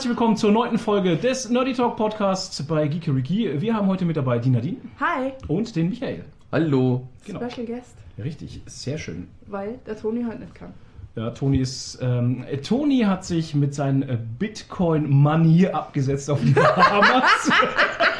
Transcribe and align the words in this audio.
herzlich 0.00 0.16
willkommen 0.16 0.38
zur 0.38 0.50
neunten 0.50 0.78
Folge 0.78 1.18
des 1.18 1.50
Nerdy 1.50 1.74
Talk 1.74 1.98
Podcasts 1.98 2.62
bei 2.62 2.88
Geekeriki. 2.88 3.60
Wir 3.60 3.74
haben 3.74 3.86
heute 3.86 4.06
mit 4.06 4.16
dabei 4.16 4.38
die 4.38 4.48
Nadine 4.48 4.78
Hi, 4.98 5.32
und 5.46 5.76
den 5.76 5.90
Michael. 5.90 6.24
Hallo. 6.50 7.06
Genau. 7.26 7.46
Special 7.50 7.66
Guest, 7.66 7.96
Richtig, 8.16 8.62
sehr 8.64 8.96
schön. 8.96 9.28
weil 9.46 9.78
der 9.86 9.98
Toni 9.98 10.24
heute 10.24 10.38
nicht 10.38 10.54
kann. 10.54 10.72
Ja, 11.16 11.28
Toni 11.32 11.58
ist. 11.58 11.98
Ähm, 12.00 12.44
äh, 12.50 12.56
Toni 12.56 13.00
hat 13.00 13.26
sich 13.26 13.54
mit 13.54 13.74
seinen 13.74 14.00
äh, 14.00 14.16
Bitcoin 14.38 15.06
Money 15.10 15.66
abgesetzt 15.66 16.30
auf 16.30 16.40
die 16.40 16.52
Bahamas. 16.52 17.50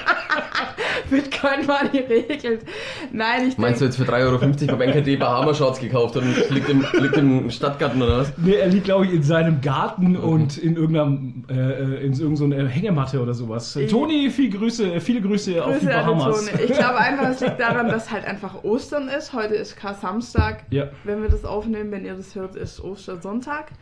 Bitcoin 1.11 1.67
war 1.69 1.89
die 1.93 1.99
regelt. 1.99 2.65
Nein, 3.13 3.49
ich 3.49 3.59
Meinst 3.59 3.81
du 3.81 3.85
jetzt 3.87 3.97
für 3.97 4.05
3,50 4.05 4.23
Euro 4.69 4.77
beim 4.79 4.89
NKD 4.89 5.17
Bahama 5.17 5.53
Shorts 5.53 5.81
gekauft 5.81 6.17
und 6.17 6.51
liegt 6.51 6.69
im, 6.69 6.85
liegt 7.01 7.17
im 7.17 7.51
Stadtgarten 7.51 8.01
oder 8.01 8.19
was? 8.19 8.33
nee, 8.39 8.55
er 8.55 8.69
liegt, 8.69 8.85
glaube 8.85 9.07
ich, 9.07 9.13
in 9.13 9.23
seinem 9.23 9.61
Garten 9.61 10.11
Mhm. 10.13 10.17
und 10.21 10.59
in 10.59 10.77
irgendeinem 10.77 11.45
äh, 11.51 12.05
in 12.07 12.13
irgendeiner 12.15 12.69
Hängematte 12.69 13.21
oder 13.21 13.35
sowas. 13.35 13.77
Ich- 13.77 13.91
Toni, 13.91 14.31
viel 14.31 14.51
Grüße, 14.51 14.95
äh, 14.95 15.01
viele 15.01 15.21
Grüße, 15.21 15.63
auf 15.65 15.79
die 15.79 15.87
Grüße 15.87 15.95
an 15.95 16.07
den 16.07 16.19
Bahamas. 16.19 16.47
Toni. 16.51 16.63
Ich 16.65 16.73
glaube 16.73 16.97
einfach, 16.99 17.29
es 17.31 17.41
liegt 17.41 17.61
daran, 17.61 17.89
dass 17.89 18.11
halt 18.11 18.25
einfach 18.25 18.63
Ostern 18.65 19.09
ist. 19.09 19.33
Heute 19.33 19.55
ist 19.55 19.77
Kar-Samstag. 19.77 20.65
Ja, 20.71 20.89
Wenn 21.05 21.23
wir 21.23 21.29
das 21.29 21.45
aufnehmen, 21.45 21.91
wenn 21.91 22.05
ihr 22.05 22.15
das 22.15 22.35
hört, 22.35 22.57
ist 22.57 22.81
Ostersonntag. 22.83 23.73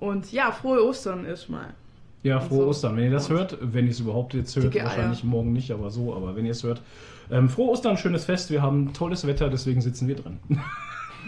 Und 0.00 0.32
ja, 0.32 0.50
frohe 0.50 0.84
Ostern 0.84 1.24
ist 1.24 1.48
mal. 1.48 1.74
Ja, 2.24 2.40
frohe 2.40 2.62
so. 2.64 2.68
Ostern. 2.68 2.96
Wenn 2.96 3.04
ihr 3.04 3.10
das 3.12 3.30
hört, 3.30 3.56
wenn 3.60 3.84
ihr 3.84 3.92
es 3.92 4.00
überhaupt 4.00 4.34
jetzt 4.34 4.56
hört, 4.56 4.74
Eier. 4.74 4.84
wahrscheinlich 4.84 5.22
morgen 5.22 5.52
nicht, 5.52 5.70
aber 5.70 5.90
so, 5.90 6.14
aber 6.14 6.34
wenn 6.34 6.44
ihr 6.44 6.50
es 6.50 6.64
hört. 6.64 6.82
Ähm, 7.30 7.48
frohe 7.48 7.70
Ostern, 7.70 7.96
schönes 7.96 8.24
Fest. 8.24 8.50
Wir 8.50 8.60
haben 8.62 8.92
tolles 8.92 9.26
Wetter, 9.26 9.48
deswegen 9.48 9.80
sitzen 9.80 10.08
wir 10.08 10.16
drin. 10.16 10.40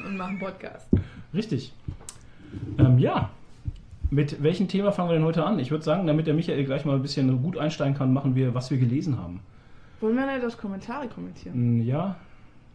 Und 0.07 0.17
machen 0.17 0.39
Podcast. 0.39 0.89
Richtig. 1.33 1.73
Ähm, 2.79 2.99
ja. 2.99 3.31
Mit 4.11 4.43
welchem 4.43 4.69
Thema 4.69 4.93
fangen 4.93 5.09
wir 5.11 5.15
denn 5.15 5.25
heute 5.25 5.45
an? 5.45 5.59
Ich 5.59 5.71
würde 5.71 5.85
sagen, 5.85 6.07
damit 6.07 6.27
der 6.27 6.35
Michael 6.35 6.65
gleich 6.65 6.85
mal 6.85 6.95
ein 6.97 7.03
bisschen 7.03 7.43
gut 7.43 7.59
einsteigen 7.59 7.95
kann, 7.97 8.13
machen 8.13 8.35
wir, 8.35 8.55
was 8.55 8.71
wir 8.71 8.79
gelesen 8.79 9.19
haben. 9.19 9.41
Wollen 10.01 10.15
wir 10.17 10.27
nicht 10.27 10.45
das 10.45 10.57
Kommentare 10.59 11.09
kommentieren, 11.09 11.55
Hm, 11.55 11.83
Ja? 11.87 12.17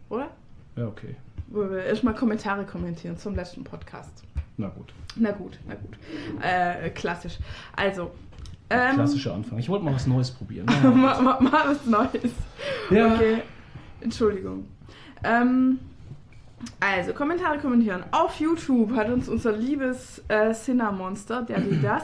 oder? 0.09 0.27
Ja, 0.75 0.87
okay. 0.87 1.15
Wollen 1.47 1.69
wir 1.71 1.83
erstmal 1.83 2.15
Kommentare 2.15 2.65
kommentieren 2.65 3.17
zum 3.17 3.35
letzten 3.35 3.63
Podcast. 3.63 4.23
Na 4.57 4.67
gut. 4.67 4.93
Na 5.15 5.31
gut, 5.31 5.59
na 5.67 5.75
gut. 5.75 5.97
Äh, 6.41 6.89
klassisch. 6.89 7.37
Also. 7.75 8.11
Ähm, 8.69 8.95
Klassischer 8.95 9.33
Anfang. 9.33 9.59
Ich 9.59 9.67
wollte 9.67 9.83
mal 9.83 9.93
was 9.93 10.07
Neues 10.07 10.31
probieren. 10.31 10.65
mal, 10.83 11.21
mal, 11.21 11.41
mal 11.41 11.69
was 11.69 11.85
Neues. 11.85 12.33
Ja. 12.89 13.15
Okay, 13.15 13.41
Entschuldigung. 13.99 14.65
Ähm, 15.23 15.79
also, 16.79 17.13
Kommentare 17.13 17.59
kommentieren. 17.59 18.03
Auf 18.11 18.39
YouTube 18.39 18.95
hat 18.95 19.09
uns 19.09 19.27
unser 19.27 19.51
liebes 19.51 20.23
äh, 20.27 20.53
Cinnamonster, 20.53 21.41
der 21.41 21.69
wie 21.69 21.77
das, 21.81 22.03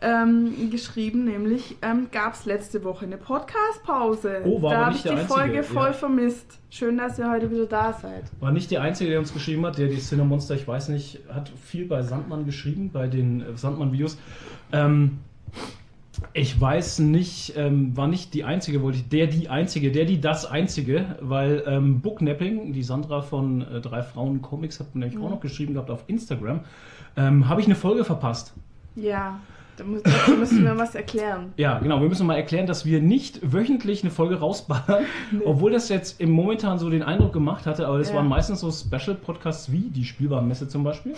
ähm, 0.00 0.70
geschrieben, 0.70 1.24
nämlich 1.24 1.76
ähm, 1.82 2.08
gab 2.12 2.34
es 2.34 2.44
letzte 2.44 2.84
Woche 2.84 3.06
eine 3.06 3.16
Podcast-Pause. 3.16 4.42
Oh, 4.44 4.62
war 4.62 4.70
da 4.70 4.86
habe 4.86 4.96
ich 4.96 5.02
die 5.02 5.10
Einzige, 5.10 5.28
Folge 5.28 5.62
voll 5.62 5.86
ja. 5.86 5.92
vermisst. 5.92 6.58
Schön, 6.70 6.98
dass 6.98 7.18
ihr 7.18 7.30
heute 7.30 7.50
wieder 7.50 7.66
da 7.66 7.92
seid. 7.92 8.24
War 8.40 8.52
nicht 8.52 8.70
der 8.70 8.82
Einzige, 8.82 9.10
der 9.10 9.18
uns 9.18 9.32
geschrieben 9.32 9.64
hat, 9.66 9.78
der 9.78 9.88
die 9.88 9.98
Cinemonster, 9.98 10.54
ich 10.54 10.66
weiß 10.66 10.88
nicht, 10.90 11.20
hat 11.28 11.50
viel 11.64 11.86
bei 11.86 12.02
Sandmann 12.02 12.44
geschrieben, 12.46 12.90
bei 12.92 13.06
den 13.06 13.40
äh, 13.40 13.56
Sandmann-Videos. 13.56 14.18
Ähm, 14.72 15.18
ich 16.32 16.60
weiß 16.60 17.00
nicht, 17.00 17.54
ähm, 17.56 17.96
war 17.96 18.08
nicht 18.08 18.34
die 18.34 18.44
Einzige, 18.44 18.82
wollte 18.82 18.98
ich, 18.98 19.08
der 19.08 19.26
die 19.28 19.48
Einzige, 19.48 19.92
der 19.92 20.04
die 20.04 20.20
das 20.20 20.46
Einzige, 20.46 21.16
weil 21.20 21.62
ähm, 21.66 22.00
Booknapping, 22.00 22.72
die 22.72 22.82
Sandra 22.82 23.22
von 23.22 23.62
äh, 23.62 23.80
Drei 23.80 24.02
Frauen 24.02 24.42
Comics, 24.42 24.80
hat 24.80 24.94
mir 24.94 25.06
nämlich 25.06 25.22
auch 25.22 25.30
noch 25.30 25.40
geschrieben 25.40 25.74
gehabt 25.74 25.90
auf 25.90 26.04
Instagram, 26.06 26.60
ähm, 27.16 27.48
habe 27.48 27.60
ich 27.60 27.66
eine 27.66 27.76
Folge 27.76 28.04
verpasst. 28.04 28.52
Ja, 28.96 29.40
dazu 30.04 30.32
müssen 30.32 30.64
wir 30.64 30.76
was 30.76 30.94
erklären. 30.94 31.52
Ja, 31.56 31.78
genau. 31.78 32.00
Wir 32.00 32.08
müssen 32.08 32.26
mal 32.26 32.36
erklären, 32.36 32.66
dass 32.66 32.84
wir 32.84 33.00
nicht 33.00 33.40
wöchentlich 33.52 34.02
eine 34.02 34.10
Folge 34.10 34.38
rausballern, 34.40 35.04
obwohl 35.44 35.72
das 35.72 35.88
jetzt 35.88 36.20
im 36.20 36.30
momentan 36.30 36.78
so 36.78 36.88
den 36.90 37.02
Eindruck 37.02 37.32
gemacht 37.32 37.66
hatte, 37.66 37.86
aber 37.86 37.98
das 37.98 38.10
Ja. 38.10 38.16
waren 38.16 38.28
meistens 38.28 38.60
so 38.60 38.70
Special-Podcasts 38.70 39.70
wie 39.72 39.90
die 39.90 40.04
Spielwarenmesse 40.04 40.68
zum 40.68 40.84
Beispiel. 40.84 41.14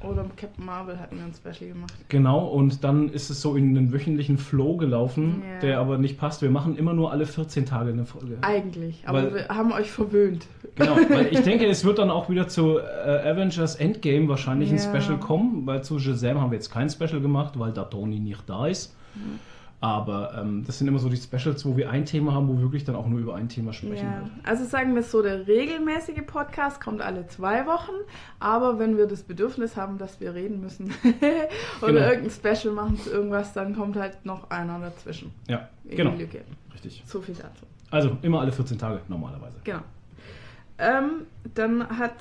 Oder 0.00 0.24
Captain 0.36 0.64
Marvel 0.64 0.98
hatten 1.00 1.16
wir 1.16 1.24
ein 1.24 1.34
Special 1.34 1.72
gemacht. 1.72 1.92
Genau, 2.08 2.46
und 2.46 2.84
dann 2.84 3.08
ist 3.08 3.30
es 3.30 3.40
so 3.40 3.56
in 3.56 3.76
einen 3.76 3.92
wöchentlichen 3.92 4.38
Flow 4.38 4.76
gelaufen, 4.76 5.42
Ja. 5.44 5.58
der 5.60 5.78
aber 5.80 5.98
nicht 5.98 6.18
passt. 6.18 6.40
Wir 6.40 6.50
machen 6.50 6.76
immer 6.76 6.92
nur 6.92 7.10
alle 7.10 7.26
14 7.26 7.66
Tage 7.66 7.90
eine 7.90 8.04
Folge. 8.04 8.38
Eigentlich, 8.42 9.02
aber 9.06 9.24
Weil- 9.24 9.34
wir 9.34 9.48
haben 9.48 9.72
euch 9.72 9.90
verwöhnt. 9.90 10.46
Genau, 10.76 10.94
weil 11.10 11.26
ich 11.32 11.40
denke, 11.42 11.66
es 11.66 11.84
wird 11.84 11.98
dann 11.98 12.10
auch 12.10 12.30
wieder 12.30 12.46
zu 12.46 12.78
äh, 12.78 12.82
Avengers 13.28 13.74
Endgame 13.74 14.28
wahrscheinlich 14.28 14.70
ein 14.70 14.76
Ja. 14.78 15.00
Special 15.00 15.18
kommen, 15.18 15.66
weil 15.66 15.82
zu 15.82 15.98
Shazam 15.98 16.40
haben 16.40 16.52
wir 16.52 16.56
jetzt 16.58 16.70
kein 16.70 16.88
Special 16.88 17.20
gemacht, 17.20 17.58
weil 17.58 17.72
da 17.72 17.82
Tony 17.84 18.20
nicht 18.20 18.44
da 18.48 18.68
ist. 18.68 18.94
Mhm. 19.16 19.40
Aber 19.80 20.34
ähm, 20.36 20.64
das 20.66 20.78
sind 20.78 20.88
immer 20.88 20.98
so 20.98 21.08
die 21.08 21.16
Specials, 21.16 21.64
wo 21.64 21.76
wir 21.76 21.88
ein 21.90 22.04
Thema 22.04 22.34
haben, 22.34 22.48
wo 22.48 22.54
wir 22.54 22.62
wirklich 22.62 22.84
dann 22.84 22.96
auch 22.96 23.06
nur 23.06 23.20
über 23.20 23.36
ein 23.36 23.48
Thema 23.48 23.72
sprechen. 23.72 24.06
Ja, 24.06 24.22
wird. 24.22 24.30
also 24.44 24.64
sagen 24.64 24.94
wir 24.94 25.02
es 25.02 25.10
so, 25.12 25.22
der 25.22 25.46
regelmäßige 25.46 26.22
Podcast 26.26 26.80
kommt 26.80 27.00
alle 27.00 27.28
zwei 27.28 27.64
Wochen, 27.66 27.92
aber 28.40 28.80
wenn 28.80 28.96
wir 28.96 29.06
das 29.06 29.22
Bedürfnis 29.22 29.76
haben, 29.76 29.96
dass 29.98 30.20
wir 30.20 30.34
reden 30.34 30.60
müssen 30.60 30.92
oder 31.80 31.92
Genau. 31.92 32.06
irgendein 32.08 32.30
Special 32.56 32.74
machen 32.74 32.98
zu 32.98 33.10
irgendwas, 33.10 33.52
dann 33.52 33.76
kommt 33.76 33.96
halt 33.96 34.24
noch 34.24 34.50
einer 34.50 34.80
dazwischen. 34.80 35.30
Ja, 35.46 35.68
genau. 35.88 36.10
Lücke. 36.16 36.40
Richtig. 36.74 37.04
So 37.06 37.20
viel 37.20 37.36
dazu. 37.36 37.64
Also 37.90 38.16
immer 38.22 38.40
alle 38.40 38.50
14 38.52 38.78
Tage 38.78 39.00
normalerweise. 39.08 39.58
Genau. 39.62 39.80
Ähm, 40.78 41.26
dann 41.54 41.98
hat 41.98 42.14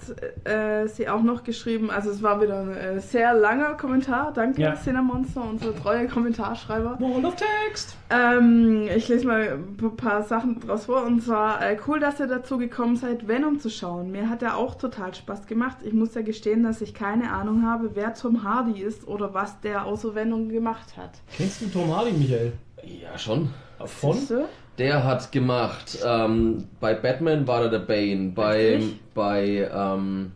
äh, 0.45 0.87
sie 0.87 1.07
auch 1.09 1.21
noch 1.21 1.43
geschrieben, 1.43 1.91
also 1.91 2.09
es 2.09 2.23
war 2.23 2.41
wieder 2.41 2.61
ein 2.61 2.75
äh, 2.75 2.99
sehr 2.99 3.33
langer 3.33 3.75
Kommentar. 3.75 4.31
Danke, 4.33 4.61
Ja. 4.61 4.75
Cinnamonster, 4.75 5.43
unsere 5.43 5.75
treue 5.75 6.07
Kommentarschreiber. 6.07 6.97
Wall 6.99 7.25
of 7.25 7.35
Text! 7.35 7.95
Ähm, 8.09 8.87
ich 8.95 9.07
lese 9.09 9.27
mal 9.27 9.59
ein 9.59 9.95
paar 9.95 10.23
Sachen 10.23 10.59
draus 10.59 10.85
vor. 10.85 11.03
Und 11.03 11.21
zwar, 11.21 11.61
äh, 11.61 11.77
cool, 11.87 11.99
dass 11.99 12.19
ihr 12.19 12.27
dazu 12.27 12.57
gekommen 12.57 12.95
seid, 12.95 13.27
Venom 13.27 13.59
zu 13.59 13.69
schauen. 13.69 14.11
Mir 14.11 14.29
hat 14.29 14.41
er 14.41 14.57
auch 14.57 14.75
total 14.75 15.13
Spaß 15.13 15.45
gemacht. 15.45 15.77
Ich 15.83 15.93
muss 15.93 16.15
ja 16.15 16.21
gestehen, 16.21 16.63
dass 16.63 16.81
ich 16.81 16.93
keine 16.93 17.31
Ahnung 17.31 17.63
habe, 17.63 17.91
wer 17.93 18.13
Tom 18.15 18.43
Hardy 18.43 18.81
ist 18.81 19.07
oder 19.07 19.33
was 19.33 19.59
der 19.61 19.85
außer 19.85 20.15
Venom 20.15 20.49
gemacht 20.49 20.97
hat. 20.97 21.11
Kennst 21.35 21.61
du 21.61 21.67
Tom 21.67 21.95
Hardy, 21.95 22.11
Michael? 22.13 22.53
Ja, 22.83 23.17
schon. 23.17 23.49
Von? 23.85 24.13
Siehst 24.13 24.31
du? 24.31 24.45
Der 24.77 25.03
hat 25.03 25.31
gemacht, 25.31 25.97
ähm, 26.05 26.65
bei 26.79 26.93
Batman 26.93 27.47
war 27.47 27.63
er 27.63 27.69
der 27.69 27.79
Bane, 27.79 28.31
bei, 28.35 28.79
bei 29.15 29.67
ähm, 29.73 30.31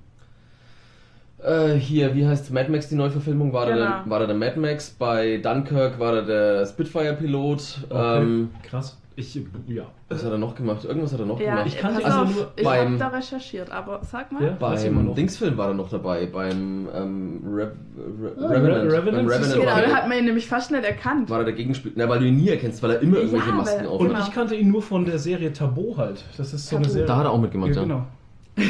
äh, 1.43 1.73
hier, 1.75 2.15
wie 2.15 2.25
heißt 2.25 2.51
Mad 2.51 2.71
Max, 2.71 2.89
die 2.89 2.95
Neuverfilmung, 2.95 3.53
war, 3.53 3.67
er 3.67 3.73
Genau. 3.75 3.85
der, 3.85 4.03
war 4.09 4.21
er 4.21 4.27
der 4.27 4.35
Mad 4.35 4.59
Max, 4.59 4.89
bei 4.89 5.37
Dunkirk 5.37 5.99
war 5.99 6.15
er 6.15 6.21
der 6.23 6.65
Spitfire-Pilot, 6.65 7.81
Okay. 7.89 8.17
ähm, 8.21 8.49
Krass. 8.63 8.97
Ich, 9.21 9.35
ja. 9.67 9.83
was 10.09 10.23
hat 10.25 10.31
er 10.31 10.37
noch 10.37 10.55
gemacht? 10.55 10.83
Irgendwas 10.85 11.13
hat 11.13 11.19
er 11.19 11.25
noch 11.25 11.39
Ja, 11.39 11.51
gemacht. 11.51 11.67
Ich 11.67 11.77
kannte 11.77 12.01
pass 12.01 12.11
also 12.11 12.25
auf, 12.25 12.35
nur 12.35 12.51
ich 12.55 12.63
beim- 12.63 12.87
habe 12.87 12.97
da 12.97 13.07
recherchiert, 13.09 13.71
aber 13.71 14.01
sag 14.03 14.31
mal. 14.31 14.43
Ja? 14.43 14.51
Beim 14.59 15.15
Dingsfilm 15.15 15.57
war 15.57 15.69
er 15.69 15.73
noch 15.73 15.89
dabei, 15.89 16.25
beim 16.25 16.87
ähm, 16.93 17.41
Rev 17.45 17.71
Re 18.21 18.31
Ah, 18.39 18.47
Revenant. 18.47 18.91
Re- 18.91 18.93
Revenant 18.93 19.05
beim 19.17 19.27
Revenant 19.27 19.45
so- 19.45 19.59
Genau, 19.59 19.75
da 19.75 19.95
hat 19.95 20.07
man 20.09 20.17
ihn 20.17 20.25
nämlich 20.25 20.47
fast 20.47 20.71
nicht 20.71 20.83
erkannt. 20.83 21.29
war 21.29 21.39
er 21.39 21.45
der 21.45 21.53
Gegenspieler. 21.53 21.93
Na, 21.97 22.09
weil 22.09 22.19
du 22.19 22.25
ihn 22.25 22.37
nie 22.37 22.49
erkennst, 22.49 22.81
weil 22.83 22.91
er 22.91 22.99
immer 23.01 23.17
Ja, 23.17 23.23
irgendwelche 23.23 23.51
Masken 23.53 23.79
weil- 23.81 23.87
auf 23.87 23.99
Und 24.01 24.07
Genau. 24.09 24.19
ich 24.21 24.31
kannte 24.31 24.55
ihn 24.55 24.69
nur 24.71 24.81
von 24.81 25.05
der 25.05 25.19
Serie 25.19 25.53
Taboo 25.53 25.95
halt. 25.97 26.23
Das 26.37 26.53
ist 26.53 26.67
so 26.67 26.75
eine 26.77 26.83
Taboo. 26.85 26.93
Serie. 26.93 27.07
Da 27.07 27.15
hat 27.17 27.25
er 27.25 27.31
auch 27.31 27.39
mitgemacht, 27.41 27.75
ja. 27.75 27.83
Genau. 27.83 28.05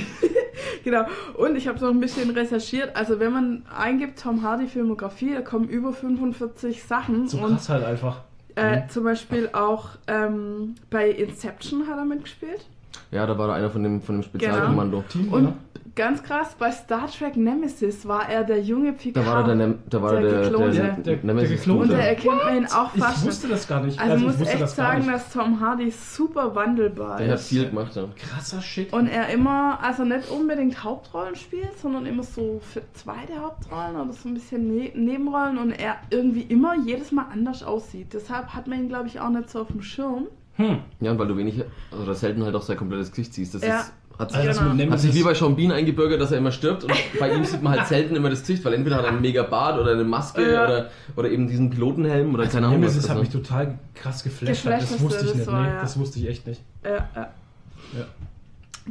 Genau. 0.83 1.03
Und 1.37 1.55
ich 1.55 1.67
habe 1.67 1.79
noch 1.79 1.89
ein 1.89 1.99
bisschen 1.99 2.29
recherchiert. 2.31 2.95
Also 2.95 3.19
wenn 3.19 3.31
man 3.31 3.63
eingibt 3.77 4.19
Tom 4.19 4.41
Hardy 4.41 4.65
Filmografie, 4.67 5.33
da 5.35 5.41
kommen 5.41 5.67
über 5.67 5.93
45 5.93 6.83
Sachen. 6.83 7.27
So 7.27 7.37
und 7.37 7.49
krass 7.51 7.69
halt 7.69 7.83
einfach. 7.85 8.21
Äh, 8.55 8.87
zum 8.89 9.03
Beispiel 9.03 9.49
auch 9.53 9.89
ähm, 10.07 10.75
bei 10.89 11.09
Inception 11.09 11.87
hat 11.87 11.97
er 11.97 12.05
mitgespielt. 12.05 12.65
Ja, 13.11 13.25
da 13.25 13.37
war 13.37 13.49
er 13.49 13.55
einer 13.55 13.69
von 13.69 13.83
dem, 13.83 14.01
von 14.01 14.15
dem 14.15 14.23
Spezialkommando. 14.23 15.03
Team, 15.09 15.31
Und 15.31 15.43
ja. 15.43 15.53
Ganz 15.95 16.23
krass, 16.23 16.55
bei 16.57 16.71
Star 16.71 17.07
Trek 17.07 17.35
Nemesis 17.35 18.07
war 18.07 18.29
er 18.29 18.43
der 18.43 18.61
junge 18.61 18.93
Picard. 18.93 19.25
Da 19.25 19.29
war 19.31 19.47
er 19.47 19.55
der, 19.55 19.73
da 19.89 20.01
war 20.01 20.11
Der 20.11 20.19
er 20.21 20.29
der, 20.29 20.41
Geklonte. 20.43 20.71
der, 20.77 20.83
Der- 20.93 21.15
der 21.17 21.23
Nemesis 21.25 21.49
Geklonte. 21.59 21.83
Und 21.83 21.91
da 21.91 21.97
erkennt 21.99 22.43
man 22.43 22.57
ihn 22.57 22.65
auch 22.67 22.95
Ich 22.95 23.01
fast. 23.03 23.25
wusste 23.25 23.47
das 23.47 23.67
gar 23.67 23.83
nicht. 23.83 23.99
also 23.99 24.15
ich 24.15 24.21
muss 24.23 24.39
wusste 24.39 24.51
echt 24.53 24.61
das 24.61 24.75
sagen, 24.75 25.07
dass 25.07 25.31
Tom 25.33 25.59
Hardy 25.59 25.91
super 25.91 26.55
wandelbar 26.55 27.17
Der 27.17 27.27
hat 27.29 27.35
ist. 27.35 27.49
viel 27.49 27.67
gemacht, 27.69 27.95
ja. 27.95 28.05
Krasser 28.17 28.61
Shit. 28.61 28.93
Und 28.93 29.07
er 29.07 29.29
immer, 29.29 29.79
also 29.83 30.03
nicht 30.03 30.29
unbedingt 30.29 30.83
Hauptrollen 30.83 31.35
spielt, 31.35 31.77
sondern 31.79 32.05
immer 32.05 32.23
so 32.23 32.59
für 32.61 32.81
zweite 32.93 33.39
Hauptrollen 33.41 33.95
oder 33.95 34.13
so 34.13 34.29
ein 34.29 34.33
bisschen 34.33 34.73
ne 34.75 34.91
Nebenrollen 34.95 35.57
und 35.57 35.71
er 35.71 35.97
irgendwie 36.09 36.41
immer 36.41 36.75
jedes 36.85 37.11
Mal 37.11 37.25
anders 37.31 37.63
aussieht. 37.63 38.13
Deshalb 38.13 38.47
hat 38.53 38.67
man 38.67 38.79
ihn, 38.79 38.87
glaube 38.89 39.07
ich, 39.07 39.19
auch 39.19 39.29
nicht 39.29 39.49
so 39.49 39.61
auf 39.61 39.67
dem 39.67 39.81
Schirm. 39.81 40.27
hm. 40.55 40.79
Ja, 40.99 41.11
und 41.11 41.19
weil 41.19 41.27
du 41.27 41.37
wenig, 41.37 41.63
also 41.91 42.13
selten 42.13 42.43
halt 42.43 42.55
auch 42.55 42.61
sein 42.61 42.77
komplettes 42.77 43.09
Gesicht 43.11 43.33
siehst. 43.33 43.55
Das 43.55 43.65
Ja. 43.65 43.79
ist, 43.79 43.93
hat, 44.21 44.33
Also 44.33 44.61
Genau. 44.61 44.91
hat 44.93 44.99
sich 44.99 45.13
wie 45.13 45.23
bei 45.23 45.33
Sean 45.33 45.55
Bean 45.55 45.71
eingebürgert, 45.71 46.21
dass 46.21 46.31
er 46.31 46.37
immer 46.37 46.51
stirbt 46.51 46.83
und 46.85 46.93
bei 47.19 47.33
ihm 47.33 47.43
sieht 47.43 47.61
man 47.61 47.73
halt 47.77 47.87
selten 47.87 48.15
immer 48.15 48.29
das 48.29 48.39
Gesicht, 48.41 48.63
weil 48.63 48.73
entweder 48.73 48.95
hat 48.97 49.03
er 49.03 49.09
einen 49.11 49.21
mega 49.21 49.43
Bart 49.43 49.79
oder 49.79 49.91
eine 49.91 50.03
Maske 50.03 50.49
Ja. 50.53 50.65
oder, 50.65 50.89
oder 51.17 51.29
eben 51.29 51.47
diesen 51.47 51.69
Pilotenhelm 51.69 52.33
oder 52.33 52.47
keine 52.47 52.67
Ahnung. 52.67 52.79
Nemesis 52.79 53.01
das 53.03 53.09
hat 53.11 53.17
ist, 53.17 53.23
mich 53.23 53.29
total 53.31 53.77
krass 53.95 54.23
geflasht. 54.23 54.63
Geflasht 54.63 54.91
das 54.93 55.01
wusste 55.01 55.19
ich 55.25 55.27
das 55.31 55.35
nicht. 55.35 55.47
war, 55.51 55.61
nee, 55.63 55.67
ja. 55.69 55.81
das 55.81 55.99
wusste 55.99 56.19
ich 56.19 56.27
echt 56.29 56.47
nicht. 56.47 56.61
Ja, 56.83 56.91
ja. 57.15 57.29
Ja. 57.97 58.05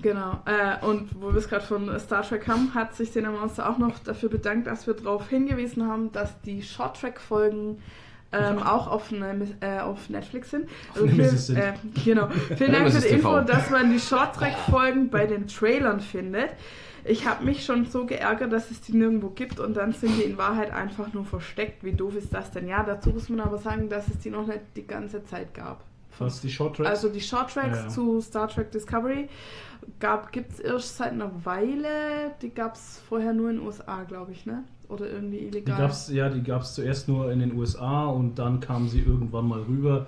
Genau. 0.00 0.38
Äh, 0.44 0.84
und 0.86 1.08
wo 1.20 1.28
wir 1.32 1.36
es 1.38 1.48
gerade 1.48 1.64
von 1.64 1.98
Star 1.98 2.22
Trek 2.22 2.46
haben, 2.46 2.74
hat 2.74 2.94
sich 2.94 3.10
Cinema 3.12 3.38
Monster 3.40 3.68
auch 3.68 3.78
noch 3.78 3.98
dafür 3.98 4.28
bedankt, 4.28 4.66
dass 4.68 4.86
wir 4.86 4.94
darauf 4.94 5.28
hingewiesen 5.28 5.86
haben, 5.88 6.12
dass 6.12 6.40
die 6.42 6.62
Short 6.62 7.00
Track 7.00 7.20
Folgen 7.20 7.78
ähm, 8.32 8.58
auch 8.58 8.86
auf, 8.86 9.12
eine, 9.12 9.48
äh, 9.60 9.80
auf 9.80 10.08
Netflix 10.08 10.50
sind. 10.50 10.68
Also 10.94 11.06
vielen, 11.08 11.36
sind. 11.36 11.58
äh, 11.58 11.72
genau. 12.04 12.28
Vielen 12.56 12.72
Dank 12.72 12.90
für 12.92 13.00
die 13.00 13.08
Info, 13.08 13.40
dass 13.40 13.70
man 13.70 13.92
die 13.92 13.98
Shorttrack-Folgen 13.98 15.10
bei 15.10 15.26
den 15.26 15.46
Trailern 15.46 16.00
findet. 16.00 16.50
Ich 17.04 17.26
habe 17.26 17.44
mich 17.44 17.64
schon 17.64 17.86
so 17.86 18.04
geärgert, 18.04 18.52
dass 18.52 18.70
es 18.70 18.82
die 18.82 18.92
nirgendwo 18.92 19.30
gibt 19.30 19.58
und 19.58 19.74
dann 19.74 19.92
sind 19.92 20.18
die 20.18 20.22
in 20.22 20.36
Wahrheit 20.36 20.70
einfach 20.70 21.12
nur 21.14 21.24
versteckt. 21.24 21.82
Wie 21.82 21.92
doof 21.92 22.14
ist 22.14 22.32
das 22.34 22.50
denn? 22.50 22.68
Ja, 22.68 22.82
dazu 22.82 23.10
muss 23.10 23.28
man 23.30 23.40
aber 23.40 23.58
sagen, 23.58 23.88
dass 23.88 24.06
es 24.08 24.18
die 24.18 24.30
noch 24.30 24.46
nicht 24.46 24.60
die 24.76 24.86
ganze 24.86 25.24
Zeit 25.24 25.54
gab. 25.54 25.82
Was, 26.18 26.42
die 26.42 26.50
Short 26.50 26.76
Tracks? 26.76 26.90
Also 26.90 27.08
die 27.08 27.20
Short 27.22 27.50
Tracks 27.52 27.78
Ja, 27.78 27.82
ja. 27.84 27.88
zu 27.88 28.20
Star 28.20 28.48
Trek 28.48 28.70
Discovery 28.70 29.28
gibt 30.32 30.52
es 30.52 30.60
erst 30.60 30.96
seit 30.96 31.12
einer 31.12 31.30
Weile. 31.44 32.32
Die 32.42 32.50
gab 32.50 32.74
es 32.74 33.00
vorher 33.08 33.32
nur 33.32 33.50
in 33.50 33.56
den 33.56 33.66
USA, 33.66 34.02
glaube 34.04 34.32
ich, 34.32 34.46
ne? 34.46 34.64
Oder 34.90 35.08
irgendwie 35.08 35.38
die 35.38 35.44
illegal. 35.46 35.78
gab's, 35.78 36.10
ja, 36.10 36.28
die 36.28 36.42
gab 36.42 36.62
es 36.62 36.74
zuerst 36.74 37.08
nur 37.08 37.30
in 37.32 37.38
den 37.40 37.54
USA 37.56 38.06
und 38.06 38.38
dann 38.38 38.60
kam 38.60 38.88
sie 38.88 39.00
irgendwann 39.00 39.46
mal 39.48 39.60
rüber. 39.62 40.06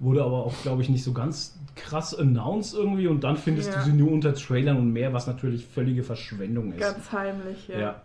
Wurde 0.00 0.24
aber 0.24 0.44
auch, 0.46 0.54
glaube 0.62 0.82
ich, 0.82 0.88
nicht 0.88 1.04
so 1.04 1.12
ganz 1.12 1.56
krass 1.76 2.14
announced 2.18 2.74
irgendwie 2.74 3.06
und 3.06 3.22
dann 3.22 3.36
findest 3.36 3.70
Ja. 3.70 3.78
du 3.78 3.84
sie 3.84 3.92
nur 3.92 4.10
unter 4.10 4.34
Trailern 4.34 4.76
und 4.78 4.92
mehr, 4.92 5.12
was 5.12 5.26
natürlich 5.26 5.66
völlige 5.66 6.02
Verschwendung 6.02 6.72
ist. 6.72 6.80
Ganz 6.80 7.12
heimlich, 7.12 7.68
ja. 7.68 7.78
ja. 7.78 8.02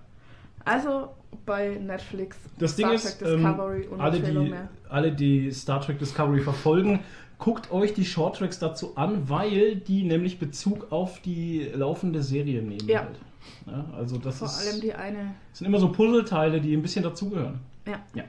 Also 0.63 1.07
bei 1.45 1.77
Netflix. 1.81 2.37
Das 2.59 2.75
Ding 2.75 2.85
Star 2.87 2.95
ist, 2.95 3.19
Trek 3.19 3.27
ähm, 3.29 3.37
Discovery 3.37 3.87
und 3.87 4.01
alle, 4.01 4.19
die, 4.19 4.31
mehr. 4.31 4.69
alle, 4.89 5.11
die 5.13 5.51
Star 5.51 5.81
Trek 5.81 5.97
Discovery 5.97 6.41
verfolgen, 6.41 6.99
guckt 7.39 7.71
euch 7.71 7.93
die 7.93 8.05
Shorttracks 8.05 8.59
dazu 8.59 8.95
an, 8.97 9.29
weil 9.29 9.77
die 9.77 10.03
nämlich 10.03 10.39
Bezug 10.39 10.91
auf 10.91 11.21
die 11.21 11.69
laufende 11.73 12.21
Serie 12.21 12.61
nehmen. 12.61 12.87
Ja. 12.87 12.99
Halt. 13.05 13.19
Ja, 13.65 13.85
also 13.97 14.17
das 14.17 14.39
Vor 14.39 14.47
ist, 14.47 14.59
allem 14.67 14.81
die 14.81 14.93
eine. 14.93 15.35
sind 15.53 15.67
immer 15.67 15.79
so 15.79 15.91
Puzzleteile, 15.91 16.61
die 16.61 16.73
ein 16.75 16.81
bisschen 16.81 17.03
dazugehören. 17.03 17.59
Ja, 17.85 17.99
Ja. 18.13 18.23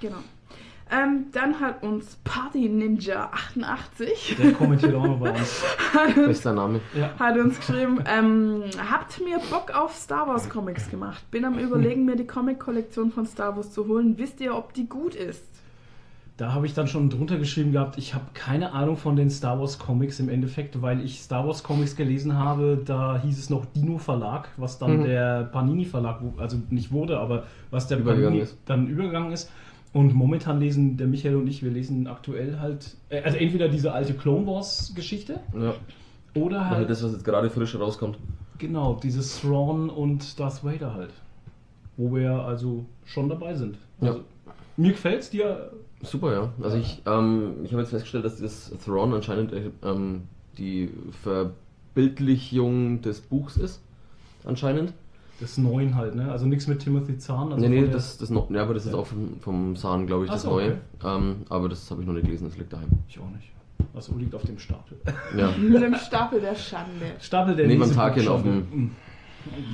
genau. 0.00 0.16
Ähm, 0.92 1.26
dann 1.30 1.60
hat 1.60 1.84
uns 1.84 2.16
Party 2.24 2.68
Ninja 2.68 3.30
88 3.32 4.36
Der 4.42 4.52
kommentiert 4.54 4.92
auch 4.96 5.06
noch 5.06 5.20
bei 5.20 5.30
uns. 5.30 5.62
Bester 6.16 6.52
Name. 6.52 6.80
Ja. 6.98 7.10
hat 7.16 7.36
uns 7.38 7.58
geschrieben, 7.58 8.02
ähm, 8.06 8.64
habt 8.90 9.20
mir 9.20 9.38
Bock 9.50 9.70
auf 9.72 9.94
Star 9.94 10.26
Wars 10.26 10.48
Comics 10.48 10.90
gemacht. 10.90 11.22
Bin 11.30 11.44
am 11.44 11.58
überlegen, 11.60 12.04
mir 12.06 12.16
die 12.16 12.26
Comic-Kollektion 12.26 13.12
von 13.12 13.24
Star 13.24 13.54
Wars 13.54 13.70
zu 13.72 13.86
holen. 13.86 14.18
Wisst 14.18 14.40
ihr, 14.40 14.56
ob 14.56 14.74
die 14.74 14.88
gut 14.88 15.14
ist? 15.14 15.44
Da 16.40 16.54
habe 16.54 16.64
ich 16.64 16.72
dann 16.72 16.86
schon 16.88 17.10
drunter 17.10 17.36
geschrieben 17.36 17.72
gehabt, 17.72 17.98
ich 17.98 18.14
habe 18.14 18.24
keine 18.32 18.72
Ahnung 18.72 18.96
von 18.96 19.14
den 19.14 19.28
Star 19.28 19.60
Wars 19.60 19.78
Comics 19.78 20.20
im 20.20 20.30
Endeffekt, 20.30 20.80
weil 20.80 21.04
ich 21.04 21.20
Star 21.20 21.46
Wars 21.46 21.62
Comics 21.62 21.96
gelesen 21.96 22.34
habe, 22.38 22.80
da 22.82 23.20
hieß 23.20 23.38
es 23.38 23.50
noch 23.50 23.66
Dino 23.66 23.98
Verlag, 23.98 24.48
was 24.56 24.78
dann 24.78 25.00
Mhm. 25.00 25.04
der 25.04 25.44
Panini 25.44 25.84
Verlag, 25.84 26.20
also 26.38 26.56
nicht 26.70 26.92
wurde, 26.92 27.18
aber 27.20 27.44
was 27.70 27.88
der 27.88 27.98
Übergegangen 27.98 28.28
Panini 28.30 28.42
ist. 28.44 28.56
dann 28.64 28.86
übergegangen 28.88 29.32
ist. 29.32 29.50
Und 29.92 30.14
momentan 30.14 30.60
lesen 30.60 30.96
der 30.96 31.08
Michael 31.08 31.36
und 31.36 31.46
ich, 31.46 31.62
wir 31.62 31.70
lesen 31.72 32.06
aktuell 32.06 32.58
halt, 32.58 32.96
äh, 33.10 33.20
also 33.22 33.36
entweder 33.36 33.68
diese 33.68 33.92
alte 33.92 34.14
Clone 34.14 34.46
Wars 34.46 34.92
Geschichte 34.94 35.40
Ja. 35.54 35.74
oder 36.40 36.70
halt, 36.70 36.88
das, 36.88 37.02
was 37.02 37.12
jetzt 37.12 37.24
gerade 37.26 37.50
frisch 37.50 37.78
rauskommt. 37.78 38.16
genau, 38.56 38.94
dieses 39.02 39.42
Thrawn 39.42 39.90
und 39.90 40.40
Darth 40.40 40.64
Vader 40.64 40.94
halt. 40.94 41.10
Wo 41.98 42.14
wir 42.14 42.30
also 42.32 42.86
schon 43.04 43.28
dabei 43.28 43.54
sind. 43.56 43.76
Ja. 44.00 44.08
Also, 44.12 44.20
mir 44.78 44.92
gefällt's 44.92 45.28
dir. 45.28 45.70
Super, 46.02 46.32
ja. 46.32 46.48
Also 46.62 46.76
ich, 46.78 47.02
ähm, 47.06 47.56
ich 47.64 47.72
habe 47.72 47.82
jetzt 47.82 47.90
festgestellt, 47.90 48.24
dass 48.24 48.38
das 48.40 48.72
Thrawn 48.84 49.12
anscheinend 49.12 49.52
äh, 49.52 49.70
ähm, 49.84 50.22
die 50.56 50.90
Verbildlichung 51.22 53.02
des 53.02 53.20
Buchs 53.20 53.56
ist. 53.56 53.80
Anscheinend. 54.44 54.92
Das 55.40 55.56
Neuen 55.56 55.94
halt, 55.96 56.14
ne? 56.14 56.30
Also 56.30 56.46
nichts 56.46 56.66
mit 56.66 56.80
Timothy 56.80 57.16
Zahn. 57.18 57.52
Also 57.52 57.66
nee, 57.66 57.80
nee, 57.80 57.88
das, 57.88 58.18
das 58.18 58.28
noch, 58.30 58.50
ja, 58.50 58.62
aber 58.62 58.74
das 58.74 58.84
ist 58.86 58.92
Ja. 58.92 58.98
auch 58.98 59.06
vom, 59.06 59.40
vom 59.40 59.76
Sahn, 59.76 60.06
glaube 60.06 60.24
ich, 60.24 60.30
Ach 60.30 60.34
das 60.34 60.42
so, 60.42 60.50
Neue. 60.50 60.78
okay. 60.98 61.16
Ähm, 61.16 61.36
aber 61.48 61.68
das 61.70 61.90
habe 61.90 62.02
ich 62.02 62.06
noch 62.06 62.12
nicht 62.14 62.26
gelesen, 62.26 62.46
das 62.48 62.58
liegt 62.58 62.72
daheim. 62.72 62.88
Ich 63.08 63.18
auch 63.18 63.30
nicht. 63.30 63.50
Achso, 63.94 64.14
liegt 64.18 64.34
auf 64.34 64.42
dem 64.42 64.58
Stapel. 64.58 64.98
Ja. 65.36 65.50
Mit 65.58 65.82
dem 65.82 65.94
Stapel 65.94 66.40
der 66.40 66.54
Schande. 66.54 67.06
Stapel 67.20 67.56
der 67.56 67.66
Neben 67.66 67.80
dem 67.80 67.88
Lesebuchschande. 67.88 68.14
Tagchen 68.24 68.28
auf 68.32 68.42
dem- 68.42 68.58
Mm. 68.84 68.90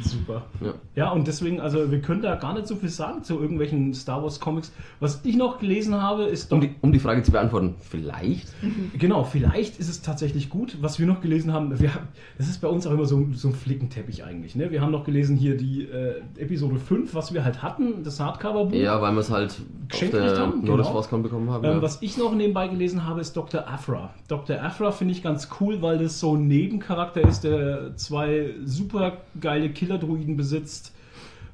Super. 0.02 0.46
ja. 0.60 0.74
Ja, 0.94 1.10
und 1.10 1.26
deswegen, 1.26 1.60
also 1.60 1.90
wir 1.90 2.00
können 2.00 2.22
da 2.22 2.36
gar 2.36 2.54
nicht 2.54 2.66
so 2.66 2.76
viel 2.76 2.88
sagen 2.88 3.22
zu 3.22 3.40
irgendwelchen 3.40 3.92
Star 3.94 4.22
Wars 4.22 4.40
Comics. 4.40 4.72
Was 5.00 5.20
ich 5.24 5.36
noch 5.36 5.58
gelesen 5.58 6.00
habe, 6.00 6.24
ist. 6.24 6.52
Um, 6.52 6.60
die, 6.60 6.74
um 6.80 6.92
die 6.92 6.98
Frage 6.98 7.22
zu 7.22 7.32
beantworten, 7.32 7.74
vielleicht? 7.80 8.48
Genau, 8.98 9.24
vielleicht 9.24 9.78
ist 9.78 9.88
es 9.88 10.00
tatsächlich 10.00 10.48
gut. 10.48 10.78
Was 10.80 10.98
wir 10.98 11.06
noch 11.06 11.20
gelesen 11.20 11.52
haben, 11.52 11.78
wir 11.78 11.90
das 12.38 12.48
ist 12.48 12.60
bei 12.60 12.68
uns 12.68 12.86
auch 12.86 12.92
immer 12.92 13.04
so, 13.04 13.26
so 13.34 13.48
ein 13.48 13.54
Flickenteppich 13.54 14.24
eigentlich. 14.24 14.54
Ne? 14.54 14.70
Wir 14.70 14.80
haben 14.80 14.92
noch 14.92 15.04
gelesen 15.04 15.36
hier 15.36 15.56
die 15.56 15.82
äh, 15.82 16.20
Episode 16.38 16.78
5, 16.78 17.14
was 17.14 17.34
wir 17.34 17.44
halt 17.44 17.62
hatten, 17.62 18.02
das 18.04 18.20
Hardcover-Buch. 18.20 18.76
Ja, 18.76 19.00
weil 19.00 19.12
wir 19.12 19.20
es 19.20 19.30
halt 19.30 19.60
Geschenkt 19.88 20.14
haben, 20.14 20.64
Norris 20.64 20.86
genau. 20.86 20.92
Forcecon 20.92 21.22
bekommen 21.22 21.50
haben. 21.50 21.64
Ähm, 21.64 21.72
ja. 21.72 21.82
Was 21.82 22.02
ich 22.02 22.16
noch 22.16 22.34
nebenbei 22.34 22.68
gelesen 22.68 23.06
habe, 23.06 23.20
ist 23.20 23.36
Dr. 23.36 23.68
Afra. 23.68 24.10
Dr. 24.28 24.62
Afra 24.62 24.90
finde 24.90 25.12
ich 25.12 25.22
ganz 25.22 25.48
cool, 25.60 25.80
weil 25.82 25.98
das 25.98 26.18
so 26.20 26.34
ein 26.34 26.48
Nebencharakter 26.48 27.20
ist, 27.22 27.44
der 27.44 27.96
zwei 27.96 28.54
super 28.64 29.18
geile 29.40 29.55
Killerdruiden 29.70 30.36
besitzt. 30.36 30.92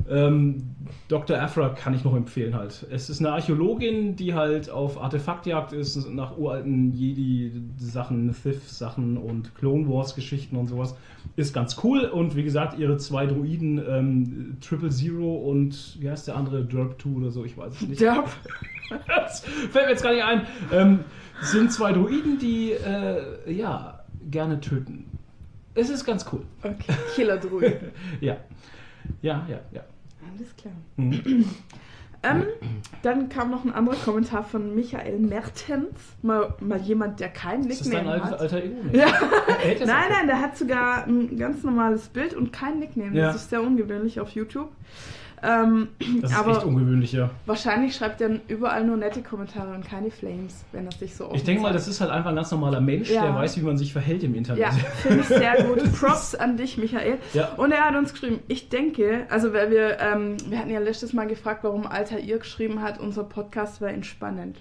Ähm, 0.08 0.75
Dr. 1.08 1.40
Afra 1.40 1.69
kann 1.69 1.94
ich 1.94 2.02
noch 2.04 2.16
empfehlen 2.16 2.56
halt. 2.56 2.87
Es 2.90 3.08
ist 3.08 3.20
eine 3.20 3.31
Archäologin, 3.32 4.16
die 4.16 4.34
halt 4.34 4.69
auf 4.69 5.00
Artefaktjagd 5.00 5.72
ist, 5.72 6.10
nach 6.10 6.37
uralten 6.37 6.93
Jedi-Sachen, 6.93 8.32
Sith-Sachen 8.32 9.16
und 9.16 9.54
Clone 9.54 9.88
Wars-Geschichten 9.88 10.56
und 10.56 10.69
sowas. 10.69 10.96
Ist 11.37 11.54
ganz 11.54 11.76
cool 11.84 12.00
und 12.00 12.34
wie 12.34 12.43
gesagt, 12.43 12.78
ihre 12.78 12.96
zwei 12.96 13.26
Druiden, 13.26 13.81
ähm, 13.88 14.56
Triple 14.60 14.90
Zero 14.90 15.37
und 15.37 15.96
wie 16.00 16.10
heißt 16.10 16.26
der 16.26 16.37
andere, 16.37 16.64
Derp 16.64 17.00
2 17.00 17.10
oder 17.10 17.31
so, 17.31 17.44
ich 17.44 17.56
weiß 17.56 17.75
es 17.75 17.88
nicht. 17.88 18.00
Ja, 18.00 18.25
Das 19.06 19.40
fällt 19.40 19.87
mir 19.87 19.93
jetzt 19.93 20.02
gar 20.02 20.12
nicht 20.12 20.25
ein. 20.25 20.46
Ähm, 20.72 21.00
sind 21.40 21.72
zwei 21.72 21.93
Druiden, 21.93 22.38
die 22.38 22.72
äh, 22.72 23.52
ja 23.52 24.00
gerne 24.31 24.60
töten. 24.60 25.06
Es 25.74 25.90
ist 25.90 26.04
ganz 26.04 26.24
cool. 26.32 26.42
okay. 26.62 26.94
Killer-Druid. 27.14 27.78
Ja. 28.20 28.36
Ja, 29.20 29.44
ja, 29.48 29.58
ja. 29.72 29.82
Alles 30.32 30.54
klar. 30.56 30.74
Mhm. 30.96 31.44
Ähm, 32.24 32.44
dann 33.02 33.28
kam 33.28 33.50
noch 33.50 33.64
ein 33.64 33.72
anderer 33.72 33.96
Kommentar 33.96 34.44
von 34.44 34.76
Michael 34.76 35.19
Mertens. 35.19 35.98
Mal, 36.22 36.54
mal 36.60 36.78
jemand, 36.80 37.19
der 37.19 37.30
kein 37.30 37.64
Ist 37.64 37.80
das 37.80 37.90
dein 37.90 38.04
Nickname 38.04 38.22
alter, 38.22 38.34
hat. 38.34 38.40
alter 38.40 38.62
Ego? 38.62 38.76
Ja. 38.92 39.06
Nein, 39.86 40.04
nein, 40.08 40.26
der 40.28 40.40
hat 40.40 40.56
sogar 40.56 41.04
ein 41.04 41.36
ganz 41.36 41.64
normales 41.64 42.06
Bild 42.06 42.34
und 42.34 42.52
kein 42.52 42.79
Nickname. 42.79 43.17
Ja. 43.19 43.26
Das 43.32 43.36
ist 43.43 43.50
sehr 43.50 43.60
ungewöhnlich 43.60 44.20
auf 44.20 44.31
YouTube. 44.31 44.70
Ähm, 45.44 45.89
Das 46.20 46.31
ist 46.31 46.39
aber 46.39 46.53
echt 46.53 46.65
ungewöhnlich, 46.65 47.13
ja. 47.13 47.31
wahrscheinlich 47.46 47.96
schreibt 47.96 48.20
er 48.20 48.31
überall 48.46 48.84
nur 48.84 48.96
nette 48.96 49.22
Kommentare 49.22 49.75
und 49.75 49.84
keine 49.84 50.11
Flames, 50.11 50.65
wenn 50.70 50.87
er 50.87 50.93
sich 50.93 51.17
so 51.17 51.25
offen 51.27 51.34
Ich 51.34 51.43
denke 51.43 51.63
mal, 51.63 51.72
das 51.72 51.89
ist 51.89 52.01
halt 52.01 52.13
einfach 52.13 52.31
ein 52.31 52.37
ganz 52.37 52.51
normaler 52.53 52.81
Mensch, 52.81 53.11
Ja. 53.11 53.22
der 53.27 53.34
weiß, 53.34 53.56
wie 53.56 53.63
man 53.63 53.77
sich 53.77 53.93
verhält 53.93 54.22
im 54.22 54.34
Internet. 54.37 54.63
Ja, 54.63 54.70
finde 54.70 55.20
ich 55.20 55.27
sehr 55.27 55.65
gut. 55.65 55.93
Props 56.01 56.37
an 56.37 56.56
dich, 56.56 56.79
Michael. 56.79 57.19
Ja. 57.34 57.49
Und 57.56 57.72
er 57.72 57.84
hat 57.89 57.96
uns 57.96 58.13
geschrieben, 58.13 58.39
ich 58.46 58.69
denke, 58.69 59.27
also 59.31 59.53
weil 59.53 59.70
wir, 59.72 59.99
ähm, 59.99 60.37
wir 60.49 60.58
hatten 60.58 60.70
ja 60.70 60.79
letztes 60.79 61.13
Mal 61.13 61.27
gefragt, 61.27 61.65
warum 61.65 61.87
Alter 61.87 62.20
ihr 62.20 62.39
geschrieben 62.39 62.81
hat, 62.81 63.01
unser 63.01 63.25
Podcast 63.25 63.81
war 63.81 63.89
entspannend. 63.91 64.58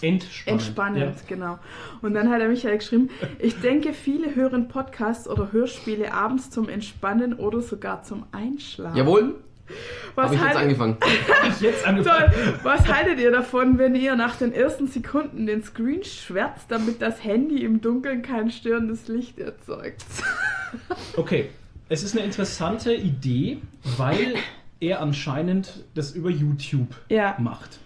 Entspannend. 0.00 0.46
Entspannend, 0.62 1.16
genau. 1.26 1.58
Und 2.02 2.14
dann 2.14 2.30
hat 2.30 2.40
er 2.40 2.48
Michael 2.48 2.78
geschrieben, 2.78 3.10
ich 3.40 3.58
denke, 3.60 3.92
viele 3.92 4.34
hören 4.36 4.68
Podcasts 4.68 5.26
oder 5.28 5.50
Hörspiele 5.50 6.12
abends 6.12 6.50
zum 6.50 6.68
Entspannen 6.68 7.34
oder 7.34 7.60
sogar 7.62 8.02
zum 8.04 8.24
Einschlafen. 8.30 8.96
Jawohl, 8.96 9.34
Was 10.14 10.24
habe 10.26 10.34
ich 10.34 10.40
jetzt 10.40 10.48
haltet- 10.48 10.62
angefangen. 10.62 10.96
Ja. 11.28 11.48
Ich 11.48 11.60
jetzt 11.60 11.86
angefangen. 11.86 12.32
Toll. 12.32 12.54
Was 12.62 12.88
haltet 12.92 13.20
ihr 13.20 13.30
davon, 13.30 13.78
wenn 13.78 13.94
ihr 13.94 14.16
nach 14.16 14.36
den 14.36 14.52
ersten 14.52 14.86
Sekunden 14.88 15.46
den 15.46 15.62
Screen 15.62 16.02
schwärzt, 16.04 16.66
damit 16.70 17.00
das 17.02 17.22
Handy 17.24 17.64
im 17.64 17.80
Dunkeln 17.80 18.22
kein 18.22 18.50
störendes 18.50 19.08
Licht 19.08 19.38
erzeugt? 19.38 20.04
Okay, 21.16 21.48
es 21.88 22.02
ist 22.02 22.14
eine 22.14 22.24
interessante 22.26 22.92
Idee, 22.92 23.58
weil 23.96 24.34
er 24.80 25.00
anscheinend 25.00 25.82
das 25.94 26.10
über 26.12 26.28
YouTube 26.28 26.88
Ja. 27.08 27.36
macht. 27.38 27.78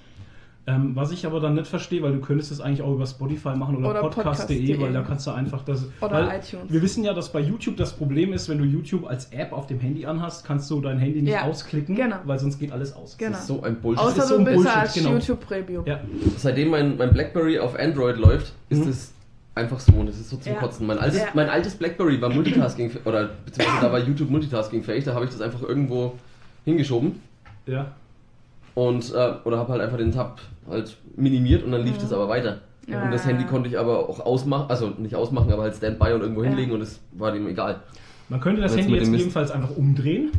Ähm, 0.64 0.94
was 0.94 1.10
ich 1.10 1.26
aber 1.26 1.40
dann 1.40 1.54
nicht 1.54 1.66
verstehe, 1.66 2.02
weil 2.02 2.12
du 2.12 2.20
könntest 2.20 2.52
es 2.52 2.60
eigentlich 2.60 2.82
auch 2.82 2.92
über 2.94 3.04
Spotify 3.04 3.56
machen 3.56 3.76
oder, 3.78 3.90
Oder 3.90 4.00
podcast.de, 4.02 4.58
podcast.de. 4.58 4.80
weil 4.80 4.92
da 4.92 5.02
kannst 5.02 5.26
du 5.26 5.32
einfach 5.32 5.64
das. 5.64 5.86
Oder 6.00 6.12
weil 6.28 6.38
iTunes. 6.38 6.72
Wir 6.72 6.80
wissen 6.82 7.02
ja, 7.02 7.12
dass 7.14 7.32
bei 7.32 7.40
YouTube 7.40 7.76
das 7.76 7.92
Problem 7.94 8.32
ist, 8.32 8.48
wenn 8.48 8.58
du 8.58 8.64
YouTube 8.64 9.04
als 9.04 9.32
App 9.32 9.52
auf 9.52 9.66
dem 9.66 9.80
Handy 9.80 10.06
anhast, 10.06 10.44
kannst 10.44 10.70
du 10.70 10.80
dein 10.80 10.98
Handy 10.98 11.20
nicht 11.20 11.32
Ja, 11.32 11.42
ausklicken, 11.46 11.96
genau. 11.96 12.16
weil 12.26 12.38
sonst 12.38 12.60
geht 12.60 12.70
alles 12.70 12.94
aus. 12.94 13.16
Genau. 13.18 13.32
Das 13.32 13.40
ist 13.40 13.46
so 13.48 13.60
ein 13.62 13.80
Bullshit. 13.80 14.04
Außer 14.06 14.18
ist 14.18 14.28
so 14.28 14.34
du 14.34 14.40
ein 14.40 14.44
bist 14.44 14.56
Bullshit, 14.58 14.76
als 14.76 14.94
genau. 14.94 15.10
YouTube 15.14 15.40
Premium. 15.40 15.84
Ja, 15.84 16.00
Seitdem 16.36 16.68
mein, 16.70 16.96
mein 16.96 17.12
Blackberry 17.12 17.58
auf 17.58 17.76
Android 17.76 18.16
läuft, 18.18 18.52
ist 18.68 18.84
Mhm. 18.84 18.90
es 18.90 19.12
einfach 19.56 19.80
so 19.80 19.92
und 19.94 20.06
das 20.06 20.16
ist 20.20 20.30
so 20.30 20.36
zum 20.36 20.52
Ja. 20.52 20.60
Kotzen. 20.60 20.86
Mein 20.86 20.98
altes, 20.98 21.18
Ja. 21.22 21.26
mein 21.34 21.48
altes 21.48 21.74
Blackberry 21.74 22.20
war 22.22 22.30
Multitasking, 22.30 22.90
oder 23.04 23.30
beziehungsweise 23.44 23.80
da 23.84 23.92
war 23.92 23.98
YouTube 23.98 24.30
Multitasking 24.30 24.84
fähig, 24.84 25.02
da 25.04 25.12
habe 25.14 25.24
ich 25.24 25.32
das 25.32 25.40
einfach 25.40 25.62
irgendwo 25.62 26.14
hingeschoben 26.64 27.20
ja. 27.66 27.86
Und 28.74 29.12
äh, 29.14 29.32
oder 29.44 29.58
habe 29.58 29.72
halt 29.72 29.82
einfach 29.82 29.98
den 29.98 30.12
Tab 30.12 30.40
halt 30.68 30.96
minimiert 31.16 31.62
und 31.64 31.72
dann 31.72 31.84
lief 31.84 31.98
das 31.98 32.12
aber 32.12 32.28
weiter. 32.28 32.58
Ja. 32.88 33.02
Und 33.04 33.12
das 33.12 33.26
Handy 33.26 33.44
konnte 33.44 33.68
ich 33.68 33.78
aber 33.78 34.08
auch 34.08 34.20
ausmachen, 34.20 34.66
also 34.68 34.88
nicht 34.98 35.14
ausmachen, 35.14 35.52
aber 35.52 35.62
halt 35.62 35.74
Standby 35.76 36.12
und 36.14 36.22
irgendwo 36.22 36.42
Ja. 36.42 36.48
hinlegen 36.48 36.72
und 36.72 36.80
es 36.80 37.00
war 37.12 37.32
dem 37.32 37.46
egal. 37.46 37.80
Man 38.28 38.40
könnte 38.40 38.60
das 38.62 38.76
Handy 38.76 38.94
jetzt 38.94 39.12
ebenfalls 39.12 39.50
einfach 39.50 39.76
umdrehen 39.76 40.30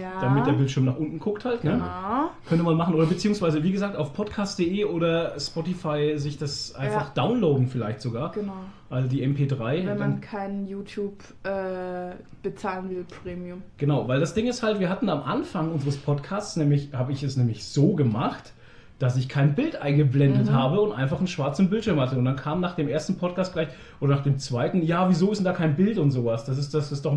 Ja. 0.00 0.18
damit 0.20 0.46
der 0.46 0.52
Bildschirm 0.52 0.86
nach 0.86 0.96
unten 0.96 1.18
guckt 1.18 1.44
halt. 1.44 1.62
Ne? 1.62 1.72
Genau. 1.72 2.30
Könnte 2.48 2.64
man 2.64 2.76
machen. 2.76 2.94
Oder 2.94 3.04
beziehungsweise, 3.04 3.62
wie 3.62 3.70
gesagt, 3.70 3.96
auf 3.96 4.14
podcast.de 4.14 4.84
oder 4.86 5.38
Spotify 5.38 6.14
sich 6.16 6.38
das 6.38 6.74
einfach 6.74 7.08
Ja. 7.08 7.22
downloaden 7.22 7.66
vielleicht 7.68 8.00
sogar. 8.00 8.32
Genau. 8.32 8.54
Also 8.88 9.08
die 9.08 9.22
MP3. 9.22 9.84
Wenn 9.86 9.98
man 9.98 10.20
kein 10.22 10.66
YouTube 10.66 11.22
äh, 11.42 12.12
bezahlen 12.42 12.88
will, 12.88 13.04
Premium. 13.22 13.62
Genau, 13.76 14.08
weil 14.08 14.20
das 14.20 14.32
Ding 14.32 14.46
ist 14.46 14.62
halt, 14.62 14.80
wir 14.80 14.88
hatten 14.88 15.10
am 15.10 15.22
Anfang 15.22 15.70
unseres 15.70 15.98
Podcasts, 15.98 16.56
nämlich 16.56 16.94
habe 16.94 17.12
ich 17.12 17.22
es 17.22 17.36
nämlich 17.36 17.64
so 17.66 17.94
gemacht, 17.94 18.53
dass 18.98 19.16
ich 19.16 19.28
kein 19.28 19.54
Bild 19.54 19.76
eingeblendet 19.82 20.46
Mhm. 20.46 20.52
habe 20.52 20.80
und 20.80 20.92
einfach 20.92 21.18
einen 21.18 21.26
schwarzen 21.26 21.68
Bildschirm 21.68 22.00
hatte. 22.00 22.16
Und 22.16 22.24
dann 22.24 22.36
kam 22.36 22.60
nach 22.60 22.76
dem 22.76 22.88
ersten 22.88 23.16
Podcast 23.16 23.52
gleich 23.52 23.68
oder 24.00 24.14
nach 24.14 24.22
dem 24.22 24.38
zweiten, 24.38 24.82
ja, 24.82 25.08
wieso 25.08 25.32
ist 25.32 25.38
denn 25.38 25.44
da 25.44 25.52
kein 25.52 25.74
Bild 25.76 25.98
und 25.98 26.10
sowas? 26.12 26.44
Das 26.44 26.58
ist, 26.58 26.72
das 26.74 26.92
ist 26.92 27.04
doch 27.04 27.16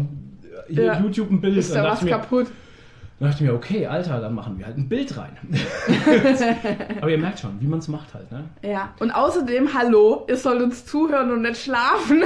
hier 0.67 0.83
Ja. 0.83 0.99
YouTube 0.99 1.29
ein 1.31 1.39
Bild. 1.39 1.55
Ist 1.57 1.73
Dann 1.75 1.83
da 1.83 1.91
was 1.91 1.99
ich 1.99 2.05
mir, 2.05 2.11
kaputt? 2.11 2.47
dann 3.19 3.29
dachte 3.29 3.43
ich 3.43 3.49
mir, 3.49 3.55
okay, 3.55 3.85
Alter, 3.87 4.19
dann 4.19 4.33
machen 4.33 4.57
wir 4.57 4.65
halt 4.65 4.77
ein 4.77 4.89
Bild 4.89 5.15
rein. 5.17 5.31
Aber 7.01 7.09
ihr 7.11 7.17
merkt 7.17 7.39
schon, 7.39 7.59
wie 7.59 7.67
man 7.67 7.79
es 7.79 7.87
macht 7.87 8.13
halt, 8.13 8.31
ne? 8.31 8.43
Ja. 8.63 8.93
Und 8.99 9.11
außerdem, 9.11 9.73
hallo, 9.73 10.25
ihr 10.27 10.37
sollt 10.37 10.61
uns 10.61 10.85
zuhören 10.85 11.31
und 11.31 11.41
nicht 11.43 11.61
schlafen. 11.61 12.21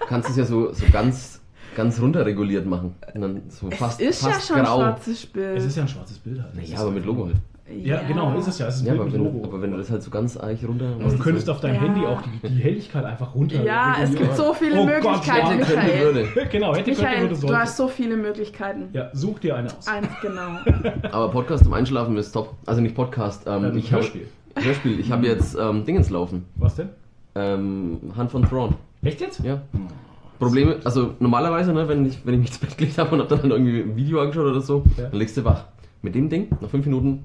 Du 0.00 0.06
kannst 0.06 0.28
es 0.30 0.36
ja 0.36 0.44
so, 0.44 0.72
so 0.72 0.84
ganz, 0.92 1.40
ganz 1.76 2.00
runterreguliert 2.00 2.66
machen. 2.66 2.94
Und 3.14 3.20
dann 3.20 3.42
so 3.48 3.70
fast, 3.70 4.00
es 4.00 4.10
ist 4.18 4.24
fast 4.26 4.48
ja 4.50 4.56
schon 4.56 4.64
grau. 4.64 4.78
ein 4.80 4.84
schwarzes 4.92 5.26
Bild. 5.26 5.56
Es 5.58 5.64
ist 5.64 5.76
ja 5.76 5.82
ein 5.84 5.88
schwarzes 5.88 6.18
Bild 6.18 6.42
halt. 6.42 6.68
Ja, 6.68 6.80
aber 6.80 6.90
mit 6.90 7.04
Logo 7.06 7.26
halt. 7.26 7.36
Ja, 7.82 8.02
genau, 8.02 8.36
ist 8.38 8.46
es 8.46 8.58
ja. 8.58 8.66
Es 8.68 8.76
ist 8.76 8.86
Ja, 8.86 8.92
aber 8.92 9.10
wenn, 9.10 9.26
aber 9.42 9.62
wenn 9.62 9.70
du 9.70 9.78
das 9.78 9.90
halt 9.90 10.02
so 10.02 10.10
ganz 10.10 10.38
eich 10.38 10.66
runter 10.68 10.96
Aber 11.00 11.10
du 11.10 11.18
könntest 11.18 11.48
auf 11.48 11.60
deinem 11.60 11.76
Ja. 11.76 11.80
Handy 11.80 12.04
auch 12.06 12.20
die, 12.20 12.48
die 12.48 12.62
Helligkeit 12.62 13.04
einfach 13.04 13.34
runter. 13.34 13.62
Ja, 13.64 13.96
es 14.02 14.14
gibt 14.14 14.36
so 14.36 14.52
viele 14.52 14.74
Oh 14.80 14.86
Gott, 14.86 15.02
Möglichkeiten, 15.02 15.58
ja. 15.60 15.64
könnte, 15.64 15.76
Michael. 15.76 16.04
würde. 16.34 16.48
genau, 16.52 16.74
hätte, 16.74 16.84
könnte, 16.84 17.00
Michael, 17.02 17.30
würde, 17.30 17.46
du 17.46 17.56
hast 17.56 17.76
so 17.78 17.88
viele 17.88 18.16
Möglichkeiten. 18.18 18.88
Ja, 18.92 19.08
such 19.14 19.38
dir 19.38 19.56
eine 19.56 19.68
aus. 19.68 19.86
Eins, 19.88 20.08
genau. 20.20 20.58
Aber 21.12 21.30
Podcast 21.30 21.64
zum 21.64 21.72
Einschlafen 21.72 22.16
ist 22.18 22.32
top. 22.32 22.54
Also 22.66 22.82
nicht 22.82 22.94
Podcast, 22.94 23.46
ähm, 23.46 23.64
Ähm, 23.64 23.76
ich 23.78 23.90
habe 23.92 24.02
Hörspiel. 24.02 24.28
Hörspiel. 24.56 25.00
Ich 25.00 25.10
habe 25.10 25.26
jetzt 25.26 25.56
ähm, 25.58 25.86
Dingens 25.86 26.10
laufen. 26.10 26.44
Was 26.56 26.76
denn? 26.76 26.90
Ähm, 27.34 27.98
Hand 28.14 28.30
von 28.30 28.46
Thrawn. 28.48 28.74
Echt 29.02 29.20
jetzt? 29.22 29.40
Ja. 29.42 29.62
Probleme, 30.38 30.76
also 30.84 31.14
normalerweise, 31.18 31.72
ne, 31.72 31.88
wenn 31.88 32.04
ich, 32.04 32.18
wenn 32.26 32.34
ich 32.34 32.40
mich 32.40 32.48
ins 32.50 32.58
Bett 32.58 32.76
gelegt 32.76 32.98
habe 32.98 33.10
und 33.14 33.20
habe 33.20 33.28
dann 33.30 33.40
halt 33.42 33.52
irgendwie 33.52 33.80
ein 33.80 33.96
Video 33.96 34.20
angeschaut 34.20 34.44
oder 34.46 34.60
so, 34.60 34.84
Ja. 34.98 35.04
dann 35.08 35.18
legst 35.18 35.36
du 35.38 35.44
wach. 35.44 35.64
Mit 36.02 36.14
dem 36.14 36.28
Ding, 36.28 36.48
nach 36.60 36.68
fünf 36.68 36.84
Minuten, 36.84 37.24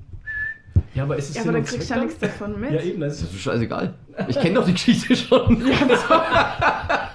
Ja, 0.96 1.04
aber 1.04 1.18
ist 1.18 1.30
es 1.30 1.36
Ja, 1.36 1.42
aber 1.44 1.52
da 1.54 1.58
und 1.60 1.66
kriegst 1.68 1.90
du 1.90 1.94
ja 1.94 2.00
dann? 2.00 2.08
nichts 2.08 2.20
davon 2.20 2.60
mit. 2.60 2.72
Ja, 2.72 2.82
eben, 2.82 3.00
das 3.02 3.20
das 3.20 3.30
ist 3.30 3.36
ist 3.36 3.42
scheißegal. 3.42 3.94
Ich 4.28 4.40
kenne 4.40 4.56
doch 4.56 4.66
die 4.66 4.74
Geschichte 4.74 5.16
schon. 5.16 5.66
Ja, 5.68 5.86
das 5.88 6.10
war, 6.10 6.26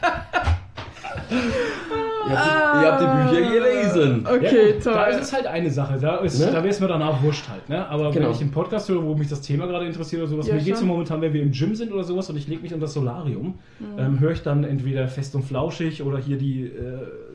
Ihr 2.30 2.38
habt, 2.38 2.82
ihr 2.82 2.92
habt 2.92 3.00
die 3.00 3.34
Bücher 3.38 3.50
gelesen. 3.52 4.26
okay, 4.26 4.70
ja, 4.76 4.80
toll. 4.82 4.92
Da 4.94 5.04
ist 5.06 5.20
es 5.22 5.32
halt 5.32 5.46
eine 5.46 5.70
Sache, 5.70 5.98
da, 6.00 6.16
ist, 6.16 6.38
Ne? 6.40 6.46
da 6.46 6.54
wäre 6.54 6.68
es 6.68 6.80
mir 6.80 6.88
danach 6.88 7.22
wurscht 7.22 7.48
halt. 7.48 7.68
Ne? 7.68 7.86
Aber 7.88 8.10
Genau. 8.10 8.26
wenn 8.26 8.34
ich 8.34 8.40
einen 8.40 8.50
Podcast 8.50 8.88
höre, 8.88 9.02
wo 9.02 9.14
mich 9.14 9.28
das 9.28 9.40
Thema 9.40 9.66
gerade 9.66 9.86
interessiert 9.86 10.22
oder 10.22 10.30
sowas, 10.30 10.46
Ja, 10.48 10.54
mir 10.54 10.62
geht 10.62 10.74
es 10.74 10.78
schon. 10.80 10.88
momentan, 10.88 11.20
wenn 11.20 11.32
wir 11.32 11.42
im 11.42 11.52
Gym 11.52 11.74
sind 11.74 11.92
oder 11.92 12.04
sowas 12.04 12.28
und 12.30 12.36
ich 12.36 12.48
lege 12.48 12.62
mich 12.62 12.72
unter 12.72 12.86
das 12.86 12.94
Solarium, 12.94 13.54
Mhm. 13.78 13.98
ähm, 13.98 14.20
höre 14.20 14.32
ich 14.32 14.42
dann 14.42 14.64
entweder 14.64 15.06
fest 15.08 15.34
und 15.34 15.42
flauschig 15.44 16.02
oder 16.02 16.18
hier 16.18 16.38
die, 16.38 16.62
äh, 16.64 16.70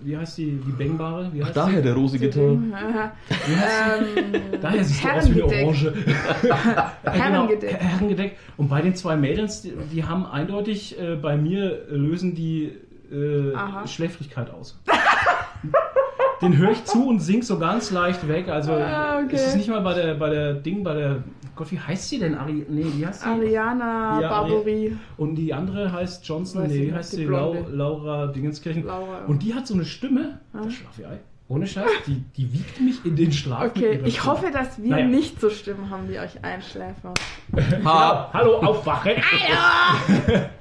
wie 0.01 0.17
heißt 0.17 0.37
die, 0.37 0.59
die 0.65 0.71
Bangbare? 0.71 1.29
Wie 1.33 1.43
heißt 1.43 1.55
Daher 1.55 1.77
sie? 1.77 1.83
der 1.83 1.93
rosige 1.93 2.29
Ton. 2.29 2.73
Daher 4.61 4.83
siehst 4.83 5.03
du 5.03 5.09
aus 5.09 5.33
wie 5.35 5.43
eine. 5.43 5.63
Orange. 5.65 5.93
Herrengedeck. 7.03 7.69
Genau, 7.69 7.79
Herrengedeck. 7.89 8.37
Und 8.57 8.69
bei 8.69 8.81
den 8.81 8.95
zwei 8.95 9.15
Mädels, 9.15 9.61
die, 9.61 9.73
die 9.93 10.03
haben 10.03 10.25
eindeutig 10.25 10.99
äh, 10.99 11.15
bei 11.15 11.37
mir 11.37 11.87
äh, 11.89 11.95
lösen 11.95 12.35
die 12.35 12.71
äh. 13.11 13.87
Schläfrigkeit 13.87 14.49
aus. 14.51 14.79
Den 16.41 16.55
höre 16.57 16.71
ich 16.71 16.85
zu 16.85 17.07
und 17.09 17.19
sing 17.19 17.41
so 17.41 17.59
ganz 17.59 17.91
leicht 17.91 18.25
weg. 18.27 18.47
Also 18.47 18.71
Ah, 18.71 19.19
okay. 19.19 19.35
es 19.35 19.47
ist 19.47 19.57
nicht 19.57 19.67
mal 19.69 19.81
bei 19.81 19.93
der 19.93 20.13
bei 20.13 20.29
der 20.29 20.53
Ding, 20.53 20.83
bei 20.83 20.93
der 20.93 21.23
Gott, 21.55 21.69
wie 21.71 21.79
heißt 21.79 22.07
sie 22.07 22.19
denn? 22.19 22.35
Ari, 22.35 22.65
nee, 22.69 22.85
wie 22.95 23.05
heißt 23.05 23.21
sie? 23.23 23.27
Ariana 23.27 24.21
Ja, 24.21 24.29
Barbouri. 24.29 24.95
Und 25.17 25.35
die 25.35 25.53
andere 25.53 25.91
heißt 25.91 26.25
Johnson, 26.25 26.63
Weiß 26.63 26.69
nee, 26.71 26.87
wie 26.87 26.93
heißt 26.93 27.11
sie? 27.11 27.25
Lau. 27.25 27.57
Laura 27.69 28.27
Dingenskirchen. 28.27 28.85
Laura. 28.85 29.25
Und 29.27 29.43
die 29.43 29.53
hat 29.53 29.67
so 29.67 29.73
eine 29.73 29.83
Stimme, 29.83 30.39
Ah. 30.53 30.59
das 30.63 30.73
Schlafei. 30.75 31.19
Ohne 31.49 31.65
Scheiß, 31.67 31.89
die, 32.07 32.23
die 32.37 32.53
wiegt 32.53 32.79
mich 32.79 33.03
in 33.03 33.15
den 33.17 33.31
Schlaf. 33.33 33.71
Okay, 33.75 33.99
ich 34.05 34.19
Stimme. 34.19 34.31
hoffe, 34.33 34.51
dass 34.53 34.81
wir 34.81 34.91
Naja. 34.91 35.05
nicht 35.07 35.41
so 35.41 35.49
Stimmen 35.49 35.89
haben, 35.89 36.07
die 36.07 36.17
euch 36.19 36.41
einschläfern. 36.41 37.13
Ha! 37.83 38.29
Hallo, 38.31 38.57
aufwachen! 38.59 39.13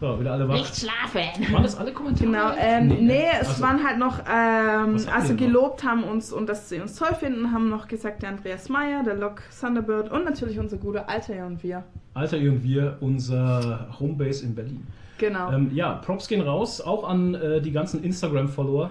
so, 0.00 0.20
wieder 0.20 0.32
alle 0.32 0.48
wach. 0.48 0.54
Nicht 0.54 0.76
schlafen. 0.76 1.52
Waren 1.52 1.62
das 1.62 1.76
alle 1.76 1.92
Kommentare? 1.92 2.26
Genau, 2.26 2.52
ähm, 2.56 2.88
nee, 2.88 3.02
ne? 3.02 3.24
es 3.40 3.48
Also, 3.48 3.62
waren 3.62 3.84
halt 3.84 3.98
noch, 3.98 4.20
ähm, 4.30 4.96
also 5.12 5.32
noch? 5.32 5.40
gelobt 5.40 5.82
haben 5.82 6.04
uns 6.04 6.32
und 6.32 6.48
dass 6.48 6.68
sie 6.68 6.80
uns 6.80 6.94
toll 6.94 7.14
finden, 7.18 7.52
haben 7.52 7.68
noch 7.68 7.88
gesagt 7.88 8.22
der 8.22 8.30
Andreas 8.30 8.68
Meyer, 8.68 9.02
der 9.02 9.16
Lok 9.16 9.42
Thunderbird 9.60 10.10
und 10.12 10.24
natürlich 10.24 10.58
unser 10.58 10.76
guter 10.76 11.08
Alter 11.08 11.46
und 11.46 11.62
wir. 11.64 11.82
Alter, 12.14 12.36
und 12.36 12.62
wir, 12.62 12.96
unser 13.00 13.88
Homebase 13.98 14.44
in 14.44 14.54
Berlin. 14.54 14.86
Genau. 15.18 15.50
Ähm, 15.52 15.70
ja, 15.74 15.94
Props 15.94 16.28
gehen 16.28 16.42
raus, 16.42 16.80
auch 16.80 17.02
an 17.08 17.34
äh, 17.34 17.60
die 17.60 17.72
ganzen 17.72 18.04
Instagram-Follower. 18.04 18.90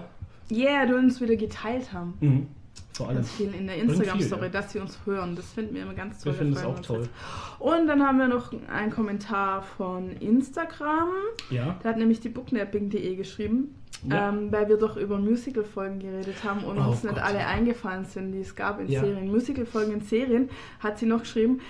Yeah, 0.50 0.86
die 0.86 0.92
uns 0.92 1.20
wieder 1.20 1.36
geteilt 1.36 1.92
haben. 1.92 2.14
Mhm. 2.20 2.46
Vor 2.98 3.06
allem. 3.06 3.18
Ganz 3.18 3.30
viel 3.30 3.54
in 3.54 3.68
der 3.68 3.76
Instagram-Story, 3.76 4.42
ja. 4.42 4.48
dass 4.48 4.72
sie 4.72 4.80
uns 4.80 4.98
hören. 5.06 5.36
Das 5.36 5.52
finden 5.52 5.72
wir 5.76 5.82
immer 5.82 5.94
ganz 5.94 6.18
toll. 6.18 6.32
Wir 6.32 6.38
finden 6.38 6.54
es 6.54 6.64
auch 6.64 6.80
toll. 6.80 7.02
jetzt. 7.02 7.10
Und 7.60 7.86
dann 7.86 8.02
haben 8.02 8.18
wir 8.18 8.26
noch 8.26 8.52
einen 8.68 8.90
Kommentar 8.90 9.62
von 9.62 10.10
Instagram. 10.16 11.10
Ja. 11.48 11.78
Da 11.80 11.90
hat 11.90 11.96
nämlich 11.96 12.18
die 12.18 12.28
booknapping.de 12.28 13.14
geschrieben, 13.14 13.72
Ja. 14.08 14.28
ähm, 14.28 14.52
weil 14.52 14.68
wir 14.68 14.76
doch 14.76 14.96
über 14.96 15.18
Musical-Folgen 15.18 15.98
geredet 15.98 16.36
haben 16.44 16.62
und 16.64 16.78
Oh 16.78 16.90
uns 16.90 17.02
nicht 17.02 17.14
Gott, 17.16 17.24
alle 17.24 17.40
ja. 17.40 17.46
eingefallen 17.48 18.04
sind, 18.04 18.32
die 18.32 18.40
es 18.40 18.54
gab 18.54 18.80
in 18.80 18.88
Ja. 18.88 19.00
Serien. 19.00 19.28
Musical-Folgen 19.30 19.92
in 19.92 20.00
Serien 20.02 20.50
hat 20.80 20.98
sie 20.98 21.06
noch 21.06 21.20
geschrieben. 21.20 21.60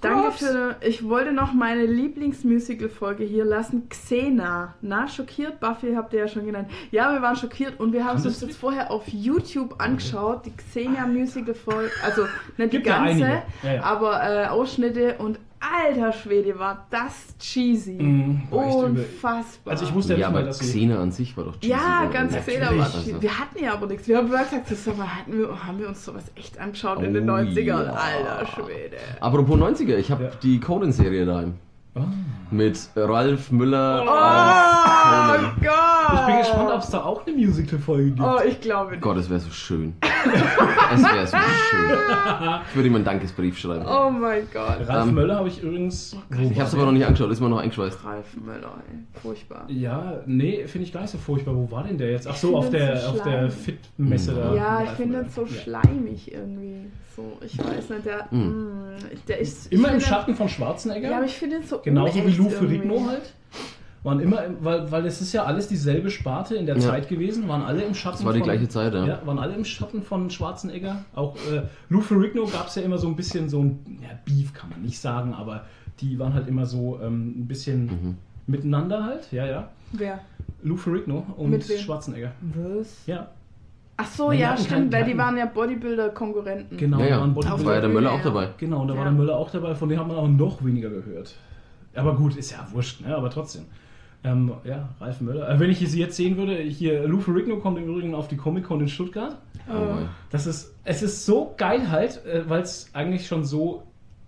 Danke 0.00 0.32
für. 0.32 0.76
Ich 0.80 1.08
wollte 1.08 1.32
noch 1.32 1.52
meine 1.52 1.84
Lieblings-Musical-Folge 1.86 3.24
hier 3.24 3.44
lassen. 3.44 3.88
Xena. 3.88 4.74
Na, 4.80 5.06
schockiert? 5.08 5.60
Buffy 5.60 5.94
habt 5.94 6.12
ihr 6.14 6.20
ja 6.20 6.28
schon 6.28 6.46
genannt. 6.46 6.68
Ja, 6.90 7.12
wir 7.12 7.22
waren 7.22 7.36
schockiert 7.36 7.78
und 7.78 7.92
wir 7.92 8.04
haben 8.04 8.18
es 8.18 8.26
uns 8.26 8.40
jetzt 8.40 8.56
vorher 8.56 8.90
auf 8.90 9.06
YouTube 9.08 9.80
angeschaut. 9.80 10.46
Die 10.46 10.52
Xena-Musical-Folge. 10.56 11.90
Also 12.04 12.22
nicht 12.56 12.70
Gibt 12.70 12.86
die 12.86 12.90
ja 12.90 13.04
ganze, 13.04 13.42
ja. 13.62 13.82
aber 13.82 14.22
äh, 14.22 14.46
Ausschnitte 14.46 15.16
und 15.18 15.38
alter 15.72 16.12
Schwede 16.12 16.58
war 16.58 16.86
das 16.90 17.34
cheesy. 17.38 17.92
Mhm. 18.00 18.42
Unfassbar. 18.50 19.72
Also 19.72 19.84
ich 19.86 19.94
wusste 19.94 20.14
ja, 20.14 20.18
Ja, 20.20 20.26
nicht 20.28 20.34
mal, 20.34 20.42
aber 20.44 20.52
sie... 20.52 20.64
Xena 20.64 21.00
an 21.00 21.10
sich 21.12 21.36
war 21.36 21.44
doch 21.44 21.54
cheesy. 21.58 21.72
ja, 21.72 22.04
ganz. 22.12 22.34
Xena 22.36 22.76
war 22.76 22.90
cheesy. 22.90 23.16
Wir 23.20 23.38
hatten 23.38 23.62
ja 23.64 23.72
aber 23.72 23.86
nichts. 23.86 24.06
Wir 24.08 24.16
haben 24.18 24.26
gesagt, 24.30 24.50
sag 24.68 24.98
mal, 24.98 25.06
hatten 25.16 25.32
wir, 25.38 25.66
haben 25.66 25.78
wir 25.78 25.88
uns 25.88 26.04
sowas 26.04 26.24
echt 26.36 26.58
angeschaut 26.58 27.02
in 27.02 27.14
den 27.14 27.28
Oh 27.28 27.34
90ern? 27.34 27.64
ja. 27.64 27.92
Alter 27.92 28.46
Schwede. 28.46 28.96
Apropos 29.20 29.58
90er, 29.58 29.96
ich 29.96 30.10
habe 30.10 30.24
Ja. 30.24 30.30
die 30.42 30.60
Conan-Serie 30.60 31.24
daheim. 31.26 31.54
Ah. 31.96 32.06
Mit 32.50 32.78
Ralf 32.96 33.50
Müller 33.52 34.04
Oh 34.06 34.10
als 34.10 35.02
Conan. 35.02 35.56
Gott! 35.62 36.14
Ich 36.20 36.26
bin 36.26 36.38
gespannt, 36.38 36.70
ob 36.72 36.80
es 36.80 36.90
da 36.90 37.02
auch 37.04 37.26
eine 37.26 37.36
Musical-Folge 37.36 38.10
gibt. 38.10 38.20
Oh, 38.20 38.38
ich 38.46 38.60
glaube 38.60 38.90
nicht. 38.92 39.00
Gott, 39.00 39.16
es 39.16 39.28
wäre 39.30 39.40
so 39.40 39.50
schön. 39.50 39.94
es 40.02 41.02
wäre 41.02 41.26
so 41.26 41.36
schön. 41.36 41.98
Ich 42.68 42.76
würde 42.76 42.88
ihm 42.88 42.94
einen 42.96 43.04
Dankesbrief 43.04 43.58
schreiben. 43.58 43.84
Oh 43.86 44.10
mein 44.10 44.46
Gott. 44.52 44.78
Ralf 44.88 45.08
Ähm, 45.08 45.14
Möller 45.14 45.36
habe 45.36 45.48
ich 45.48 45.62
übrigens... 45.62 46.16
Ich 46.30 46.58
habe 46.58 46.68
es 46.68 46.74
aber 46.74 46.84
noch 46.86 46.92
nicht 46.92 47.04
angeschaut, 47.06 47.30
ist 47.30 47.40
mir 47.40 47.48
noch 47.48 47.58
eingeschweißt. 47.58 48.04
Ralf 48.04 48.36
Müller, 48.36 48.82
ey. 48.90 49.20
Furchtbar. 49.22 49.64
Ja, 49.68 50.20
nee, 50.26 50.66
finde 50.66 50.86
ich 50.86 50.92
gar 50.92 51.02
nicht 51.02 51.10
so 51.10 51.18
furchtbar. 51.18 51.54
Wo 51.54 51.70
war 51.70 51.84
denn 51.84 51.98
der 51.98 52.10
jetzt? 52.10 52.26
Ach 52.26 52.34
so, 52.36 52.56
auf 52.56 52.70
der, 52.70 52.96
so 52.96 53.08
auf 53.10 53.22
der. 53.22 53.50
Fit-Messe 53.50 54.34
da. 54.34 54.54
Ja, 54.54 54.82
ich 54.84 54.90
finde 54.90 55.22
das 55.24 55.34
so 55.34 55.42
Ja. 55.42 55.48
schleimig 55.62 56.32
irgendwie. 56.32 56.86
So, 57.16 57.38
ich 57.44 57.56
weiß 57.58 57.90
nicht, 57.90 58.06
der, 58.06 58.26
Mhm. 58.32 58.96
der 59.28 59.38
ist. 59.38 59.70
Immer 59.72 59.92
im 59.92 60.00
Schatten 60.00 60.34
von 60.34 60.48
Schwarzenegger. 60.48 61.10
Ja, 61.10 61.16
aber 61.18 61.26
ich 61.26 61.34
finde 61.36 61.56
ihn 61.56 61.62
so 61.62 61.80
Genauso 61.84 62.26
wie 62.26 62.32
Lou. 62.32 62.48
Ferrigno 62.48 63.06
halt. 63.08 63.32
Waren 64.02 64.20
immer, 64.20 64.44
im- 64.44 64.56
weil, 64.60 64.90
weil 64.90 65.06
es 65.06 65.20
ist 65.22 65.32
ja 65.32 65.44
alles 65.44 65.66
dieselbe 65.68 66.10
Sparte 66.10 66.56
in 66.56 66.66
der 66.66 66.74
Ja. 66.76 66.80
Zeit 66.82 67.08
gewesen, 67.08 67.48
waren 67.48 67.62
alle 67.62 67.82
im 67.82 67.94
Schatten 67.94 68.16
Das 68.18 68.24
war 68.26 68.32
die 68.34 68.40
von, 68.40 68.48
gleiche 68.48 68.68
Zeit, 68.68 68.92
ja. 68.92 69.06
Ja, 69.06 69.20
waren 69.24 69.38
alle 69.38 69.54
im 69.54 69.64
Schatten 69.64 70.02
von 70.02 70.28
Schwarzenegger. 70.28 71.04
Auch 71.14 71.36
äh, 71.36 71.62
Lou 71.88 72.02
Ferrigno 72.02 72.44
gab 72.46 72.66
es 72.68 72.74
ja 72.74 72.82
immer 72.82 72.98
so 72.98 73.08
ein 73.08 73.16
bisschen 73.16 73.48
so 73.48 73.62
ein, 73.62 73.98
ja, 74.02 74.10
Beef 74.26 74.52
kann 74.52 74.68
man 74.68 74.82
nicht 74.82 74.98
sagen, 74.98 75.32
aber 75.32 75.64
die 76.00 76.18
waren 76.18 76.34
halt 76.34 76.48
immer 76.48 76.66
so 76.66 76.98
ähm, 77.02 77.34
ein 77.40 77.46
bisschen 77.48 77.84
Mhm. 77.86 78.16
miteinander 78.46 79.04
halt, 79.04 79.32
ja, 79.32 79.46
ja. 79.46 79.68
Wer? 79.92 80.18
Lou 80.62 80.76
Ferrigno 80.76 81.24
und 81.38 81.48
Mit 81.50 81.66
wem? 81.68 81.78
Schwarzenegger. 81.78 82.32
Was? 82.54 83.06
Ja, 83.06 83.28
Ach 83.96 84.06
so, 84.08 84.30
Nee, 84.30 84.36
die 84.38 84.42
ja, 84.42 84.56
stimmt, 84.56 84.92
weil 84.92 85.04
die 85.04 85.16
waren 85.16 85.36
ja 85.38 85.46
Bodybuilder-Konkurrenten. 85.46 86.76
genau. 86.76 86.98
Ja, 86.98 87.04
da 87.04 87.10
ja. 87.10 87.20
waren 87.20 87.30
Da 87.30 87.34
Bodybuilder. 87.34 87.64
war 87.66 87.74
ja 87.76 87.80
der 87.80 87.90
Möller 87.90 88.12
auch 88.12 88.22
dabei. 88.22 88.48
Genau, 88.58 88.82
und 88.82 88.88
da 88.88 88.94
war 88.94 89.04
Ja. 89.04 89.10
der 89.10 89.12
Müller 89.12 89.36
auch 89.36 89.50
dabei, 89.50 89.74
von 89.76 89.88
dem 89.88 89.98
hat 90.00 90.08
man 90.08 90.16
aber 90.16 90.28
noch 90.28 90.64
weniger 90.64 90.90
gehört. 90.90 91.34
Aber 91.94 92.16
gut, 92.16 92.36
ist 92.36 92.50
ja 92.50 92.66
wurscht, 92.72 93.00
ne? 93.00 93.16
aber 93.16 93.30
trotzdem. 93.30 93.64
Ähm, 94.24 94.52
ja, 94.64 94.88
Ralf 95.00 95.20
Möller. 95.20 95.48
Äh, 95.48 95.60
wenn 95.60 95.70
ich 95.70 95.78
sie 95.78 96.00
jetzt 96.00 96.16
sehen 96.16 96.38
würde, 96.38 96.56
hier, 96.56 97.06
Lou 97.06 97.20
Ferrigno 97.20 97.58
kommt 97.58 97.76
im 97.78 97.84
Übrigen 97.84 98.14
auf 98.14 98.26
die 98.26 98.36
Comic-Con 98.36 98.80
in 98.80 98.88
Stuttgart. 98.88 99.36
Oh. 99.68 99.98
Das 100.30 100.46
ist, 100.46 100.74
es 100.84 101.02
ist 101.02 101.26
so 101.26 101.54
geil 101.58 101.90
halt, 101.90 102.24
äh, 102.24 102.48
weil 102.48 102.62
es 102.62 102.88
eigentlich 102.94 103.26
schon 103.26 103.44
so, 103.44 103.82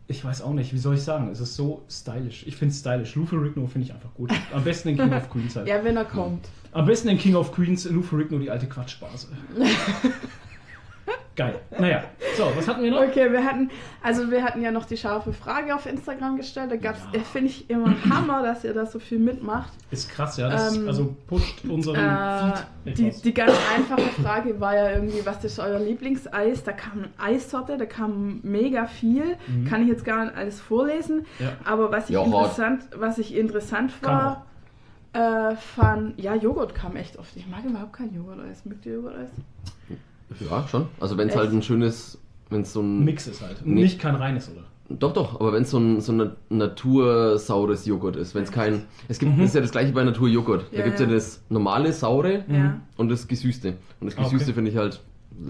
ich 0.06 0.22
weiß 0.22 0.42
auch 0.42 0.52
nicht, 0.52 0.74
wie 0.74 0.78
soll 0.78 0.96
ich 0.96 1.02
sagen, 1.02 1.30
es 1.30 1.40
ist 1.40 1.56
so 1.56 1.82
stylisch. 1.90 2.46
Ich 2.46 2.56
finde 2.56 2.72
es 2.72 2.80
stylisch. 2.80 3.14
Lou 3.14 3.24
Ferrigno 3.24 3.66
finde 3.66 3.86
ich 3.86 3.94
einfach 3.94 4.12
gut. 4.14 4.30
Am 4.52 4.64
besten 4.64 4.90
in 4.90 4.96
King 4.98 5.14
of 5.14 5.30
Queens 5.30 5.56
halt. 5.56 5.66
Ja, 5.66 5.82
wenn 5.82 5.96
er 5.96 6.04
kommt. 6.04 6.46
Am 6.72 6.84
besten 6.84 7.08
in 7.08 7.16
King 7.16 7.34
of 7.34 7.52
Queens, 7.52 7.88
Lou 7.88 8.02
Ferrigno, 8.02 8.38
die 8.38 8.50
alte 8.50 8.66
Quatschbase. 8.66 9.28
Geil. 11.36 11.60
Naja, 11.78 12.02
so, 12.36 12.50
was 12.56 12.66
hatten 12.66 12.82
wir 12.82 12.90
noch? 12.90 13.02
Okay, 13.02 13.30
wir 13.30 13.44
hatten, 13.44 13.70
also 14.02 14.30
wir 14.30 14.42
hatten 14.42 14.62
ja 14.62 14.70
noch 14.70 14.86
die 14.86 14.96
scharfe 14.96 15.34
Frage 15.34 15.74
auf 15.74 15.84
Instagram 15.84 16.38
gestellt. 16.38 16.70
Da 16.70 16.76
gab's, 16.76 17.00
Ja. 17.12 17.20
finde 17.20 17.48
ich 17.50 17.68
immer 17.68 17.94
Hammer, 18.08 18.42
dass 18.42 18.64
ihr 18.64 18.72
da 18.72 18.86
so 18.86 18.98
viel 18.98 19.18
mitmacht. 19.18 19.70
Ist 19.90 20.08
krass, 20.10 20.38
ja. 20.38 20.48
Das 20.48 20.74
Ähm, 20.74 20.88
also 20.88 21.14
pusht 21.26 21.62
unseren 21.66 21.96
Äh, 21.96 22.52
Feed 22.84 22.98
die, 22.98 23.10
die 23.22 23.34
ganz 23.34 23.52
einfache 23.74 24.08
Frage 24.22 24.58
war 24.60 24.74
ja 24.74 24.92
irgendwie, 24.92 25.26
was 25.26 25.44
ist 25.44 25.58
euer 25.58 25.78
Lieblingseis? 25.78 26.64
Da 26.64 26.72
kam 26.72 27.04
eine 27.04 27.08
Eissorte, 27.34 27.76
da 27.76 27.84
kam 27.84 28.40
mega 28.42 28.86
viel. 28.86 29.36
Mhm. 29.46 29.66
Kann 29.66 29.82
ich 29.82 29.88
jetzt 29.88 30.06
gar 30.06 30.24
nicht 30.24 30.36
alles 30.36 30.58
vorlesen. 30.58 31.26
Ja. 31.38 31.52
Aber 31.64 31.92
was 31.92 32.08
ich 32.08 32.16
interessant, 32.16 32.84
was 32.96 33.18
ich 33.18 33.36
interessant 33.36 33.92
war, 34.02 34.46
äh, 35.12 35.54
fand, 35.56 36.18
ja, 36.18 36.34
Joghurt 36.34 36.74
kam 36.74 36.96
echt 36.96 37.18
oft. 37.18 37.36
Ich 37.36 37.46
mag 37.46 37.62
überhaupt 37.64 37.92
kein 37.92 38.14
Joghurt-Eis. 38.14 38.64
Mögt 38.64 38.86
ihr 38.86 38.94
Joghurt-Eis? 38.94 39.30
Ja, 40.50 40.66
schon. 40.68 40.86
Also 41.00 41.16
wenn 41.16 41.28
es 41.28 41.36
halt 41.36 41.52
ein 41.52 41.62
schönes, 41.62 42.18
wenn 42.50 42.62
es 42.62 42.72
so 42.72 42.80
ein... 42.80 43.04
Mix 43.04 43.26
ist 43.26 43.42
halt. 43.42 43.62
Nee. 43.64 43.82
Nicht 43.82 43.98
kein 44.00 44.14
reines, 44.14 44.50
oder? 44.50 44.62
Doch, 44.88 45.12
doch, 45.12 45.40
aber 45.40 45.52
wenn 45.52 45.62
es 45.62 45.70
so 45.70 45.78
ein, 45.78 46.00
so 46.00 46.12
ein 46.12 46.30
natursaures 46.48 47.86
Joghurt 47.86 48.16
ist, 48.16 48.34
wenn 48.34 48.44
es 48.44 48.52
kein... 48.52 48.82
Es 49.08 49.18
gibt, 49.18 49.32
Mhm. 49.32 49.38
das 49.40 49.48
ist 49.48 49.54
ja 49.54 49.60
das 49.60 49.72
gleiche 49.72 49.92
bei 49.92 50.04
Naturjoghurt. 50.04 50.66
Ja, 50.72 50.78
Da 50.78 50.84
gibt 50.84 50.94
es 50.94 51.00
ja. 51.00 51.06
ja. 51.08 51.14
das 51.14 51.42
normale, 51.48 51.92
saure 51.92 52.44
Ja. 52.48 52.80
und 52.96 53.08
das 53.08 53.26
gesüßte. 53.26 53.74
Und 54.00 54.06
das 54.10 54.16
Ah, 54.18 54.22
okay. 54.22 54.30
gesüßte 54.32 54.54
finde 54.54 54.70
ich 54.70 54.76
halt... 54.76 55.00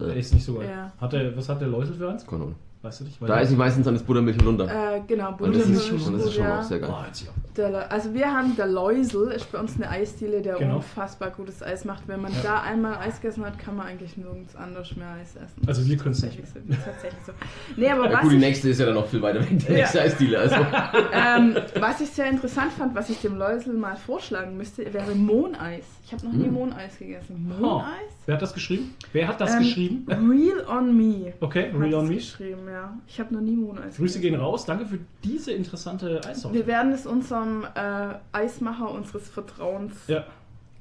Äh, 0.00 0.18
Ist 0.18 0.32
nicht 0.34 0.44
so 0.44 0.54
geil. 0.54 0.68
Ja. 0.70 0.92
Hat 1.00 1.12
der, 1.12 1.36
was 1.36 1.48
hat 1.48 1.60
der 1.60 1.68
Läusel 1.68 1.94
für 1.94 2.08
eins? 2.10 2.26
keine 2.26 2.42
Ahnung. 2.44 2.54
Weißt 2.86 3.00
du 3.00 3.04
nicht? 3.04 3.20
Weil 3.20 3.28
Da 3.28 3.40
esse 3.40 3.52
ich 3.52 3.58
meistens 3.58 3.84
dann 3.84 3.94
das 3.94 4.02
Buttermilch 4.04 4.36
runter. 4.46 4.64
Äh, 4.66 5.00
genau, 5.08 5.32
Buttermilch 5.32 5.68
ist, 5.90 5.90
und 6.06 6.14
das 6.18 6.26
ist 6.26 6.34
schon 6.34 6.46
auch 6.46 6.62
sehr 6.62 6.78
geil. 6.78 6.90
Oh, 6.92 7.04
jetzt 7.06 7.22
ja. 7.22 7.30
Der, 7.56 7.90
also 7.90 8.12
wir 8.14 8.26
haben 8.30 8.54
der 8.54 8.66
Läusel, 8.66 9.32
ist 9.32 9.50
bei 9.50 9.58
uns 9.58 9.74
eine 9.76 9.88
Eisdiele, 9.90 10.40
der 10.42 10.56
Genau. 10.56 10.76
unfassbar 10.76 11.30
gutes 11.30 11.62
Eis 11.62 11.84
macht. 11.84 12.06
Wenn 12.06 12.20
man 12.22 12.32
Ja. 12.32 12.38
da 12.42 12.60
einmal 12.62 12.96
Eis 12.98 13.20
gegessen 13.20 13.44
hat, 13.44 13.58
kann 13.58 13.76
man 13.76 13.86
eigentlich 13.88 14.16
nirgends 14.16 14.54
anders 14.54 14.94
mehr 14.94 15.08
Eis 15.20 15.34
essen. 15.36 15.66
Also 15.66 15.84
wir 15.86 15.96
können's 15.96 16.22
nicht 16.22 16.36
Tatsächlich 16.38 16.76
so. 16.78 16.84
Tatsächlich 16.84 17.22
so. 17.26 17.32
Nee, 17.76 17.88
aber 17.90 18.06
Ja, 18.08 18.12
was 18.14 18.20
gut, 18.20 18.32
die 18.32 18.36
nächste 18.38 18.68
ist 18.68 18.78
ja 18.78 18.86
dann 18.86 18.94
noch 18.94 19.06
viel 19.08 19.22
weiter 19.22 19.40
weg, 19.40 19.48
die 19.58 19.64
Ja. 19.66 19.72
nächste 19.78 20.02
Eisdiele. 20.02 20.38
Also. 20.38 20.56
ähm, 21.12 21.56
was 21.80 22.00
ich 22.00 22.10
sehr 22.10 22.28
interessant 22.30 22.72
fand, 22.72 22.94
was 22.94 23.10
ich 23.10 23.20
dem 23.20 23.36
Läusel 23.36 23.72
mal 23.74 23.96
vorschlagen 23.96 24.56
müsste, 24.56 24.92
wäre 24.92 25.14
Mohneis. 25.14 25.84
Ich 26.04 26.12
habe 26.12 26.26
noch 26.26 26.32
nie 26.34 26.44
Hm. 26.44 26.52
Mohneis 26.52 26.98
gegessen. 26.98 27.52
Oh. 27.58 27.60
Mohneis? 27.62 27.88
Wer 28.26 28.34
hat 28.34 28.42
das 28.42 28.52
geschrieben? 28.54 28.94
Wer 29.12 29.28
hat 29.28 29.40
das 29.40 29.54
Ähm, 29.54 29.58
geschrieben? 29.60 30.06
Real 30.08 30.66
on 30.68 30.96
me. 30.96 31.32
Okay, 31.40 31.70
Real 31.76 31.94
on 31.94 32.04
es 32.04 32.10
Me. 32.10 32.14
geschrieben, 32.16 32.60
ja. 32.70 32.75
Ich 33.06 33.20
habe 33.20 33.34
noch 33.34 33.40
nie 33.40 33.56
Mohneis 33.56 33.96
Grüße 33.96 34.20
gehen 34.20 34.34
raus. 34.34 34.64
Danke 34.64 34.86
für 34.86 34.98
diese 35.24 35.52
interessante 35.52 36.20
Eissorte. 36.24 36.56
Wir 36.56 36.66
werden 36.66 36.92
es 36.92 37.06
unserem 37.06 37.64
äh, 37.74 38.14
Eismacher 38.32 38.90
unseres 38.90 39.28
Vertrauens. 39.28 39.94
Ja. 40.06 40.24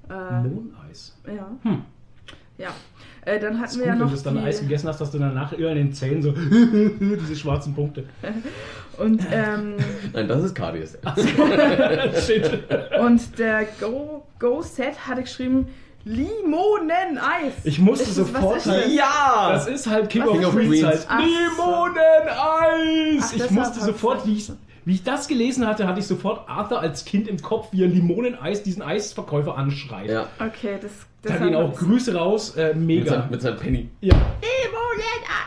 Äh, 0.09 0.41
Mohneis. 0.43 1.17
ja. 1.27 1.49
Hm. 1.63 1.81
Ja. 2.57 2.69
Äh, 3.25 3.39
dann 3.39 3.53
Das 3.53 3.61
hatten 3.61 3.71
ist 3.71 3.75
wir 3.77 3.79
gut, 3.79 3.85
ja 3.87 3.91
wenn 3.93 3.99
noch 3.99 4.15
du 4.15 4.23
dann 4.23 4.35
die, 4.35 4.41
Eis 4.41 4.59
gegessen 4.61 4.87
hast, 4.87 5.01
dass 5.01 5.11
du 5.11 5.19
danach 5.19 5.51
über 5.53 5.71
in 5.71 5.77
den 5.77 5.93
Zähnen 5.93 6.21
so 6.21 6.31
diese 7.19 7.35
schwarzen 7.35 7.73
Punkte. 7.73 8.05
und, 8.97 9.21
ähm, 9.31 9.75
Nein, 10.13 10.27
das 10.27 10.43
ist 10.43 10.55
Karies. 10.55 10.97
Shit. 12.25 12.63
und 12.99 13.37
der 13.37 13.67
Go, 13.79 14.23
Go 14.39 14.61
Set 14.61 15.07
hatte 15.07 15.23
geschrieben 15.23 15.67
Limoneneis. 16.05 17.53
Ich 17.63 17.79
musste 17.79 18.03
Ist 18.03 18.17
das- 18.19 18.27
sofort 18.27 18.57
ist 18.57 18.67
halt- 18.67 18.85
das? 18.85 18.93
Ja! 18.93 19.49
Das 19.51 19.67
ist 19.67 19.87
halt 19.87 20.09
King 20.09 20.23
Was 20.25 20.45
of 20.45 20.55
Queens 20.55 20.83
halt. 20.85 21.07
Limoneneis! 21.19 23.23
Ach, 23.27 23.33
Ich 23.35 23.51
musste 23.51 23.79
sofort, 23.81 24.25
wie 24.27 24.37
ich, 24.37 24.51
wie 24.85 24.93
ich 24.93 25.03
das 25.03 25.27
gelesen 25.27 25.65
hatte, 25.67 25.87
hatte 25.87 25.99
ich 25.99 26.07
sofort 26.07 26.47
Arthur 26.47 26.79
als 26.79 27.05
Kind 27.05 27.27
im 27.27 27.41
Kopf, 27.41 27.67
wie 27.71 27.81
er 27.83 27.87
Limoneneis 27.87 28.61
diesen 28.63 28.81
Eisverkäufer 28.83 29.57
anschreit. 29.57 30.09
Ja, 30.09 30.27
Okay, 30.39 30.77
das. 30.81 30.91
Da 31.25 31.31
deshalb 31.31 31.43
gehen 31.51 31.55
auch 31.55 31.63
hab 31.63 31.73
ich's- 31.73 31.79
Grüße 31.79 32.15
raus, 32.15 32.55
äh, 32.55 32.67
mit, 32.73 32.85
mega. 32.85 33.11
seinem, 33.11 33.29
mit 33.31 33.41
seinem 33.41 33.57
Penny. 33.57 33.89
Ja. 34.01 34.15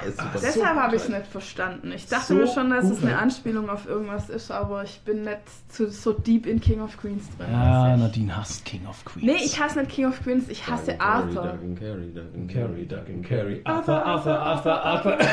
Das- 0.05 0.43
Deshalb 0.43 0.55
so 0.55 0.65
habe 0.67 0.97
ich 0.97 1.03
es 1.03 1.09
nicht 1.09 1.27
verstanden. 1.27 1.93
Ich 1.93 2.07
dachte 2.07 2.27
So 2.27 2.35
mir 2.35 2.47
schon, 2.47 2.71
dass 2.71 2.85
gut, 2.85 2.99
es 2.99 3.03
eine. 3.03 3.19
Anspielung 3.19 3.69
auf 3.69 3.87
irgendwas 3.87 4.31
ist, 4.31 4.51
aber 4.51 4.85
ich 4.85 5.01
bin 5.05 5.23
nicht 5.25 5.39
zu, 5.69 5.91
so 5.91 6.13
deep 6.13 6.47
in 6.47 6.61
King 6.61 6.81
of 6.81 6.97
Queens 6.99 7.25
drin. 7.37 7.49
Ja. 7.53 7.97
Nadine 7.97 8.35
hasst 8.37 8.65
King 8.65 8.87
of 8.89 9.05
Queens. 9.05 9.27
Nee, 9.27 9.45
ich 9.45 9.61
hasse 9.61 9.81
nicht 9.81 9.91
King 9.91 10.07
of 10.07 10.23
Queens, 10.23 10.49
ich 10.49 10.67
hasse 10.67 10.93
Duggan, 10.93 11.01
Arthur. 11.07 11.43
Duggan, 11.53 11.75
Carry, 11.79 12.13
Duggan, 12.15 12.49
Carry, 12.49 12.87
Duggan, 12.87 13.23
Carry. 13.23 13.61
Arthur, 13.65 14.07
Arthur, 14.07 14.39
Arthur, 14.39 14.83
Arthur, 14.85 15.13
Arthur. 15.21 15.29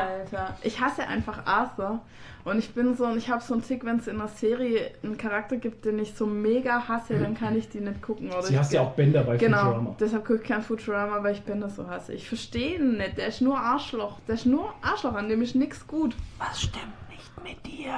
Alter, 0.00 0.56
ich 0.62 0.80
hasse 0.80 1.06
einfach 1.06 1.46
Arthur. 1.46 2.00
Und 2.44 2.58
ich 2.58 2.70
bin 2.72 2.96
so, 2.96 3.04
und 3.04 3.18
ich 3.18 3.28
habe 3.28 3.42
so 3.42 3.52
einen 3.54 3.62
Tick, 3.62 3.84
wenn 3.84 3.98
es 3.98 4.06
in 4.08 4.16
einer 4.16 4.28
Serie 4.28 4.90
einen 5.02 5.18
Charakter 5.18 5.56
gibt, 5.56 5.84
den 5.84 5.98
ich 5.98 6.14
so 6.14 6.24
mega 6.26 6.88
hasse, 6.88 7.18
dann 7.18 7.34
kann 7.34 7.56
ich 7.58 7.68
die 7.68 7.80
nicht 7.80 8.00
gucken. 8.00 8.30
Oder 8.30 8.42
Sie 8.42 8.54
ich 8.54 8.58
hasst 8.58 8.72
ja 8.72 8.80
auch 8.80 8.92
Bender 8.92 9.22
bei 9.24 9.36
Genau, 9.36 9.58
Futurama. 9.58 9.96
deshalb 10.00 10.24
gucke 10.24 10.40
ich 10.42 10.48
kein 10.48 10.62
Futurama, 10.62 11.22
weil 11.22 11.34
ich 11.34 11.42
Bender 11.42 11.68
so 11.68 11.86
hasse. 11.88 12.14
Ich 12.14 12.26
verstehe 12.28 12.76
ihn 12.76 12.96
nicht, 12.96 13.18
der 13.18 13.26
ist 13.28 13.40
nur 13.42 13.58
Arschloch. 13.58 14.18
Der 14.26 14.36
ist 14.36 14.46
nur 14.46 14.72
Arschloch, 14.82 15.14
an 15.14 15.28
dem 15.28 15.42
ist 15.42 15.54
nichts 15.56 15.86
gut. 15.86 16.14
Was 16.38 16.60
stimmt 16.62 16.84
nicht 17.10 17.30
mit 17.44 17.66
dir? 17.66 17.92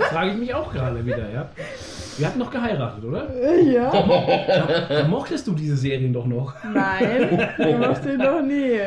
Frage 0.10 0.30
ich 0.30 0.36
mich 0.36 0.54
auch 0.54 0.72
gerade 0.72 1.04
wieder, 1.04 1.28
ja. 1.30 1.50
Wir 2.16 2.26
hatten 2.26 2.38
noch 2.38 2.50
geheiratet, 2.50 3.04
oder? 3.04 3.28
Ja. 3.62 3.90
Da 4.88 5.08
mochtest 5.08 5.46
du 5.46 5.52
diese 5.52 5.76
Serien 5.76 6.12
doch 6.12 6.26
noch. 6.26 6.54
Nein, 6.72 7.48
du 7.58 7.72
machst 7.76 8.04
ihn 8.06 8.18
doch 8.18 8.40
nie. 8.42 8.78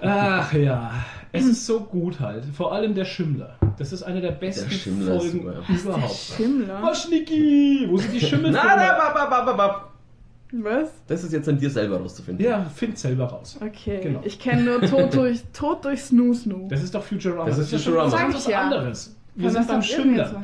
Ach 0.00 0.52
ja, 0.52 0.92
es 1.32 1.44
ist 1.46 1.66
so 1.66 1.80
gut 1.80 2.20
halt. 2.20 2.44
Vor 2.44 2.72
allem 2.72 2.94
der 2.94 3.04
Schimmler. 3.04 3.56
Das 3.78 3.92
ist 3.92 4.02
eine 4.02 4.20
der 4.20 4.32
besten 4.32 4.68
Der 4.68 4.76
Schimmler 4.76 5.14
ist 5.16 5.22
Folgen 5.22 5.38
super. 5.42 5.62
Der 5.68 5.76
überhaupt. 5.80 6.14
Schimmler. 6.14 6.82
Oh, 6.84 6.94
Schnicki! 6.94 7.86
Wo 7.88 7.96
sind 7.96 8.12
die 8.12 8.20
Schimmel? 8.20 8.50
Na. 8.52 8.62
Was? 10.54 10.90
Das 11.06 11.24
ist 11.24 11.32
jetzt 11.32 11.48
an 11.48 11.58
dir 11.58 11.70
selber 11.70 11.96
rauszufinden. 11.98 12.44
Ja, 12.44 12.64
find 12.74 12.98
selber 12.98 13.24
raus. 13.24 13.58
Okay, 13.58 14.00
Genau. 14.02 14.20
ich 14.22 14.38
kenne 14.38 14.62
nur 14.62 14.82
Tod 14.82 15.14
durch, 15.14 15.40
Tod 15.54 15.82
durch 15.84 16.02
Snoo 16.02 16.34
Snoo. 16.34 16.68
Das 16.68 16.82
ist 16.82 16.94
doch 16.94 17.02
Futurama. 17.02 17.46
Das 17.46 17.56
ist 17.56 17.70
Futurama. 17.70 18.04
was 18.04 18.12
Sag 18.12 18.20
ganz 18.20 18.38
ich 18.44 18.46
ja. 18.52 18.60
anderes. 18.60 19.16
Wir 19.34 19.44
Kann 19.44 19.52
sind 19.52 19.60
das 19.62 19.68
beim 19.68 19.82
Schimmler. 19.82 20.42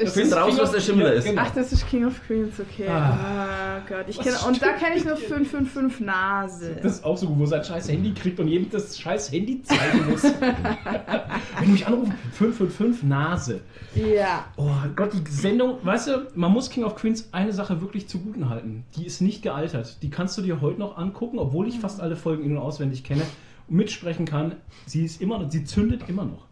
Sein? 0.00 0.06
Das 0.06 0.14
Find 0.14 0.26
ist 0.26 0.36
raus, 0.36 0.48
King 0.48 0.58
was 0.58 0.68
of- 0.68 0.74
der 0.74 0.80
Schimmler 0.80 1.12
ist. 1.14 1.24
Genau. 1.24 1.42
Ach, 1.44 1.50
das 1.54 1.72
ist 1.72 1.88
King 1.88 2.06
of 2.06 2.20
Queens, 2.26 2.54
okay. 2.60 2.88
Ah. 2.88 3.18
Ah, 3.76 3.80
Gott. 3.88 4.04
Ich 4.08 4.18
kenn, 4.18 4.34
und 4.46 4.60
da 4.62 4.72
kenne 4.72 4.96
ich 4.96 5.04
nur 5.04 5.14
mit 5.14 5.22
dir? 5.24 5.28
555 5.28 6.00
Nase. 6.06 6.76
Das 6.82 6.92
ist 6.92 7.04
auch 7.04 7.16
so 7.16 7.26
gut, 7.28 7.38
wo 7.38 7.42
er 7.44 7.48
sein 7.48 7.64
scheiß 7.64 7.88
Handy 7.88 8.12
kriegt 8.12 8.40
und 8.40 8.48
jedem 8.48 8.70
das 8.70 8.98
scheiß 8.98 9.30
Handy 9.32 9.62
zeigen 9.62 10.10
muss. 10.10 10.22
Wenn 11.58 11.66
du 11.66 11.72
mich 11.72 11.86
anrufen, 11.86 12.14
555 12.32 13.02
Nase. 13.08 13.60
Ja. 13.94 14.44
Oh 14.56 14.68
Gott, 14.96 15.10
die 15.12 15.30
Sendung, 15.30 15.78
weißt 15.82 16.08
du, 16.08 16.26
man 16.34 16.52
muss 16.52 16.70
King 16.70 16.84
of 16.84 16.94
Queens 16.96 17.28
eine 17.32 17.52
Sache 17.52 17.80
wirklich 17.80 18.08
zuguten 18.08 18.48
halten. 18.48 18.84
Die 18.96 19.06
ist 19.06 19.20
nicht 19.20 19.42
gealtert. 19.42 20.02
Die 20.02 20.10
kannst 20.10 20.36
du 20.38 20.42
dir 20.42 20.60
heute 20.60 20.78
noch 20.78 20.96
angucken, 20.96 21.38
obwohl 21.38 21.68
ich 21.68 21.78
fast 21.80 22.00
alle 22.00 22.16
Folgen 22.16 22.44
in- 22.44 22.52
und 22.52 22.58
auswendig 22.58 23.04
kenne 23.04 23.22
und 23.68 23.76
mitsprechen 23.76 24.26
kann. 24.26 24.56
Sie 24.86 25.04
ist 25.04 25.20
immer 25.20 25.38
noch, 25.38 25.50
sie 25.50 25.64
zündet 25.64 26.02
immer 26.08 26.24
noch. 26.24 26.46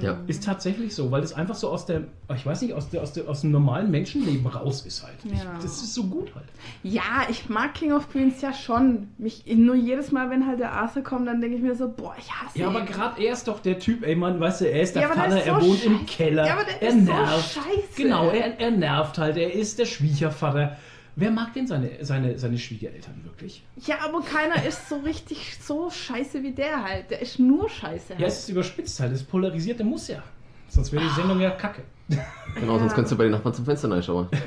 Ja. 0.00 0.18
Ist 0.26 0.44
tatsächlich 0.44 0.94
so, 0.94 1.10
weil 1.10 1.22
es 1.22 1.34
einfach 1.34 1.54
so 1.54 1.68
aus 1.68 1.84
der, 1.84 2.04
ich 2.34 2.46
weiß 2.46 2.62
nicht, 2.62 2.72
aus, 2.72 2.88
der, 2.88 3.02
aus, 3.02 3.12
der, 3.12 3.28
aus 3.28 3.42
dem 3.42 3.50
normalen 3.50 3.90
Menschenleben 3.90 4.46
raus 4.46 4.86
ist 4.86 5.02
halt. 5.02 5.16
Ich, 5.24 5.32
Ja. 5.32 5.54
das 5.60 5.82
ist 5.82 5.92
so 5.92 6.04
gut 6.04 6.34
halt. 6.34 6.46
Ja, 6.82 7.26
ich 7.28 7.50
mag 7.50 7.74
King 7.74 7.92
of 7.92 8.10
Queens 8.10 8.40
ja 8.40 8.54
schon. 8.54 9.08
Mich, 9.18 9.44
nur 9.46 9.74
jedes 9.74 10.10
Mal, 10.10 10.30
wenn 10.30 10.46
halt 10.46 10.58
der 10.60 10.72
Arthur 10.72 11.02
kommt, 11.02 11.28
dann 11.28 11.40
denke 11.42 11.56
ich 11.56 11.62
mir 11.62 11.74
so, 11.74 11.88
boah, 11.88 12.14
ich 12.18 12.30
hasse 12.32 12.58
Ja, 12.58 12.70
ihn. 12.70 12.76
aber 12.76 12.86
gerade 12.86 13.22
er 13.22 13.32
ist 13.34 13.46
doch 13.46 13.60
der 13.60 13.78
Typ, 13.78 14.02
ey 14.06 14.16
Mann, 14.16 14.40
weißt 14.40 14.62
du, 14.62 14.70
er 14.70 14.80
ist 14.82 14.94
der 14.94 15.02
Ja, 15.02 15.08
ist 15.24 15.46
er 15.46 15.60
so 15.60 15.66
wohnt 15.66 15.84
im 15.84 15.92
scheiße. 15.98 16.04
Keller, 16.06 16.46
Ja, 16.46 16.52
aber 16.54 16.64
der 16.64 16.82
er 16.82 16.88
ist 16.88 16.94
so 17.06 17.12
nervt. 17.12 17.50
scheiße. 17.54 18.02
Genau, 18.02 18.30
er, 18.30 18.58
er 18.60 18.70
nervt 18.70 19.18
halt, 19.18 19.36
er 19.36 19.52
ist 19.52 19.78
der 19.78 19.84
Schwiegervater. 19.86 20.78
Wer 21.20 21.32
mag 21.32 21.52
denn 21.52 21.66
seine, 21.66 22.04
seine, 22.04 22.38
seine 22.38 22.56
Schwiegereltern 22.56 23.24
wirklich? 23.24 23.64
Ja, 23.84 23.96
aber 24.04 24.22
keiner 24.22 24.64
ist 24.64 24.88
so 24.88 24.98
richtig 24.98 25.56
so 25.60 25.90
scheiße 25.90 26.44
wie 26.44 26.52
der 26.52 26.84
halt. 26.84 27.10
Der 27.10 27.20
ist 27.20 27.40
nur 27.40 27.68
scheiße. 27.68 28.12
Ja, 28.12 28.18
Halt. 28.20 28.28
es 28.28 28.38
ist 28.38 28.48
überspitzt 28.50 29.00
halt, 29.00 29.12
es 29.12 29.22
ist 29.22 29.28
polarisiert, 29.28 29.80
der 29.80 29.86
muss 29.86 30.06
ja. 30.06 30.22
Sonst 30.68 30.92
wäre 30.92 31.02
die 31.02 31.10
Sendung 31.20 31.40
ja 31.40 31.50
kacke. 31.50 31.82
Genau, 32.54 32.78
sonst 32.78 32.94
kannst 32.94 33.12
du 33.12 33.16
bei 33.16 33.24
den 33.24 33.32
Nachbarn 33.32 33.54
zum 33.54 33.64
Fenster 33.64 33.90
reinschauen. 33.90 34.28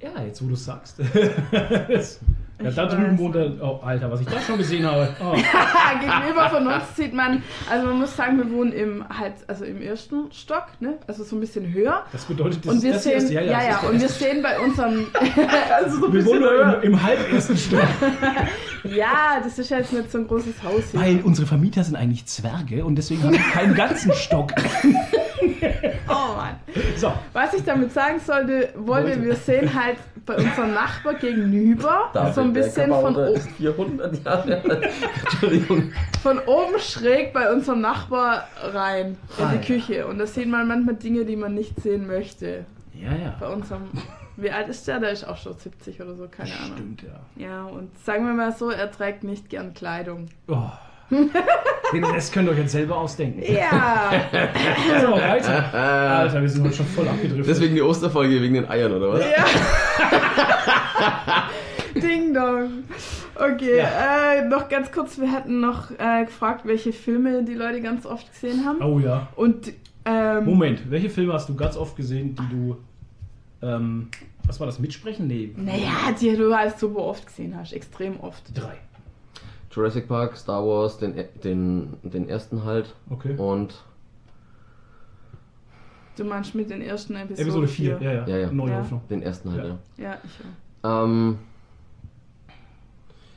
Ja, 0.00 0.22
jetzt 0.24 0.40
wo 0.42 0.46
du 0.46 0.54
es 0.54 0.64
sagst. 0.64 1.00
ja, 2.62 2.70
da 2.70 2.86
drüben 2.86 3.18
wohnt 3.18 3.34
er. 3.34 3.50
Oh, 3.60 3.80
Alter, 3.82 4.08
was 4.12 4.20
ich 4.20 4.28
da 4.28 4.40
schon 4.40 4.56
gesehen 4.58 4.86
habe. 4.86 5.08
Oh. 5.20 5.34
Gegenüber 5.34 6.48
von 6.50 6.66
uns 6.68 6.94
sieht 6.94 7.12
man, 7.12 7.42
also 7.68 7.86
man 7.88 7.98
muss 7.98 8.16
sagen, 8.16 8.38
wir 8.38 8.48
wohnen 8.52 8.72
im 8.72 9.04
halt, 9.08 9.34
also 9.48 9.64
im 9.64 9.82
ersten 9.82 10.30
Stock, 10.30 10.66
ne? 10.78 10.98
Also 11.08 11.24
so 11.24 11.34
ein 11.34 11.40
bisschen 11.40 11.72
höher. 11.72 12.04
Das 12.12 12.24
bedeutet, 12.26 12.64
das 12.64 12.70
und 12.70 12.76
ist 12.78 12.84
wir 12.84 12.92
das 12.92 13.02
sehen, 13.02 13.12
erste. 13.14 13.34
ja, 13.34 13.40
ja, 13.40 13.58
ist 13.58 13.82
der 13.82 13.90
und 13.90 13.96
wir 13.96 14.02
erste. 14.02 14.24
sehen 14.24 14.42
bei 14.42 14.60
unserem, 14.60 15.06
also 15.74 15.98
so 16.00 16.06
ein 16.06 16.12
wir 16.12 16.24
wohnen 16.26 16.40
höher. 16.42 16.82
im, 16.82 16.92
im 16.92 17.02
halbersten 17.02 17.56
Stock. 17.56 17.82
Ja, 18.84 19.40
das 19.42 19.58
ist 19.58 19.70
ja 19.70 19.78
jetzt 19.78 19.92
nicht 19.92 20.12
so 20.12 20.18
ein 20.18 20.28
großes 20.28 20.62
Haus 20.62 20.84
hier. 20.92 21.00
Weil 21.00 21.20
unsere 21.22 21.46
Vermieter 21.48 21.82
sind 21.82 21.96
eigentlich 21.96 22.26
Zwerge 22.26 22.84
und 22.84 22.94
deswegen 22.96 23.24
haben 23.24 23.32
wir 23.32 23.40
keinen 23.40 23.74
ganzen 23.74 24.12
Stock. 24.12 24.52
Oh 26.10 26.36
Mann. 26.36 26.56
So, 26.96 27.12
Was 27.32 27.54
ich 27.54 27.64
damit 27.64 27.92
sagen 27.92 28.18
sollte, 28.20 28.70
wollte, 28.76 29.22
wir 29.22 29.34
sehen 29.36 29.72
halt 29.74 29.96
bei 30.26 30.36
unserem 30.36 30.74
Nachbar 30.74 31.14
gegenüber 31.14 32.10
so 32.34 32.40
ein 32.42 32.52
bisschen 32.52 32.90
von, 32.90 33.16
o- 33.16 33.32
ist 33.32 33.48
400 33.52 34.24
Jahre 34.24 34.62
alt. 34.62 34.88
Entschuldigung. 35.24 35.92
von 36.22 36.38
oben 36.40 36.78
schräg 36.78 37.32
bei 37.32 37.50
unserem 37.52 37.80
Nachbar 37.80 38.46
rein 38.62 39.16
in 39.38 39.44
Ah, 39.44 39.50
die 39.52 39.56
ja. 39.56 39.62
Küche. 39.62 40.06
Und 40.06 40.18
da 40.18 40.26
sieht 40.26 40.48
man 40.48 40.68
manchmal 40.68 40.96
Dinge, 40.96 41.24
die 41.24 41.36
man 41.36 41.54
nicht 41.54 41.80
sehen 41.80 42.06
möchte. 42.06 42.66
ja, 42.94 43.10
ja. 43.12 43.36
Bei 43.40 43.48
unserem. 43.48 43.82
Wie 44.36 44.50
alt 44.52 44.68
ist 44.68 44.86
der? 44.86 45.00
Der 45.00 45.10
ist 45.10 45.26
auch 45.26 45.36
schon 45.36 45.54
70 45.56 46.00
oder 46.00 46.14
so, 46.14 46.28
keine 46.28 46.50
Ahnung. 46.62 46.76
Stimmt, 46.76 47.02
ja. 47.02 47.44
Ja, 47.48 47.64
und 47.64 47.90
sagen 48.04 48.24
wir 48.26 48.34
mal 48.34 48.52
so, 48.52 48.70
er 48.70 48.90
trägt 48.90 49.24
nicht 49.24 49.48
gern 49.50 49.74
Kleidung. 49.74 50.26
Oh, 50.46 50.56
Den 51.92 52.04
Rest 52.04 52.32
könnt 52.32 52.48
ihr 52.48 52.52
euch 52.52 52.58
jetzt 52.58 52.72
selber 52.72 52.96
ausdenken. 52.96 53.42
Ja. 53.42 54.10
So, 55.00 55.12
weiter. 55.12 55.74
Alter, 55.74 56.42
wir 56.42 56.48
sind 56.48 56.64
heute 56.64 56.74
schon 56.74 56.86
voll 56.86 57.08
abgedriftet. 57.08 57.46
Deswegen 57.46 57.74
die 57.74 57.82
Osterfolge 57.82 58.42
wegen 58.42 58.54
den 58.54 58.68
Eiern, 58.68 58.92
oder 58.92 59.12
was? 59.12 59.24
ja. 59.24 59.44
Ding 62.00 62.34
dong. 62.34 62.84
Okay, 63.34 63.78
äh, 63.78 64.44
noch 64.48 64.68
ganz 64.68 64.90
kurz, 64.90 65.18
wir 65.18 65.30
hatten 65.30 65.60
noch 65.60 65.90
äh, 65.98 66.24
gefragt, 66.24 66.62
welche 66.64 66.92
Filme 66.92 67.44
die 67.44 67.54
Leute 67.54 67.80
ganz 67.80 68.04
oft 68.04 68.30
gesehen 68.32 68.64
haben. 68.64 68.82
Oh 68.82 68.98
ja. 68.98 69.28
Und 69.36 69.72
ähm, 70.04 70.44
Moment, 70.44 70.90
welche 70.90 71.10
Filme 71.10 71.32
hast 71.32 71.48
du 71.48 71.54
ganz 71.54 71.76
oft 71.76 71.96
gesehen, 71.96 72.34
die 72.34 72.54
du. 72.54 72.76
Ähm, 73.62 74.08
was 74.44 74.58
war 74.58 74.66
das? 74.66 74.78
Mitsprechen? 74.78 75.26
Nee. 75.26 75.52
naja, 75.56 76.12
die 76.20 76.34
du 76.36 76.56
halt 76.56 76.78
super 76.78 77.00
oft 77.00 77.26
gesehen 77.26 77.54
hast, 77.56 77.72
extrem 77.72 78.18
oft. 78.20 78.42
Drei. 78.56 78.78
Jurassic 79.70 80.08
Park, 80.08 80.36
Star 80.36 80.64
Wars, 80.66 80.98
den, 80.98 81.14
den, 81.44 81.94
den 82.02 82.28
ersten 82.28 82.64
halt. 82.64 82.94
Okay. 83.10 83.36
Und 83.36 83.74
Du 86.16 86.24
meinst 86.24 86.54
mit 86.54 86.68
den 86.68 86.82
ersten 86.82 87.14
Episoden 87.14 87.42
Episode 87.46 87.68
4, 87.68 87.98
ja, 88.00 88.12
ja. 88.12 88.26
Ja, 88.26 88.36
ja. 88.38 88.50
Neue 88.50 88.70
Ja. 88.70 88.78
Hoffnung. 88.80 89.02
den 89.08 89.22
ersten 89.22 89.52
halt, 89.52 89.64
Ja. 89.64 89.68
ja. 89.68 89.78
Ja, 90.10 90.18
ich 90.24 90.30
auch. 90.82 91.04
Ähm, 91.04 91.38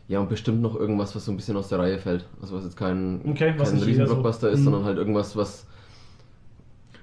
ja, 0.08 0.20
und 0.20 0.30
bestimmt 0.30 0.62
noch 0.62 0.76
irgendwas, 0.76 1.16
was 1.16 1.26
so 1.26 1.32
ein 1.32 1.38
bisschen 1.38 1.56
aus 1.58 1.68
der 1.70 1.78
Reihe 1.80 2.00
fällt. 2.00 2.26
Also 2.42 2.56
was 2.56 2.64
jetzt 2.64 2.76
kein, 2.78 3.22
Okay, 3.24 3.52
kein 3.56 3.58
jeder 3.60 3.66
so- 3.66 3.86
Riesenblockbuster 3.86 4.50
ist, 4.50 4.60
Mhm. 4.62 4.64
sondern 4.64 4.86
halt 4.86 4.98
irgendwas, 4.98 5.36
was, 5.36 5.68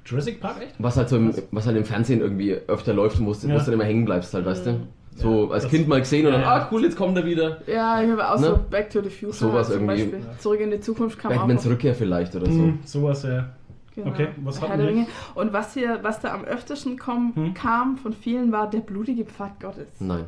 Jurassic 0.04 0.40
Park, 0.40 0.62
echt? 0.62 0.74
was 0.78 0.96
halt 0.96 1.08
so 1.10 1.16
im, 1.16 1.32
was 1.52 1.66
halt 1.66 1.76
im 1.76 1.84
Fernsehen 1.84 2.20
irgendwie 2.22 2.54
öfter 2.54 2.92
läuft 2.94 3.20
und 3.20 3.26
wo 3.26 3.32
du 3.32 3.46
Ja. 3.46 3.54
wo 3.54 3.58
du 3.58 3.64
dann 3.66 3.74
immer 3.74 3.84
hängen 3.84 4.04
bleibst 4.04 4.34
halt, 4.34 4.46
weißt 4.46 4.66
du? 4.66 4.80
So 5.20 5.50
als 5.50 5.68
Kind 5.68 5.88
mal 5.88 6.00
gesehen 6.00 6.26
und 6.26 6.32
dann, 6.32 6.44
ah 6.44 6.68
cool, 6.70 6.84
jetzt 6.84 6.96
kommt 6.96 7.16
er 7.16 7.24
wieder. 7.24 7.58
Ja, 7.66 8.02
ich 8.02 8.10
habe 8.10 8.28
auch 8.28 8.38
Ne? 8.38 8.46
so 8.46 8.60
Back 8.70 8.90
to 8.90 9.02
the 9.02 9.10
Future 9.10 9.32
Sowas 9.32 9.68
halt 9.68 9.78
zum 9.78 9.88
irgendwie. 9.90 10.16
Beispiel. 10.16 10.30
Zurück 10.38 10.60
in 10.60 10.70
die 10.70 10.80
Zukunft 10.80 11.18
kam 11.18 11.34
Batmans 11.34 11.66
auch. 11.66 11.70
Rückkehr 11.70 11.94
vielleicht 11.94 12.34
oder 12.36 12.46
so. 12.46 12.52
Mhm, 12.52 12.78
sowas, 12.84 13.22
ja. 13.24 13.48
Genau. 13.94 14.10
Okay, 14.10 14.28
was 14.44 14.62
hatten 14.62 14.78
wir? 14.78 14.86
Ringe. 14.88 15.06
Und 15.34 15.52
was 15.52 15.74
hier, 15.74 15.98
was 16.02 16.20
da 16.20 16.32
am 16.32 16.44
öftesten 16.44 16.96
kom 16.98 17.32
Hm? 17.34 17.54
kam 17.54 17.96
von 17.96 18.12
vielen 18.12 18.52
war 18.52 18.70
der 18.70 18.78
blutige 18.78 19.24
Pfad 19.24 19.58
Gottes. 19.60 19.88
Nein. 19.98 20.24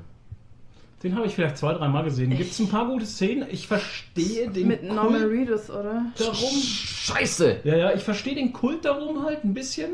Den 1.05 1.15
habe 1.17 1.27
ich 1.27 1.35
vielleicht 1.35 1.57
zwei, 1.57 1.73
dreimal 1.73 2.05
gesehen. 2.05 2.31
Gibt 2.37 2.51
es 2.51 2.59
ein 2.59 2.69
paar 2.69 2.87
gute 2.87 3.07
Szenen? 3.07 3.47
Ich 3.51 3.69
verstehe 3.69 4.51
den 4.51 4.67
Mit 4.69 4.83
Norman 4.83 5.21
Kult 5.23 5.33
Reedus, 5.33 5.71
oder? 5.71 6.05
darum. 6.19 6.35
Scheiße! 6.63 7.57
Ja, 7.65 7.77
ja, 7.77 7.93
ich 7.95 8.03
verstehe 8.03 8.35
den 8.35 8.53
Kult 8.53 8.85
darum 8.85 9.25
halt 9.25 9.45
ein 9.45 9.55
bisschen, 9.55 9.93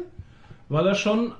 weil 0.69 0.87
er 0.87 0.95
schon 0.97 1.33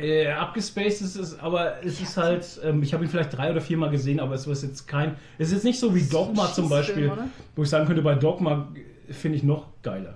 äh, 0.00 0.28
abgespaced 0.28 1.02
ist, 1.02 1.16
ist, 1.16 1.40
aber 1.40 1.84
es 1.84 2.00
ist 2.00 2.16
halt, 2.16 2.60
ähm, 2.64 2.82
ich 2.82 2.92
habe 2.94 3.04
ihn 3.04 3.10
vielleicht 3.10 3.36
drei 3.36 3.50
oder 3.50 3.60
viermal 3.60 3.90
gesehen, 3.90 4.20
aber 4.20 4.34
es 4.34 4.46
ist 4.46 4.62
jetzt 4.62 4.88
kein, 4.88 5.16
es 5.38 5.48
ist 5.48 5.54
jetzt 5.54 5.64
nicht 5.64 5.78
so 5.78 5.94
wie 5.94 6.02
Dogma 6.02 6.52
zum 6.52 6.68
Beispiel, 6.68 7.10
oder? 7.10 7.28
wo 7.56 7.62
ich 7.62 7.68
sagen 7.68 7.86
könnte, 7.86 8.02
bei 8.02 8.14
Dogma 8.14 8.68
äh, 9.08 9.12
finde 9.12 9.38
ich 9.38 9.44
noch 9.44 9.66
geiler. 9.82 10.14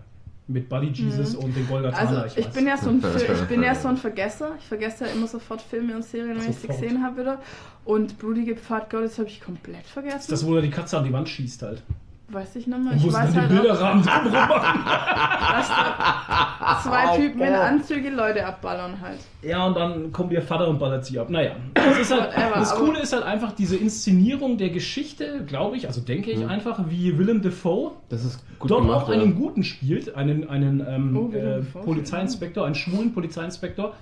Mit 0.51 0.71
Buddy 0.71 0.87
Jesus 0.87 1.35
und 1.35 1.55
den 1.55 1.69
Golgatana, 1.69 2.23
Also 2.23 2.39
ich 2.41 2.47
weiß. 2.47 2.55
bin 2.55 2.67
ja 2.67 2.79
so 2.79 2.89
ein 2.89 3.05
ich 3.17 3.49
bin 3.49 3.63
ja 3.63 3.75
so 3.75 3.89
ein 3.89 3.99
Vergesser. 3.99 4.53
Ich 4.59 4.65
vergesse 4.65 5.05
ja 5.05 5.11
immer 5.11 5.27
sofort 5.27 5.61
Filme 5.61 5.95
und 5.95 6.03
Serien, 6.05 6.41
wenn 6.41 6.49
ich 6.49 6.57
sie 6.57 6.69
gesehen 6.69 7.03
habe 7.05 7.21
wieder. 7.21 7.39
Und 7.85 8.19
Blutige 8.19 8.57
Pfad 8.57 8.89
Gottes 8.89 9.19
habe 9.19 9.29
ich 9.29 9.43
komplett 9.43 9.85
vergessen. 9.85 10.31
das, 10.31 10.47
wo 10.47 10.57
er 10.57 10.63
die 10.63 10.71
Katze 10.71 10.97
an 10.97 11.05
die 11.05 11.13
Wand 11.13 11.29
schießt 11.29 11.61
halt. 11.61 11.83
Weiß 12.31 12.57
ich. 12.57 12.67
Und 12.67 12.93
Ich 12.95 13.13
weiß 13.13 13.35
halt 13.35 13.47
auch, 13.47 13.49
Bilderrahmen 13.49 14.03
drumherum 14.05 14.33
machen. 14.33 14.85
dass 14.85 15.69
da 15.69 16.81
zwei 16.83 17.17
Typen 17.17 17.41
in 17.41 17.55
Anzüge 17.55 18.11
Leute 18.11 18.45
abballern 18.47 19.01
halt. 19.01 19.19
Ja, 19.43 19.67
und 19.67 19.75
dann 19.77 20.13
kommt 20.13 20.33
ihr 20.33 20.43
Vater 20.43 20.69
und 20.69 20.79
ballert 20.79 21.05
sie 21.07 21.19
ab. 21.19 21.31
Naja, 21.31 21.53
das, 21.75 21.99
ist 21.99 22.13
halt, 22.13 22.37
Whatever, 22.37 22.55
das 22.57 22.75
Coole 22.75 23.01
ist 23.01 23.13
halt 23.13 23.25
einfach 23.25 23.53
diese 23.53 23.77
Inszenierung 23.77 24.59
der 24.59 24.71
Geschichte, 24.71 25.45
glaube 25.47 25.77
ich, 25.77 25.87
also 25.87 26.01
denke 26.01 26.31
ich 26.31 26.47
einfach, 26.47 26.81
wie 26.89 27.17
Willem 27.19 27.41
Dafoe 27.43 27.93
Das 28.09 28.25
ist 28.25 28.45
gut 28.59 28.71
dort 28.71 28.83
gemacht. 28.83 29.07
auch 29.07 29.11
einen 29.11 29.35
guten 29.35 29.63
spielt, 29.65 30.15
einen, 30.15 30.49
einen 30.49 30.85
ähm, 30.87 31.17
Oh, 31.17 31.33
äh. 31.35 31.63
Polizeiinspektor, 31.85 32.67
einen 32.67 32.75
schwulen 32.75 33.13
Polizeiinspektor. 33.15 33.95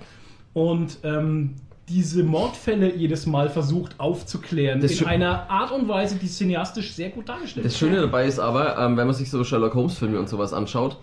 Und 0.53 0.97
ähm, 1.03 1.55
diese 1.89 2.23
Mordfälle 2.23 2.93
jedes 2.95 3.25
Mal 3.25 3.49
versucht 3.49 3.97
aufzuklären 3.99 4.81
Das 4.81 4.99
in 4.99 5.07
einer 5.07 5.49
Art 5.49 5.71
und 5.71 5.87
Weise, 5.87 6.15
die 6.15 6.27
cineastisch 6.27 6.93
sehr 6.93 7.09
gut 7.09 7.29
dargestellt 7.29 7.65
Das 7.65 7.73
ist. 7.73 7.79
Schöne 7.79 8.01
dabei 8.01 8.25
ist 8.25 8.39
aber, 8.39 8.77
ähm, 8.77 8.97
wenn 8.97 9.07
man 9.07 9.15
sich 9.15 9.29
so 9.29 9.43
Sherlock 9.43 9.73
Holmes 9.73 9.97
Filme 9.97 10.19
und 10.19 10.27
sowas 10.27 10.51
anschaut, 10.53 10.97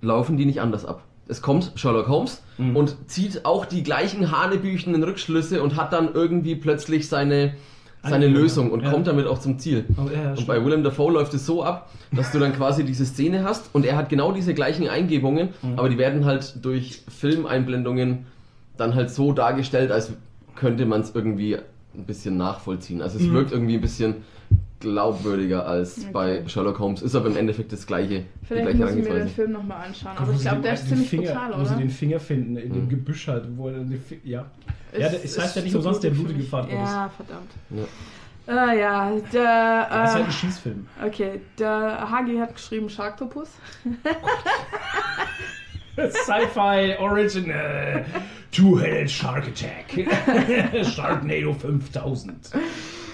laufen 0.00 0.36
die 0.36 0.46
nicht 0.46 0.60
anders 0.60 0.84
ab. 0.86 1.02
Es 1.26 1.42
kommt 1.42 1.72
Sherlock 1.74 2.08
Holmes 2.08 2.42
Mhm. 2.56 2.74
und 2.76 2.96
zieht 3.06 3.44
auch 3.44 3.66
die 3.66 3.82
gleichen 3.82 4.30
hanebüchenen 4.32 5.02
Rückschlüsse 5.04 5.62
und 5.62 5.76
hat 5.76 5.92
dann 5.92 6.14
irgendwie 6.14 6.54
plötzlich 6.56 7.06
seine, 7.08 7.54
seine 8.02 8.24
Eingebung, 8.26 8.42
Lösung 8.42 8.70
und 8.70 8.82
ja. 8.84 8.90
kommt 8.90 9.06
damit 9.06 9.26
auch 9.26 9.38
zum 9.38 9.58
Ziel. 9.58 9.84
Oh, 9.98 10.08
ja, 10.10 10.22
ja, 10.22 10.30
Und 10.32 10.46
bei 10.46 10.64
Willem 10.64 10.82
Dafoe 10.84 11.12
läuft 11.12 11.34
es 11.34 11.44
so 11.44 11.62
ab, 11.62 11.90
dass 12.12 12.32
du 12.32 12.38
dann 12.38 12.54
quasi 12.54 12.82
diese 12.84 13.04
Szene 13.04 13.44
hast 13.44 13.68
und 13.74 13.84
er 13.84 13.96
hat 13.96 14.08
genau 14.08 14.32
diese 14.32 14.54
gleichen 14.54 14.88
Eingebungen, 14.88 15.50
Mhm. 15.60 15.78
aber 15.78 15.90
die 15.90 15.98
werden 15.98 16.24
halt 16.24 16.64
durch 16.64 17.02
Filmeinblendungen 17.08 18.24
dann 18.78 18.94
halt 18.94 19.10
so 19.10 19.32
dargestellt, 19.32 19.90
als 19.90 20.12
könnte 20.56 20.86
man 20.86 21.02
es 21.02 21.14
irgendwie 21.14 21.56
ein 21.94 22.04
bisschen 22.04 22.36
nachvollziehen. 22.36 23.02
Also 23.02 23.18
es 23.18 23.24
Mhm. 23.26 23.32
wirkt 23.34 23.52
irgendwie 23.52 23.74
ein 23.74 23.80
bisschen 23.80 24.16
glaubwürdiger 24.80 25.66
als 25.66 25.98
Okay. 25.98 26.08
bei 26.12 26.42
Sherlock 26.48 26.78
Holmes, 26.78 27.02
ist 27.02 27.16
aber 27.16 27.26
im 27.26 27.36
Endeffekt 27.36 27.72
das 27.72 27.84
gleiche, 27.86 28.24
Vielleicht 28.44 28.76
gleiche 28.76 28.84
muss 28.84 28.94
ich 28.94 29.12
mir 29.12 29.18
den. 29.18 29.28
Film 29.28 29.52
nochmal 29.52 29.86
anschauen. 29.88 30.16
Aber 30.16 30.32
ich 30.32 30.40
glaube, 30.40 30.60
der 30.62 30.74
ist 30.74 30.88
ziemlich 30.88 31.08
Finger, 31.08 31.32
brutal, 31.32 31.50
Wo 31.60 31.64
sie 31.64 31.70
oder? 31.70 31.80
den 31.80 31.90
Finger 31.90 32.20
finden, 32.20 32.56
in 32.56 32.72
dem 32.72 32.84
Mhm. 32.84 32.88
Gebüsch 32.88 33.26
halt. 33.26 33.44
Wo 33.56 33.68
er 33.68 33.74
ja. 34.24 34.46
Ist- 34.92 35.00
ja, 35.00 35.06
es 35.08 35.38
heißt 35.38 35.56
ja 35.56 35.60
ist 35.60 35.64
nicht 35.64 35.74
umsonst 35.74 36.02
der 36.04 36.10
blutige 36.10 36.44
Gottes. 36.44 36.72
Ja, 36.72 37.10
verdammt. 37.16 37.50
Ja. 37.70 37.84
Äh, 38.72 38.80
ja, 38.80 39.12
der. 39.32 39.86
Das 39.90 40.08
ist 40.10 40.14
halt 40.14 40.22
Äh, 40.22 40.26
ein 40.26 40.32
Schießfilm. 40.32 40.86
okay, 41.04 41.40
der 41.58 42.10
Hagi 42.10 42.36
hat 42.38 42.54
geschrieben 42.54 42.88
Sharktopus. 42.88 43.48
Sci-Fi 46.10 46.96
Original 46.98 48.04
Two-Headed 48.52 49.10
Shark 49.10 49.46
Attack. 49.48 50.84
Sharknado 50.84 51.52
5000. 51.52 52.50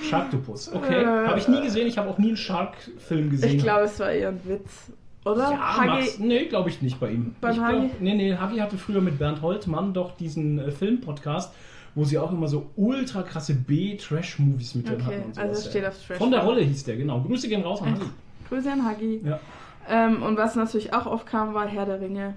Sharktopus. 0.09 0.73
Okay. 0.73 1.03
Äh. 1.03 1.27
Habe 1.27 1.39
ich 1.39 1.49
nie 1.49 1.63
gesehen. 1.63 1.87
Ich 1.87 1.99
habe 1.99 2.11
auch 2.11 2.19
nie 2.19 2.29
einen 2.29 2.37
Shark-Film 2.37 3.31
gesehen. 3.31 3.57
Ich 3.57 3.63
glaube, 3.63 3.85
es 3.85 3.99
war 3.99 4.11
eher 4.11 4.29
ein 4.29 4.41
Witz. 4.45 4.93
Oder? 5.25 5.51
Ja, 5.53 5.77
Hagi, 5.79 5.89
Max, 5.89 6.19
nee, 6.19 6.45
glaube 6.45 6.69
ich 6.69 6.83
nicht 6.83 7.01
bei 7.01 7.11
ihm. 7.11 7.35
Beim 7.41 7.55
ich 7.55 7.61
Hagi? 7.61 7.91
nee, 8.01 8.15
nee, 8.15 8.37
Hagi 8.37 8.59
hatte 8.59 8.77
früher 8.77 9.01
mit 9.01 9.19
Bernd 9.19 9.41
Holtmann 9.41 9.95
doch 9.95 10.17
diesen 10.17 10.59
äh, 10.59 10.71
Film-Podcast, 10.71 11.55
wo 11.95 12.05
sie 12.05 12.19
auch 12.19 12.31
immer 12.31 12.47
so 12.47 12.71
ultra 12.77 13.23
krasse 13.23 13.55
B-Trash-Movies 13.55 14.75
mit 14.75 14.89
drin 14.89 14.97
Okay, 14.97 15.05
hatten. 15.05 15.23
Und 15.23 15.39
also 15.39 15.55
sowas, 15.55 15.65
ja. 15.65 15.71
steht 15.71 15.87
auf 15.87 16.07
Trash. 16.07 16.19
Von 16.19 16.31
der 16.31 16.41
Rolle 16.41 16.61
hieß 16.61 16.85
der, 16.85 16.97
genau. 16.97 17.23
Grüße 17.23 17.49
gehen 17.49 17.63
raus 17.63 17.81
an 17.81 17.95
Hagi. 17.95 18.05
Grüße 18.51 18.71
an 18.71 18.85
Hagi. 18.85 19.21
Ja. 19.25 19.41
Ähm, 19.89 20.23
und 20.23 20.37
was 20.37 20.57
natürlich 20.57 20.93
auch 20.93 21.07
oft 21.07 21.27
kam, 21.27 21.55
war 21.55 21.67
Herr 21.67 21.87
der 21.87 22.03
Ringe 22.03 22.35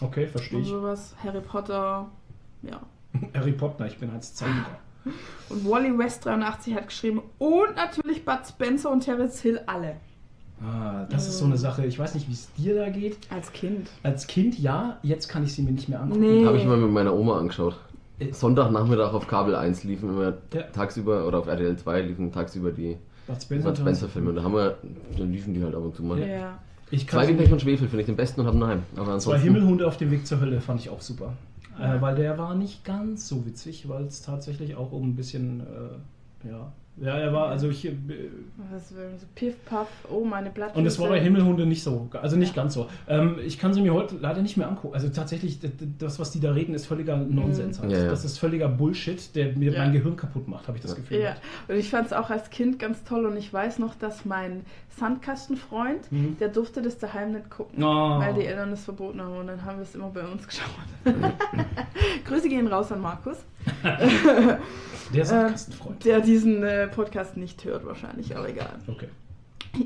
Okay, 0.00 0.26
verstehe 0.26 0.58
und 0.58 0.64
ich. 0.64 0.70
sowas. 0.70 1.14
Harry 1.22 1.40
Potter. 1.40 2.08
Ja. 2.62 2.80
Harry 3.34 3.52
Potter, 3.52 3.86
ich 3.86 3.98
bin 3.98 4.10
als 4.10 4.34
Zeiger. 4.34 4.66
Und 5.48 5.68
Wally 5.68 5.98
West 5.98 6.24
83 6.24 6.74
hat 6.76 6.86
geschrieben. 6.86 7.22
Und 7.38 7.74
natürlich 7.74 8.24
Bud 8.24 8.38
Spencer 8.48 8.90
und 8.92 9.00
Terence 9.00 9.40
Hill 9.40 9.60
alle. 9.66 9.96
Ah, 10.64 11.06
das 11.10 11.26
ist 11.26 11.38
so 11.38 11.44
eine 11.44 11.58
Sache. 11.58 11.84
Ich 11.84 11.98
weiß 11.98 12.14
nicht, 12.14 12.28
wie 12.28 12.32
es 12.34 12.52
dir 12.52 12.76
da 12.76 12.88
geht. 12.88 13.16
Als 13.30 13.52
Kind. 13.52 13.90
Als 14.04 14.28
Kind 14.28 14.56
ja, 14.60 14.98
jetzt 15.02 15.28
kann 15.28 15.42
ich 15.42 15.52
sie 15.54 15.62
mir 15.62 15.72
nicht 15.72 15.88
mehr 15.88 16.00
angucken. 16.00 16.20
Nee. 16.20 16.46
Habe 16.46 16.56
ich 16.56 16.64
mal 16.64 16.76
mit 16.76 16.92
meiner 16.92 17.12
Oma 17.14 17.36
angeschaut. 17.38 17.80
Äh. 18.20 18.32
Sonntagnachmittag 18.32 19.12
auf 19.12 19.26
Kabel 19.26 19.56
1 19.56 19.82
liefen 19.82 20.10
immer 20.10 20.34
Ja. 20.54 20.62
tagsüber 20.72 21.26
oder 21.26 21.38
auf 21.40 21.48
RTL 21.48 21.76
2 21.76 22.02
liefen 22.02 22.30
tagsüber 22.30 22.70
die 22.70 22.96
Bud 23.26 23.42
Spencer, 23.42 23.68
Bud 23.70 23.78
Spencer 23.78 24.06
da 24.32 24.42
haben 24.44 24.54
wir, 24.54 24.78
dann 25.18 25.32
liefen 25.32 25.52
die 25.52 25.64
halt 25.64 25.74
ab 25.74 25.82
und 25.82 25.96
zu 25.96 26.04
mal. 26.04 26.18
Ja. 26.20 26.58
Ich 26.92 27.06
kann 27.06 27.24
Zwei 27.24 27.32
Pech 27.32 27.50
und 27.50 27.60
Schwefel 27.62 27.88
finde 27.88 28.00
ich 28.02 28.06
den 28.06 28.16
besten 28.16 28.42
und 28.42 28.46
haben 28.46 28.60
daheim. 28.60 28.82
Aber 28.94 29.06
Zwei 29.06 29.12
ansonsten. 29.14 29.42
Himmelhunde 29.42 29.86
auf 29.86 29.96
dem 29.96 30.10
Weg 30.10 30.26
zur 30.26 30.40
Hölle 30.40 30.60
fand 30.60 30.78
ich 30.80 30.90
auch 30.90 31.00
super. 31.00 31.32
Ja. 31.78 31.96
Äh, 31.96 32.02
weil 32.02 32.14
der 32.14 32.36
war 32.38 32.54
nicht 32.54 32.84
ganz 32.84 33.26
so 33.28 33.44
witzig, 33.46 33.88
weil 33.88 34.04
es 34.04 34.20
tatsächlich 34.22 34.76
auch 34.76 34.92
um 34.92 35.08
ein 35.08 35.16
bisschen, 35.16 35.60
äh, 35.60 36.48
ja. 36.50 36.70
Ja, 37.00 37.16
er 37.16 37.32
war, 37.32 37.48
also 37.48 37.70
ich. 37.70 37.86
Äh, 37.86 37.92
Was 38.70 38.94
will 38.94 39.08
so 39.18 39.24
Piff, 39.34 39.54
Puff, 39.64 39.88
oh, 40.10 40.26
meine 40.26 40.50
Blattfüße. 40.50 40.78
und 40.78 40.84
es 40.86 40.98
war 40.98 41.08
bei 41.08 41.18
Himmelhunde 41.22 41.64
nicht 41.64 41.82
so, 41.82 42.10
also 42.20 42.36
nicht 42.36 42.54
ganz 42.54 42.74
so. 42.74 42.86
Ähm, 43.08 43.36
ich 43.42 43.58
kann 43.58 43.72
sie 43.72 43.80
mir 43.80 43.94
heute 43.94 44.16
leider 44.20 44.42
nicht 44.42 44.58
mehr 44.58 44.68
angucken. 44.68 44.92
Also 44.92 45.08
tatsächlich, 45.08 45.58
das, 45.98 46.18
was 46.18 46.32
die 46.32 46.40
da 46.40 46.52
reden, 46.52 46.74
ist 46.74 46.84
völliger 46.84 47.16
Nonsens. 47.16 47.80
Halt. 47.80 47.90
Ja, 47.92 47.98
ja. 48.00 48.10
Das 48.10 48.26
ist 48.26 48.36
völliger 48.36 48.68
Bullshit, 48.68 49.34
der 49.34 49.56
mir 49.56 49.72
Ja. 49.72 49.78
mein 49.78 49.94
Gehirn 49.94 50.16
kaputt 50.16 50.46
macht, 50.48 50.68
habe 50.68 50.76
ich 50.76 50.82
das 50.82 50.94
Gefühl. 50.94 51.20
Ja, 51.20 51.36
und 51.66 51.76
ich 51.76 51.88
fand 51.88 52.08
es 52.08 52.12
auch 52.12 52.28
als 52.28 52.50
Kind 52.50 52.78
ganz 52.78 53.02
toll 53.04 53.24
und 53.24 53.38
ich 53.38 53.50
weiß 53.50 53.78
noch, 53.78 53.94
dass 53.94 54.26
mein 54.26 54.60
Sandkastenfreund, 54.98 56.10
Mhm. 56.12 56.36
der 56.38 56.48
durfte 56.48 56.82
das 56.82 56.98
daheim 56.98 57.32
nicht 57.32 57.50
gucken, 57.50 57.82
Oh. 57.82 58.18
weil 58.20 58.34
die 58.34 58.44
Eltern 58.46 58.72
es 58.72 58.84
verboten 58.84 59.20
haben 59.20 59.36
und 59.36 59.46
dann 59.46 59.64
haben 59.64 59.76
wir 59.78 59.82
es 59.82 59.94
immer 59.94 60.08
bei 60.10 60.26
uns 60.26 60.46
geschaut. 60.46 60.68
Grüße 62.24 62.48
gehen 62.48 62.66
raus 62.66 62.92
an 62.92 63.00
Markus, 63.00 63.38
Der 65.14 65.24
Sandkastenfreund. 65.24 66.04
der 66.04 66.20
diesen 66.20 66.62
äh, 66.62 66.88
Podcast 66.88 67.36
nicht 67.36 67.64
hört 67.64 67.84
wahrscheinlich, 67.86 68.36
aber 68.36 68.48
egal. 68.48 68.74
Okay. 68.88 69.08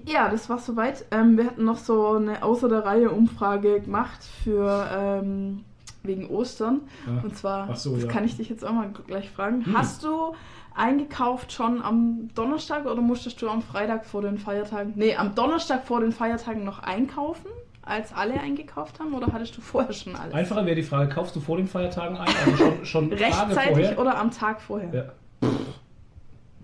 Ja, 0.04 0.28
das 0.28 0.48
war 0.48 0.58
soweit. 0.58 1.04
Ähm, 1.12 1.36
wir 1.36 1.44
hatten 1.46 1.64
noch 1.64 1.78
so 1.78 2.14
eine 2.14 2.42
außer 2.42 2.68
der 2.68 2.84
Reihe 2.84 3.10
Umfrage 3.10 3.80
gemacht 3.80 4.18
für 4.42 4.84
ähm, 4.92 5.64
wegen 6.02 6.28
Ostern. 6.28 6.80
Ja. 7.06 7.22
Und 7.22 7.36
zwar, 7.36 7.74
so, 7.76 7.94
das 7.94 8.04
ja. 8.04 8.08
kann 8.10 8.24
ich 8.24 8.36
dich 8.36 8.48
jetzt 8.48 8.64
auch 8.64 8.72
mal 8.72 8.90
gleich 9.06 9.30
fragen. 9.30 9.64
Hm. 9.64 9.76
Hast 9.78 10.02
du 10.02 10.34
eingekauft 10.76 11.52
schon 11.52 11.82
am 11.82 12.28
Donnerstag 12.34 12.86
oder 12.86 13.00
musstest 13.00 13.40
du 13.42 13.48
am 13.48 13.62
Freitag 13.62 14.04
vor 14.04 14.22
den 14.22 14.38
Feiertagen? 14.38 14.92
Nee, 14.96 15.16
am 15.16 15.34
Donnerstag 15.34 15.84
vor 15.84 16.00
den 16.00 16.12
Feiertagen 16.12 16.64
noch 16.64 16.80
einkaufen, 16.80 17.46
als 17.82 18.12
alle 18.12 18.38
eingekauft 18.40 19.00
haben 19.00 19.14
oder 19.14 19.32
hattest 19.32 19.56
du 19.56 19.60
vorher 19.60 19.92
schon 19.92 20.14
alles? 20.16 20.34
Einfacher 20.34 20.66
wäre 20.66 20.76
die 20.76 20.82
Frage, 20.82 21.08
kaufst 21.12 21.34
du 21.36 21.40
vor 21.40 21.56
den 21.56 21.66
Feiertagen 21.66 22.16
ein? 22.16 22.28
Also 22.44 22.56
schon, 22.56 22.84
schon 22.84 23.12
Rechtzeitig 23.12 23.96
oder 23.98 24.18
am 24.18 24.30
Tag 24.30 24.60
vorher? 24.60 24.92
Ja. 24.94 25.48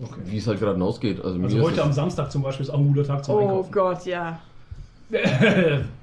Okay. 0.01 0.19
Wie 0.25 0.37
es 0.37 0.47
halt 0.47 0.59
gerade 0.59 0.83
ausgeht. 0.83 1.23
Also, 1.23 1.41
Also 1.41 1.61
heute 1.61 1.83
am 1.83 1.93
Samstag 1.93 2.31
zum 2.31 2.41
Beispiel 2.41 2.65
ist 2.65 2.71
auch 2.71 2.79
ein 2.79 2.87
guter 2.93 3.05
Tag 3.07 3.23
zum 3.23 3.35
Oh 3.35 3.39
Einkaufen. 3.39 3.71
Gott, 3.71 4.05
ja. 4.05 4.39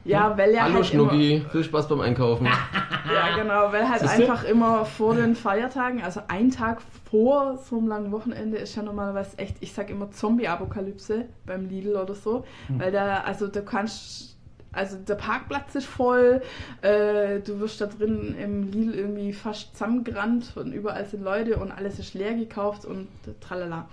Ja, 0.04 0.36
weil 0.36 0.52
ja 0.52 0.62
Hallo 0.62 0.74
halt 0.74 0.92
immer, 0.92 1.10
Schnucki, 1.10 1.44
viel 1.50 1.64
Spaß 1.64 1.88
beim 1.88 2.00
Einkaufen. 2.00 2.46
ja 3.14 3.36
genau, 3.36 3.72
weil 3.72 3.88
halt 3.88 4.00
Siehste? 4.00 4.22
einfach 4.22 4.44
immer 4.44 4.84
vor 4.84 5.14
den 5.14 5.34
Feiertagen, 5.34 6.02
also 6.02 6.20
ein 6.28 6.50
Tag 6.50 6.80
vor 7.10 7.58
so 7.58 7.78
einem 7.78 7.88
langen 7.88 8.12
Wochenende 8.12 8.56
ist 8.56 8.76
ja 8.76 8.82
normalerweise 8.82 9.38
echt, 9.38 9.56
ich 9.60 9.72
sag 9.72 9.90
immer 9.90 10.10
Zombie-Apokalypse 10.10 11.26
beim 11.44 11.68
Lidl 11.68 11.96
oder 11.96 12.14
so, 12.14 12.44
weil 12.68 12.92
da, 12.92 13.20
also 13.20 13.48
du 13.48 13.62
kannst, 13.62 14.29
also 14.72 14.96
der 14.96 15.16
Parkplatz 15.16 15.74
ist 15.74 15.86
voll, 15.86 16.42
äh, 16.82 17.40
du 17.40 17.58
wirst 17.58 17.80
da 17.80 17.86
drin 17.86 18.36
im 18.38 18.70
Lidl 18.70 18.94
irgendwie 18.94 19.32
fast 19.32 19.72
zusammengerannt 19.72 20.52
und 20.56 20.72
überall 20.72 21.04
sind 21.06 21.24
Leute 21.24 21.56
und 21.56 21.72
alles 21.72 21.98
ist 21.98 22.14
leer 22.14 22.34
gekauft 22.34 22.84
und 22.84 23.08
tralala. 23.40 23.88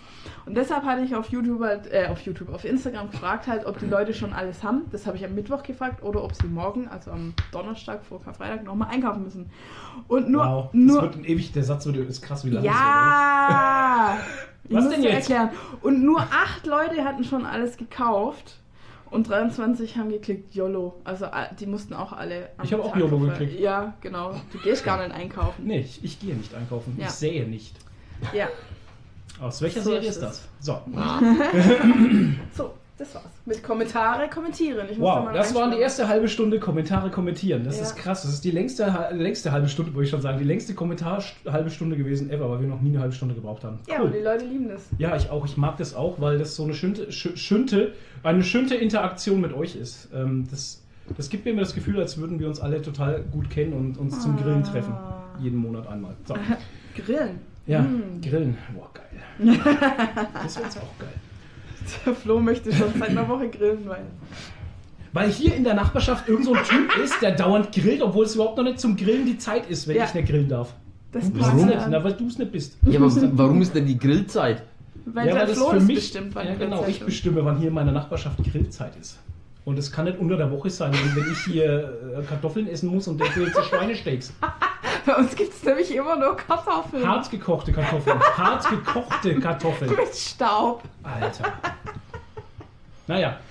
Und 0.46 0.56
deshalb 0.56 0.84
hatte 0.84 1.02
ich 1.04 1.16
auf 1.16 1.30
YouTube 1.30 1.62
halt, 1.62 1.92
äh, 1.92 2.08
auf 2.12 2.22
YouTube, 2.22 2.54
auf 2.54 2.63
Instagram 2.63 3.10
gefragt 3.10 3.48
halt, 3.48 3.66
ob 3.66 3.80
die 3.80 3.88
Leute 3.88 4.13
schon 4.13 4.34
alles 4.34 4.63
haben. 4.63 4.86
Das 4.92 5.08
habe 5.08 5.18
ich 5.18 5.26
am 5.26 5.34
Mittwoch 5.34 5.63
gefragt 5.63 6.04
oder 6.04 6.24
ob 6.24 6.36
sie 6.36 6.48
morgen, 6.48 6.88
also 6.88 7.12
am 7.12 7.34
Donnerstag 7.52 8.06
vor 8.06 8.22
Karfreitag, 8.22 8.63
nochmal 8.63 8.90
einkaufen 8.92 9.24
müssen. 9.24 9.50
Und 10.08 10.30
nur, 10.30 10.46
wow, 10.46 10.66
das 10.66 10.74
nur 10.74 11.02
wird 11.02 11.16
ein 11.16 11.26
ewig, 11.26 11.52
der 11.54 11.63
Satz 11.63 11.88
wird 11.88 11.98
ist 12.08 12.22
krass, 12.22 12.46
wie 12.46 12.52
lange 12.52 12.68
ja! 12.68 14.18
Ich 14.70 14.76
Was 14.76 14.84
muss 14.84 14.94
denn 14.94 15.04
jetzt? 15.04 15.30
erklären. 15.30 15.50
Und 15.82 16.04
nur 16.04 16.20
acht 16.20 16.66
Leute 16.68 17.04
hatten 17.04 17.24
schon 17.24 17.46
alles 17.46 17.78
gekauft. 17.78 18.60
Und 19.10 19.30
23 19.30 19.98
haben 19.98 20.10
geklickt 20.10 20.54
YOLO. 20.54 20.96
Also 21.04 21.28
die 21.60 21.65
mussten 21.65 21.93
auch 21.93 22.13
alle. 22.13 22.50
Ich 22.63 22.74
habe 22.74 22.84
auch 22.84 22.96
YOLO 22.96 23.20
geklickt. 23.20 23.60
Ja, 23.60 23.93
genau. 24.02 24.34
Du 24.52 24.60
gehst 24.60 24.84
gar 24.84 24.98
nicht 25.06 25.15
einkaufen. 25.15 25.65
Nee, 25.65 25.80
ich, 25.80 26.04
ich 26.04 26.20
gehe 26.20 26.36
nicht 26.36 26.54
einkaufen. 26.54 26.96
Ja. 26.98 27.06
Ich 27.08 27.12
sähe 27.12 27.48
nicht. 27.48 27.76
Ja. 28.34 28.48
Aus 29.39 29.62
welcher 29.62 29.82
So 29.82 29.91
Serie 29.91 30.10
ist 30.10 30.22
das? 30.22 30.48
So. 30.60 30.80
So, 32.56 32.74
das 32.98 33.14
war's. 33.16 33.26
Mit 33.46 33.62
Kommentare 33.64 34.28
kommentieren. 34.30 34.88
Ich 34.92 34.98
muss 34.98 35.08
da 35.08 35.16
Wow, 35.20 35.26
mal 35.26 35.34
das 35.34 35.54
waren 35.54 35.72
die 35.72 35.78
erste 35.78 36.08
halbe 36.08 36.28
Stunde 36.28 36.60
Kommentare 36.60 37.10
kommentieren. 37.12 37.64
Das 37.64 37.78
Ja. 37.78 37.84
ist 37.84 37.96
krass. 37.96 38.24
Das 38.24 38.34
ist 38.34 38.44
die 38.44 38.52
längste, 38.52 38.86
längste 39.12 39.52
halbe 39.52 39.68
Stunde, 39.70 39.94
würde 39.94 40.06
ich 40.06 40.10
schon 40.10 40.22
sagen, 40.22 40.40
die 40.40 40.44
längste 40.46 40.74
Kommentar 40.74 41.24
halbe 41.48 41.70
Stunde 41.70 41.96
gewesen 41.96 42.30
ever, 42.32 42.50
weil 42.50 42.62
wir 42.62 42.68
noch 42.68 42.82
nie 42.82 42.90
eine 42.90 43.00
halbe 43.00 43.14
Stunde 43.14 43.36
gebraucht 43.36 43.64
haben. 43.64 43.80
Ja, 43.88 44.02
und 44.02 44.14
die 44.14 44.20
Leute 44.20 44.46
lieben 44.46 44.68
das. 44.70 44.88
Ja, 44.98 45.16
ich 45.16 45.30
auch. 45.30 45.46
Ich 45.46 45.58
mag 45.58 45.78
das 45.78 45.94
auch, 45.96 46.20
weil 46.20 46.38
das 46.40 46.56
so 46.56 46.64
eine 46.64 46.74
schönte, 46.74 47.08
schö- 47.12 47.38
schönte, 47.38 47.94
eine 48.24 48.44
schönte 48.44 48.76
Interaktion 48.76 49.42
mit 49.42 49.54
euch 49.54 49.76
ist. 49.76 50.10
Ähm, 50.14 50.48
das, 50.50 50.82
das 51.16 51.30
gibt 51.30 51.46
mir 51.46 51.52
immer 51.52 51.62
das 51.62 51.76
Gefühl, 51.76 52.00
als 52.00 52.18
würden 52.18 52.40
wir 52.40 52.48
uns 52.48 52.60
alle 52.60 52.82
total 52.82 53.22
gut 53.32 53.50
kennen 53.50 53.74
und 53.74 53.98
uns 53.98 54.20
zum 54.22 54.36
Grillen 54.38 54.64
treffen. 54.64 54.94
Ah. 54.94 55.24
Jeden 55.40 55.58
Monat 55.58 55.88
einmal. 55.88 56.16
So. 56.26 56.36
Grillen. 56.96 57.40
Ja, 57.68 57.82
Mm. 57.82 58.22
Grillen. 58.22 58.58
Boah, 58.74 58.90
geil. 58.94 59.56
Das 60.44 60.56
wäre 60.56 60.66
jetzt 60.66 60.78
auch 60.78 60.98
geil. 61.00 61.10
Der 62.06 62.15
Flo 62.15 62.39
möchte 62.39 62.73
schon 62.73 62.93
seit 63.00 63.10
einer 63.10 63.28
Woche 63.28 63.50
grillen, 63.50 63.80
weil. 63.88 64.04
Weil 65.13 65.30
hier 65.32 65.56
in 65.56 65.63
der 65.63 65.73
Nachbarschaft 65.73 66.28
irgend 66.28 66.45
so 66.45 66.54
ein 66.54 66.63
Typ 66.63 66.95
ist, 67.04 67.21
der 67.21 67.32
dauernd 67.32 67.71
grillt, 67.71 68.02
obwohl 68.02 68.26
es 68.26 68.36
überhaupt 68.36 68.58
noch 68.58 68.63
nicht 68.63 68.80
zum 68.80 68.95
Grillen 68.97 69.26
die 69.26 69.38
Zeit 69.38 69.67
ist, 69.69 69.88
wenn 69.88 69.95
Ja. 69.95 70.04
ich 70.06 70.13
nicht 70.13 70.28
grillen 70.28 70.50
darf. 70.50 70.73
Das 71.12 71.32
Du 71.32 71.39
passt 71.39 71.58
ja. 71.58 71.65
nicht, 71.65 71.88
na, 71.89 72.04
weil 72.04 72.13
du 72.13 72.28
es 72.28 72.38
nicht 72.38 72.52
bist. 72.52 72.78
Ja, 72.86 73.00
aber 73.00 73.12
warum 73.38 73.62
ist 73.62 73.73
denn 73.73 73.86
die 73.86 73.97
Grillzeit? 73.97 74.63
Weil 75.06 75.28
ja, 75.28 75.34
der 75.34 75.41
weil 75.41 75.47
das 75.47 75.58
Flo 75.58 75.69
für 75.69 75.76
das 75.76 75.84
mich, 75.86 75.95
bestimmt, 75.95 76.36
wann 76.36 76.47
ja, 76.47 76.56
genau, 76.56 76.78
Grillzeit 76.82 76.89
ich 76.89 77.06
bestimme, 77.06 77.45
wann 77.45 77.58
hier 77.58 77.69
in 77.69 77.73
meiner 77.73 77.93
Nachbarschaft 77.93 78.38
Grillzeit 78.43 78.91
ist. 79.00 79.17
Und 79.67 79.77
es 79.77 79.91
kann 79.91 80.06
nicht 80.06 80.17
unter 80.17 80.38
der 80.38 80.49
Woche 80.49 80.69
sein, 80.69 80.93
wenn 81.13 81.30
ich 81.30 81.39
hier 81.39 81.93
äh, 82.17 82.23
Kartoffeln 82.23 82.69
essen 82.69 82.88
muss 82.88 83.06
und 83.10 83.19
dafür 83.19 83.47
jetzt 83.47 83.65
Schweinesteaks. 83.65 84.32
Bei 85.06 85.15
uns 85.15 85.36
gibt 85.36 85.51
es 85.51 85.62
nämlich 85.62 85.93
immer 85.93 86.15
nur 86.15 86.38
Kartoffeln. 86.38 87.06
Hart 87.06 87.30
gekochte 87.30 87.73
Kartoffeln. 87.73 88.17
Hart 88.17 88.69
gekochte 88.69 89.38
Kartoffeln. 89.41 89.91
Mit 89.97 90.15
Staub. 90.15 90.84
Alter. 91.03 91.51
Naja. 93.08 93.41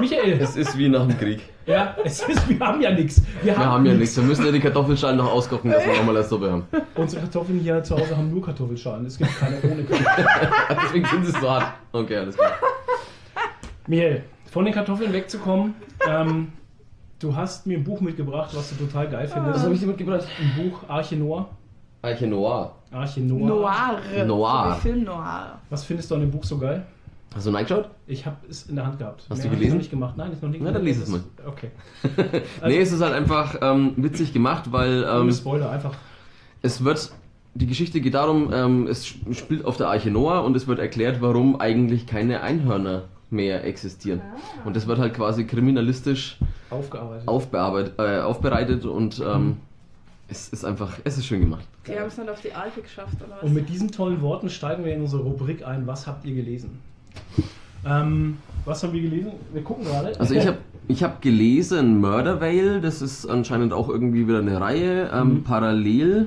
Michael, 0.00 0.40
Es 0.40 0.56
ist 0.56 0.76
wie 0.76 0.88
nach 0.88 1.06
dem 1.06 1.16
Krieg. 1.16 1.42
ja, 1.66 1.94
es 2.02 2.22
ist, 2.22 2.48
wir 2.48 2.58
haben 2.58 2.80
ja 2.80 2.90
nichts. 2.90 3.22
Wir, 3.42 3.56
Wir 3.56 3.64
haben 3.64 3.86
ja 3.86 3.94
nichts. 3.94 4.16
Wir 4.16 4.24
müssen 4.24 4.44
ja 4.44 4.50
die 4.50 4.58
Kartoffelschalen 4.58 5.18
noch 5.18 5.30
auskochen, 5.30 5.70
dass 5.70 5.86
wir 5.86 5.94
nochmal 5.98 6.16
eine 6.16 6.26
Suppe 6.26 6.50
haben. 6.50 6.66
Unsere 6.96 7.22
Kartoffeln 7.22 7.60
hier 7.60 7.80
zu 7.84 7.96
Hause 7.96 8.16
haben 8.16 8.28
nur 8.28 8.42
Kartoffelschalen. 8.44 9.06
Es 9.06 9.16
gibt 9.16 9.38
keine 9.38 9.56
ohne 9.62 9.84
Kartoffeln. 9.84 10.78
Deswegen 10.82 11.04
sind 11.06 11.26
sie 11.26 11.40
so 11.40 11.48
hart. 11.48 11.74
Okay, 11.92 12.16
alles 12.16 12.36
klar. 12.36 12.54
Michael, 13.86 14.24
von 14.50 14.64
den 14.64 14.74
Kartoffeln 14.74 15.12
wegzukommen. 15.12 15.74
Ähm, 16.08 16.48
du 17.18 17.34
hast 17.36 17.66
mir 17.66 17.78
ein 17.78 17.84
Buch 17.84 18.00
mitgebracht, 18.00 18.50
was 18.54 18.70
du 18.70 18.84
total 18.84 19.08
geil 19.08 19.28
findest. 19.28 19.56
Was 19.56 19.64
habe 19.64 19.74
ich 19.74 19.80
dir 19.80 19.86
mitgebracht? 19.86 20.26
Ein 20.40 20.70
Buch 20.70 20.80
Arche 20.88 21.16
Noir. 21.16 21.48
Arche 22.02 22.26
Noir. 22.26 22.74
Arche 22.90 23.20
Noir. 23.20 23.46
Noir. 23.46 24.24
Noir. 24.26 24.74
So 24.74 24.80
Film 24.80 25.04
Noir. 25.04 25.58
Was 25.68 25.84
findest 25.84 26.10
du 26.10 26.14
an 26.16 26.20
dem 26.22 26.30
Buch 26.30 26.44
so 26.44 26.58
geil? 26.58 26.84
Hast 27.34 27.46
du 27.46 27.50
reingeschaut? 27.50 27.88
Ich 28.08 28.26
habe 28.26 28.36
es 28.48 28.66
in 28.68 28.74
der 28.74 28.86
Hand 28.86 28.98
gehabt. 28.98 29.22
Hast 29.30 29.38
Mehr 29.38 29.38
du 29.38 29.42
hab 29.44 29.52
ich 29.52 29.58
gelesen? 29.58 29.74
noch 29.74 29.78
nicht 29.78 29.90
gemacht. 29.90 30.14
Nein, 30.16 30.32
ist 30.32 30.42
noch 30.42 30.48
nicht 30.50 30.62
Na, 30.64 30.72
dann 30.72 30.84
lies 30.84 30.98
es 31.00 31.08
mal. 31.08 31.20
Okay. 31.46 31.70
nee, 32.66 32.78
es 32.78 32.90
ist 32.90 33.00
halt 33.00 33.14
einfach 33.14 33.56
ähm, 33.62 33.92
witzig 33.98 34.32
gemacht, 34.32 34.72
weil 34.72 35.04
Ohne 35.04 35.20
ähm, 35.28 35.32
Spoiler, 35.32 35.70
einfach. 35.70 35.94
es 36.62 36.82
wird. 36.82 37.12
Die 37.54 37.66
Geschichte 37.66 38.00
geht 38.00 38.14
darum, 38.14 38.52
ähm, 38.52 38.86
es 38.88 39.04
sp- 39.06 39.30
spielt 39.34 39.64
auf 39.64 39.76
der 39.76 39.88
Arche 39.88 40.10
Noah 40.10 40.44
und 40.44 40.56
es 40.56 40.66
wird 40.68 40.78
erklärt, 40.78 41.20
warum 41.20 41.60
eigentlich 41.60 42.06
keine 42.06 42.42
Einhörner 42.42 43.04
mehr 43.32 43.64
existieren. 43.64 44.20
Und 44.64 44.76
das 44.76 44.86
wird 44.86 44.98
halt 44.98 45.14
quasi 45.14 45.44
kriminalistisch 45.44 46.38
Aufgearbeitet. 46.70 47.28
aufbearbeitet, 47.28 47.94
äh, 47.98 48.18
aufbereitet 48.20 48.84
und 48.84 49.20
ähm, 49.24 49.56
es 50.28 50.48
ist 50.50 50.64
einfach, 50.64 50.98
es 51.04 51.18
ist 51.18 51.26
schön 51.26 51.40
gemacht. 51.40 51.64
Die 51.86 51.98
haben 51.98 52.06
es 52.06 52.16
nicht 52.18 52.28
auf 52.30 52.40
die 52.40 52.52
Arche 52.52 52.82
geschafft, 52.82 53.16
oder 53.24 53.36
was? 53.36 53.42
Und 53.42 53.54
mit 53.54 53.68
diesen 53.68 53.90
tollen 53.90 54.20
Worten 54.22 54.48
steigen 54.48 54.84
wir 54.84 54.94
in 54.94 55.00
unsere 55.00 55.22
Rubrik 55.22 55.66
ein. 55.66 55.86
Was 55.86 56.06
habt 56.06 56.24
ihr 56.24 56.34
gelesen? 56.34 56.78
Ähm, 57.84 58.36
was 58.64 58.82
haben 58.82 58.92
wir 58.92 59.00
gelesen? 59.00 59.32
Wir 59.52 59.62
gucken 59.62 59.84
gerade. 59.84 60.18
Also 60.20 60.34
ich 60.34 60.46
habe 60.46 60.58
ich 60.86 61.02
hab 61.02 61.22
gelesen 61.22 61.98
Murder 61.98 62.40
Vale, 62.40 62.80
das 62.80 63.00
ist 63.00 63.26
anscheinend 63.26 63.72
auch 63.72 63.88
irgendwie 63.88 64.28
wieder 64.28 64.38
eine 64.40 64.60
Reihe, 64.60 65.10
ähm, 65.12 65.28
Mhm. 65.36 65.42
parallel, 65.44 66.26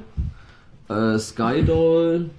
äh, 0.89 1.17
Skydoll, 1.19 2.29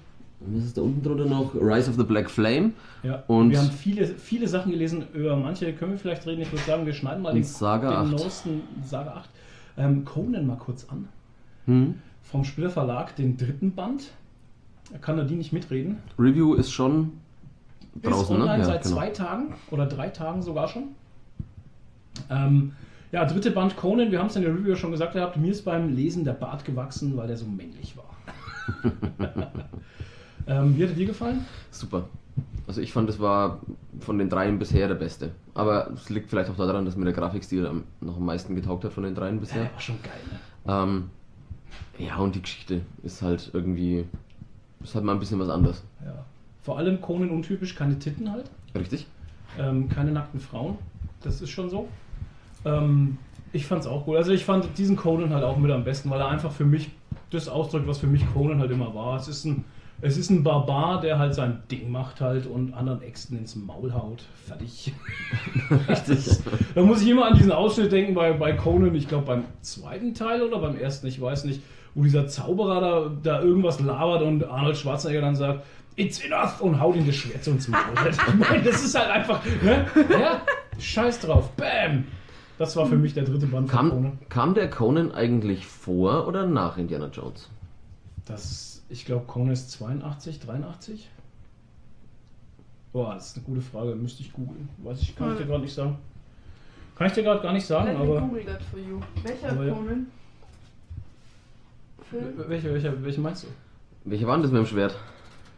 was 0.47 0.65
ist 0.65 0.77
da 0.77 0.83
unten 0.83 1.03
drunter 1.03 1.25
noch? 1.27 1.55
Rise 1.55 1.91
of 1.91 1.97
the 1.97 2.05
Black 2.05 2.31
Flame 2.31 2.73
Ja, 3.03 3.23
Und- 3.27 3.51
wir 3.51 3.59
haben 3.59 3.71
viele, 3.71 4.07
viele 4.07 4.49
Sachen 4.49 4.73
gelesen. 4.73 5.05
Über 5.13 5.37
manche 5.37 5.73
können 5.73 5.93
wir 5.93 5.99
vielleicht 5.99 6.27
reden. 6.27 6.43
Ich 6.43 6.53
würde 6.53 6.65
sagen, 6.65 6.87
wir 6.87 6.93
schneiden 6.93 7.23
mal 7.23 7.33
den, 7.33 7.45
Saga 7.45 8.03
den 8.05 8.15
8. 8.15 8.23
neuesten 8.23 8.61
Saga 8.85 9.13
8. 9.15 9.31
Ähm, 9.77 10.05
Conan 10.05 10.47
mal 10.47 10.57
kurz 10.57 10.87
an. 10.89 11.09
Hm? 11.67 11.95
Vom 12.23 12.45
Splitter 12.45 12.71
Verlag, 12.71 13.17
den 13.17 13.37
dritten 13.37 13.75
Band. 13.75 14.11
Kann 15.01 15.19
er 15.19 15.25
die 15.25 15.35
nicht 15.35 15.53
mitreden? 15.53 15.99
Review 16.19 16.55
ist 16.55 16.71
schon 16.71 17.13
Ist 17.97 18.07
draußen, 18.07 18.37
online 18.37 18.53
ne? 18.53 18.59
Ja, 18.61 18.65
seit 18.65 18.83
genau. 18.83 18.97
zwei 18.97 19.09
Tagen 19.11 19.55
oder 19.71 19.87
drei 19.87 20.09
Tagen 20.09 20.43
sogar 20.43 20.69
schon. 20.69 20.89
Ähm, 22.31 22.73
ja, 23.13 23.25
dritte 23.25 23.51
Band 23.51 23.77
Conan, 23.77 24.11
wir 24.11 24.19
haben 24.19 24.27
es 24.27 24.37
in 24.37 24.43
der 24.43 24.53
Review 24.55 24.75
schon 24.77 24.91
gesagt 24.91 25.15
gehabt, 25.15 25.37
mir 25.37 25.51
ist 25.51 25.65
beim 25.65 25.95
Lesen 25.95 26.25
der 26.25 26.33
Bart 26.33 26.65
gewachsen, 26.65 27.17
weil 27.17 27.29
der 27.29 27.37
so 27.37 27.47
männlich 27.47 27.97
war. 27.97 28.11
ähm, 30.47 30.77
wie 30.77 30.83
hat 30.85 30.91
er 30.91 30.97
dir 30.97 31.07
gefallen? 31.07 31.45
Super. 31.71 32.09
Also 32.67 32.81
ich 32.81 32.93
fand, 32.93 33.09
es 33.11 33.21
war 33.21 33.61
von 34.01 34.19
den 34.19 34.29
dreien 34.29 34.59
bisher 34.59 34.89
der 34.89 34.95
beste. 34.95 35.31
Aber 35.55 35.91
es 35.95 36.09
liegt 36.11 36.31
vielleicht 36.31 36.51
auch 36.51 36.57
daran, 36.57 36.85
dass 36.85 36.97
mir 36.97 37.05
der 37.05 37.13
Grafikstil 37.15 37.67
am- 37.67 37.85
noch 38.01 38.17
am 38.17 38.25
meisten 38.25 38.57
getaugt 38.57 38.85
hat 38.85 38.93
von 38.93 39.05
den 39.05 39.15
dreien 39.15 39.39
bisher. 39.41 39.65
war 39.73 39.81
schon 39.81 39.97
geil, 40.03 40.13
ne? 40.31 40.73
Ähm, 40.73 41.11
ja, 41.99 42.17
und 42.17 42.35
die 42.35 42.43
Geschichte 42.43 42.81
ist 43.03 43.23
halt 43.23 43.51
irgendwie, 43.53 44.05
ist 44.83 44.95
halt 44.95 45.05
mal 45.05 45.13
ein 45.13 45.21
bisschen 45.21 45.39
was 45.39 45.49
anderes. 45.49 45.83
Ja. 46.05 46.25
Vor 46.63 46.79
allem 46.79 47.01
Conan 47.01 47.31
untypisch, 47.31 47.75
keine 47.77 47.99
Titten 47.99 48.33
halt, 48.33 48.51
Richtig? 48.75 49.07
ähm, 49.59 49.89
keine 49.89 50.11
nackten 50.13 50.41
Frauen. 50.41 50.79
Das 51.23 51.41
ist 51.43 51.51
schon 51.51 51.69
so. 51.71 51.89
Ähm, 52.65 53.19
ich 53.53 53.67
fand's 53.67 53.87
auch 53.87 54.05
gut. 54.07 54.17
Also 54.17 54.33
ich 54.33 54.45
fand 54.45 54.77
diesen 54.79 54.97
Conan 54.97 55.33
halt 55.33 55.45
auch 55.45 55.57
mit 55.59 55.71
am 55.71 55.85
besten, 55.85 56.11
weil 56.11 56.21
er 56.21 56.29
einfach 56.29 56.51
für 56.51 56.65
mich 56.65 56.91
das 57.31 57.49
ausdrückt, 57.49 57.87
was 57.87 57.99
für 57.99 58.07
mich 58.07 58.25
Conan 58.33 58.59
halt 58.59 58.71
immer 58.71 58.95
war. 58.95 59.17
Es 59.19 59.29
ist 59.29 59.45
ein, 59.45 59.65
es 60.05 60.19
ist 60.19 60.29
ein 60.29 60.43
Barbar, 60.43 61.01
der 61.01 61.19
halt 61.19 61.35
sein 61.35 61.63
Ding 61.71 61.91
macht 61.91 62.21
halt 62.21 62.47
und 62.47 62.75
anderen 62.75 63.01
Äxten 63.03 63.39
ins 63.39 63.57
Maul 63.57 63.95
haut. 63.95 64.25
Fertig. 64.47 64.93
Richtig. 65.89 66.39
Da 66.75 66.83
muss 66.83 67.01
ich 67.01 67.09
immer 67.09 67.25
an 67.27 67.37
diesen 67.39 67.53
Ausschnitt 67.53 67.91
denken 67.91 68.13
bei, 68.15 68.35
bei 68.35 68.53
Conan, 68.53 68.95
ich 68.95 69.09
glaube 69.09 69.27
beim 69.27 69.45
zweiten 69.63 70.13
Teil 70.13 70.43
oder 70.43 70.59
beim 70.59 70.77
ersten, 70.77 71.07
ich 71.07 71.19
weiß 71.19 71.45
nicht, 71.45 71.63
wo 71.95 72.03
dieser 72.03 72.27
Zauberer 72.27 72.81
da, 72.81 73.11
da 73.23 73.43
irgendwas 73.43 73.81
labert 73.81 74.21
und 74.23 74.45
Arnold 74.45 74.77
Schwarzenegger 74.77 75.23
dann 75.23 75.37
sagt, 75.37 75.65
It's 75.97 76.21
enough 76.25 76.61
und 76.61 76.81
haut 76.81 76.97
ihm 76.97 77.07
das 77.07 77.15
Schwert 77.15 77.43
so 77.45 77.53
ins 77.53 77.69
Maul. 77.69 77.81
Ich 78.11 78.35
meine, 78.35 78.63
das 78.63 78.85
ist 78.85 78.99
halt 78.99 79.11
einfach, 79.11 79.41
ne? 79.63 79.87
Ja, 80.11 80.43
scheiß 80.79 81.21
drauf, 81.21 81.51
bam! 81.53 82.05
Das 82.59 82.77
war 82.77 82.85
für 82.87 82.97
mich 82.97 83.15
der 83.15 83.25
dritte 83.25 83.47
Band 83.47 83.71
von 83.71 83.79
Kam, 83.79 83.91
Conan. 83.91 84.19
kam 84.29 84.55
der 84.55 84.69
Conan 84.69 85.13
eigentlich 85.13 85.67
vor 85.67 86.27
oder 86.29 86.47
nach 86.47 86.77
Indiana 86.77 87.09
Jones? 87.13 87.49
Das, 88.27 88.74
Ich 88.95 89.05
glaube, 89.05 89.25
Conan 89.27 89.51
ist 89.53 89.73
82, 89.73 90.39
83. 90.39 91.11
Boah, 92.93 93.15
das 93.15 93.27
ist 93.31 93.37
eine 93.39 93.45
gute 93.47 93.61
Frage. 93.61 93.93
Müsste 93.97 94.23
ich 94.23 94.33
googeln. 94.33 94.69
Weiß 94.85 95.03
ich, 95.03 95.17
kann 95.17 95.33
ich 95.33 95.39
dir 95.39 95.47
gerade 95.47 95.63
nicht 95.65 95.75
sagen. 95.75 95.99
Kann 96.97 97.09
ich 97.09 97.13
dir 97.13 97.25
gerade 97.25 97.43
gar 97.43 97.53
nicht 97.53 97.67
sagen, 97.67 97.89
Let 97.89 97.97
aber. 97.97 98.21
Google 98.21 98.45
that 98.45 98.63
for 98.63 98.79
you. 98.79 99.01
Welcher 99.25 99.51
Aber. 99.51 99.67
Conan? 99.69 100.07
Film? 102.09 102.25
Welche, 102.47 102.73
welche, 102.73 103.05
welche 103.05 103.21
meinst 103.21 103.43
du? 103.43 103.49
Welche 104.05 104.29
waren 104.29 104.43
das 104.43 104.53
mit 104.53 104.61
dem 104.61 104.67
Schwert? 104.67 104.95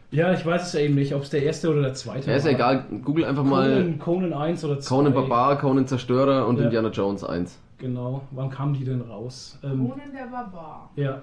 Ja, 0.09 0.33
ich 0.33 0.43
weiß 0.43 0.65
es 0.65 0.73
ja 0.73 0.79
eben 0.79 0.95
nicht, 0.95 1.13
ob 1.13 1.21
es 1.21 1.29
der 1.29 1.43
erste 1.43 1.69
oder 1.69 1.81
der 1.83 1.93
zweite 1.93 2.31
Ja, 2.31 2.37
ist 2.37 2.45
ja 2.45 2.51
egal. 2.53 2.85
Google 3.03 3.25
einfach 3.25 3.43
mal 3.43 3.69
Conan, 3.69 3.99
Conan 3.99 4.33
1 4.33 4.63
oder 4.65 4.79
2. 4.79 4.95
Conan 4.95 5.13
Barbar, 5.13 5.59
Conan 5.59 5.85
Zerstörer 5.85 6.47
und 6.47 6.57
Ja. 6.57 6.63
Indiana 6.63 6.89
Jones 6.89 7.23
1. 7.23 7.59
Genau. 7.77 8.23
Wann 8.31 8.49
kamen 8.49 8.73
die 8.73 8.83
denn 8.83 9.01
raus? 9.01 9.59
Ähm, 9.63 9.87
Conan 9.87 10.11
der 10.11 10.25
Barbar. 10.25 10.89
ja, 10.95 11.21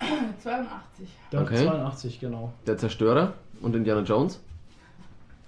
82. 0.42 1.08
der 1.32 1.42
Okay. 1.42 1.64
82, 1.66 2.20
genau. 2.20 2.52
Der 2.66 2.76
Zerstörer 2.76 3.34
und 3.60 3.74
Indiana 3.74 4.02
Jones. 4.02 4.40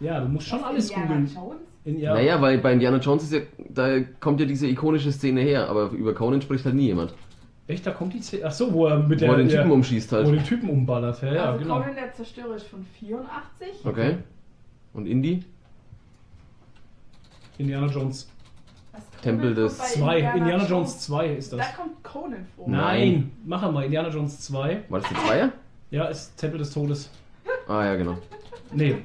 Ja, 0.00 0.20
du 0.20 0.28
musst 0.28 0.48
schon 0.48 0.60
Was, 0.60 0.66
alles 0.68 0.90
Indiana 0.90 1.06
googeln. 1.08 1.34
Jones? 1.34 1.60
In, 1.84 1.98
ja, 2.00 2.14
Naja, 2.14 2.40
weil 2.42 2.58
bei 2.58 2.72
Indiana 2.72 2.98
Jones 2.98 3.24
ist 3.24 3.32
ja, 3.32 3.40
da 3.68 4.00
kommt 4.20 4.40
ja 4.40 4.46
diese 4.46 4.66
ikonische 4.66 5.12
Szene 5.12 5.40
her, 5.40 5.68
aber 5.68 5.90
über 5.90 6.14
Conan 6.14 6.42
spricht 6.42 6.64
halt 6.64 6.74
nie 6.74 6.86
jemand. 6.86 7.14
Echt, 7.66 7.86
da 7.86 7.92
kommt 7.92 8.12
die 8.14 8.20
Szene. 8.20 8.42
Ach 8.46 8.52
so, 8.52 8.72
wo 8.72 8.86
er 8.86 8.98
mit 8.98 9.20
Wo 9.20 9.24
der. 9.26 9.30
er 9.30 9.36
den 9.38 9.48
der, 9.48 9.58
Typen 9.62 9.70
umschießt 9.72 10.10
Wo 10.12 10.16
er 10.16 10.24
halt. 10.24 10.34
den 10.34 10.44
Typen 10.44 10.68
umballert. 10.70 11.22
Ja, 11.22 11.32
ja 11.32 11.44
also 11.52 11.58
genau. 11.62 11.78
Conan 11.78 11.94
der 11.94 12.12
Zerstörer 12.12 12.56
ist 12.56 12.66
von 12.66 12.84
84. 12.98 13.68
Okay. 13.84 14.16
Und 14.92 15.06
Indy? 15.06 15.44
Indiana 17.58 17.86
Jones 17.86 18.28
Tempel 19.22 19.54
des- 19.54 19.78
bei 19.78 19.84
2. 19.84 20.18
Indiana, 20.36 20.66
Jones 20.66 21.00
2 21.00 21.26
ist 21.34 21.52
Da 21.52 21.58
das. 21.58 21.74
kommt 21.76 22.02
Conan 22.02 22.46
vor. 22.56 22.68
Nein, 22.68 23.30
mach 23.44 23.70
mal. 23.70 23.84
Indiana 23.84 24.08
Jones 24.08 24.40
2. 24.40 24.82
War 24.88 25.00
das 25.00 25.08
der 25.10 25.18
Zweier? 25.18 25.52
Ja, 25.90 26.04
ist 26.06 26.36
Tempel 26.36 26.58
des 26.58 26.70
Todes. 26.72 27.10
Ah 27.68 27.84
ja, 27.84 27.96
genau. 27.96 28.16
Nee. 28.72 28.96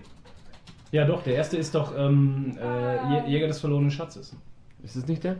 Ja, 0.91 1.05
doch, 1.05 1.23
der 1.23 1.35
erste 1.35 1.57
ist 1.57 1.73
doch 1.75 1.93
ähm, 1.97 2.57
äh, 2.59 2.63
Jä- 2.65 3.27
Jäger 3.27 3.47
des 3.47 3.59
verlorenen 3.59 3.91
Schatzes. 3.91 4.33
Ist 4.83 4.95
es 4.95 5.07
nicht 5.07 5.23
der? 5.23 5.35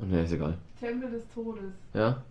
Oh, 0.00 0.04
ne, 0.04 0.22
ist 0.24 0.32
egal. 0.32 0.54
Tempel 0.80 1.10
des 1.10 1.22
Todes. 1.34 1.62
Ja? 1.94 2.22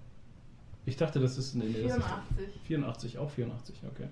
Ich 0.86 0.96
dachte, 0.98 1.20
das 1.20 1.38
ist. 1.38 1.56
Nee, 1.56 1.66
nee, 1.66 1.84
das 1.88 1.98
ist 1.98 2.04
84. 2.04 2.48
84, 2.68 3.18
auch 3.20 3.30
84, 3.32 3.76
okay. 3.92 4.08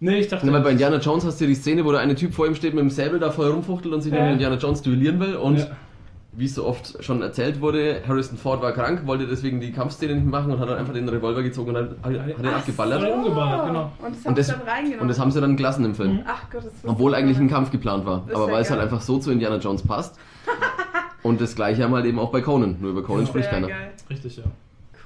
Nee, 0.00 0.16
ich 0.18 0.28
dachte. 0.28 0.46
Na, 0.46 0.52
weil 0.52 0.62
bei 0.62 0.70
Indiana 0.72 0.96
Jones 0.98 1.24
hast 1.24 1.40
du 1.40 1.46
die 1.46 1.54
Szene, 1.54 1.84
wo 1.84 1.92
der 1.92 2.00
eine 2.00 2.14
Typ 2.16 2.34
vor 2.34 2.46
ihm 2.46 2.54
steht 2.56 2.74
mit 2.74 2.80
dem 2.82 2.90
Säbel 2.90 3.20
da 3.20 3.30
voll 3.30 3.48
rumfuchtelt 3.50 3.94
und 3.94 4.00
sich 4.00 4.12
Ja. 4.12 4.22
mit 4.24 4.32
Indiana 4.32 4.56
Jones 4.56 4.82
duellieren 4.82 5.20
will 5.20 5.36
und 5.36 5.58
Ja. 5.58 5.76
Wie 6.34 6.46
es 6.46 6.54
so 6.54 6.66
oft 6.66 7.04
schon 7.04 7.20
erzählt 7.20 7.60
wurde, 7.60 8.02
Harrison 8.08 8.38
Ford 8.38 8.62
war 8.62 8.72
krank, 8.72 9.06
wollte 9.06 9.26
deswegen 9.26 9.60
die 9.60 9.70
Kampfszene 9.70 10.14
nicht 10.14 10.26
machen 10.26 10.50
und 10.52 10.58
hat 10.60 10.68
dann 10.68 10.78
einfach 10.78 10.94
den 10.94 11.08
Revolver 11.08 11.42
gezogen 11.42 11.70
und 11.70 11.76
hat, 11.76 11.90
hat, 12.02 12.12
ihn 12.38 12.46
abgeballert. 12.46 13.02
so. 13.02 13.06
Genau. 13.30 13.92
Und 13.98 14.14
das 14.14 14.24
Und 14.24 14.26
haben 14.26 14.34
das, 14.36 14.46
sie 14.46 14.52
dann 14.52 14.62
reingenommen. 14.62 15.00
und 15.02 15.08
das 15.08 15.18
haben 15.20 15.30
sie 15.30 15.40
dann 15.42 15.56
gelassen 15.56 15.84
im 15.84 15.94
Film. 15.94 16.20
Ach 16.26 16.48
Gott, 16.50 16.64
das 16.64 16.72
Obwohl 16.84 17.14
eigentlich 17.14 17.38
ein 17.38 17.48
Kampf 17.48 17.70
geplant 17.70 18.06
war. 18.06 18.26
Aber 18.32 18.46
ja 18.46 18.52
weil 18.52 18.62
es 18.62 18.70
halt 18.70 18.80
geil. 18.80 18.88
einfach 18.88 19.02
so 19.02 19.18
zu 19.18 19.30
Indiana 19.30 19.56
Jones 19.56 19.82
passt. 19.82 20.18
Und 21.22 21.40
das 21.40 21.54
gleiche 21.54 21.84
haben 21.84 21.92
wir 21.92 21.96
halt 21.96 22.06
eben 22.06 22.18
auch 22.18 22.32
bei 22.32 22.40
Conan. 22.40 22.78
Nur 22.80 22.90
über 22.92 23.02
Conan 23.02 23.22
Ja. 23.22 23.28
spricht 23.28 23.50
keiner. 23.50 23.68
geil. 23.68 23.92
Richtig, 24.10 24.38
ja. 24.38 24.44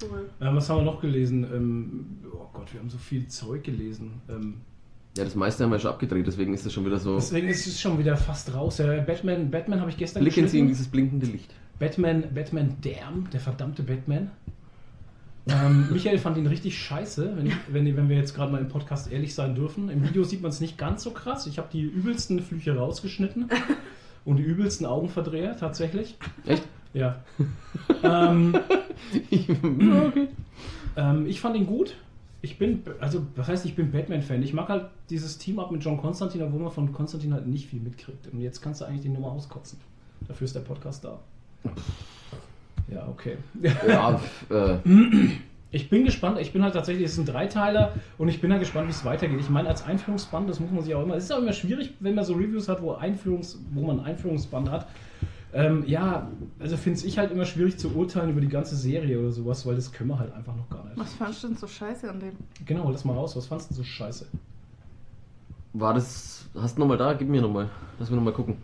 Cool. 0.01 0.29
Ähm, 0.41 0.55
was 0.55 0.69
haben 0.69 0.77
wir 0.77 0.83
noch 0.83 1.01
gelesen? 1.01 1.43
Ähm, 1.53 2.05
oh 2.33 2.47
Gott, 2.53 2.71
wir 2.73 2.79
haben 2.79 2.89
so 2.89 2.97
viel 2.97 3.27
Zeug 3.27 3.63
gelesen. 3.63 4.21
Ähm, 4.29 4.61
Ja, 5.17 5.23
das 5.23 5.35
meiste 5.35 5.63
haben 5.63 5.71
wir 5.71 5.79
schon 5.79 5.91
abgedreht, 5.91 6.27
deswegen 6.27 6.53
ist 6.53 6.65
das 6.65 6.73
schon 6.73 6.85
wieder 6.85 6.97
so. 6.99 7.15
deswegen 7.15 7.47
ist 7.47 7.65
es 7.65 7.79
schon 7.79 7.97
wieder 7.97 8.15
fast 8.15 8.53
raus. 8.53 8.77
Ja, 8.77 9.01
Batman, 9.01 9.49
Batman 9.49 9.81
habe 9.81 9.89
ich 9.89 9.97
gestern 9.97 10.23
Blicken 10.23 10.47
Sie 10.47 10.59
in 10.59 10.67
dieses 10.67 10.87
blinkende 10.87 11.25
Licht. 11.25 11.53
Batman, 11.79 12.23
Batman 12.33 12.75
Damn, 12.81 13.29
der 13.31 13.39
verdammte 13.39 13.83
Batman. 13.83 14.31
Ähm, 15.49 15.87
Michael 15.91 16.17
fand 16.17 16.37
ihn 16.37 16.47
richtig 16.47 16.77
scheiße, 16.77 17.33
wenn, 17.35 17.51
wenn, 17.69 17.97
wenn 17.97 18.09
wir 18.09 18.17
jetzt 18.17 18.35
gerade 18.35 18.51
mal 18.51 18.61
im 18.61 18.67
Podcast 18.67 19.11
ehrlich 19.11 19.33
sein 19.33 19.55
dürfen. 19.55 19.89
Im 19.89 20.03
Video 20.07 20.23
sieht 20.23 20.41
man 20.41 20.49
es 20.49 20.59
nicht 20.59 20.77
ganz 20.77 21.03
so 21.03 21.11
krass. 21.11 21.47
Ich 21.47 21.57
habe 21.57 21.67
die 21.71 21.81
übelsten 21.81 22.39
Flüche 22.41 22.75
rausgeschnitten 22.75 23.49
und 24.25 24.37
die 24.37 24.43
übelsten 24.43 24.85
Augenverdreher 24.85 25.57
tatsächlich. 25.57 26.15
Echt? 26.45 26.63
Ja. 26.93 27.17
ähm, 28.03 28.55
okay. 29.31 30.27
ähm, 30.95 31.25
ich 31.25 31.39
fand 31.39 31.55
ihn 31.55 31.65
gut. 31.65 31.95
Ich 32.47 32.57
bin, 32.57 32.81
also, 33.01 33.27
was 33.35 33.49
heißt, 33.49 33.65
ich 33.65 33.75
bin 33.75 33.91
Batman-Fan. 33.91 34.41
Ich 34.41 34.53
mag 34.53 34.69
halt 34.69 34.85
dieses 35.09 35.37
Team-Up 35.37 35.69
mit 35.69 35.83
John 35.83 35.97
Constantine, 35.97 36.45
obwohl 36.45 36.61
man 36.61 36.71
von 36.71 36.93
Constantine 36.93 37.35
halt 37.35 37.45
nicht 37.45 37.67
viel 37.67 37.81
mitkriegt. 37.81 38.27
Und 38.31 38.39
jetzt 38.39 38.61
kannst 38.61 38.79
du 38.79 38.85
eigentlich 38.85 39.01
die 39.01 39.09
Nummer 39.09 39.33
auskotzen. 39.33 39.79
Dafür 40.27 40.45
ist 40.45 40.55
der 40.55 40.61
Podcast 40.61 41.03
da. 41.03 41.19
Ja, 42.89 43.05
okay. 43.09 43.35
Ja, 43.85 44.19
äh, 44.49 44.77
Ich 45.71 45.89
bin 45.89 46.05
gespannt, 46.05 46.39
ich 46.39 46.53
bin 46.53 46.63
halt 46.63 46.73
tatsächlich, 46.73 47.05
es 47.05 47.13
ist 47.13 47.17
ein 47.17 47.25
Dreiteiler 47.25 47.93
und 48.17 48.29
ich 48.29 48.39
bin 48.39 48.49
halt 48.51 48.61
gespannt, 48.61 48.87
wie 48.87 48.91
es 48.91 49.03
weitergeht. 49.03 49.41
Ich 49.41 49.49
meine, 49.49 49.67
als 49.67 49.83
Einführungsband, 49.83 50.49
das 50.49 50.61
muss 50.61 50.71
man 50.71 50.81
sich 50.81 50.95
auch 50.95 51.03
immer, 51.03 51.15
es 51.15 51.25
ist 51.25 51.31
auch 51.33 51.39
immer 51.39 51.51
schwierig, 51.51 51.93
wenn 51.99 52.15
man 52.15 52.23
so 52.23 52.33
Reviews 52.33 52.69
hat, 52.69 52.81
wo, 52.81 52.93
Einführungs, 52.93 53.59
wo 53.73 53.81
man 53.81 53.99
ein 53.99 54.05
Einführungsband 54.05 54.71
hat. 54.71 54.87
Ähm, 55.57 55.83
ja, 55.87 56.31
also 56.59 56.77
finde 56.77 57.05
ich 57.05 57.17
halt 57.17 57.31
immer 57.31 57.45
schwierig 57.45 57.77
zu 57.77 57.93
urteilen 57.93 58.29
über 58.29 58.41
die 58.41 58.47
ganze 58.47 58.75
Serie 58.75 59.19
oder 59.19 59.31
sowas, 59.31 59.65
weil 59.65 59.75
das 59.75 59.91
können 59.91 60.09
wir 60.09 60.19
halt 60.19 60.31
einfach 60.33 60.55
noch 60.55 60.69
gar 60.69 60.85
nicht. 60.85 60.97
Was 60.97 61.13
fandest 61.15 61.43
du 61.43 61.47
denn 61.47 61.57
so 61.57 61.67
scheiße 61.67 62.09
an 62.09 62.19
dem? 62.19 62.33
Genau, 62.65 62.83
hol 62.83 62.93
das 62.93 63.03
mal 63.03 63.13
raus, 63.13 63.35
was 63.35 63.47
fandest 63.47 63.71
du 63.71 63.75
so 63.75 63.83
scheiße? 63.83 64.27
war 65.79 65.93
das. 65.93 66.45
Hast 66.55 66.77
du 66.77 66.81
nochmal 66.81 66.97
da? 66.97 67.13
Gib 67.13 67.29
mir 67.29 67.41
nochmal. 67.41 67.69
Lass 67.99 68.09
mir 68.09 68.15
nochmal 68.15 68.33
gucken. 68.33 68.57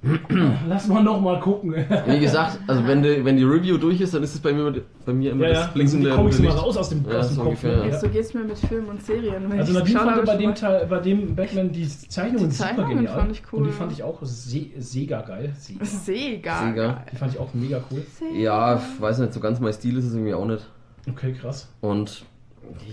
Lass 0.68 0.86
mal 0.86 1.02
noch 1.02 1.20
mal 1.20 1.40
gucken. 1.40 1.74
Wie 2.06 2.20
gesagt, 2.20 2.60
also 2.68 2.86
wenn 2.86 3.02
die, 3.02 3.24
wenn 3.24 3.36
die 3.36 3.42
Review 3.42 3.78
durch 3.78 4.00
ist, 4.00 4.14
dann 4.14 4.22
ist 4.22 4.32
es 4.34 4.40
bei 4.40 4.52
mir, 4.52 4.72
bei 5.04 5.12
mir 5.12 5.32
immer 5.32 5.42
Ja, 5.46 5.48
ja, 5.48 5.54
das 5.54 5.62
also 5.64 5.74
blinkende 5.74 6.10
die 6.10 6.14
Comics 6.16 6.38
immer 6.38 6.50
raus 6.54 6.76
aus 6.76 6.88
dem, 6.90 7.04
Ja, 7.10 7.18
aus 7.18 7.26
dem 7.28 7.34
so 7.34 7.40
Kopf. 7.42 7.48
ungefähr, 7.48 7.76
ne? 7.84 7.90
ja. 7.90 7.98
So 7.98 8.08
geht's 8.08 8.32
mir 8.32 8.44
mit 8.44 8.58
Filmen 8.58 8.88
und 8.88 9.02
Serien. 9.02 9.50
Wenn 9.50 9.58
Also 9.58 9.72
Nadine 9.72 9.98
fand 9.98 10.24
bei 10.24 10.36
dem, 10.36 10.54
Teil, 10.54 10.86
bei 10.86 10.98
dem 11.00 11.34
Batman 11.34 11.72
die 11.72 11.88
Zeichnungen 11.88 12.48
Die 12.48 12.54
super 12.54 12.68
Zeichnungen 12.68 12.96
genial. 12.96 13.18
fand 13.18 13.32
ich 13.32 13.42
cool, 13.52 13.58
Und 13.58 13.64
die 13.64 13.70
ja. 13.70 13.76
fand 13.76 13.92
ich 13.92 14.02
auch 14.04 14.18
se 14.22 14.66
Sega 14.78 15.20
geil. 15.22 15.52
Sega. 15.58 15.84
Sega. 15.84 16.68
Sega. 16.68 17.04
Die 17.12 17.16
fand 17.16 17.32
ich 17.34 17.40
auch 17.40 17.52
mega 17.54 17.80
cool. 17.90 18.02
Ja, 18.36 18.76
ich 18.76 19.02
weiß 19.02 19.18
nicht, 19.18 19.32
so 19.32 19.40
ganz 19.40 19.58
mein 19.58 19.72
Stil 19.72 19.96
ist 19.98 20.04
es 20.04 20.14
irgendwie 20.14 20.34
auch 20.34 20.46
nicht. 20.46 20.64
Okay, 21.10 21.32
krass. 21.32 21.68
Und 21.80 22.24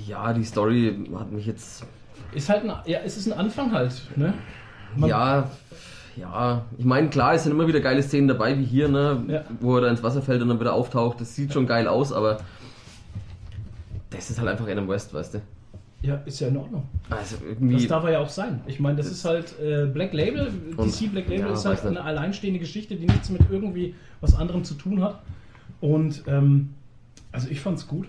ja, 0.08 0.34
die 0.34 0.44
Story 0.44 1.08
hat 1.16 1.32
mich 1.32 1.46
jetzt. 1.46 1.86
Ist 2.34 2.50
halt 2.50 2.64
ein, 2.64 2.74
ja, 2.86 3.00
es 3.06 3.16
ist 3.18 3.28
ein 3.28 3.34
Anfang 3.34 3.72
halt, 3.74 3.94
ne? 4.16 4.34
Man- 4.96 5.10
ja, 5.10 5.50
ja. 6.18 6.64
Ich 6.78 6.86
meine, 6.86 7.10
klar, 7.10 7.34
es 7.34 7.44
sind 7.44 7.52
immer 7.52 7.68
wieder 7.68 7.80
geile 7.82 8.02
Szenen 8.04 8.28
dabei, 8.28 8.58
wie 8.58 8.64
hier, 8.64 8.88
ne? 8.88 9.24
Ja. 9.28 9.44
Wo 9.60 9.76
er 9.76 9.82
da 9.82 9.90
ins 9.90 10.04
Wasser 10.04 10.22
fällt 10.22 10.42
und 10.42 10.50
dann 10.50 10.60
wieder 10.60 10.74
auftaucht. 10.74 11.20
Das 11.22 11.36
sieht 11.36 11.54
schon 11.54 11.68
geil 11.68 11.88
aus, 11.88 12.12
aber. 12.14 12.38
Das 14.10 14.30
ist 14.30 14.40
halt 14.40 14.50
einfach 14.50 14.68
Adam 14.68 14.88
West, 14.88 15.14
weißt 15.14 15.36
du? 15.36 15.42
Ja, 16.02 16.16
ist 16.26 16.40
ja 16.40 16.48
in 16.50 16.58
Ordnung. 16.58 16.84
Also 17.10 17.36
Das 17.38 17.46
irgendwie. 17.46 17.88
darf 17.88 18.04
er 18.04 18.12
ja 18.12 18.20
auch 18.20 18.30
sein. 18.30 18.62
Ich 18.68 18.80
meine, 18.80 18.96
das 18.98 19.08
ist 19.08 19.26
halt 19.26 19.60
äh, 19.60 19.86
Black 19.88 20.14
Label. 20.14 20.52
DC 20.78 21.12
Black 21.12 21.28
Label 21.28 21.48
ja, 21.48 21.54
ist 21.54 21.66
halt 21.66 21.84
eine 21.86 22.02
alleinstehende 22.04 22.60
Geschichte, 22.60 22.96
die 22.96 23.08
nichts 23.08 23.30
mit 23.30 23.42
irgendwie 23.50 23.96
was 24.22 24.36
anderem 24.36 24.64
zu 24.64 24.76
tun 24.76 25.02
hat. 25.04 25.20
Und 25.82 26.24
ähm, 26.28 26.74
also 27.32 27.48
ich 27.50 27.60
fand's 27.60 27.88
gut. 27.88 28.08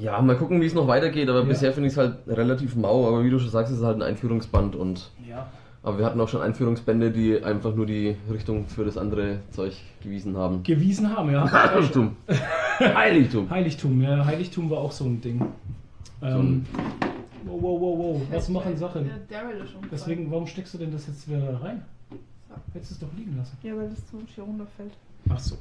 Ja, 0.00 0.20
mal 0.22 0.36
gucken, 0.36 0.60
wie 0.60 0.66
es 0.66 0.74
noch 0.74 0.86
weitergeht, 0.88 1.28
aber 1.28 1.40
Ja. 1.40 1.44
bisher 1.44 1.72
finde 1.72 1.88
ich 1.88 1.92
es 1.94 1.98
halt 1.98 2.16
relativ 2.26 2.74
mau, 2.76 3.06
aber 3.06 3.22
wie 3.24 3.30
du 3.30 3.38
schon 3.38 3.50
sagst, 3.50 3.72
es 3.72 3.78
ist 3.78 3.84
halt 3.84 3.96
ein 3.98 4.02
Einführungsband 4.02 4.74
und 4.76 5.10
Ja. 5.28 5.46
Aber 5.82 5.98
wir 5.98 6.04
hatten 6.06 6.20
auch 6.20 6.28
schon 6.28 6.42
Einführungsbände, 6.42 7.10
die 7.10 7.42
einfach 7.42 7.74
nur 7.74 7.86
die 7.86 8.16
Richtung 8.30 8.66
für 8.66 8.84
das 8.84 8.98
andere 8.98 9.40
Zeug 9.50 9.74
gewiesen 10.02 10.36
haben. 10.36 10.62
Gewiesen 10.62 11.14
haben, 11.16 11.30
ja. 11.30 11.50
Heiligtum. 11.72 12.16
Heiligtum. 12.80 13.50
Heiligtum, 13.50 14.02
ja. 14.02 14.24
Heiligtum 14.24 14.70
war 14.70 14.78
auch 14.78 14.92
so 14.92 15.04
ein 15.04 15.20
Ding. 15.20 15.40
Ähm, 16.22 16.66
wow, 17.44 17.62
wow, 17.62 17.80
wow, 17.80 17.98
wow. 17.98 18.22
Was 18.30 18.48
machen 18.48 18.76
Sachen? 18.76 19.04
Der 19.28 19.40
Daryl 19.42 19.62
ist 19.62 19.70
schon 19.70 19.80
Deswegen, 19.90 20.30
warum 20.30 20.46
steckst 20.46 20.74
du 20.74 20.78
denn 20.78 20.92
das 20.92 21.06
jetzt 21.06 21.28
wieder 21.28 21.60
rein? 21.62 21.82
Hättest 22.72 22.90
du 22.90 22.94
es 22.94 23.00
doch 23.00 23.18
liegen 23.18 23.36
lassen. 23.36 23.56
Ja, 23.62 23.76
weil 23.76 23.88
das 23.88 24.06
zum 24.06 24.20
hier 24.26 24.44
runterfällt. 24.44 24.92
Ach 25.28 25.38
so. 25.38 25.56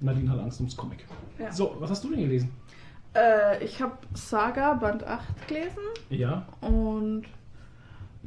Nadine 0.00 0.30
hat 0.30 0.40
Angst 0.40 0.60
ums 0.60 0.76
Comic. 0.76 1.04
Ja. 1.38 1.52
So, 1.52 1.76
was 1.78 1.90
hast 1.90 2.04
du 2.04 2.10
denn 2.10 2.20
gelesen? 2.20 2.50
Äh, 3.14 3.64
ich 3.64 3.80
habe 3.80 3.96
Saga 4.14 4.74
Band 4.74 5.04
8 5.04 5.48
gelesen 5.48 5.78
Ja. 6.10 6.46
und. 6.60 7.24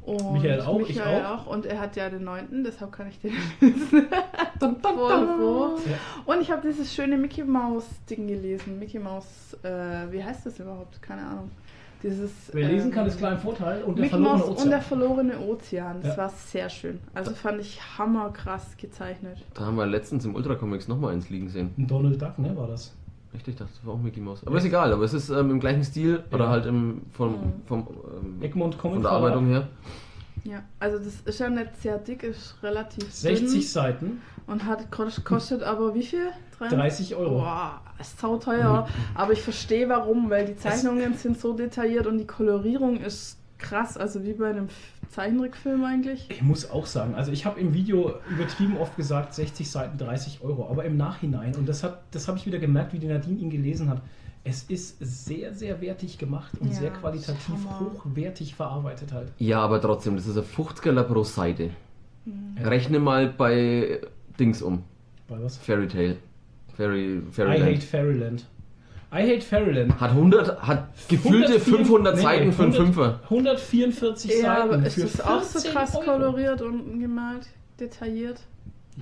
Und 0.10 0.34
Michael 0.34 0.62
auch, 0.62 0.80
ich 0.82 0.90
Michael 0.96 1.26
auch. 1.26 1.48
Und 1.48 1.66
er 1.66 1.80
hat 1.80 1.96
ja 1.96 2.10
den 2.10 2.24
9., 2.24 2.64
deshalb 2.64 2.92
kann 2.92 3.08
ich 3.08 3.20
den 3.20 3.34
lesen. 3.62 4.08
Und 6.26 6.42
ich 6.42 6.52
habe 6.52 6.68
dieses 6.68 6.94
schöne 6.94 7.18
Mickey 7.18 7.44
Mouse 7.44 7.86
Ding 8.10 8.28
gelesen. 8.28 8.80
Mickey 8.80 9.00
Mouse, 9.00 9.58
äh, 9.64 10.12
wie 10.12 10.24
heißt 10.24 10.46
das 10.46 10.60
überhaupt? 10.60 11.02
Keine 11.02 11.22
Ahnung. 11.26 11.52
Dieses. 12.04 12.32
Wer 12.54 12.70
lesen 12.70 12.88
ähm, 12.90 12.94
kann, 12.94 13.08
ist 13.08 13.18
klar 13.18 13.32
ein 13.32 13.40
Vorteil. 13.40 13.84
Und 13.84 13.96
der 13.98 14.04
Mickey 14.06 14.12
verlorene 14.16 14.40
Mouse 14.40 14.50
und 14.50 14.58
der 14.70 14.80
Ozean. 14.80 14.82
verlorene 14.82 15.40
Ozean. 15.40 15.98
Das 16.02 16.12
Ja. 16.16 16.18
war 16.24 16.30
sehr 16.30 16.70
schön. 16.70 17.00
Also 17.14 17.34
fand 17.34 17.60
ich 17.60 17.80
hammerkrass 17.98 18.78
gezeichnet. 18.78 19.38
Da 19.54 19.66
haben 19.66 19.76
wir 19.76 19.86
letztens 19.86 20.24
im 20.26 20.36
Ultra 20.36 20.56
Comics 20.56 20.88
nochmal 20.88 21.14
eins 21.14 21.30
liegen 21.30 21.50
sehen. 21.50 21.72
Donald 21.78 22.22
Duck, 22.22 22.40
ne, 22.40 22.56
war 22.56 22.68
das? 22.68 22.96
Richtig, 23.34 23.54
ich 23.54 23.60
dachte, 23.60 23.72
das 23.76 23.86
war 23.86 23.94
auch 23.94 24.00
Mickey 24.00 24.20
Mouse. 24.20 24.46
Aber 24.46 24.58
ist 24.58 24.66
egal, 24.66 24.92
aber 24.92 25.04
es 25.04 25.14
ist 25.14 25.30
ähm, 25.30 25.52
im 25.52 25.60
gleichen 25.60 25.84
Stil 25.84 26.24
oder 26.32 26.46
Ja. 26.46 26.50
halt 26.50 26.66
im, 26.66 27.02
vom, 27.12 27.32
Mhm. 27.34 27.54
vom, 27.68 27.88
ähm, 28.22 28.42
Egmont 28.42 28.78
Comic 28.78 28.96
von 28.96 29.04
der. 29.04 29.12
Arbeitung 29.12 29.46
her. 29.48 29.68
Ja, 30.46 30.64
also 30.80 30.98
das 30.98 31.16
ist 31.26 31.40
ja 31.40 31.50
nicht 31.50 31.76
sehr 31.82 31.98
dick, 31.98 32.24
ist 32.24 32.56
relativ 32.64 33.12
60 33.12 33.52
dünn 33.52 33.62
Seiten, 33.62 34.22
und 34.48 34.66
hat 34.66 34.90
kostet 34.92 35.62
aber 35.64 35.94
wie 35.94 36.04
viel? 36.04 36.30
30 36.58 37.16
Euro. 37.16 37.40
Boah, 37.40 37.82
ist 38.00 38.20
sau 38.20 38.38
teuer. 38.38 38.86
Aber 39.16 39.32
ich 39.34 39.42
verstehe 39.42 39.88
warum, 39.88 40.30
weil 40.30 40.46
die 40.46 40.56
Zeichnungen 40.58 41.14
sind 41.14 41.40
so 41.40 41.54
detailliert 41.54 42.06
und 42.08 42.18
die 42.18 42.28
Kolorierung 42.28 42.98
ist 42.98 43.39
krass, 43.60 43.98
also 43.98 44.24
wie 44.24 44.34
bei 44.34 44.50
einem 44.50 44.68
Zeichentrickfilm 45.10 45.84
eigentlich. 45.84 46.28
Ich 46.30 46.42
muss 46.42 46.70
auch 46.70 46.86
sagen, 46.86 47.16
also 47.16 47.32
ich 47.32 47.46
habe 47.46 47.60
im 47.60 47.74
Video 47.74 48.16
übertrieben 48.30 48.78
oft 48.78 48.96
gesagt, 48.96 49.34
60 49.34 49.70
Seiten 49.70 49.98
30 49.98 50.42
Euro, 50.42 50.68
aber 50.70 50.86
im 50.86 50.98
Nachhinein, 50.98 51.56
und 51.56 51.68
das, 51.68 51.84
hat, 51.84 52.02
das 52.12 52.28
habe 52.28 52.38
ich 52.38 52.46
wieder 52.46 52.60
gemerkt, 52.60 52.94
wie 52.94 53.00
die 53.00 53.08
Nadine 53.08 53.40
ihn 53.40 53.50
gelesen 53.50 53.90
hat, 53.90 54.02
es 54.44 54.64
ist 54.64 54.98
sehr, 55.02 55.54
sehr 55.54 55.82
wertig 55.82 56.18
gemacht 56.18 56.54
und 56.60 56.70
Ja, 56.70 56.74
sehr 56.80 56.92
qualitativ 56.92 57.68
hochwertig 57.80 58.56
verarbeitet 58.56 59.12
halt. 59.12 59.32
Ja, 59.38 59.60
aber 59.60 59.82
trotzdem, 59.82 60.16
das 60.16 60.26
ist 60.26 60.38
ein 60.38 60.44
50er 60.44 61.04
pro 61.04 61.24
Seite. 61.24 61.72
Mhm. 62.26 62.58
Rechne 62.64 63.00
mal 63.00 63.28
bei 63.28 64.00
Dings 64.40 64.62
um. 64.62 64.84
Bei 65.28 65.42
was? 65.44 65.58
Fairy 65.58 65.88
Tale. 65.88 66.18
Fairy, 66.76 67.18
I 67.18 67.22
Fairyland. 67.32 67.64
hate 67.66 67.86
Fairyland. 67.86 68.46
I 69.12 69.24
hate 69.24 69.42
Fairyland. 69.42 70.00
Hat 70.00 70.12
100, 70.12 70.62
hat 70.62 70.88
gefühlte 71.08 71.54
104 71.54 71.60
500 71.78 72.16
nee, 72.16 72.22
Seiten 72.22 72.52
für 72.54 72.64
einen 72.64 72.74
100 72.74 72.96
Fünfer. 72.96 73.20
144 73.24 74.32
Ja, 74.32 74.38
Seiten. 74.42 74.62
aber 74.74 74.86
ist 74.86 74.94
für 74.96 75.02
das 75.02 75.22
auch 75.22 75.42
so 75.42 75.60
14 75.60 75.72
krass 75.72 75.96
Euro. 75.96 76.06
koloriert 76.06 76.62
und 76.62 77.00
gemalt, 77.00 77.48
detailliert? 77.80 78.42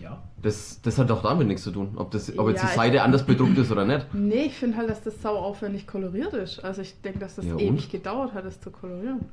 Ja. 0.02 0.22
Das, 0.42 0.80
das 0.82 0.98
hat 0.98 1.10
auch 1.12 1.24
damit 1.24 1.48
nichts 1.48 1.64
zu 1.64 1.72
tun, 1.72 1.94
ob, 1.98 2.12
das, 2.12 2.38
ob 2.38 2.48
jetzt 2.50 2.62
Ja, 2.64 2.70
die 2.70 2.76
Seite 2.76 3.02
anders 3.02 3.24
bedruckt 3.26 3.58
ist 3.58 3.72
oder 3.72 3.84
nicht. 3.86 4.06
Nee, 4.14 4.44
ich 4.46 4.54
finde 4.54 4.78
halt, 4.78 4.90
dass 4.90 5.04
das 5.04 5.22
sau 5.22 5.36
aufwendig 5.36 5.88
koloriert 5.88 6.34
ist. 6.34 6.64
Also 6.64 6.84
ich 6.84 7.02
denke, 7.02 7.20
dass 7.20 7.36
das 7.36 7.46
Ja, 7.46 7.58
ewig 7.58 7.90
gedauert 7.90 8.34
hat, 8.34 8.46
das 8.46 8.62
zu 8.62 8.70
kolorieren. 8.72 9.26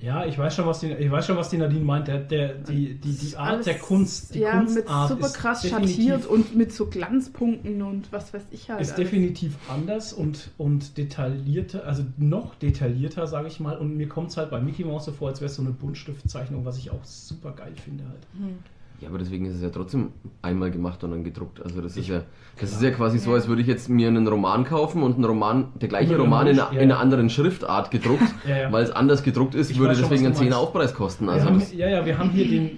Ja, 0.00 0.24
ich 0.24 0.38
weiß 0.38 0.54
schon, 0.54 0.64
was 0.66 0.78
die, 0.78 0.92
ich 0.92 1.10
weiß 1.10 1.26
schon, 1.26 1.36
was 1.36 1.50
die 1.50 1.56
Nadine 1.58 1.84
meint. 1.84 2.06
Der, 2.06 2.20
der, 2.20 2.54
die, 2.54 2.94
die, 2.94 3.12
die 3.12 3.36
Art 3.36 3.54
Alles- 3.54 3.64
der 3.64 3.78
Kunst, 3.78 4.32
die 4.32 4.38
ja, 4.40 4.54
mit 4.60 4.66
Kunstart 4.86 5.08
super 5.08 5.26
ist 5.26 5.34
krass 5.34 5.62
definitiv- 5.62 5.96
schattiert 5.96 6.26
und 6.26 6.54
mit 6.56 6.72
so 6.72 6.86
Glanzpunkten 6.86 7.82
und 7.82 8.12
was 8.12 8.32
weiß 8.32 8.42
ich 8.52 8.70
halt. 8.70 8.80
ist 8.80 8.92
alles. 8.92 9.04
definitiv 9.10 9.56
anders 9.68 10.12
und, 10.12 10.50
und 10.56 10.96
detaillierter, 10.98 11.84
also 11.84 12.04
noch 12.16 12.54
detaillierter, 12.54 13.26
sage 13.26 13.48
ich 13.48 13.58
mal. 13.58 13.76
Und 13.76 13.96
mir 13.96 14.08
kommt 14.08 14.30
es 14.30 14.36
halt 14.36 14.50
bei 14.50 14.60
Mickey 14.60 14.84
Mouse 14.84 15.06
so 15.06 15.12
vor, 15.12 15.28
als 15.30 15.40
wäre 15.40 15.50
es 15.50 15.56
so 15.56 15.62
eine 15.62 15.72
Buntstiftzeichnung, 15.72 16.64
was 16.64 16.78
ich 16.78 16.92
auch 16.92 17.04
super 17.04 17.50
geil 17.50 17.72
finde 17.84 18.04
halt. 18.08 18.22
Hm. 18.38 18.58
Ja, 19.00 19.08
aber 19.08 19.18
deswegen 19.18 19.46
ist 19.46 19.54
es 19.54 19.62
ja 19.62 19.68
trotzdem 19.70 20.08
einmal 20.42 20.70
gemacht 20.72 21.04
und 21.04 21.12
dann 21.12 21.22
gedruckt. 21.22 21.62
Also 21.62 21.80
das 21.80 21.92
ist 21.92 21.98
Ich- 21.98 22.08
ja, 22.08 22.22
das 22.60 22.72
ist 22.72 22.82
ja 22.82 22.90
quasi 22.90 23.18
so, 23.18 23.32
als 23.32 23.46
würde 23.46 23.62
ich 23.62 23.68
jetzt 23.68 23.88
mir 23.88 24.08
einen 24.08 24.26
Roman 24.26 24.64
kaufen 24.64 25.02
und 25.04 25.14
einen 25.14 25.24
Roman, 25.24 25.68
der 25.80 25.88
gleiche 25.88 26.14
Über 26.14 26.24
Roman 26.24 26.48
in, 26.48 26.56
ja. 26.56 26.68
in 26.70 26.78
einer 26.80 26.98
anderen 26.98 27.30
Schriftart 27.30 27.90
gedruckt, 27.92 28.22
Ja, 28.48 28.56
ja. 28.56 28.72
weil 28.72 28.82
es 28.82 28.90
anders 28.90 29.22
gedruckt 29.22 29.54
ist, 29.54 29.70
Ich 29.70 29.78
würde 29.78 29.94
schon, 29.94 30.02
deswegen 30.04 30.26
einen 30.26 30.34
du 30.34 30.40
10er 30.40 30.44
meinst. 30.44 30.58
Aufpreis 30.58 30.94
kosten. 30.94 31.28
Also 31.28 31.46
haben, 31.46 31.62
ja, 31.76 31.88
ja, 31.88 32.04
wir 32.04 32.18
haben 32.18 32.30
hier 32.30 32.48
den. 32.48 32.70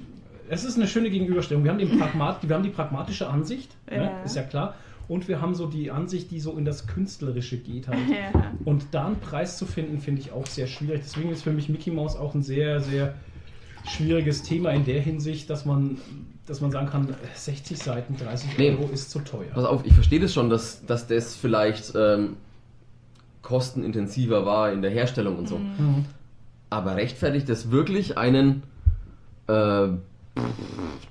Es 0.50 0.64
ist 0.64 0.76
eine 0.76 0.86
schöne 0.88 1.10
Gegenüberstellung. 1.10 1.62
Wir 1.64 1.70
haben, 1.70 1.78
den 1.78 1.96
Pragmat, 1.98 2.46
wir 2.46 2.54
haben 2.54 2.64
die 2.64 2.70
pragmatische 2.70 3.28
Ansicht, 3.30 3.70
Ja. 3.90 3.98
ne, 3.98 4.10
ist 4.24 4.36
ja 4.36 4.42
klar. 4.42 4.74
Und 5.08 5.26
wir 5.26 5.40
haben 5.40 5.54
so 5.54 5.66
die 5.66 5.90
Ansicht, 5.90 6.30
die 6.30 6.38
so 6.40 6.56
in 6.56 6.64
das 6.64 6.86
Künstlerische 6.86 7.56
geht 7.56 7.88
halt. 7.88 7.98
Ja. 8.10 8.42
Und 8.64 8.86
da 8.92 9.06
einen 9.06 9.20
Preis 9.20 9.56
zu 9.58 9.64
finden, 9.64 10.00
finde 10.00 10.20
ich 10.20 10.32
auch 10.32 10.46
sehr 10.46 10.66
schwierig. 10.66 11.00
Deswegen 11.04 11.30
ist 11.30 11.42
für 11.44 11.52
mich 11.52 11.68
Mickey 11.68 11.90
Mouse 11.90 12.16
auch 12.16 12.34
ein 12.34 12.42
sehr, 12.42 12.80
sehr 12.80 13.14
schwieriges 13.86 14.42
Thema 14.42 14.70
in 14.70 14.84
der 14.84 15.00
Hinsicht, 15.00 15.48
dass 15.50 15.64
man, 15.64 15.98
dass 16.46 16.60
man 16.60 16.70
sagen 16.70 16.88
kann, 16.88 17.14
60 17.34 17.78
Seiten, 17.78 18.16
30 18.16 18.58
Nee. 18.58 18.70
Euro 18.70 18.88
ist 18.92 19.10
zu 19.10 19.20
teuer. 19.20 19.50
pass 19.54 19.64
auf, 19.64 19.84
ich 19.84 19.92
verstehe 19.92 20.20
das 20.20 20.32
schon, 20.34 20.50
dass, 20.50 20.84
dass 20.86 21.06
das 21.06 21.34
vielleicht 21.36 21.92
ähm, 21.94 22.36
kostenintensiver 23.42 24.44
war 24.46 24.72
in 24.72 24.82
der 24.82 24.90
Herstellung 24.90 25.36
und 25.38 25.48
so. 25.48 25.58
Mhm. 25.58 26.04
Aber 26.68 26.96
rechtfertigt 26.96 27.48
das 27.48 27.70
wirklich 27.70 28.16
einen 28.18 28.62
äh, 29.48 29.88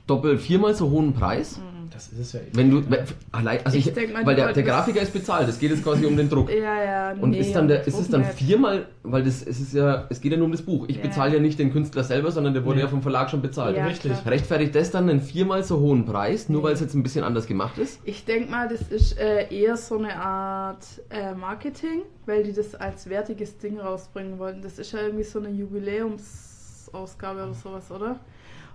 doppelt 0.08 0.40
viermal 0.42 0.74
so 0.76 0.90
hohen 0.90 1.14
Preis? 1.14 1.60
Das 2.00 2.08
ist 2.14 2.20
es 2.20 2.34
ja. 2.34 2.40
Wenn 2.54 2.72
du, 2.72 2.90
wenn, 2.90 3.00
allein, 3.34 3.60
also 3.66 3.78
Ich 3.78 3.88
ich, 3.88 4.14
mal, 4.14 4.26
weil 4.26 4.36
der, 4.36 4.54
der 4.54 4.64
Grafiker 4.64 5.02
ist 5.02 5.12
bezahlt, 5.12 5.50
es 5.50 5.60
geht 5.60 5.72
jetzt 5.72 5.84
quasi 5.84 6.06
um 6.06 6.16
den 6.16 6.30
Druck. 6.30 6.50
Ja, 6.60 6.84
ja, 6.84 7.12
Und 7.20 7.32
nee, 7.32 7.40
ist 7.40 7.54
dann 7.54 7.68
der, 7.68 7.80
und 7.82 7.88
ist 7.88 8.00
es 8.00 8.10
dann 8.10 8.24
viermal, 8.24 8.86
weil 9.04 9.24
das 9.24 9.42
es 9.46 9.60
ist 9.60 9.74
ja, 9.74 10.06
es 10.10 10.22
geht 10.22 10.32
ja 10.32 10.38
nur 10.38 10.46
um 10.46 10.52
das 10.52 10.62
Buch. 10.62 10.86
Ich 10.88 10.96
Ja. 10.98 11.02
bezahle 11.04 11.34
ja 11.36 11.40
nicht 11.42 11.60
den 11.60 11.72
Künstler 11.74 12.04
selber, 12.04 12.32
sondern 12.32 12.54
der 12.54 12.64
wurde 12.66 12.78
Nee. 12.78 12.84
ja 12.84 12.88
vom 12.90 13.02
Verlag 13.02 13.30
schon 13.30 13.42
bezahlt. 13.42 13.76
Ja, 13.76 13.86
Richtig. 13.86 14.12
klar. 14.14 14.26
Rechtfertigt 14.32 14.74
das 14.76 14.92
dann 14.92 15.10
einen 15.10 15.20
viermal 15.22 15.64
so 15.64 15.80
hohen 15.80 16.06
Preis, 16.06 16.48
nur 16.50 16.64
weil 16.64 16.74
es 16.74 16.80
jetzt 16.80 16.94
ein 16.96 17.04
bisschen 17.04 17.24
anders 17.24 17.48
gemacht 17.48 17.78
ist? 17.78 18.00
Ich 18.06 18.24
denke 18.26 18.50
mal, 18.50 18.68
das 18.70 18.82
ist 18.84 19.20
äh, 19.20 19.54
eher 19.54 19.76
so 19.78 19.98
eine 19.98 20.16
Art 20.16 20.86
äh, 21.10 21.34
Marketing, 21.36 22.04
weil 22.26 22.44
die 22.44 22.54
das 22.54 22.76
als 22.76 23.10
wertiges 23.10 23.58
Ding 23.58 23.80
rausbringen 23.80 24.40
wollten. 24.40 24.62
Das 24.62 24.80
ist 24.80 24.92
ja 24.94 25.02
irgendwie 25.02 25.24
so 25.26 25.40
eine 25.40 25.50
Jubiläumsausgabe 25.50 27.44
oder 27.44 27.54
sowas, 27.54 27.92
oder? 27.92 28.20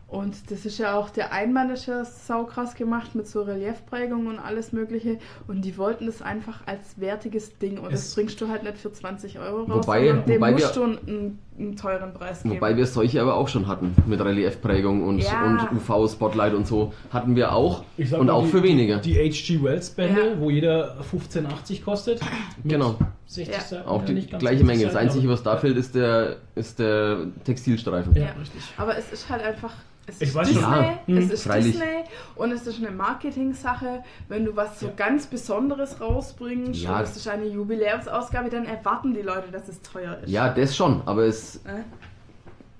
Und 0.07 0.51
das 0.51 0.65
ist 0.65 0.79
ja 0.79 0.95
auch, 0.97 1.11
der 1.11 1.33
Einband 1.33 1.73
ist 1.73 1.87
ja 1.87 2.05
saukrass 2.05 2.75
gemacht 2.75 3.15
mit 3.15 3.27
so 3.27 3.43
Reliefprägung 3.43 4.27
und 4.29 4.39
alles 4.39 4.73
mögliche. 4.73 5.19
Und 5.49 5.63
die 5.63 5.77
wollten 5.77 6.07
das 6.07 6.23
einfach 6.23 6.61
als 6.67 7.01
wertiges 7.01 7.59
Ding. 7.59 7.79
Und 7.79 7.87
Es- 7.93 8.05
das 8.09 8.15
bringst 8.15 8.41
du 8.41 8.49
halt 8.49 8.63
nicht 8.63 8.79
für 8.79 8.93
20 8.93 9.39
Euro 9.41 9.63
raus, 9.65 9.87
Wobei- 9.87 10.13
dem 10.13 10.23
wobei 10.37 10.53
musst 10.53 10.77
wir- 10.77 10.83
du 10.87 10.99
einen, 11.07 11.39
einen 11.59 11.77
teuren 11.77 12.13
Preis 12.13 12.43
geben. 12.43 12.57
Wobei 12.57 12.77
wir 12.77 12.87
solche 12.87 13.21
aber 13.23 13.37
auch 13.37 13.49
schon 13.49 13.67
hatten, 13.69 13.95
mit 14.07 14.21
Reliefprägung 14.21 15.05
und, 15.05 15.21
Ja. 15.21 15.45
und 15.45 15.73
UV-Spotlight 15.79 16.55
und 16.55 16.67
so, 16.67 16.93
hatten 17.11 17.37
wir 17.37 17.53
auch 17.53 17.85
Ich 17.97 18.11
sag 18.11 18.21
und 18.21 18.29
auch 18.31 18.45
die- 18.45 18.51
für 18.51 18.63
weniger. 18.63 18.99
Die 18.99 19.15
H.G. 19.17 19.63
Wells 19.63 19.91
Bände, 19.91 20.21
Ja. 20.33 20.41
wo 20.41 20.51
jeder 20.51 20.97
15,80 21.03 21.85
kostet. 21.85 22.21
Genau. 22.65 22.97
60 23.27 23.55
Ja. 23.55 23.61
Seiten, 23.63 23.89
Auch 23.89 24.05
die 24.05 24.15
nicht 24.15 24.31
ganz 24.31 24.41
gleiche 24.41 24.59
60 24.59 24.67
Menge. 24.67 24.85
Das 24.87 24.97
Einzige, 24.97 25.29
was 25.29 25.43
da 25.43 25.57
fehlt, 25.57 25.77
ist 25.77 25.95
der, 25.95 26.37
ist 26.55 26.79
der 26.79 27.19
Textilstreifen. 27.45 28.15
Ja, 28.15 28.23
Ja. 28.23 28.29
richtig. 28.41 28.63
Aber 28.77 28.97
es 28.99 29.13
ist 29.13 29.29
halt 29.31 29.43
einfach. 29.43 29.73
Es 30.07 30.17
Ich 30.21 30.29
ist 30.29 30.35
weiß 30.35 30.49
schon. 30.49 30.57
Disney, 30.57 30.71
Ja, 30.77 30.99
hm, 31.07 31.19
es 31.19 31.31
ist 31.31 31.43
freilich. 31.45 31.73
Disney 31.73 32.05
und 32.37 32.53
es 32.53 32.67
ist 32.67 32.79
eine 32.79 32.91
Marketing-Sache. 32.91 34.05
Wenn 34.29 34.45
du 34.45 34.55
was 34.55 34.79
so 34.81 34.87
Ja. 34.87 34.93
ganz 34.97 35.27
Besonderes 35.27 36.01
rausbringst 36.01 36.81
Ja. 36.83 36.97
und 36.99 37.03
es 37.05 37.17
ist 37.17 37.27
eine 37.29 37.47
Jubiläumsausgabe, 37.47 38.51
dann 38.51 38.67
erwarten 38.67 39.15
die 39.15 39.23
Leute, 39.23 39.51
dass 39.51 39.67
es 39.69 39.81
teuer 39.81 40.19
ist. 40.23 40.29
Ja, 40.31 40.51
das 40.51 40.77
schon, 40.77 41.03
aber 41.07 41.23
es 41.25 41.57
Äh? 41.65 41.83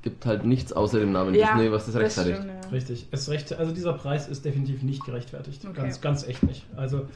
gibt 0.03 0.27
halt 0.27 0.45
nichts 0.45 0.73
außer 0.75 0.99
dem 1.01 1.13
Namen 1.13 1.35
Ja, 1.35 1.55
Disney, 1.55 1.73
was 1.73 1.87
das 1.87 1.95
rechtfertigt. 1.97 2.37
stimmt, 2.43 2.53
ja. 2.65 2.69
Richtig. 2.71 3.09
Es 3.11 3.29
recht, 3.31 3.53
also 3.55 3.73
dieser 3.73 3.95
Preis 3.95 4.29
ist 4.29 4.45
definitiv 4.45 4.83
nicht 4.83 5.03
gerechtfertigt. 5.05 5.65
Okay. 5.65 5.81
Ganz, 5.81 6.01
ganz 6.03 6.27
echt 6.29 6.43
nicht. 6.43 6.67
Also, 6.77 7.07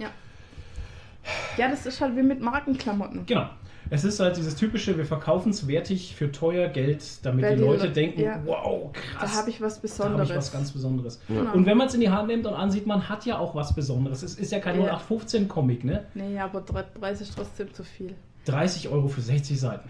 ja, 1.58 1.68
das 1.68 1.84
ist 1.84 2.00
halt 2.00 2.16
wie 2.16 2.22
mit 2.22 2.40
Markenklamotten. 2.40 3.26
genau. 3.26 3.50
Es 3.90 4.04
ist 4.04 4.20
halt 4.20 4.36
dieses 4.36 4.54
typische, 4.56 4.96
wir 4.98 5.04
verkaufen 5.06 5.50
es 5.50 5.66
wertig 5.66 6.14
für 6.16 6.30
teuer 6.32 6.68
Geld, 6.68 7.24
damit 7.24 7.44
Weil 7.44 7.56
die 7.56 7.62
Leute 7.62 7.86
Le- 7.86 7.92
denken, 7.92 8.20
ja. 8.20 8.40
wow, 8.44 8.92
krass. 8.92 9.32
Da 9.32 9.38
habe 9.38 9.50
ich 9.50 9.60
was 9.60 9.74
da 9.74 9.78
habe 9.78 9.82
Besonderes. 9.88 10.30
ich 10.30 10.36
was 10.36 10.52
ganz 10.52 10.70
Besonderes. 10.72 11.20
Ja. 11.28 11.40
Genau. 11.40 11.52
Und 11.54 11.66
wenn 11.66 11.76
man 11.78 11.86
es 11.88 11.94
in 11.94 12.00
die 12.00 12.10
Hand 12.10 12.28
nimmt 12.28 12.46
und 12.46 12.54
ansieht, 12.54 12.86
man 12.86 13.08
hat 13.08 13.24
ja 13.26 13.38
auch 13.38 13.54
was 13.54 13.74
Besonderes. 13.74 14.22
Es 14.22 14.34
ist 14.34 14.52
ja 14.52 14.58
kein 14.60 14.80
Ja. 14.82 14.96
0815-Comic, 14.98 15.84
ne? 15.84 16.04
Nee, 16.14 16.38
aber 16.38 16.60
drei- 16.60 16.82
Preis 16.82 17.20
ist 17.20 17.34
trotzdem 17.36 17.72
zu 17.72 17.82
viel. 17.84 18.14
30 18.44 18.88
Euro 18.88 19.08
für 19.08 19.20
60 19.20 19.58
Seiten. 19.58 19.88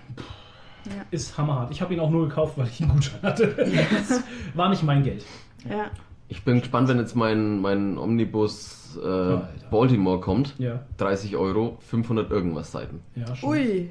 Ja. 0.86 0.92
Ist 1.10 1.36
hammerhart. 1.36 1.70
Ich 1.70 1.82
habe 1.82 1.92
ihn 1.92 2.00
auch 2.00 2.10
nur 2.10 2.28
gekauft, 2.28 2.54
weil 2.56 2.66
ich 2.68 2.80
einen 2.80 2.92
Gutschein 2.92 3.20
hatte. 3.22 3.48
Das 3.48 4.22
war 4.54 4.68
nicht 4.70 4.82
mein 4.82 5.02
Geld. 5.02 5.24
Ja. 5.68 5.90
Ich 6.28 6.44
bin 6.44 6.60
gespannt, 6.60 6.88
wenn 6.88 6.98
jetzt 6.98 7.16
mein, 7.16 7.60
mein 7.60 7.98
Omnibus 7.98 8.77
äh. 8.96 9.38
Baltimore 9.70 10.20
kommt. 10.20 10.54
Ja, 10.58 10.80
30 10.96 11.36
Euro, 11.36 11.76
500 11.80 12.30
irgendwas 12.30 12.72
Seiten. 12.72 13.00
ja 13.14 13.34
schon. 13.36 13.50
Ui. 13.50 13.90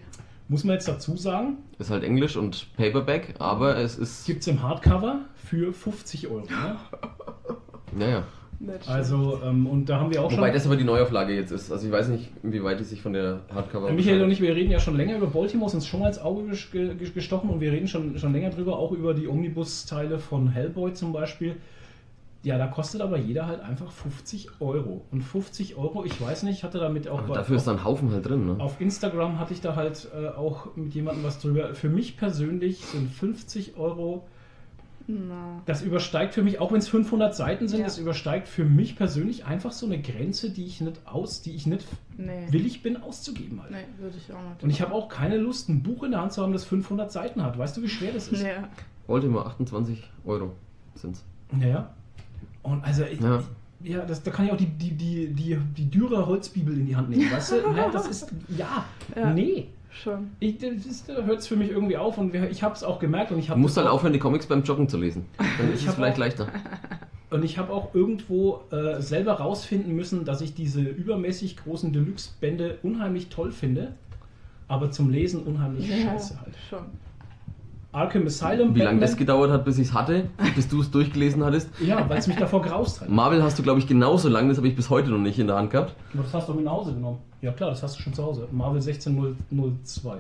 Muss 0.49 0.63
man 0.63 0.75
jetzt 0.75 0.87
dazu 0.87 1.17
sagen, 1.17 1.57
Ist 1.77 1.89
halt 1.91 2.03
Englisch 2.05 2.37
und 2.37 2.67
Paperback, 2.77 3.35
aber 3.37 3.75
es 3.77 3.97
ist. 3.97 4.25
gibt 4.25 4.41
es 4.41 4.47
im 4.47 4.63
Hardcover 4.63 5.19
für 5.35 5.73
50 5.73 6.27
Euro. 6.29 6.39
Ne? 6.41 6.47
Ja, 7.99 8.07
ja. 8.07 8.23
Nicht 8.59 8.83
schlecht. 8.83 8.89
Also, 8.89 9.39
ähm, 9.45 9.67
und 9.67 9.85
da 9.87 9.99
haben 9.99 10.11
wir 10.11 10.21
auch 10.21 10.31
Wobei 10.31 10.47
schon. 10.47 10.53
das 10.53 10.65
aber 10.65 10.75
die 10.77 10.83
Neuauflage 10.83 11.33
jetzt 11.35 11.51
ist. 11.51 11.71
Also 11.71 11.85
ich 11.85 11.91
weiß 11.91 12.07
nicht, 12.09 12.31
inwieweit 12.43 12.79
die 12.79 12.83
sich 12.85 13.01
von 13.01 13.13
der 13.13 13.41
Hardcover. 13.53 13.89
Äh, 13.89 13.93
Michael 13.93 14.23
und 14.23 14.31
ich, 14.31 14.41
wir 14.41 14.55
reden 14.55 14.71
ja 14.71 14.79
schon 14.79 14.97
länger 14.97 15.17
über 15.17 15.27
Baltimore, 15.27 15.71
uns 15.73 15.85
schon 15.87 16.01
als 16.03 16.19
Auge 16.19 16.41
ges- 16.51 16.71
ge- 16.71 16.95
gestochen 17.13 17.49
und 17.49 17.59
wir 17.61 17.71
reden 17.71 17.87
schon, 17.87 18.17
schon 18.17 18.33
länger 18.33 18.49
drüber, 18.49 18.77
auch 18.79 18.91
über 18.93 19.13
die 19.13 19.27
Omnibus-Teile 19.27 20.17
von 20.19 20.47
Hellboy 20.49 20.93
zum 20.93 21.13
Beispiel. 21.13 21.57
Ja, 22.47 22.57
da 22.57 22.67
kostet 22.67 23.01
aber 23.01 23.17
jeder 23.17 23.45
halt 23.45 23.59
einfach 23.59 23.91
50 23.91 24.61
Euro. 24.61 25.01
Und 25.11 25.21
50 25.21 25.75
Euro, 25.75 26.05
ich 26.05 26.21
weiß 26.21 26.43
nicht, 26.43 26.59
ich 26.59 26.63
hatte 26.63 26.77
damit 26.79 27.09
auch 27.09 27.19
Aber 27.19 27.27
bei- 27.27 27.33
dafür 27.35 27.57
ist 27.57 27.67
da 27.67 27.71
ein 27.73 27.83
Haufen 27.83 28.09
halt 28.11 28.25
drin, 28.25 28.45
ne? 28.45 28.55
auf 28.59 28.79
Instagram 28.79 29.37
hatte 29.37 29.53
ich 29.53 29.59
da 29.59 29.75
halt 29.75 30.07
äh, 30.17 30.29
auch 30.29 30.75
mit 30.77 30.93
jemandem 30.95 31.25
was 31.25 31.39
drüber. 31.39 31.75
Für 31.75 31.89
mich 31.89 32.15
persönlich 32.15 32.85
sind 32.85 33.11
50 33.11 33.75
Euro, 33.75 34.25
Na. 35.07 35.61
das 35.65 35.81
übersteigt 35.81 36.33
für 36.33 36.41
mich, 36.41 36.59
auch 36.59 36.71
wenn 36.71 36.79
es 36.79 36.87
500 36.87 37.35
Seiten 37.35 37.67
sind, 37.67 37.79
Ja. 37.79 37.85
das 37.85 37.97
übersteigt 37.97 38.47
für 38.47 38.63
mich 38.63 38.95
persönlich 38.95 39.45
einfach 39.45 39.73
so 39.73 39.85
eine 39.85 40.01
Grenze, 40.01 40.49
die 40.49 40.65
ich 40.65 40.79
nicht 40.79 41.01
aus, 41.05 41.41
die 41.41 41.53
ich 41.53 41.65
nicht 41.67 41.85
Nee. 42.17 42.47
willig 42.49 42.81
bin 42.81 42.95
auszugeben 42.95 43.61
halt. 43.61 43.71
Nee, 43.71 44.01
würde 44.01 44.15
ich 44.17 44.31
auch 44.33 44.41
nicht. 44.49 44.63
Und 44.63 44.69
ich 44.69 44.81
habe 44.81 44.93
auch 44.93 45.09
keine 45.09 45.35
Lust, 45.37 45.67
ein 45.67 45.83
Buch 45.83 46.03
in 46.03 46.11
der 46.11 46.21
Hand 46.21 46.31
zu 46.31 46.41
haben, 46.43 46.53
das 46.53 46.63
500 46.63 47.11
Seiten 47.11 47.43
hat. 47.43 47.57
Weißt 47.57 47.75
du, 47.75 47.81
wie 47.81 47.89
schwer 47.89 48.13
das 48.13 48.29
ist? 48.29 48.41
Ja. 48.41 48.69
Baltimore 49.05 49.45
28 49.47 50.01
Euro 50.25 50.53
sind's. 50.95 51.25
Ja. 51.61 51.93
Und 52.67 52.83
also, 52.83 53.03
ich, 53.03 53.19
Ja. 53.21 53.41
ja, 53.83 54.05
das, 54.05 54.21
da 54.23 54.31
kann 54.31 54.45
ich 54.45 54.51
auch 54.51 54.57
die, 54.57 54.65
die, 54.65 54.91
die, 54.91 55.27
die, 55.33 55.57
die 55.77 55.89
dürre 55.89 56.25
Holzbibel 56.25 56.73
in 56.77 56.85
die 56.85 56.95
Hand 56.95 57.09
nehmen, 57.09 57.31
weißt 57.31 57.51
du? 57.53 57.55
Nein, 57.75 57.89
das 57.93 58.07
ist, 58.07 58.31
ja, 58.57 58.83
Ja. 59.15 59.33
nee. 59.33 59.67
schon. 59.91 60.31
Ich, 60.39 60.57
das 60.57 61.07
hört 61.07 61.39
es 61.39 61.47
für 61.47 61.55
mich 61.55 61.71
irgendwie 61.71 61.95
auf 61.97 62.17
und 62.17 62.35
ich 62.35 62.61
habe 62.63 62.75
es 62.75 62.83
auch 62.83 62.99
gemerkt 62.99 63.31
und 63.31 63.39
ich 63.39 63.45
Du 63.45 63.51
habe 63.51 63.61
musst 63.61 63.77
halt 63.77 63.87
aufhören, 63.87 64.11
die 64.13 64.19
Comics 64.19 64.45
beim 64.47 64.63
Joggen 64.63 64.89
zu 64.89 64.97
lesen. 64.97 65.25
Dann 65.37 65.71
ist 65.73 65.81
Ich 65.81 65.87
es 65.87 65.93
vielleicht 65.95 66.15
auch- 66.15 66.19
leichter. 66.19 66.47
Und 67.29 67.43
ich 67.43 67.57
habe 67.57 67.73
auch 67.73 67.93
irgendwo 67.93 68.61
äh, 68.71 69.01
selber 69.01 69.33
rausfinden 69.33 69.93
müssen, 69.93 70.23
dass 70.23 70.39
ich 70.39 70.53
diese 70.53 70.79
übermäßig 70.81 71.57
großen 71.57 71.91
Deluxe-Bände 71.91 72.77
unheimlich 72.83 73.27
toll 73.27 73.51
finde, 73.51 73.95
aber 74.69 74.91
zum 74.91 75.09
Lesen 75.09 75.43
unheimlich 75.43 75.87
scheiße 75.89 76.39
halt. 76.39 76.53
schon. 76.69 76.85
Arkham 77.91 78.25
Asylum, 78.27 78.75
Wie 78.75 78.81
lange 78.81 78.99
das 78.99 79.15
gedauert 79.17 79.49
hat, 79.49 79.65
bis 79.65 79.77
ich 79.77 79.87
es 79.87 79.93
hatte, 79.93 80.29
bis 80.55 80.67
du 80.67 80.81
es 80.81 80.91
durchgelesen 80.91 81.43
hattest. 81.43 81.69
Ja, 81.79 82.07
weil 82.09 82.17
es 82.19 82.27
mich 82.27 82.37
davor 82.37 82.61
graust 82.61 83.01
hat. 83.01 83.09
Marvel 83.09 83.41
hast 83.41 83.57
du, 83.57 83.63
glaube 83.63 83.79
ich, 83.79 83.87
genauso 83.87 84.29
lang, 84.29 84.49
das 84.49 84.57
habe 84.57 84.67
ich 84.67 84.75
bis 84.75 84.89
heute 84.89 85.09
noch 85.09 85.17
nicht 85.17 85.39
in 85.39 85.47
der 85.47 85.55
Hand 85.55 85.71
gehabt. 85.71 85.95
Aber 86.13 86.23
das 86.23 86.33
hast 86.33 86.49
du 86.49 86.53
mit 86.53 86.65
nach 86.65 86.73
Hause 86.73 86.93
genommen. 86.93 87.19
Ja 87.41 87.51
klar, 87.51 87.69
das 87.69 87.81
hast 87.83 87.97
du 87.97 88.01
schon 88.03 88.13
zu 88.13 88.23
Hause. 88.23 88.47
Marvel 88.51 88.81
16002. 88.81 90.17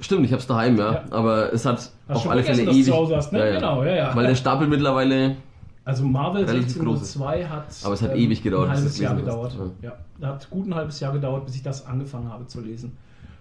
Stimmt, 0.00 0.24
ich 0.26 0.32
habe 0.32 0.40
es 0.40 0.46
daheim, 0.46 0.76
ja. 0.76 0.92
Ja. 0.92 1.04
Aber 1.10 1.52
es 1.52 1.64
hat 1.64 1.76
Hast 1.76 1.92
auf 2.08 2.28
alle 2.30 2.42
Fälle 2.44 2.64
dass 2.64 2.66
du 2.66 2.80
ewig. 2.80 2.86
zu 2.86 2.94
Hause 2.94 3.16
hast, 3.16 3.32
ne? 3.32 3.52
Genau, 3.52 3.82
ja, 3.82 3.94
ja. 3.94 4.14
Weil 4.16 4.26
der 4.28 4.34
Stapel 4.36 4.68
mittlerweile. 4.68 5.36
Also 5.84 6.04
Marvel 6.04 6.44
Relativ 6.44 6.76
1602 6.78 7.46
hat, 7.46 7.64
Aber 7.82 7.94
es 7.94 8.02
hat 8.02 8.14
ewig 8.14 8.42
gedauert, 8.42 8.68
ein 8.68 8.76
halbes 8.76 8.92
es 8.92 8.98
Jahr 9.00 9.16
gedauert. 9.16 9.56
Ja. 9.80 9.92
da 10.20 10.28
hat 10.28 10.50
gut 10.50 10.66
ein 10.68 10.74
halbes 10.74 11.00
Jahr 11.00 11.12
gedauert, 11.14 11.46
bis 11.46 11.56
ich 11.56 11.62
das 11.62 11.86
angefangen 11.86 12.30
habe 12.30 12.46
zu 12.46 12.60
lesen. 12.60 12.96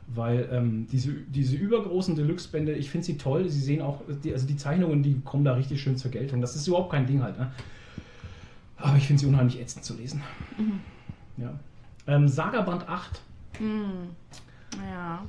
Weil 0.08 0.48
ähm, 0.52 0.88
diese, 0.90 1.12
diese 1.12 1.58
übergroßen 1.58 2.16
Deluxe-Bände, 2.16 2.74
ich 2.74 2.90
finde 2.90 3.06
sie 3.06 3.18
toll. 3.18 3.50
Sie 3.50 3.60
sehen 3.60 3.82
auch, 3.82 4.02
die, 4.24 4.32
also 4.32 4.48
die 4.48 4.56
Zeichnungen, 4.56 5.04
die 5.04 5.20
kommen 5.22 5.44
da 5.44 5.54
richtig 5.54 5.82
schön 5.82 5.98
zur 5.98 6.12
Geltung. 6.12 6.40
Das 6.40 6.56
ist 6.56 6.66
überhaupt 6.68 6.92
kein 6.92 7.06
Ding 7.06 7.22
halt. 7.22 7.38
Ne? 7.38 7.52
Aber 8.78 8.96
ich 8.96 9.08
finde 9.08 9.20
sie 9.20 9.26
unheimlich 9.26 9.60
ätzend 9.60 9.84
zu 9.84 9.96
lesen. 9.96 10.22
Ja. 11.38 11.54
Ähm, 12.08 12.28
Saga 12.28 12.62
Band 12.62 12.88
8. 12.88 13.22
Hm. 13.58 14.10
Ja. 14.90 15.24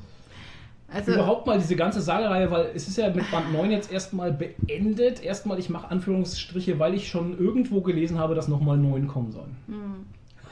Also, 0.91 1.13
Überhaupt 1.13 1.47
mal 1.47 1.59
diese 1.59 1.77
ganze 1.77 2.01
Sagereihe, 2.01 2.51
weil 2.51 2.71
es 2.75 2.89
ist 2.89 2.97
ja 2.97 3.11
mit 3.11 3.31
Band 3.31 3.53
9 3.53 3.71
jetzt 3.71 3.93
erstmal 3.93 4.33
beendet. 4.33 5.23
Erstmal, 5.23 5.59
ich 5.59 5.69
mache 5.69 5.91
Anführungsstriche, 5.91 6.79
weil 6.79 6.95
ich 6.95 7.09
schon 7.09 7.39
irgendwo 7.39 7.83
gelesen 7.83 8.19
habe, 8.19 8.35
dass 8.35 8.49
nochmal 8.49 8.79
9 8.79 9.07
kommen 9.07 9.33
sollen. 9.33 9.57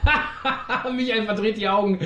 hm. 0.83 0.95
Michael 0.95 1.25
verdreht 1.25 1.57
die 1.57 1.67
Augen. 1.67 1.99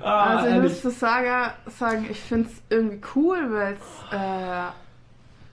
Ah, 0.00 0.36
Also 0.36 0.46
ich 0.46 0.54
ehrlich. 0.54 0.70
muss 0.72 0.82
zu 0.82 0.90
Saga 0.90 1.54
sagen, 1.66 2.06
ich 2.10 2.20
finde 2.20 2.48
es 2.48 2.62
irgendwie 2.70 3.00
cool, 3.14 3.38
weil 3.50 3.74
es 3.74 4.12
äh, 4.16 4.66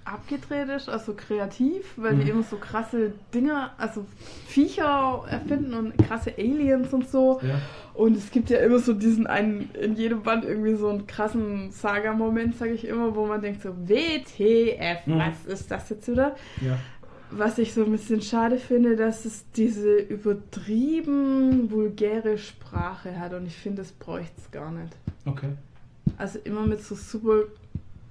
abgedreht 0.06 0.70
ist, 0.70 0.88
also 0.88 1.14
kreativ, 1.16 1.84
weil 1.96 2.14
Mhm. 2.14 2.20
die 2.26 2.30
immer 2.30 2.44
so 2.44 2.58
krasse 2.58 3.14
Dinge, 3.34 3.72
also 3.80 4.06
Viecher 4.46 5.24
erfinden 5.28 5.74
und 5.74 5.98
krasse 5.98 6.34
Aliens 6.38 6.94
und 6.94 7.10
so. 7.10 7.40
ja. 7.42 7.56
Und 7.96 8.18
es 8.18 8.30
gibt 8.30 8.50
ja 8.50 8.58
immer 8.60 8.80
so 8.80 8.92
diesen 8.94 9.26
einen, 9.26 9.70
in 9.74 9.96
jedem 9.96 10.22
Band 10.22 10.44
irgendwie 10.44 10.76
so 10.76 10.90
einen 10.90 11.08
krassen 11.08 11.72
Saga-Moment, 11.72 12.58
sage 12.58 12.74
ich 12.74 12.86
immer, 12.86 13.16
wo 13.16 13.26
man 13.26 13.40
denkt 13.42 13.62
so, 13.62 13.70
WTF, 13.70 15.08
Mhm. 15.08 15.18
was 15.20 15.46
ist 15.46 15.72
das 15.72 15.90
jetzt 15.90 16.08
wieder? 16.12 16.36
ja. 16.62 16.78
Was 17.32 17.58
ich 17.58 17.74
so 17.74 17.84
ein 17.84 17.92
bisschen 17.92 18.22
schade 18.22 18.58
finde, 18.58 18.96
dass 18.96 19.26
es 19.26 19.46
diese 19.52 19.96
übertrieben 19.98 21.72
vulgäre 21.72 22.38
Sprache 22.38 23.20
hat 23.20 23.34
und 23.34 23.46
ich 23.48 23.56
finde, 23.56 23.82
das 23.82 23.92
bräuchte 23.92 24.34
es 24.38 24.52
gar 24.52 24.72
nicht. 24.72 24.96
Okay. 25.26 25.50
Also 26.18 26.40
immer 26.44 26.66
mit 26.66 26.84
so 26.84 26.96
super, 26.96 27.44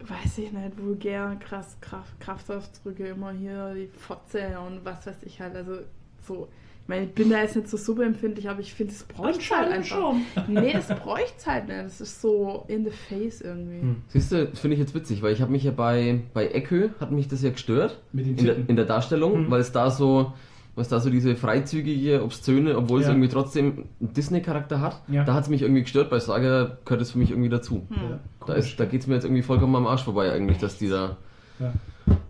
weiß 0.00 0.38
ich 0.38 0.52
nicht, 0.52 0.78
vulgären 0.78 1.38
krass 1.38 1.76
Kraft, 1.80 2.18
Kraftausdrücke, 2.20 3.08
immer 3.08 3.32
hier 3.32 3.74
die 3.74 3.88
Fotze 3.98 4.58
und 4.58 4.84
was 4.84 5.06
weiß 5.06 5.22
ich 5.22 5.40
halt. 5.40 5.54
Also 5.56 5.78
so, 6.26 6.48
meine, 6.88 7.06
ich 7.06 7.12
bin 7.14 7.30
da 7.30 7.40
jetzt 7.40 7.56
nicht 7.56 7.68
so 7.68 7.76
super 7.76 8.04
empfindlich, 8.04 8.48
aber 8.48 8.60
ich 8.60 8.74
finde, 8.74 8.92
es 8.92 9.02
bräuchte 9.04 9.40
es 9.40 9.50
halt 9.50 9.72
einfach. 9.72 9.96
schon. 9.96 10.22
Nee, 10.48 10.72
das 10.72 10.88
bräuchte 10.88 11.32
es 11.38 11.46
halt 11.46 11.68
nicht. 11.68 11.80
Das 11.84 12.00
ist 12.00 12.20
so 12.20 12.64
in 12.68 12.84
the 12.84 12.90
face 12.90 13.40
irgendwie. 13.40 13.80
Hm. 13.80 13.96
Siehst 14.08 14.32
du, 14.32 14.46
das 14.46 14.60
finde 14.60 14.74
ich 14.74 14.80
jetzt 14.80 14.94
witzig, 14.94 15.22
weil 15.22 15.32
ich 15.32 15.40
habe 15.40 15.50
mich 15.52 15.64
ja 15.64 15.70
bei, 15.70 16.20
bei 16.34 16.48
Echo, 16.48 16.90
hat 17.00 17.10
mich 17.12 17.28
das 17.28 17.42
ja 17.42 17.50
gestört. 17.50 18.00
Mit 18.12 18.26
den 18.26 18.36
In 18.38 18.44
der, 18.44 18.56
in 18.68 18.76
der 18.76 18.84
Darstellung, 18.84 19.34
Hm. 19.34 19.50
weil 19.50 19.60
es 19.60 19.72
da 19.72 19.90
so. 19.90 20.32
Was 20.76 20.88
da 20.88 20.98
so 20.98 21.08
diese 21.08 21.36
freizügige, 21.36 22.24
obszöne, 22.24 22.76
obwohl 22.76 22.98
es 22.98 23.06
Ja. 23.06 23.12
irgendwie 23.12 23.28
trotzdem 23.28 23.84
einen 24.00 24.12
Disney-Charakter 24.12 24.80
hat, 24.80 25.02
Ja. 25.06 25.22
da 25.22 25.32
hat 25.34 25.44
es 25.44 25.48
mich 25.48 25.62
irgendwie 25.62 25.82
gestört. 25.82 26.10
Bei 26.10 26.18
Saga 26.18 26.78
gehört 26.84 27.00
es 27.00 27.12
für 27.12 27.18
mich 27.18 27.30
irgendwie 27.30 27.48
dazu. 27.48 27.86
Hm. 27.90 27.96
Ja, 27.96 28.18
Da, 28.40 28.46
komisch. 28.46 28.70
ist, 28.72 28.80
da 28.80 28.84
geht 28.84 29.02
es 29.02 29.06
mir 29.06 29.14
jetzt 29.14 29.22
irgendwie 29.22 29.42
vollkommen 29.42 29.76
am 29.76 29.86
Arsch 29.86 30.02
vorbei, 30.02 30.32
eigentlich, 30.32 30.58
dass 30.58 30.76
die 30.76 30.88
da. 30.88 31.16
Ja. 31.60 31.72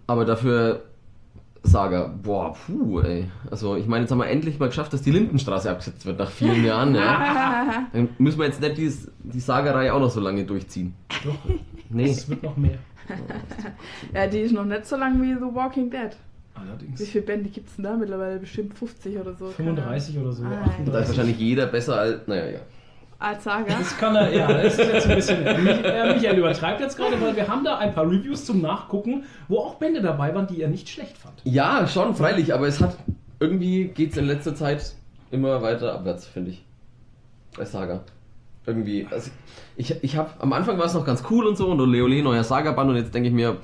Aber 0.06 0.26
dafür 0.26 0.82
Saga, 1.66 2.14
boah, 2.22 2.52
puh, 2.54 3.00
ey. 3.00 3.24
Also, 3.50 3.76
ich 3.76 3.86
meine, 3.86 4.02
jetzt 4.02 4.10
haben 4.10 4.18
wir 4.18 4.28
endlich 4.28 4.58
mal 4.58 4.66
geschafft, 4.68 4.92
dass 4.92 5.02
die 5.02 5.10
Lindenstraße 5.10 5.70
abgesetzt 5.70 6.04
wird 6.06 6.18
nach 6.18 6.30
vielen 6.30 6.64
Jahren, 6.64 6.94
ja. 6.94 7.86
Dann 7.92 8.10
müssen 8.18 8.38
wir 8.38 8.46
jetzt 8.46 8.60
nicht 8.60 8.76
die, 8.76 8.92
die 9.24 9.40
Sagerei 9.40 9.90
auch 9.92 9.98
noch 10.00 10.10
so 10.10 10.20
lange 10.20 10.44
durchziehen. 10.44 10.94
Doch, 11.24 11.34
Nee. 11.90 12.10
es 12.10 12.28
wird 12.28 12.42
noch 12.42 12.56
mehr. 12.56 12.78
Ja, 14.12 14.26
die 14.26 14.40
ist 14.40 14.52
noch 14.52 14.64
nicht 14.64 14.86
so 14.86 14.96
lang 14.96 15.20
wie 15.22 15.34
The 15.34 15.54
Walking 15.54 15.90
Dead. 15.90 16.10
Allerdings. 16.54 17.00
Wie 17.00 17.04
viele 17.06 17.24
Bände 17.24 17.48
gibt 17.50 17.68
es 17.68 17.76
denn 17.76 17.84
da 17.84 17.96
mittlerweile? 17.96 18.38
Bestimmt 18.38 18.74
50 18.78 19.18
oder 19.18 19.34
so. 19.34 19.52
keine 19.56 19.70
Ahnung. 19.70 19.82
35 19.84 20.18
oder 20.18 20.32
so. 20.32 20.44
Ah, 20.44 20.50
ja. 20.52 20.60
38. 20.62 20.92
Da 20.92 20.98
ist 21.00 21.08
wahrscheinlich 21.08 21.38
jeder 21.38 21.66
besser 21.66 21.96
als. 21.98 22.26
Naja, 22.28 22.46
ja. 22.46 22.58
Als 23.24 23.44
Saga. 23.44 23.78
Das 23.78 23.96
kann 23.96 24.14
er, 24.16 24.32
ja, 24.34 24.46
das 24.52 24.78
ist 24.78 24.92
jetzt 24.92 25.06
ein 25.08 25.16
bisschen. 25.16 25.64
Mich- 25.64 25.84
äh, 25.84 26.12
Michael 26.14 26.38
übertreibt 26.38 26.80
jetzt 26.80 26.96
gerade, 26.96 27.18
weil 27.22 27.34
wir 27.34 27.48
haben 27.48 27.64
da 27.64 27.78
ein 27.78 27.94
paar 27.94 28.04
Reviews 28.04 28.44
zum 28.44 28.60
Nachgucken, 28.60 29.24
wo 29.48 29.58
auch 29.60 29.76
Bände 29.76 30.02
dabei 30.02 30.34
waren, 30.34 30.46
die 30.46 30.60
er 30.60 30.68
nicht 30.68 30.88
schlecht 30.88 31.16
fand. 31.16 31.34
Ja, 31.44 31.86
schon, 31.86 32.14
freilich, 32.14 32.52
aber 32.52 32.66
es 32.68 32.80
hat. 32.80 32.96
Irgendwie 33.40 33.86
geht 33.86 34.12
es 34.12 34.16
in 34.18 34.26
letzter 34.26 34.54
Zeit 34.54 34.92
immer 35.30 35.62
weiter 35.62 35.94
abwärts, 35.94 36.26
finde 36.26 36.50
ich. 36.50 36.64
Bei 37.56 37.64
Saga. 37.64 38.00
Irgendwie. 38.66 39.06
Also 39.10 39.30
ich 39.76 40.02
ich 40.02 40.16
habe. 40.16 40.30
Am 40.38 40.52
Anfang 40.52 40.78
war 40.78 40.84
es 40.86 40.94
noch 40.94 41.04
ganz 41.04 41.22
cool 41.30 41.46
und 41.46 41.56
so 41.56 41.68
und 41.68 41.78
Leole, 41.90 42.22
neuer 42.22 42.44
Saga-Band 42.44 42.90
und 42.90 42.96
jetzt 42.96 43.14
denke 43.14 43.28
ich 43.28 43.34
mir. 43.34 43.56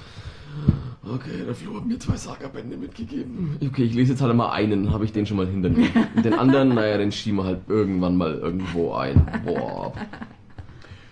Okay, 1.14 1.44
der 1.46 1.54
Flo 1.54 1.76
hat 1.76 1.86
mir 1.86 1.98
zwei 1.98 2.16
Saga-Bände 2.16 2.76
mitgegeben. 2.76 3.56
Okay, 3.64 3.84
ich 3.84 3.94
lese 3.94 4.12
jetzt 4.12 4.22
halt 4.22 4.34
mal 4.34 4.50
einen, 4.50 4.92
habe 4.92 5.04
ich 5.04 5.12
den 5.12 5.26
schon 5.26 5.36
mal 5.38 5.46
hinter 5.46 5.68
mir. 5.70 5.88
Den 6.22 6.34
anderen, 6.34 6.74
naja, 6.74 6.98
den 6.98 7.10
schieben 7.10 7.38
wir 7.38 7.44
halt 7.44 7.60
irgendwann 7.68 8.16
mal 8.16 8.34
irgendwo 8.34 8.92
ein. 8.94 9.26
Boah. 9.44 9.92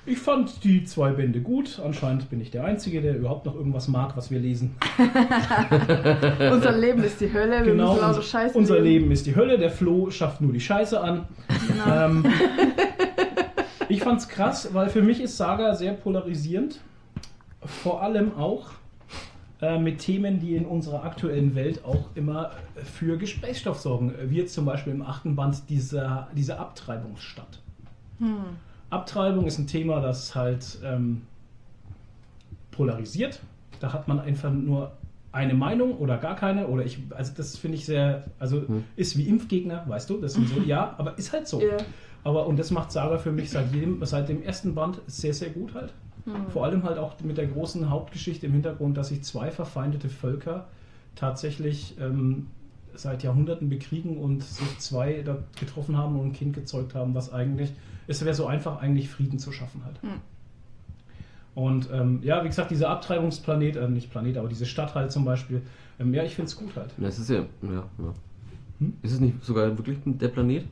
Ich 0.07 0.19
fand 0.19 0.65
die 0.65 0.85
zwei 0.85 1.11
Bände 1.11 1.41
gut. 1.41 1.81
Anscheinend 1.85 2.31
bin 2.31 2.41
ich 2.41 2.51
der 2.51 2.65
Einzige, 2.65 3.03
der 3.03 3.17
überhaupt 3.17 3.45
noch 3.45 3.55
irgendwas 3.55 3.89
mag, 3.89 4.17
was 4.17 4.31
wir 4.31 4.39
lesen. 4.39 4.75
Unser 6.51 6.73
Leben 6.79 7.03
ist 7.03 7.21
die 7.21 7.31
Hölle, 7.31 7.65
wir 7.65 7.73
Genau, 7.73 7.89
müssen 7.91 8.01
lauter 8.01 8.09
unser, 8.09 8.23
Scheiße 8.23 8.57
unser 8.57 8.81
Leben 8.81 9.11
ist 9.11 9.27
die 9.27 9.37
Hölle. 9.37 9.59
Der 9.59 9.71
Flo 9.71 10.11
schafft 10.11 10.41
nur 10.41 10.53
die 10.53 10.61
Scheiße 10.61 10.99
an. 10.99 11.27
Genau. 11.69 12.07
Ähm, 12.07 12.25
ich 13.91 14.01
fand's 14.01 14.29
krass, 14.29 14.71
weil 14.73 14.89
für 14.89 15.03
mich 15.03 15.21
ist 15.21 15.37
Saga 15.37 15.75
sehr 15.75 15.93
polarisierend. 15.93 16.81
Vor 17.67 18.03
allem 18.03 18.35
auch 18.35 18.71
äh, 19.61 19.79
mit 19.79 19.99
Themen, 19.99 20.39
die 20.39 20.55
in 20.55 20.65
unserer 20.65 21.03
aktuellen 21.05 21.55
Welt 21.55 21.85
auch 21.85 22.11
immer 22.15 22.53
für 22.77 23.19
Gesprächsstoff 23.19 23.81
sorgen. 23.81 24.15
Wie 24.27 24.37
jetzt 24.37 24.55
zum 24.55 24.65
Beispiel 24.65 24.93
im 24.93 25.03
achten 25.03 25.35
Band 25.35 25.69
dieser, 25.69 26.29
diese 26.37 26.59
Abtreibungsstadt. 26.59 27.61
Hm. 28.19 28.37
Abtreibung 28.91 29.47
ist 29.47 29.59
ein 29.59 29.67
Thema, 29.67 30.01
das 30.01 30.35
halt 30.35 30.79
ähm, 30.85 31.23
polarisiert. 32.71 33.41
Da 33.81 33.93
hat 33.93 34.09
man 34.09 34.21
einfach 34.21 34.53
nur 34.53 34.93
eine 35.33 35.55
Meinung 35.55 35.99
oder 35.99 36.19
gar 36.19 36.37
keine. 36.37 36.69
Oder 36.69 36.85
ich, 36.85 36.99
also 37.11 37.33
das 37.37 37.57
finde 37.57 37.77
ich 37.77 37.85
sehr, 37.85 38.25
also 38.39 38.67
Hm. 38.67 38.85
ist 38.97 39.19
wie 39.19 39.25
Impfgegner, 39.29 39.85
weißt 39.87 40.09
du, 40.09 40.19
das 40.19 40.35
sind 40.35 40.49
so, 40.49 40.61
ja, 40.67 40.95
aber 40.99 41.19
ist 41.19 41.33
halt 41.33 41.49
so. 41.49 41.61
Ja. 41.61 41.77
Aber 42.25 42.47
und 42.47 42.59
das 42.59 42.71
macht 42.71 42.93
Saga 42.93 43.19
für 43.19 43.33
mich 43.33 43.51
seit 43.51 43.73
jedem, 43.73 44.05
seit 44.05 44.29
dem 44.29 44.43
ersten 44.43 44.75
Band 44.75 45.01
sehr, 45.07 45.35
sehr 45.35 45.51
gut 45.51 45.75
halt. 45.75 45.93
Hm. 46.25 46.51
Vor 46.51 46.64
allem 46.64 46.85
halt 46.85 46.99
auch 46.99 47.14
mit 47.23 47.39
der 47.39 47.47
großen 47.47 47.91
Hauptgeschichte 47.91 48.47
im 48.47 48.53
Hintergrund, 48.53 48.97
dass 48.97 49.09
sich 49.09 49.23
zwei 49.23 49.51
verfeindete 49.51 50.09
Völker 50.09 50.66
tatsächlich 51.14 51.97
ähm, 52.01 52.47
seit 52.95 53.23
Jahrhunderten 53.23 53.69
bekriegen 53.69 54.19
und 54.19 54.43
sich 54.43 54.79
zwei 54.79 55.23
da 55.23 55.39
getroffen 55.59 55.97
haben 55.97 56.19
und 56.19 56.29
ein 56.29 56.33
Kind 56.33 56.55
gezeugt 56.55 56.95
haben, 56.95 57.14
was 57.14 57.33
eigentlich, 57.33 57.73
es 58.07 58.25
wäre 58.25 58.35
so 58.35 58.47
einfach 58.47 58.81
eigentlich 58.81 59.09
Frieden 59.09 59.39
zu 59.39 59.53
schaffen 59.53 59.83
halt. 59.85 60.03
Hm. 60.03 60.21
Und 61.55 61.89
ähm, 61.93 62.21
ja, 62.23 62.45
wie 62.45 62.49
gesagt, 62.49 62.71
dieser 62.71 62.89
Abtreibungsplanet, 62.89 63.77
äh, 63.77 63.89
nicht 63.89 64.11
Planet, 64.11 64.37
aber 64.37 64.49
diese 64.49 64.64
Stadt 64.64 64.95
halt 64.95 65.11
zum 65.11 65.25
Beispiel, 65.25 65.62
ähm, 65.99 66.14
ja, 66.14 66.23
ich 66.23 66.37
finde 66.37 66.49
es 66.49 66.57
gut 66.57 66.77
halt. 66.77 66.93
Das 66.99 67.19
ist 67.19 67.31
ja. 67.31 67.45
ja, 67.62 67.85
ja. 67.99 68.14
Hm? 68.79 68.93
Ist 69.03 69.12
es 69.12 69.21
nicht 69.21 69.43
sogar 69.45 69.77
wirklich 69.77 69.99
der 70.05 70.29
Planet? 70.29 70.64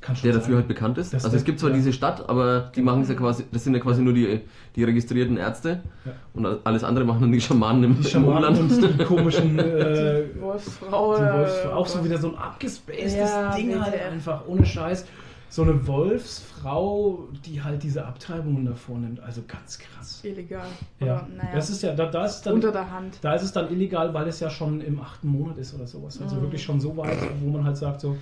Kann 0.00 0.14
schon 0.14 0.24
der 0.24 0.32
sein. 0.34 0.42
dafür 0.42 0.56
halt 0.58 0.68
bekannt 0.68 0.96
ist. 0.98 1.12
Das- 1.12 1.24
also 1.24 1.36
es 1.36 1.44
gibt 1.44 1.58
zwar 1.58 1.70
ja. 1.70 1.76
diese 1.76 1.92
Stadt, 1.92 2.28
aber 2.28 2.70
die 2.74 2.80
Genau. 2.80 2.92
machen 2.92 3.02
es 3.02 3.08
ja 3.08 3.14
quasi, 3.16 3.44
das 3.50 3.64
sind 3.64 3.74
ja 3.74 3.80
quasi 3.80 4.00
nur 4.00 4.12
die, 4.14 4.40
die 4.76 4.84
registrierten 4.84 5.36
Ärzte 5.36 5.80
Ja. 6.04 6.12
und 6.34 6.46
alles 6.64 6.84
andere 6.84 7.04
machen 7.04 7.20
dann 7.22 7.32
die 7.32 7.40
Schamanen 7.40 7.82
im, 7.82 7.92
Die 7.94 7.98
im 8.02 8.06
Schamanen 8.06 8.56
Umland. 8.56 8.72
und 8.82 8.98
die 9.00 9.04
komischen 9.04 9.58
äh, 9.58 10.22
Die 10.34 10.40
Wolfsfrau. 10.40 11.16
Die 11.16 11.22
oder- 11.22 11.38
Wolfsfrau, 11.40 11.70
auch 11.72 11.86
so 11.86 12.04
wieder 12.04 12.18
so 12.18 12.28
ein 12.30 12.36
abgespacedes 12.38 13.14
Ja, 13.16 13.54
Ding 13.56 13.80
halt 13.82 13.94
einfach, 14.00 14.46
ohne 14.46 14.64
Scheiß. 14.64 15.04
So 15.50 15.62
eine 15.62 15.86
Wolfsfrau, 15.86 17.26
die 17.46 17.62
halt 17.62 17.82
diese 17.82 18.04
Abtreibungen 18.04 18.66
da 18.66 18.74
vornimmt, 18.74 19.20
also 19.20 19.42
ganz 19.48 19.78
krass. 19.78 20.20
Illegal. 20.22 20.66
Ja, 21.00 21.06
Oder, 21.06 21.28
naja, 21.36 21.48
das 21.54 21.70
ist 21.70 21.82
ja, 21.82 21.94
da, 21.94 22.06
da 22.06 22.24
ist 22.26 22.42
dann, 22.42 22.54
unter 22.54 22.70
der 22.70 22.90
Hand. 22.90 23.18
da 23.22 23.34
ist 23.34 23.42
es 23.42 23.52
dann 23.52 23.70
illegal, 23.72 24.12
weil 24.14 24.28
es 24.28 24.40
ja 24.40 24.50
schon 24.50 24.80
im 24.80 25.00
achten 25.00 25.28
Monat 25.28 25.56
ist 25.58 25.74
oder 25.74 25.86
sowas. 25.86 26.20
Also 26.22 26.36
Mhm. 26.36 26.42
wirklich 26.42 26.62
schon 26.62 26.80
so 26.80 26.96
weit, 26.96 27.16
wo 27.40 27.50
man 27.50 27.64
halt 27.64 27.76
sagt 27.76 28.00
so, 28.02 28.16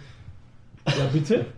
Ja, 0.87 1.05
bitte? 1.13 1.47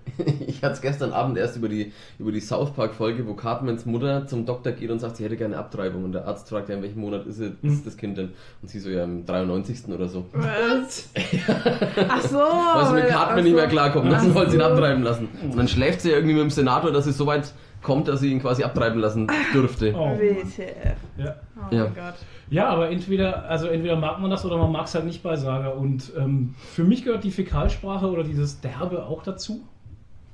Ich 0.48 0.64
hatte 0.64 0.74
es 0.74 0.80
gestern 0.80 1.12
Abend 1.12 1.38
erst 1.38 1.56
über 1.56 1.68
die, 1.68 1.92
über 2.18 2.32
die 2.32 2.40
South 2.40 2.72
Park-Folge, 2.74 3.24
wo 3.28 3.34
Cartmans 3.34 3.86
Mutter 3.86 4.26
zum 4.26 4.46
Doktor 4.46 4.72
geht 4.72 4.90
und 4.90 4.98
sagt, 4.98 5.16
sie 5.16 5.24
hätte 5.24 5.36
gerne 5.36 5.56
Abtreibung. 5.56 6.02
Und 6.02 6.10
der 6.10 6.26
Arzt 6.26 6.48
fragt 6.48 6.68
ja, 6.68 6.74
in 6.74 6.82
welchem 6.82 7.00
Monat 7.02 7.24
ist, 7.26 7.36
sie, 7.36 7.52
Mhm. 7.62 7.72
ist 7.72 7.86
das 7.86 7.96
Kind 7.96 8.18
denn? 8.18 8.30
Und 8.60 8.68
sie 8.68 8.80
so, 8.80 8.90
ja, 8.90 9.04
im 9.04 9.24
93. 9.24 9.86
oder 9.94 10.08
so. 10.08 10.26
Was? 10.32 11.10
Ach 12.08 12.22
so. 12.22 12.36
Weil 12.38 12.86
sie 12.88 12.94
mit 12.94 13.08
Cartman 13.08 13.38
ach 13.38 13.42
nicht 13.42 13.50
so. 13.52 13.56
mehr 13.56 13.68
klarkommt. 13.68 14.10
Dann 14.10 14.34
wollte 14.34 14.50
sie 14.50 14.56
ihn 14.56 14.60
so. 14.62 14.66
abtreiben 14.66 15.02
lassen. 15.04 15.28
Und 15.44 15.56
dann 15.56 15.68
schläft 15.68 16.00
sie 16.00 16.10
irgendwie 16.10 16.34
mit 16.34 16.42
dem 16.42 16.50
Senator, 16.50 16.90
dass 16.90 17.04
sie 17.04 17.12
so 17.12 17.26
weit 17.26 17.52
kommt, 17.82 18.08
dass 18.08 18.20
sie 18.20 18.32
ihn 18.32 18.40
quasi 18.40 18.64
abtreiben 18.64 18.98
lassen 19.00 19.28
dürfte. 19.54 19.94
Oh. 19.96 20.16
WTF. 20.18 20.96
Ja. 21.16 21.36
Oh 21.56 21.74
Ja. 21.74 21.84
mein 21.84 21.94
Gott. 21.94 22.14
Ja, 22.50 22.68
aber 22.68 22.90
entweder, 22.90 23.44
also 23.48 23.66
entweder 23.66 23.96
mag 23.96 24.20
man 24.20 24.30
das 24.30 24.44
oder 24.44 24.56
man 24.56 24.72
mag 24.72 24.86
es 24.86 24.94
halt 24.94 25.04
nicht 25.04 25.22
bei 25.22 25.36
Saga. 25.36 25.68
Und 25.70 26.12
ähm, 26.16 26.54
für 26.58 26.84
mich 26.84 27.04
gehört 27.04 27.24
die 27.24 27.30
Fäkalsprache 27.30 28.10
oder 28.10 28.24
dieses 28.24 28.60
Derbe 28.60 29.04
auch 29.06 29.22
dazu. 29.22 29.60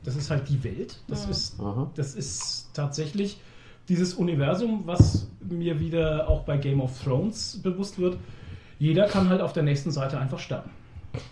Das 0.04 0.16
ist 0.16 0.30
halt 0.30 0.48
die 0.48 0.62
Welt. 0.64 1.00
Das 1.08 1.24
Ja. 1.24 1.30
ist, 1.30 1.60
Aha. 1.60 1.90
das 1.94 2.14
ist 2.14 2.70
tatsächlich 2.74 3.40
dieses 3.88 4.14
Universum, 4.14 4.82
was 4.86 5.28
mir 5.40 5.80
wieder 5.80 6.28
auch 6.28 6.42
bei 6.44 6.56
Game 6.56 6.80
of 6.80 7.02
Thrones 7.02 7.60
bewusst 7.62 7.98
wird. 7.98 8.16
Jeder 8.78 9.06
kann 9.06 9.28
halt 9.28 9.40
auf 9.40 9.52
der 9.52 9.62
nächsten 9.62 9.90
Seite 9.90 10.18
einfach 10.18 10.38
sterben. 10.38 10.70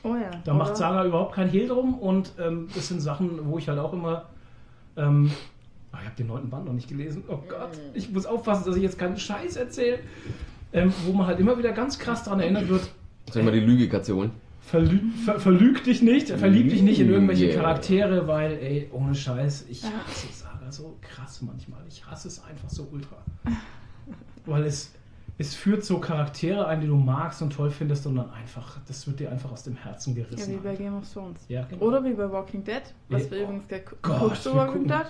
Oh 0.05 0.15
ja. 0.15 0.31
Da 0.45 0.53
oder? 0.53 0.55
macht 0.65 0.77
Saga 0.77 1.05
überhaupt 1.05 1.35
kein 1.35 1.49
Hehl 1.49 1.69
drum 1.69 1.99
und 1.99 2.33
ähm, 2.41 2.69
das 2.75 2.89
sind 2.89 3.01
Sachen, 3.01 3.47
wo 3.51 3.59
ich 3.59 3.69
halt 3.69 3.79
auch 3.79 3.93
immer. 3.93 4.27
Ähm, 4.97 5.31
ah, 5.93 5.99
ich 6.01 6.07
habe 6.07 6.17
den 6.17 6.27
neunten 6.27 6.51
Band 6.51 6.65
noch 6.67 6.73
nicht 6.73 6.89
gelesen. 6.89 7.23
Oh 7.29 7.39
Gott, 7.49 7.71
ich 7.95 8.11
muss 8.11 8.27
aufpassen, 8.27 8.65
dass 8.67 8.77
ich 8.77 8.83
jetzt 8.83 8.99
keinen 8.99 9.17
Scheiß 9.17 9.57
erzähle. 9.57 10.01
Ähm, 10.73 10.93
wo 11.05 11.13
man 11.13 11.27
halt 11.27 11.39
immer 11.39 11.57
wieder 11.59 11.73
ganz 11.73 11.99
krass 11.99 12.25
daran 12.25 12.41
erinnert 12.41 12.69
wird, 12.69 12.91
Soll 13.31 13.43
ich 13.43 13.45
mal 13.45 13.53
die 13.53 13.61
Lüge 13.61 13.89
gerade 13.89 14.15
holen? 14.15 14.31
verlü 14.63 15.01
ver 15.25 15.39
verlüg 15.41 15.85
dich 15.85 16.01
nicht, 16.03 16.29
verlieb 16.31 16.71
dich 16.71 16.83
nicht 16.83 16.99
in 17.01 17.11
irgendwelche 17.11 17.47
Yeah. 17.47 17.57
Charaktere, 17.61 18.27
weil, 18.29 18.53
ey, 18.53 18.89
ohne 18.93 19.15
Scheiß, 19.15 19.67
ich 19.69 19.83
Ja. 19.83 19.91
hasse 20.07 20.29
Saga 20.33 20.71
so 20.71 20.97
krass 21.03 21.43
manchmal. 21.43 21.81
Ich 21.89 22.07
hasse 22.07 22.29
es 22.29 22.43
einfach 22.45 22.71
so 22.71 22.89
ultra. 22.91 23.17
Weil 24.47 24.65
es, 24.65 24.93
es 25.37 25.55
führt 25.55 25.85
so 25.85 25.99
Charaktere 25.99 26.67
ein, 26.67 26.81
die 26.81 26.87
du 26.87 26.97
magst 26.97 27.43
und 27.43 27.53
toll 27.53 27.71
findest 27.71 28.07
und 28.07 28.17
dann 28.17 28.31
einfach, 28.31 28.79
das 28.87 29.07
wird 29.07 29.21
dir 29.21 29.31
einfach 29.31 29.51
aus 29.53 29.65
dem 29.65 29.77
Herzen 29.77 30.17
Ja, 30.17 30.25
gerissen. 30.25 30.53
wie 30.55 30.57
bei 30.59 30.75
Game 30.77 30.95
of 30.97 31.13
Thrones. 31.13 31.41
Ja, 31.49 31.65
genau. 31.65 31.83
Oder 31.85 32.05
wie 32.05 32.13
bei 32.15 32.31
Walking 32.31 32.65
Dead, 32.65 32.83
was 33.09 33.25
Ja. 33.25 33.31
wir 33.33 33.43
übrigens 33.43 33.69
ge- 33.69 33.83
Gott, 34.01 34.19
guckst 34.21 34.47
du 34.47 34.51
wir 34.51 34.57
Walking 34.57 34.87
Dead? 34.89 35.07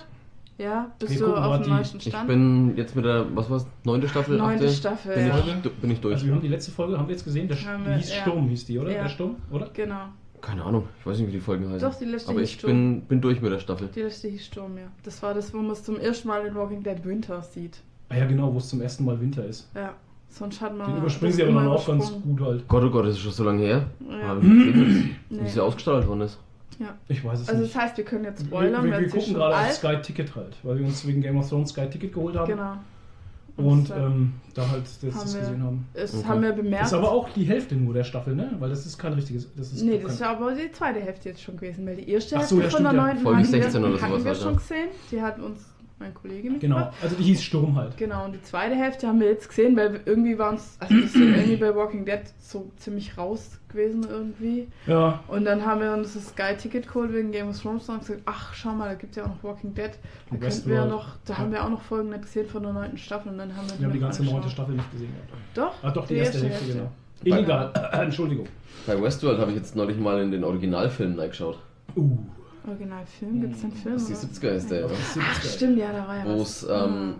Ja, 0.57 0.91
bist 0.99 1.11
Wir 1.13 1.19
du 1.19 1.35
auf 1.35 1.61
dem 1.61 1.69
neuesten 1.73 1.97
Ich 1.97 2.03
Stand? 2.03 2.27
bin 2.27 2.77
jetzt 2.77 2.95
mit 2.95 3.05
der, 3.05 3.25
was 3.35 3.49
war's, 3.49 3.65
neunte 3.83 4.07
Staffel? 4.07 4.37
Neunte 4.37 4.65
achte? 4.65 4.73
Staffel, 4.75 5.15
Bin, 5.15 5.27
ja. 5.27 5.39
ich, 5.39 5.71
bin 5.71 5.91
ich 5.91 5.99
durch. 5.99 6.13
Also 6.13 6.25
wir 6.27 6.33
haben 6.33 6.41
die 6.41 6.47
letzte 6.47 6.71
Folge, 6.71 6.97
haben 6.97 7.07
wir 7.07 7.13
jetzt 7.13 7.25
gesehen, 7.25 7.47
der 7.47 7.57
wir, 7.57 7.95
hieß 7.95 8.09
ja. 8.15 8.21
Sturm, 8.21 8.47
hieß 8.47 8.65
die, 8.65 8.77
oder? 8.79 8.91
Ja. 8.91 9.03
Der 9.03 9.09
Sturm, 9.09 9.35
oder? 9.51 9.69
Genau. 9.73 10.09
Keine 10.41 10.63
Ahnung, 10.63 10.87
ich 10.99 11.05
weiß 11.05 11.17
nicht, 11.19 11.27
wie 11.29 11.31
die 11.31 11.39
Folgen 11.39 11.65
heißen. 11.69 11.79
Doch, 11.79 11.97
die 11.97 12.05
letzte 12.05 12.29
Aber 12.31 12.39
hieß 12.41 12.49
ich 12.49 12.55
Sturm. 12.55 12.71
bin, 12.71 13.01
bin 13.01 13.21
durch 13.21 13.41
mit 13.41 13.51
der 13.51 13.59
Staffel. 13.59 13.89
Die 13.95 14.01
letzte 14.01 14.27
hieß 14.27 14.45
Sturm, 14.45 14.77
ja. 14.77 14.83
Das 15.03 15.23
war 15.23 15.33
das, 15.33 15.53
wo 15.53 15.57
man 15.57 15.71
es 15.71 15.83
zum 15.83 15.97
ersten 15.97 16.27
Mal 16.27 16.45
in 16.45 16.53
Walking 16.53 16.83
Dead 16.83 17.03
Winter 17.03 17.41
sieht. 17.41 17.81
Ah 18.09 18.17
ja, 18.17 18.25
genau, 18.25 18.53
wo 18.53 18.57
es 18.57 18.69
zum 18.69 18.81
ersten 18.81 19.05
Mal 19.05 19.19
Winter 19.19 19.45
ist. 19.45 19.69
Ja. 19.73 19.93
Sonst 20.29 20.61
hat 20.61 20.75
man. 20.75 20.87
Den 20.87 20.97
überspringen 20.97 21.33
sie 21.33 21.43
aber 21.43 21.53
dann 21.53 21.67
auch 21.67 21.85
ganz 21.85 22.11
gut 22.11 22.41
halt. 22.41 22.67
Gott, 22.67 22.83
oh 22.83 22.89
Gott, 22.89 23.05
das 23.05 23.13
ist 23.15 23.21
schon 23.21 23.31
so 23.31 23.43
lange 23.43 23.61
her. 23.63 23.87
Ja. 24.09 24.37
Wie 24.41 25.47
sie 25.47 25.59
ausgestrahlt 25.59 26.07
worden 26.07 26.21
ist. 26.21 26.39
Ja. 26.79 26.95
Ich 27.07 27.23
weiß 27.23 27.39
es 27.41 27.49
Also 27.49 27.61
nicht. 27.61 27.75
das 27.75 27.81
heißt, 27.81 27.97
wir 27.97 28.05
können 28.05 28.23
jetzt 28.25 28.41
wir, 28.41 28.47
spoilern, 28.47 28.83
wir, 28.85 28.91
wir 28.91 28.99
ist 28.99 29.13
gucken 29.13 29.33
gerade 29.33 29.55
auf. 29.55 29.71
Sky 29.73 29.97
Ticket 30.01 30.35
halt, 30.35 30.55
weil 30.63 30.79
wir 30.79 30.85
uns 30.85 31.05
wegen 31.07 31.21
Game 31.21 31.37
of 31.37 31.47
Thrones 31.49 31.69
Sky 31.69 31.87
Ticket 31.89 32.13
geholt 32.13 32.35
haben. 32.35 32.51
Genau. 32.51 32.73
Und 33.55 33.89
das, 33.91 33.97
ähm, 33.99 34.33
da 34.55 34.67
halt 34.67 34.81
das, 34.83 35.13
haben 35.13 35.21
das 35.21 35.33
wir- 35.35 35.41
gesehen 35.41 35.63
haben. 35.63 35.87
Es 35.93 36.15
Okay. 36.15 36.27
haben 36.27 36.41
wir 36.41 36.49
Das 36.49 36.57
bemerkt. 36.57 36.85
ist 36.87 36.93
aber 36.93 37.11
auch 37.11 37.29
die 37.29 37.43
Hälfte 37.43 37.75
nur 37.75 37.93
der 37.93 38.03
Staffel, 38.03 38.33
ne? 38.35 38.51
Weil 38.57 38.69
das 38.71 38.83
ist 38.87 38.97
kein 38.97 39.13
richtiges. 39.13 39.47
Das 39.55 39.71
ist 39.71 39.83
nee, 39.83 39.91
kein, 39.97 40.03
das 40.03 40.13
ist 40.13 40.19
ja 40.21 40.31
aber 40.31 40.55
die 40.55 40.71
zweite 40.71 40.99
Hälfte 40.99 41.29
jetzt 41.29 41.41
schon 41.43 41.55
gewesen, 41.57 41.85
weil 41.85 41.97
die 41.97 42.09
erste 42.09 42.35
Ach 42.35 42.39
Hälfte 42.39 42.55
so, 42.55 42.61
ja, 42.61 42.69
von 42.69 42.83
der 42.83 42.89
stimmt, 42.89 43.03
ja. 43.25 43.31
hatten 43.33 43.45
16 43.45 43.83
wir, 43.83 44.01
hatten 44.01 44.25
wir 44.25 44.35
schon 44.35 44.55
gesehen. 44.55 44.87
Die 45.11 45.21
hat 45.21 45.37
uns 45.39 45.59
mein 45.99 46.13
Kollege 46.13 46.49
Genau, 46.49 46.75
mitgebracht. 46.77 46.93
also 47.01 47.15
die 47.15 47.23
hieß 47.23 47.43
Sturm 47.43 47.75
halt. 47.75 47.95
Genau, 47.97 48.25
und 48.25 48.33
die 48.33 48.41
zweite 48.41 48.75
Hälfte 48.75 49.07
haben 49.07 49.19
wir 49.19 49.27
jetzt 49.27 49.47
gesehen, 49.47 49.75
weil 49.77 49.93
wir 49.93 49.99
irgendwie 50.05 50.37
waren 50.37 50.55
es, 50.55 50.75
also 50.79 50.93
wir 50.95 51.07
sind 51.07 51.35
irgendwie 51.35 51.55
bei 51.57 51.75
Walking 51.75 52.03
Dead 52.05 52.21
so 52.39 52.69
ziemlich 52.77 53.17
raus 53.17 53.59
gewesen 53.69 54.05
irgendwie. 54.09 54.67
Ja, 54.87 55.23
Und 55.27 55.45
dann 55.45 55.65
haben 55.65 55.81
wir 55.81 55.93
uns 55.93 56.13
das 56.13 56.27
Sky-Ticket 56.29 56.87
geholt 56.87 57.13
wegen 57.13 57.31
Game 57.31 57.49
of 57.49 57.59
Thrones 57.61 57.87
und 57.89 57.99
gesagt, 57.99 58.21
ach 58.25 58.53
schau 58.53 58.71
mal, 58.73 58.89
da 58.89 58.95
gibt 58.95 59.11
es 59.11 59.17
ja 59.17 59.23
auch 59.23 59.29
noch 59.29 59.43
Walking 59.43 59.73
Dead. 59.73 59.91
Da 60.29 60.37
könnten 60.37 60.41
wir 60.41 60.75
ja 60.75 60.81
Westworld. 60.83 60.89
noch, 60.89 61.07
da 61.25 61.33
Ja. 61.33 61.39
haben 61.39 61.51
wir 61.51 61.63
auch 61.63 61.69
noch 61.69 61.81
Folgen 61.81 62.09
nicht 62.09 62.21
gesehen 62.23 62.47
von 62.47 62.63
der 62.63 62.73
neunten 62.73 62.97
Staffel 62.97 63.31
und 63.31 63.37
dann 63.37 63.55
haben 63.55 63.69
wir 63.69 63.79
wir 63.79 63.85
haben 63.87 63.93
die 63.93 63.99
ganze 63.99 64.23
neunte. 64.23 64.49
Staffel 64.49 64.75
nicht 64.75 64.91
gesehen. 64.91 65.09
gehabt. 65.13 65.31
Doch, 65.81 65.83
Ah, 65.87 65.91
doch, 65.91 66.05
die, 66.07 66.15
erste, 66.15 66.43
Hälfte, 66.47 66.73
genau. 66.73 66.91
Illegal. 67.23 67.71
Entschuldigung. 67.93 68.47
Bei 68.85 69.01
Westworld 69.01 69.39
habe 69.39 69.51
ich 69.51 69.57
jetzt 69.57 69.75
neulich 69.75 69.97
mal 69.97 70.21
in 70.21 70.31
den 70.31 70.43
Originalfilm 70.43 71.17
reingeschaut. 71.17 71.57
Uh. 71.95 72.17
Originalfilm, 72.67 73.41
gibt 73.41 73.55
es 73.55 73.61
den 73.61 73.71
Film? 73.71 73.95
Das 73.95 74.09
ist 74.09 74.23
die 74.23 74.45
oder? 74.47 74.53
70er 74.53 74.57
ist 74.57 74.71
der, 74.71 74.79
ja. 74.81 74.87
Ach 75.19 75.41
stimmt, 75.43 75.77
ja, 75.77 75.91
da 75.91 76.07
war 76.07 76.17
ja 76.17 76.25
Wo 76.25 76.39
was. 76.41 76.63
es 76.63 76.69
ähm, 76.69 77.15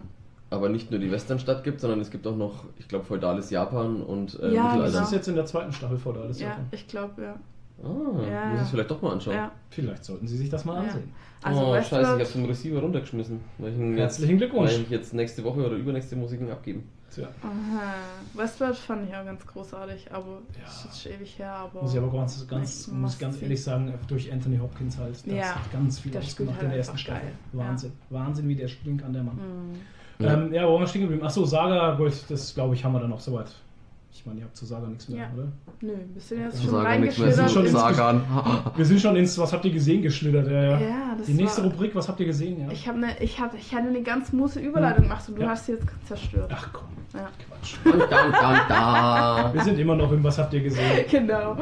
aber 0.50 0.70
nicht 0.70 0.92
nur 0.92 1.00
die 1.00 1.12
Westernstadt 1.12 1.64
gibt, 1.64 1.82
sondern 1.82 2.00
es 2.00 2.12
gibt 2.12 2.26
auch 2.28 2.36
noch, 2.36 2.66
ich 2.78 2.88
glaube, 2.88 3.06
feudales 3.06 3.50
Japan 3.50 4.02
und 4.02 4.40
äh, 4.40 4.54
Ja, 4.54 4.64
Das 4.64 4.74
Mittelalter. 4.74 4.92
genau. 4.92 5.04
ist 5.04 5.12
jetzt 5.14 5.28
in 5.28 5.36
der 5.36 5.46
zweiten 5.46 5.72
Staffel 5.74 5.98
vor 5.98 6.14
da. 6.14 6.28
Das 6.28 6.40
ja, 6.40 6.50
ja. 6.50 6.60
ich 6.72 6.88
glaube, 6.88 7.22
ja. 7.22 7.36
Ah, 7.84 7.88
Ja, 7.88 8.46
muss 8.50 8.58
ja. 8.60 8.62
ich 8.64 8.70
vielleicht 8.70 8.92
doch 8.92 9.02
mal 9.02 9.14
anschauen. 9.14 9.36
ja. 9.36 9.52
Vielleicht 9.72 10.06
sollten 10.06 10.28
Sie 10.28 10.38
sich 10.38 10.50
das 10.50 10.64
mal 10.64 10.76
Ja. 10.76 10.82
ansehen. 10.82 11.12
Also 11.42 11.60
oh, 11.60 11.74
scheiße, 11.74 11.80
ich 11.80 11.92
Westworld, 11.92 12.06
habe 12.06 12.32
den 12.34 12.46
Receiver 12.46 12.80
runtergeschmissen. 12.80 13.40
Herzlichen 13.60 14.32
jetzt, 14.32 14.40
Glückwunsch. 14.40 14.72
Weil 14.74 14.82
ich 14.82 14.90
jetzt 14.90 15.14
nächste 15.14 15.44
Woche 15.44 15.66
oder 15.66 15.76
übernächste 15.76 16.16
ihn 16.16 16.52
abgeben. 16.52 16.84
Aha. 17.22 17.94
Westworld 18.34 18.76
fand 18.76 19.08
ich 19.10 19.16
auch 19.16 19.26
ganz 19.26 19.46
großartig, 19.46 20.12
aber 20.12 20.28
Ja. 20.32 20.64
das 20.66 20.76
ist 20.78 20.84
jetzt 20.86 21.02
schon 21.04 21.12
ewig 21.14 21.40
her, 21.40 21.52
aber. 21.54 21.82
muss 21.82 21.92
ich 21.94 21.98
aber 22.00 22.12
ganz, 22.12 22.48
ganz, 22.48 22.88
muss 22.88 23.18
ganz 23.20 23.42
ehrlich 23.42 23.64
sagen, 23.64 23.94
durch 24.08 24.32
Anthony 24.32 24.58
Hopkins 24.58 24.98
halt. 24.98 25.16
Das 25.16 25.26
Ja, 25.26 25.56
hat 25.56 25.72
ganz 25.72 26.00
viel 26.00 26.18
ausgemacht 26.18 26.56
halt 26.56 26.64
in 26.64 26.70
der 26.70 26.78
ersten 26.80 26.98
Staffel. 26.98 27.22
geil. 27.22 27.34
Wahnsinn. 27.54 27.92
Wahnsinn, 28.10 28.48
wie 28.48 28.56
der 28.56 28.68
spielen 28.68 28.98
kann, 28.98 29.14
der 29.14 29.24
Mann. 29.24 29.36
Mhm. 29.36 30.26
Ja. 30.26 30.34
Ähm, 30.34 30.54
ja, 30.54 30.68
wo 30.68 30.74
waren 30.74 30.82
wir 30.82 30.88
stehen 30.88 31.02
geblieben? 31.04 31.26
Achso, 31.26 31.44
Saga, 31.46 31.96
gut, 31.96 32.14
das 32.30 32.54
glaube 32.54 32.76
ich, 32.76 32.84
haben 32.86 32.94
wir 32.94 33.00
dann 33.00 33.12
auch 33.14 33.20
soweit. 33.20 33.52
Ich 34.16 34.26
meine, 34.28 34.40
ihr 34.42 34.46
habt 34.46 34.56
zu 34.56 34.66
Saga 34.66 34.86
nichts 34.88 35.10
mehr, 35.10 35.24
Ja. 35.24 35.32
oder? 35.34 35.48
Nö, 35.82 35.94
wir 36.14 36.22
sind 36.22 36.42
jetzt 36.42 36.62
schon 37.52 37.68
sagen. 37.68 38.22
Wir 38.78 38.86
sind 38.86 39.02
schon 39.02 39.16
ins 39.16 39.38
Was 39.40 39.52
habt 39.52 39.66
ihr 39.66 39.72
gesehen 39.72 40.04
geschlittert, 40.04 40.48
ja, 40.48 40.62
ja. 40.64 40.80
Ja, 40.80 41.16
das 41.18 41.26
Die 41.26 41.34
nächste 41.34 41.64
war, 41.64 41.72
Rubrik, 41.72 41.96
was 41.96 42.08
habt 42.08 42.20
ihr 42.20 42.28
gesehen, 42.28 42.60
ja? 42.62 42.72
Ich, 42.72 42.88
hab 42.88 42.96
ne, 42.96 43.08
ich, 43.20 43.40
hab, 43.40 43.54
ich 43.56 43.74
hatte 43.74 43.88
eine 43.88 44.04
ganz 44.04 44.28
smooth 44.30 44.56
Überleitung 44.58 45.06
gemacht 45.06 45.28
und 45.28 45.36
du 45.38 45.42
Ja. 45.42 45.50
hast 45.50 45.66
sie 45.66 45.74
jetzt 45.74 45.86
zerstört. 46.08 46.52
Ach 46.54 46.70
komm, 46.72 46.88
Ja. 47.14 47.28
Quatsch. 47.50 47.76
Dun, 47.84 47.94
dun, 47.94 48.00
dun, 48.00 48.20
dun. 48.70 49.54
Wir 49.54 49.62
sind 49.64 49.80
immer 49.80 49.96
noch 49.96 50.12
im 50.12 50.24
Was 50.24 50.38
habt 50.38 50.54
ihr 50.54 50.62
gesehen? 50.62 51.06
Genau. 51.10 51.58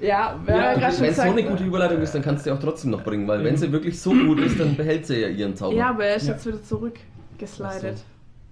Ja, 0.00 0.40
Wenn 0.46 0.82
es 0.82 1.16
so 1.16 1.22
eine 1.22 1.42
gute 1.44 1.64
Überleitung 1.64 2.00
ist, 2.00 2.14
dann 2.14 2.22
kannst 2.22 2.46
du 2.46 2.50
sie 2.50 2.56
auch 2.56 2.60
trotzdem 2.60 2.92
noch 2.92 3.04
bringen, 3.04 3.28
weil 3.28 3.44
wenn 3.44 3.56
sie 3.58 3.70
wirklich 3.70 4.00
so 4.00 4.10
gut 4.12 4.40
ist, 4.40 4.58
dann 4.58 4.74
behält 4.74 5.06
sie 5.06 5.20
ja 5.20 5.28
ihren 5.28 5.54
Zauber. 5.54 5.76
Ja, 5.76 5.90
aber 5.90 6.06
er 6.06 6.16
ist 6.16 6.26
Ja. 6.26 6.32
jetzt 6.32 6.46
wieder 6.46 6.62
zurückgeslidet. 6.62 8.02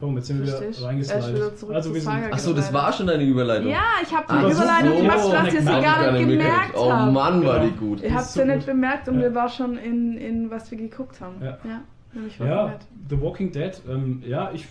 Warum, 0.00 0.16
jetzt 0.16 0.28
sind 0.28 0.38
wir 0.38 0.46
wieder 0.46 0.62
Er 0.62 0.82
reingeslidet. 0.84 1.58
zurück 1.58 1.74
Also 1.74 1.92
wir 1.92 2.00
sind. 2.00 2.32
Achso, 2.32 2.52
das 2.52 2.72
war 2.72 2.92
schon 2.92 3.08
deine 3.08 3.24
Überleitung. 3.24 3.68
Ja, 3.68 3.82
ich 4.02 4.14
habe 4.14 4.26
die 4.28 4.32
Ah, 4.32 4.50
Überleitung 4.50 4.96
so. 4.96 5.02
gemacht, 5.02 5.32
dass 5.46 5.54
ihr 5.54 5.60
sie 5.60 5.66
gar 5.66 6.12
nicht 6.12 6.28
gemerkt. 6.28 6.74
Oh 6.76 6.92
habt. 6.92 7.12
Mann, 7.12 7.44
war 7.44 7.58
Genau. 7.60 7.66
die 7.72 7.76
gut. 7.78 8.02
Ihr 8.02 8.14
habt 8.14 8.26
sie 8.26 8.38
so 8.38 8.44
nicht 8.44 8.64
bemerkt 8.66 9.08
und 9.08 9.16
Ja. 9.16 9.20
wir 9.22 9.34
waren 9.34 9.48
schon 9.48 9.76
in, 9.76 10.16
in 10.16 10.50
was 10.50 10.70
wir 10.70 10.78
geguckt 10.78 11.20
haben. 11.20 11.34
Ja. 11.42 11.58
Ja, 12.38 12.64
Walking 12.64 12.78
The 13.10 13.20
Walking 13.20 13.52
Dead, 13.52 13.72
ähm, 13.88 14.22
ja, 14.26 14.50
ich 14.54 14.66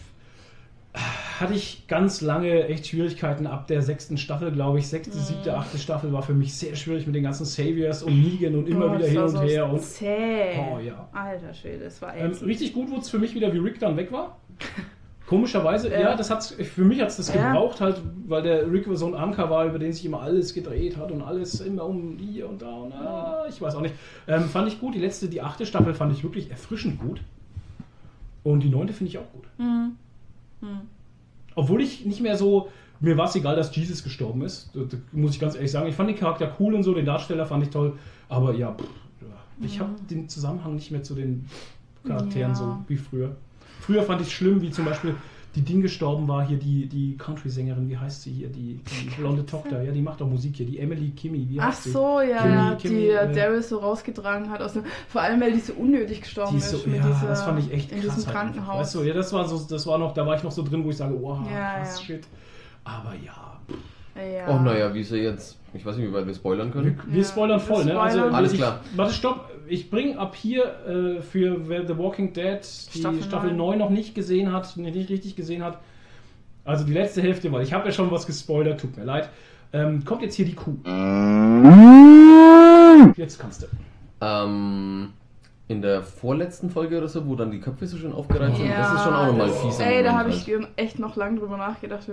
hatte 1.39 1.53
ich 1.53 1.85
ganz 1.87 2.21
lange 2.21 2.67
echt 2.67 2.87
Schwierigkeiten 2.87 3.45
ab 3.45 3.67
der 3.67 3.83
sechsten 3.83 4.17
Staffel, 4.17 4.51
glaube 4.51 4.79
ich. 4.79 4.87
Sechste, 4.87 5.15
siebte, 5.15 5.55
achte 5.55 5.77
Staffel 5.77 6.11
war 6.11 6.23
für 6.23 6.33
mich 6.33 6.55
sehr 6.55 6.75
schwierig 6.75 7.05
mit 7.05 7.15
den 7.15 7.21
ganzen 7.23 7.45
Saviors 7.45 8.01
und 8.01 8.19
Negan 8.19 8.55
und 8.55 8.67
immer 8.67 8.85
Oh, 8.91 8.95
wieder 8.97 9.05
hin 9.07 9.19
und 9.19 9.29
so 9.29 9.41
her. 9.41 9.69
Und, 9.71 9.81
Zäh. 9.83 10.57
Oh, 10.57 10.79
ja. 10.79 11.07
Alter 11.13 11.53
Schwede, 11.53 11.83
das 11.83 12.01
war 12.01 12.15
ähm, 12.15 12.31
ätzend. 12.31 12.47
richtig 12.49 12.73
gut 12.73 12.89
wurde 12.89 13.01
es 13.01 13.09
für 13.09 13.19
mich 13.19 13.35
wieder, 13.35 13.53
wie 13.53 13.59
Rick 13.59 13.79
dann 13.79 13.95
weg 13.97 14.11
war. 14.11 14.39
Komischerweise, 15.27 15.91
ja, 15.91 15.99
Ja. 15.99 16.15
das 16.15 16.29
hat's, 16.31 16.51
für 16.51 16.85
mich 16.85 17.01
hat 17.01 17.09
es 17.09 17.17
das 17.17 17.31
gebraucht, 17.33 17.81
halt, 17.81 18.01
weil 18.27 18.41
der 18.43 18.71
Rick 18.71 18.87
so 18.93 19.07
ein 19.07 19.13
Anker 19.13 19.49
war, 19.49 19.65
über 19.65 19.77
den 19.77 19.91
sich 19.91 20.05
immer 20.05 20.21
alles 20.21 20.53
gedreht 20.53 20.95
hat 20.95 21.11
und 21.11 21.21
alles 21.21 21.59
immer 21.59 21.83
um 21.85 22.17
hier 22.17 22.47
und 22.47 22.61
da 22.61 22.73
und 22.73 22.93
ah, 22.93 23.45
ich 23.49 23.61
weiß 23.61 23.75
auch 23.75 23.81
nicht. 23.81 23.93
Ähm, 24.27 24.45
fand 24.45 24.69
ich 24.69 24.79
gut, 24.79 24.95
die 24.95 24.99
letzte, 24.99 25.27
die 25.27 25.41
achte 25.41 25.65
Staffel 25.65 25.93
fand 25.93 26.13
ich 26.13 26.23
wirklich 26.23 26.49
erfrischend 26.49 26.99
gut. 26.99 27.21
Und 28.43 28.61
die 28.61 28.69
neunte 28.69 28.93
finde 28.93 29.09
ich 29.09 29.17
auch 29.17 29.29
gut. 29.33 29.43
Hm. 29.57 29.97
Hm. 30.61 30.79
Obwohl 31.55 31.81
ich 31.81 32.05
nicht 32.05 32.21
mehr 32.21 32.37
so. 32.37 32.69
Mir 33.01 33.15
war 33.17 33.25
es 33.25 33.35
egal, 33.35 33.55
dass 33.55 33.75
Jesus 33.75 34.03
gestorben 34.03 34.41
ist. 34.43 34.71
Das, 34.73 34.87
das 34.87 34.99
muss 35.11 35.31
ich 35.33 35.39
ganz 35.39 35.55
ehrlich 35.55 35.71
sagen. 35.71 35.87
Ich 35.87 35.95
fand 35.95 36.09
den 36.09 36.17
Charakter 36.17 36.55
cool 36.59 36.73
und 36.73 36.81
so, 36.83 36.93
den 36.93 37.05
Darsteller 37.05 37.45
fand 37.45 37.63
ich 37.63 37.69
toll. 37.69 37.93
Aber 38.29 38.53
ja, 38.53 38.71
pff, 38.71 38.87
ich 39.61 39.79
habe 39.79 39.91
den 40.09 40.29
Zusammenhang 40.29 40.75
nicht 40.75 40.89
mehr 40.89 41.03
zu 41.03 41.13
den 41.13 41.45
Charakteren 42.05 42.51
Ja. 42.51 42.55
so 42.55 42.77
wie 42.87 42.95
früher. 42.95 43.35
Früher 43.81 44.03
fand 44.03 44.21
ich 44.21 44.27
es 44.27 44.33
schlimm, 44.33 44.61
wie 44.61 44.71
zum 44.71 44.85
Beispiel 44.85 45.15
die 45.55 45.61
Ding 45.61 45.81
gestorben 45.81 46.27
war, 46.27 46.45
hier 46.45 46.57
die, 46.57 46.85
die 46.87 47.17
Country-Sängerin, 47.17 47.89
wie 47.89 47.97
heißt 47.97 48.21
sie 48.21 48.31
hier? 48.31 48.49
Die, 48.49 48.79
die 48.83 49.09
blonde 49.17 49.43
Tochter, 49.43 49.81
ja, 49.81 49.91
die 49.91 50.01
macht 50.03 50.21
doch 50.21 50.27
Musik 50.27 50.55
hier, 50.57 50.67
die 50.67 50.77
Emily 50.77 51.09
Kimmy, 51.11 51.47
wie 51.49 51.59
Ach 51.59 51.67
heißt 51.69 51.85
sie? 51.85 51.91
so, 51.91 52.21
ja, 52.21 52.41
Kimmy, 52.43 52.53
ja, 52.55 52.75
Kimmy, 52.75 52.95
die 52.99 53.07
äh, 53.09 53.33
Daryl 53.33 53.63
so 53.63 53.79
rausgetragen 53.79 54.51
hat 54.51 54.61
aus 54.61 54.73
dem, 54.73 54.83
vor 55.07 55.21
allem 55.21 55.41
weil 55.41 55.53
die 55.53 55.59
so 55.59 55.73
unnötig 55.73 56.21
gestorben 56.21 56.51
Die 56.51 56.57
ist, 56.57 56.71
ist 56.73 56.83
so, 56.83 56.87
mit 56.89 56.97
ja, 56.99 57.07
dieser, 57.07 57.27
das 57.27 57.41
fand 57.43 57.59
ich 57.59 57.71
echt 57.73 57.91
in 57.91 58.01
krass. 58.01 58.15
diesem 58.15 58.27
halt 58.27 58.35
einfach. 58.37 58.53
Krankenhaus. 58.53 58.79
Weißt 58.81 58.95
du, 58.95 59.03
ja, 59.03 59.13
das 59.15 59.33
war 59.33 59.47
so, 59.47 59.59
das 59.67 59.87
war 59.87 59.97
noch, 59.97 60.13
da 60.13 60.27
war 60.27 60.35
ich 60.35 60.43
noch 60.43 60.51
so 60.51 60.61
drin, 60.61 60.83
wo 60.83 60.89
ich 60.91 60.97
sage, 60.97 61.15
wow, 61.19 61.39
Ja, 61.51 61.77
krass, 61.79 61.99
ja. 62.01 62.05
shit. 62.05 62.27
Aber 62.83 63.13
ja, 63.25 63.59
Ja. 64.23 64.47
Oh, 64.49 64.59
naja, 64.59 64.93
wie 64.93 65.03
sie 65.03 65.17
jetzt. 65.17 65.57
Ich 65.73 65.85
weiß 65.85 65.97
nicht, 65.97 66.07
wie 66.09 66.13
weit 66.13 66.25
wir 66.27 66.33
spoilern 66.35 66.67
Wir, 66.67 66.73
können. 66.73 66.99
wir 67.07 67.21
Ja, 67.21 67.27
spoilern 67.27 67.59
wir 67.59 67.65
voll, 67.65 67.85
ne? 67.85 67.99
Also, 67.99 68.17
spoilern. 68.19 68.35
Alles 68.35 68.51
ich, 68.53 68.57
klar. 68.59 68.79
Warte, 68.95 69.13
stopp. 69.13 69.49
Ich 69.69 69.89
bringe 69.89 70.17
ab 70.17 70.35
hier 70.35 70.63
äh, 70.87 71.21
für 71.21 71.67
wer 71.67 71.85
The 71.87 71.97
Walking 71.97 72.33
Dead 72.33 72.59
die 72.93 72.99
Staffel 72.99 73.23
Staffel, 73.23 73.49
neun. 73.53 73.77
9 73.77 73.79
noch 73.79 73.89
nicht 73.89 74.15
gesehen 74.15 74.51
hat, 74.51 74.77
nicht 74.77 75.09
richtig 75.09 75.35
gesehen 75.35 75.63
hat. 75.63 75.79
Also 76.63 76.85
die 76.85 76.93
letzte 76.93 77.21
Hälfte, 77.21 77.51
weil 77.51 77.63
ich 77.63 77.73
habe 77.73 77.85
ja 77.85 77.91
schon 77.91 78.11
was 78.11 78.25
gespoilert, 78.25 78.81
tut 78.81 78.97
mir 78.97 79.05
leid. 79.05 79.29
Ähm, 79.73 80.03
kommt 80.05 80.21
jetzt 80.21 80.35
hier 80.35 80.45
die 80.45 80.55
Kuh. 80.55 80.75
Jetzt 83.15 83.39
kannst 83.39 83.63
du. 83.63 83.67
Ähm, 84.21 85.13
in 85.69 85.81
der 85.81 86.01
vorletzten 86.01 86.69
Folge 86.69 86.97
oder 86.97 87.09
so, 87.09 87.27
wo 87.27 87.35
dann 87.35 87.51
die 87.51 87.59
Köpfe 87.59 87.87
so 87.87 87.97
schön 87.97 88.13
aufgereiht 88.13 88.55
sind, 88.55 88.69
Ja, 88.69 88.77
das 88.77 88.93
ist 88.93 89.03
schon 89.03 89.13
auch 89.13 89.27
nochmal 89.27 89.49
fies. 89.49 89.79
Ey, 89.79 90.01
da 90.01 90.13
habe 90.13 90.29
ich 90.29 90.47
halt. 90.47 90.69
echt 90.77 90.97
noch 90.97 91.17
lange 91.17 91.39
drüber 91.39 91.57
nachgedacht. 91.57 92.07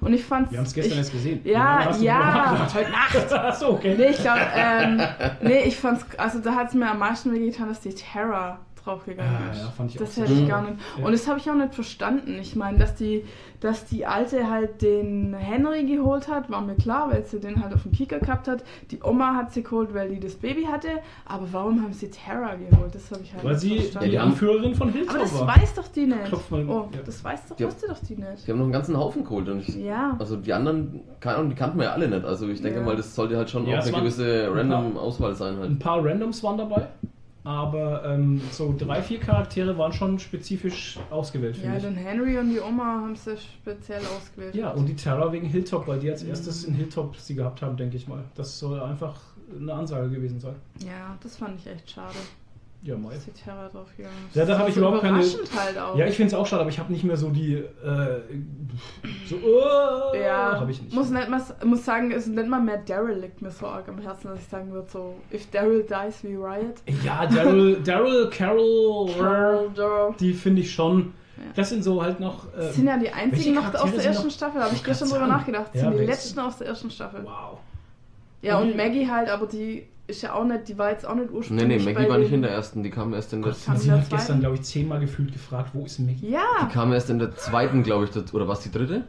Und 0.00 0.12
ich 0.12 0.24
fand's. 0.24 0.50
Wir 0.50 0.58
haben 0.58 0.66
es 0.66 0.74
gestern 0.74 0.92
ich, 0.92 0.98
erst 0.98 1.12
gesehen. 1.12 1.40
Ja, 1.44 1.92
du 1.92 2.04
ja, 2.04 2.74
heute 2.74 2.90
Nacht. 2.90 3.32
Achso, 3.32 3.70
okay. 3.70 3.94
Nee, 3.96 4.10
ich 4.10 4.18
glaube, 4.18 4.40
ähm, 4.56 5.00
nee, 5.40 5.62
ich 5.62 5.76
fand's, 5.76 6.04
also 6.16 6.40
da 6.40 6.56
hat 6.56 6.68
es 6.68 6.74
mir 6.74 6.90
am 6.90 6.98
meisten 6.98 7.32
wehgetan, 7.32 7.68
dass 7.68 7.80
die 7.80 7.94
Terra 7.94 8.58
draufgegangen 8.84 9.32
Ja, 9.46 9.52
ist. 9.52 9.62
ja, 9.62 9.68
fand 9.70 9.90
ich 9.90 9.96
auch 9.96 10.00
das 10.04 10.14
so. 10.14 10.22
hätte 10.22 10.32
ich 10.32 10.48
gar 10.48 10.62
nicht. 10.62 10.74
Ja. 10.98 11.04
Und 11.06 11.12
das 11.12 11.26
habe 11.28 11.38
ich 11.38 11.50
auch 11.50 11.54
nicht 11.54 11.74
verstanden. 11.74 12.38
Ich 12.40 12.56
meine, 12.56 12.78
dass 12.78 12.94
die, 12.94 13.24
dass 13.60 13.84
die 13.86 14.06
Alte 14.06 14.48
halt 14.50 14.80
den 14.82 15.34
Henry 15.34 15.84
geholt 15.84 16.28
hat, 16.28 16.50
war 16.50 16.60
mir 16.62 16.74
klar, 16.76 17.10
weil 17.10 17.24
sie 17.24 17.40
den 17.40 17.62
halt 17.62 17.74
auf 17.74 17.82
dem 17.82 17.92
Kieker 17.92 18.18
gehabt 18.18 18.48
hat. 18.48 18.64
Die 18.90 19.00
Oma 19.02 19.34
hat 19.34 19.52
sie 19.52 19.62
geholt, 19.62 19.92
weil 19.94 20.08
die 20.08 20.20
das 20.20 20.34
Baby 20.34 20.64
hatte. 20.64 20.88
Aber 21.26 21.46
warum 21.52 21.82
haben 21.82 21.92
sie 21.92 22.08
Terra 22.10 22.54
geholt? 22.54 22.94
Das 22.94 23.10
habe 23.10 23.20
ich 23.22 23.32
halt 23.34 23.44
Weil 23.44 23.50
nicht 23.52 23.60
sie 23.60 23.76
verstanden. 23.78 24.04
die 24.06 24.10
die 24.12 24.18
Anführerin 24.18 24.74
von 24.74 24.90
Hilltop 24.92 25.10
aber 25.14 25.18
das 25.24 25.40
war. 25.40 25.48
weiß 25.48 25.74
doch 25.74 25.88
die 25.88 26.06
nicht. 26.06 26.24
Klopf 26.24 26.50
mal- 26.50 26.66
oh, 26.68 26.88
ja. 26.92 27.00
das 27.04 27.22
weiß 27.22 27.46
doch, 27.48 27.58
Ja. 27.58 27.66
wusste 27.66 27.86
doch 27.88 27.98
die 28.08 28.16
nicht. 28.16 28.46
Die 28.46 28.50
haben 28.50 28.58
noch 28.58 28.64
einen 28.64 28.72
ganzen 28.72 28.96
Haufen 28.96 29.24
geholt 29.24 29.48
und 29.48 29.60
ich, 29.60 29.74
Ja. 29.76 30.16
also 30.18 30.36
die 30.36 30.52
anderen, 30.52 31.00
keine 31.20 31.36
Ahnung, 31.36 31.50
die 31.50 31.56
kannten 31.56 31.78
wir 31.78 31.84
ja 31.86 31.92
alle 31.92 32.08
nicht. 32.08 32.24
Also 32.24 32.48
ich 32.48 32.62
denke 32.62 32.80
Ja. 32.80 32.84
mal, 32.86 32.96
das 32.96 33.14
sollte 33.14 33.36
halt 33.36 33.50
schon 33.50 33.66
Ja, 33.66 33.78
auch 33.78 33.82
eine 33.82 33.92
gewisse 33.92 34.46
ein 34.48 34.52
random 34.56 34.96
Auswahl 34.96 35.34
sein 35.34 35.56
halt. 35.58 35.70
Ein 35.70 35.78
paar 35.78 36.04
Randoms 36.04 36.42
waren 36.42 36.56
dabei, 36.58 36.86
aber 37.44 38.04
ähm, 38.04 38.40
so 38.50 38.74
drei, 38.76 39.02
vier 39.02 39.18
Charaktere 39.18 39.76
waren 39.78 39.92
schon 39.92 40.18
spezifisch 40.18 40.98
ausgewählt, 41.10 41.56
Ja, 41.62 41.78
den 41.78 41.96
Henry 41.96 42.38
und 42.38 42.50
die 42.50 42.60
Oma 42.60 43.00
haben 43.02 43.16
sie 43.16 43.36
speziell 43.36 44.02
ausgewählt. 44.16 44.54
Ja, 44.54 44.70
und 44.70 44.86
die 44.86 44.96
Terra 44.96 45.32
wegen 45.32 45.46
Hilltop, 45.46 45.86
weil 45.88 45.98
die 45.98 46.10
als 46.10 46.22
erstes 46.22 46.64
in 46.64 46.74
Hilltop 46.74 47.16
sie 47.16 47.34
gehabt 47.34 47.62
haben, 47.62 47.76
denke 47.76 47.96
ich 47.96 48.06
mal. 48.08 48.24
Das 48.34 48.58
soll 48.58 48.80
einfach 48.80 49.18
eine 49.58 49.72
Ansage 49.72 50.10
gewesen 50.10 50.38
sein. 50.38 50.54
Ja, 50.84 51.16
das 51.22 51.36
fand 51.36 51.58
ich 51.58 51.66
echt 51.66 51.90
schade, 51.90 52.14
Ja, 52.82 52.94
die 52.96 53.30
Terra 53.32 53.68
draufgegangen 53.68 54.16
ist. 54.28 54.36
Ja, 54.36 54.46
da 54.46 54.48
Das 54.52 54.56
hab 54.56 54.62
war 54.62 54.68
ich 54.70 54.74
so 54.74 54.80
überhaupt 54.80 55.02
keine- 55.02 55.18
halt 55.22 55.78
auch. 55.78 55.96
Ja, 55.96 56.06
ich 56.06 56.16
finde 56.16 56.28
es 56.28 56.34
auch 56.34 56.46
schade, 56.46 56.62
aber 56.62 56.70
ich 56.70 56.78
habe 56.78 56.90
nicht 56.90 57.04
mehr 57.04 57.16
so 57.18 57.28
die. 57.28 57.54
Äh, 57.56 57.66
so. 59.28 59.36
Uh, 59.36 60.16
Ja, 60.16 60.58
habe 60.58 60.70
ich 60.70 60.80
nicht. 60.82 60.94
Muss, 60.94 61.10
mal, 61.10 61.26
muss 61.64 61.84
sagen, 61.84 62.10
es 62.10 62.26
nicht 62.26 62.48
mal 62.48 62.60
mehr 62.60 62.78
Daryl 62.78 63.18
liegt 63.18 63.42
mir 63.42 63.50
so 63.50 63.66
arg 63.66 63.86
am 63.88 63.98
Herzen, 63.98 64.28
dass 64.28 64.40
ich 64.40 64.48
sagen 64.48 64.72
würde, 64.72 64.88
so, 64.90 65.14
if 65.32 65.50
Daryl 65.50 65.82
dies, 65.84 66.24
we 66.24 66.30
riot. 66.30 66.76
ja, 67.04 67.26
Daryl, 67.26 67.80
Daryl, 67.84 68.30
Carol, 68.30 69.10
Carol, 69.18 69.70
Daryl. 69.74 70.14
die 70.18 70.32
finde 70.32 70.62
ich 70.62 70.72
schon. 70.72 71.12
Ja. 71.36 71.42
Das 71.56 71.68
sind 71.68 71.82
so 71.84 72.02
halt 72.02 72.18
noch. 72.18 72.46
Das 72.56 72.70
Äh, 72.70 72.72
sind 72.72 72.86
ja 72.86 72.96
die 72.98 73.10
einzigen 73.10 73.54
noch 73.56 73.74
aus 73.74 73.92
der 73.92 74.04
ersten 74.04 74.26
noch- 74.26 74.32
Staffel, 74.34 74.62
habe 74.62 74.74
ich 74.74 74.82
gestern 74.84 75.10
drüber 75.10 75.26
nachgedacht. 75.26 75.66
Das 75.74 75.82
Ja, 75.82 75.88
sind 75.90 75.98
die 76.00 76.06
letzten 76.06 76.38
aus 76.40 76.56
der 76.58 76.68
ersten 76.68 76.90
Staffel. 76.90 77.24
wow. 77.24 77.58
Ja, 78.42 78.58
Und 78.58 78.70
und 78.70 78.76
Maggie 78.78 79.06
halt, 79.06 79.28
aber 79.28 79.46
die 79.46 79.86
ist 80.10 80.22
ja 80.22 80.34
auch 80.34 80.44
nicht, 80.44 80.68
die 80.68 80.76
war 80.78 80.90
jetzt 80.90 81.06
auch 81.06 81.14
nicht 81.14 81.30
Nee, 81.30 81.36
ursprünglich. 81.36 81.66
nee, 81.68 81.78
bei 81.78 81.92
Maggie 81.94 82.10
war 82.10 82.18
nicht 82.18 82.32
in 82.32 82.42
der 82.42 82.50
ersten, 82.50 82.82
die 82.82 82.90
kam 82.90 83.14
erst 83.14 83.32
in 83.32 83.42
der, 83.42 83.52
kam 83.52 83.76
Sie 83.76 83.90
hat 83.90 84.00
gestern, 84.00 84.18
zweiten? 84.26 84.40
glaube 84.40 84.54
ich, 84.56 84.62
zehnmal 84.62 85.00
gefühlt 85.00 85.32
gefragt, 85.32 85.70
wo 85.72 85.84
ist 85.84 85.98
Maggie? 86.00 86.30
Ja! 86.30 86.42
die 86.62 86.72
kam 86.72 86.92
erst 86.92 87.08
in 87.10 87.18
der 87.18 87.34
zweiten, 87.36 87.82
glaube 87.82 88.04
ich, 88.06 88.34
oder 88.34 88.46
was 88.48 88.60
die 88.60 88.70
dritte? 88.70 89.04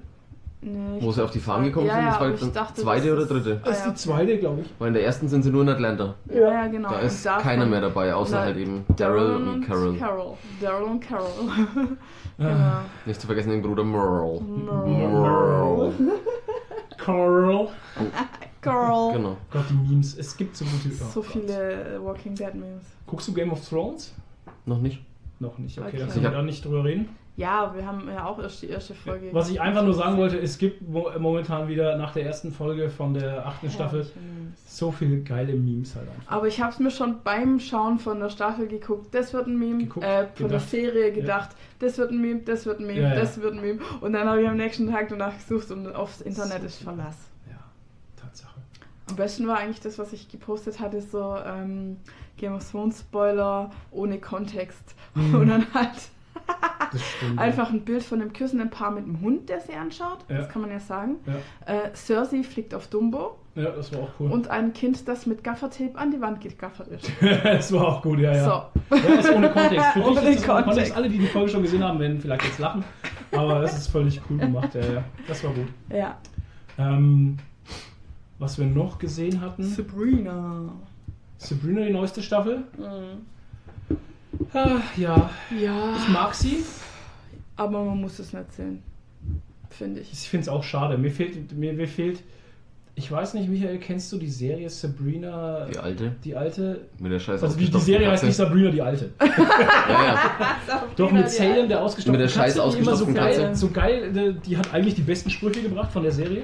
Nee, 0.64 0.98
Wo 1.00 1.12
sie 1.12 1.24
auf 1.24 1.32
die 1.32 1.40
Farm 1.40 1.64
gekommen 1.64 1.88
ja, 1.88 1.94
sind, 1.96 2.04
Ja, 2.04 2.10
das 2.12 2.20
war 2.20 2.28
aber 2.28 2.36
ich 2.36 2.40
dann 2.42 2.54
dachte, 2.54 2.82
zweite 2.84 3.08
das 3.08 3.18
oder 3.18 3.26
dritte? 3.26 3.62
Das 3.66 3.78
ist 3.78 3.82
Ah, 3.82 3.86
ja, 3.86 3.92
die 3.92 3.98
zweite, 3.98 4.38
glaube 4.38 4.62
ich. 4.62 4.68
Weil 4.78 4.88
in 4.90 4.94
der 4.94 5.04
ersten 5.04 5.28
sind 5.28 5.42
sie 5.42 5.50
nur 5.50 5.64
in 5.64 5.70
Atlanta. 5.70 6.14
Ja, 6.32 6.40
ja, 6.40 6.68
genau. 6.68 6.90
Da 6.90 7.00
ist 7.00 7.26
keiner 7.26 7.66
mehr 7.66 7.82
dabei, 7.82 8.14
außer 8.14 8.40
halt 8.40 8.58
eben 8.58 8.86
Daryl 8.96 9.38
und 9.38 9.66
Carol. 9.66 9.98
Carol. 9.98 10.34
Daryl 10.62 10.84
und 10.86 11.00
Carol. 11.00 11.28
Ah. 12.38 12.44
genau. 12.44 12.72
Nicht 13.06 13.22
zu 13.22 13.28
vergessen 13.28 13.50
den 13.52 13.62
Bruder 13.62 13.84
Merle. 13.84 14.42
Merle. 14.86 15.94
Carl. 16.98 17.68
Carol. 18.62 19.14
Genau. 19.14 19.38
Gott, 19.52 19.64
die 19.70 19.74
Memes. 19.74 20.18
Es 20.18 20.36
gibt 20.38 20.56
so 20.56 20.66
gute. 20.66 20.90
oh 21.02 21.06
So 21.14 21.22
Gott. 21.22 21.32
viele 21.32 22.00
Walking 22.04 22.36
Dead 22.36 22.54
Memes. 22.54 22.84
Guckst 23.08 23.28
du 23.28 23.34
Game 23.34 23.52
of 23.52 23.68
Thrones? 23.68 24.14
Noch 24.66 24.80
nicht? 24.80 25.02
Noch 25.40 25.58
nicht, 25.58 25.78
okay, 25.80 25.88
Okay. 25.88 25.98
dann 25.98 26.08
Ich 26.08 26.14
können 26.14 26.26
wir 26.26 26.32
da 26.32 26.42
nicht 26.44 26.64
drüber 26.64 26.84
reden. 26.84 27.10
Ja, 27.38 27.74
wir 27.74 27.88
haben 27.88 28.08
ja 28.10 28.26
auch 28.26 28.38
erst 28.40 28.62
die 28.62 28.68
erste 28.68 28.94
Folge. 28.94 29.30
Was 29.32 29.50
ich 29.50 29.60
einfach 29.60 29.84
nur 29.84 29.94
sagen 29.96 30.18
wollte, 30.18 30.38
es 30.38 30.58
gibt 30.60 30.88
mo 30.88 31.10
momentan 31.18 31.68
wieder 31.68 31.98
nach 31.98 32.12
der 32.14 32.26
ersten 32.26 32.52
Folge 32.52 32.90
von 32.90 33.14
der 33.16 33.48
achten 33.48 33.72
Staffel 33.72 34.06
so 34.68 34.92
viele 34.92 35.22
geile 35.22 35.54
Memes 35.54 35.96
halt 35.96 36.08
einfach. 36.10 36.32
Aber 36.32 36.48
ich 36.48 36.62
habe 36.62 36.72
es 36.74 36.80
mir 36.80 36.92
schon 36.92 37.24
beim 37.24 37.60
Schauen 37.60 37.98
von 37.98 38.20
der 38.20 38.30
Staffel 38.30 38.68
geguckt. 38.68 39.16
Das 39.16 39.34
wird 39.34 39.48
ein 39.48 39.58
Meme. 39.58 39.86
Geguckt, 39.86 40.06
äh, 40.06 40.28
von 40.36 40.50
der 40.50 40.60
gedacht. 40.60 40.70
Serie 40.70 41.12
gedacht. 41.14 41.50
Das 41.80 41.98
wird 41.98 42.12
ein 42.12 42.22
Meme, 42.22 42.42
das 42.42 42.66
wird 42.68 42.80
ein 42.82 42.86
Meme, 42.86 43.02
Ja, 43.02 43.10
ja. 43.10 43.16
das 43.16 43.42
wird 43.42 43.54
ein 43.56 43.62
Meme. 43.62 43.80
Und 44.02 44.14
dann 44.14 44.28
habe 44.28 44.42
ich 44.44 44.48
am 44.48 44.58
nächsten 44.58 44.92
Tag 44.92 45.08
danach 45.10 45.34
gesucht 45.36 45.72
und 45.72 45.88
aufs 45.96 46.22
Internet 46.22 46.60
So 46.60 46.66
ist. 46.68 46.84
Verlass. 46.84 47.16
Am 49.12 49.16
besten 49.18 49.48
war 49.48 49.58
eigentlich 49.58 49.82
das, 49.82 50.00
was 50.00 50.14
ich 50.14 50.30
gepostet 50.30 50.80
hatte, 50.80 51.02
so 51.02 51.36
ähm, 51.46 51.98
Game 52.38 52.54
of 52.54 52.70
Thrones 52.70 53.02
Spoiler 53.02 53.70
ohne 53.92 54.20
Kontext. 54.20 54.96
Mhm. 55.16 55.36
Und 55.36 55.48
dann 55.50 55.74
halt 55.74 56.10
einfach 57.38 57.70
ein 57.72 57.82
Bild 57.82 58.04
von 58.04 58.22
einem 58.22 58.34
küssenden 58.34 58.70
Paar 58.70 58.92
mit 58.92 59.04
einem 59.04 59.22
Hund, 59.22 59.50
der 59.50 59.60
sie 59.60 59.74
anschaut. 59.74 60.20
Ja. 60.30 60.38
Das 60.38 60.50
kann 60.50 60.62
man 60.62 60.72
ja 60.72 60.80
sagen. 60.80 61.16
Ja. 61.26 61.74
Äh, 61.74 61.94
Cersei 61.94 62.44
fliegt 62.44 62.74
auf 62.74 62.88
Dumbo 62.88 63.38
ja, 63.54 63.70
das 63.72 63.92
war 63.92 64.04
auch 64.04 64.10
cool. 64.20 64.32
und 64.32 64.48
ein 64.50 64.72
Kind, 64.72 65.10
das 65.10 65.26
mit 65.26 65.44
Gaffertape 65.44 65.98
an 65.98 66.12
die 66.12 66.22
Wand 66.22 66.40
gegaffert 66.40 66.88
ist. 66.88 67.12
das 67.22 67.74
war 67.74 67.86
auch 67.86 68.02
gut, 68.02 68.20
ja, 68.20 68.34
ja. 68.34 68.44
So, 68.90 68.96
Ja, 68.96 69.14
ist 69.16 69.30
ohne 69.30 69.50
Kontext. 69.50 69.86
Für 69.88 70.00
dich 70.00 70.08
Ohne 70.08 70.20
ist 70.20 70.26
das 70.26 70.26
ohne 70.26 70.36
Kontext. 70.38 70.66
Kontext. 70.66 70.96
Alle, 70.96 71.10
die 71.10 71.18
die 71.18 71.28
Folge 71.28 71.50
schon 71.50 71.62
gesehen 71.64 71.84
haben, 71.84 72.00
werden 72.00 72.22
vielleicht 72.22 72.46
jetzt 72.46 72.60
lachen. 72.60 72.86
Aber 73.34 73.60
das 73.60 73.78
ist 73.78 73.88
völlig 73.88 74.22
cool 74.30 74.38
gemacht, 74.38 74.74
ja, 74.74 74.82
ja. 74.82 75.04
Das 75.28 75.44
war 75.44 75.52
gut. 75.52 75.68
ja. 75.90 76.18
Ähm, 76.78 77.38
was 78.42 78.58
wir 78.58 78.66
noch 78.66 78.98
gesehen 79.00 79.40
hatten, 79.40 79.64
Sabrina. 79.64 80.74
Sabrina, 81.38 81.86
die 81.86 81.94
neueste 81.94 82.22
Staffel. 82.22 82.64
Mhm. 82.78 83.98
Ah, 84.54 84.80
ja, 84.98 85.30
Ja, 85.60 85.96
ich 85.98 86.10
mag 86.10 86.34
sie. 86.34 86.64
aber 87.56 87.84
man 87.84 88.00
muss 88.02 88.18
es 88.20 88.34
nicht 88.34 88.52
sehen. 88.54 88.82
Finde 89.70 90.02
ich. 90.02 90.12
Ich 90.12 90.20
finde 90.30 90.42
es 90.44 90.50
auch 90.50 90.64
schade. 90.64 90.98
Mir 90.98 91.12
fehlt, 91.12 91.52
mir, 91.58 91.74
mir 91.74 91.88
fehlt, 91.88 92.22
ich 92.96 93.10
weiß 93.12 93.36
nicht, 93.36 93.48
Michael, 93.50 93.78
kennst 93.78 94.12
du 94.12 94.18
die 94.18 94.30
Serie 94.30 94.70
Sabrina, 94.70 95.66
Die 95.66 95.78
alte. 95.78 96.12
die 96.24 96.36
alte? 96.36 96.82
Mit 97.00 97.12
der 97.12 97.20
scheiß 97.20 97.42
Also 97.44 97.58
die, 97.58 97.68
Serie 97.80 98.10
heißt 98.12 98.24
nicht 98.24 98.36
Sabrina, 98.36 98.70
die 98.72 98.82
alte. 98.82 99.12
Ja, 99.20 100.04
ja. 100.68 100.84
Doch 100.96 101.12
mit 101.12 101.30
Salem, 101.30 101.68
der 101.70 101.82
ausgestopften 101.82 102.12
Mit 102.12 102.22
der 102.22 102.28
scheiß 102.28 102.56
Katze, 102.58 102.78
die 102.78 102.84
immer 102.84 102.96
so 102.96 103.06
geil, 103.06 103.38
Katze. 103.38 103.56
so 103.56 103.70
geil, 103.70 104.36
die 104.46 104.58
hat 104.58 104.74
eigentlich 104.74 104.96
die 104.96 105.02
besten 105.04 105.30
Sprüche 105.30 105.62
gebracht 105.62 105.92
von 105.92 106.04
der 106.04 106.12
Serie. 106.12 106.44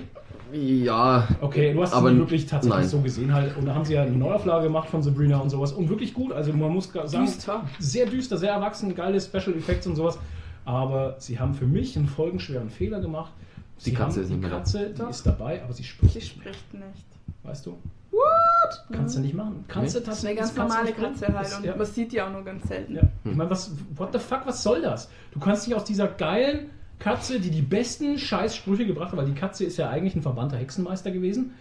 Ja. 0.53 1.27
Okay, 1.41 1.73
du 1.73 1.81
hast 1.81 1.93
Aber 1.93 2.11
sie 2.11 2.17
wirklich 2.17 2.45
tatsächlich 2.45 2.81
nein. 2.81 2.89
so 2.89 3.01
gesehen 3.01 3.33
halt. 3.33 3.55
Und 3.57 3.65
da 3.65 3.75
haben 3.75 3.85
sie 3.85 3.93
ja 3.93 4.03
eine 4.03 4.11
Neuauflage 4.15 4.65
gemacht 4.65 4.89
von 4.89 5.01
Sabrina 5.03 5.37
und 5.39 5.49
sowas. 5.49 5.71
Und 5.71 5.89
wirklich 5.89 6.13
gut. 6.13 6.31
Also 6.31 6.53
man 6.53 6.71
muss 6.71 6.91
sagen, 6.91 7.25
Düster. 7.25 7.63
sehr 7.79 8.05
düster, 8.05 8.37
sehr 8.37 8.51
erwachsen, 8.51 8.95
geile 8.95 9.19
Special 9.19 9.55
Effects 9.55 9.87
und 9.87 9.95
sowas. 9.95 10.17
Aber 10.65 11.15
sie 11.19 11.39
haben 11.39 11.53
für 11.53 11.65
mich 11.65 11.97
einen 11.97 12.07
folgenschweren 12.07 12.69
Fehler 12.69 12.99
gemacht. 12.99 13.31
Sie 13.77 13.91
Die 13.91 13.95
Katze 13.95 14.23
haben, 14.23 14.23
ist 14.23 14.43
die. 14.43 14.49
Katze, 14.49 14.93
die 14.97 15.09
ist 15.09 15.25
dabei, 15.25 15.63
aber 15.63 15.73
sie 15.73 15.83
spricht 15.83 16.13
Sie 16.13 16.21
spricht 16.21 16.73
nicht. 16.73 17.05
Weißt 17.43 17.65
du? 17.65 17.77
What? 18.11 18.85
Kannst 18.91 19.15
du 19.15 19.21
nicht 19.21 19.35
machen. 19.35 19.63
Kannst 19.67 19.95
du 19.95 19.99
Nee. 19.99 20.05
Das 20.05 20.17
ist 20.19 20.25
eine 20.25 20.35
tatsächlich. 20.35 20.39
ganz 20.39 20.53
du 20.53 20.61
normale. 20.61 20.91
Katze 20.93 21.27
halt 21.37 21.57
und 21.57 21.65
ja. 21.65 21.75
man 21.75 21.85
sieht 21.85 22.11
die 22.11 22.21
auch 22.21 22.31
nur 22.31 22.43
ganz 22.43 22.67
selten. 22.67 22.95
Ja. 22.95 23.03
Ich 23.23 23.35
meine, 23.35 23.49
was, 23.49 23.71
what 23.95 24.11
the 24.11 24.19
fuck, 24.19 24.41
was 24.45 24.63
soll 24.63 24.81
das? 24.81 25.09
Du 25.31 25.39
kannst 25.39 25.67
nicht 25.67 25.75
aus 25.75 25.83
dieser 25.83 26.07
geilen 26.07 26.69
Katze, 26.99 27.39
die 27.39 27.51
die 27.51 27.61
besten 27.61 28.17
Scheißsprüche 28.17 28.85
gebracht 28.85 29.11
hat, 29.11 29.17
weil 29.17 29.25
die 29.27 29.33
Katze 29.35 29.63
ist 29.65 29.77
ja 29.77 29.89
eigentlich 29.89 30.15
ein 30.15 30.21
verbannter 30.21 30.57
Hexenmeister 30.57 31.11
gewesen, 31.11 31.51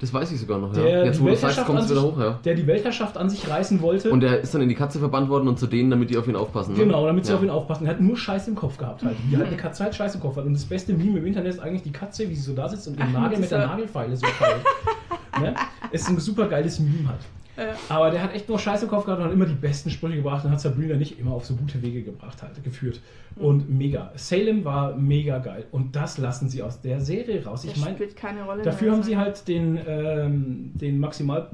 Das 0.00 0.12
weiß 0.12 0.32
ich 0.32 0.40
sogar 0.40 0.58
noch, 0.58 0.74
ja. 0.76 0.82
der, 0.82 1.04
Jetzt, 1.06 1.18
die 1.20 1.22
wo 1.24 1.28
du 1.28 1.36
sagst, 1.36 1.58
an 1.60 1.76
es 1.76 1.88
wieder 1.88 2.00
sich- 2.00 2.10
hoch, 2.10 2.18
ja. 2.18 2.38
der 2.44 2.54
die 2.56 2.66
Weltherrschaft 2.66 3.16
an 3.16 3.30
sich 3.30 3.48
reißen 3.48 3.80
wollte. 3.80 4.10
Und 4.10 4.20
der 4.20 4.40
ist 4.40 4.52
dann 4.54 4.60
in 4.60 4.68
die 4.68 4.74
Katze 4.74 4.98
verbannt 4.98 5.28
worden 5.28 5.46
und 5.48 5.58
zu 5.58 5.66
denen, 5.68 5.90
damit 5.90 6.10
die 6.10 6.16
auf 6.18 6.26
ihn 6.26 6.34
aufpassen. 6.36 6.72
Ne? 6.74 6.80
Genau, 6.80 7.06
damit 7.06 7.24
sie 7.24 7.30
ja. 7.32 7.38
auf 7.38 7.44
ihn 7.44 7.50
aufpassen. 7.50 7.86
Er 7.86 7.90
hat 7.92 8.00
nur 8.00 8.16
Scheiß 8.16 8.48
im 8.48 8.54
Kopf 8.56 8.76
gehabt 8.76 9.04
halt. 9.04 9.16
Wie 9.28 9.36
halt 9.36 9.46
eine 9.46 9.56
Katze 9.56 9.84
halt 9.84 9.94
Scheiß 9.94 10.16
im 10.16 10.20
Kopf 10.20 10.36
hat. 10.36 10.44
Und 10.44 10.54
das 10.54 10.64
beste 10.64 10.92
Meme 10.92 11.18
im 11.20 11.26
Internet 11.26 11.54
ist 11.54 11.60
eigentlich 11.60 11.82
die 11.82 11.92
Katze, 11.92 12.28
wie 12.28 12.34
sie 12.34 12.42
so 12.42 12.52
da 12.54 12.68
sitzt 12.68 12.88
und 12.88 12.98
den 12.98 13.12
Nagel 13.12 13.38
mit 13.38 13.50
der 13.50 13.66
Nagelfeile 13.66 14.16
so 14.16 14.26
feilt. 14.26 14.62
ne? 15.40 15.54
Ist 15.92 16.08
ein 16.08 16.18
super 16.18 16.48
geiles 16.48 16.80
Meme 16.80 17.08
halt. 17.08 17.20
Ja. 17.56 17.74
Aber 17.90 18.10
der 18.10 18.22
hat 18.22 18.34
echt 18.34 18.48
nur 18.48 18.58
Scheiß 18.58 18.82
im 18.82 18.88
Kopf 18.88 19.04
gehabt 19.04 19.20
und 19.20 19.26
hat 19.26 19.32
immer 19.34 19.44
die 19.44 19.54
besten 19.54 19.90
Sprüche 19.90 20.16
gebracht 20.16 20.44
und 20.44 20.50
hat 20.52 20.60
Sabrina 20.60 20.96
nicht 20.96 21.18
immer 21.18 21.32
auf 21.32 21.44
so 21.44 21.54
gute 21.54 21.82
Wege 21.82 22.02
gebracht 22.02 22.42
halt, 22.42 22.62
geführt. 22.64 23.00
Und 23.36 23.68
mega. 23.68 24.10
Salem 24.14 24.64
war 24.64 24.96
mega 24.96 25.38
geil. 25.38 25.66
Und 25.70 25.94
das 25.94 26.16
lassen 26.18 26.48
sie 26.48 26.62
aus 26.62 26.80
der 26.80 27.00
Serie 27.00 27.44
raus. 27.44 27.62
Der 27.62 27.72
Ich 27.72 27.76
meine, 27.80 27.94
spielt 27.94 28.16
keine 28.16 28.44
Rolle 28.44 28.62
dafür 28.62 28.88
mehr. 28.88 28.96
haben 28.96 29.02
sie 29.02 29.16
halt 29.18 29.46
den, 29.48 29.78
ähm, 29.86 30.70
den 30.74 30.98
Maximal, 30.98 31.50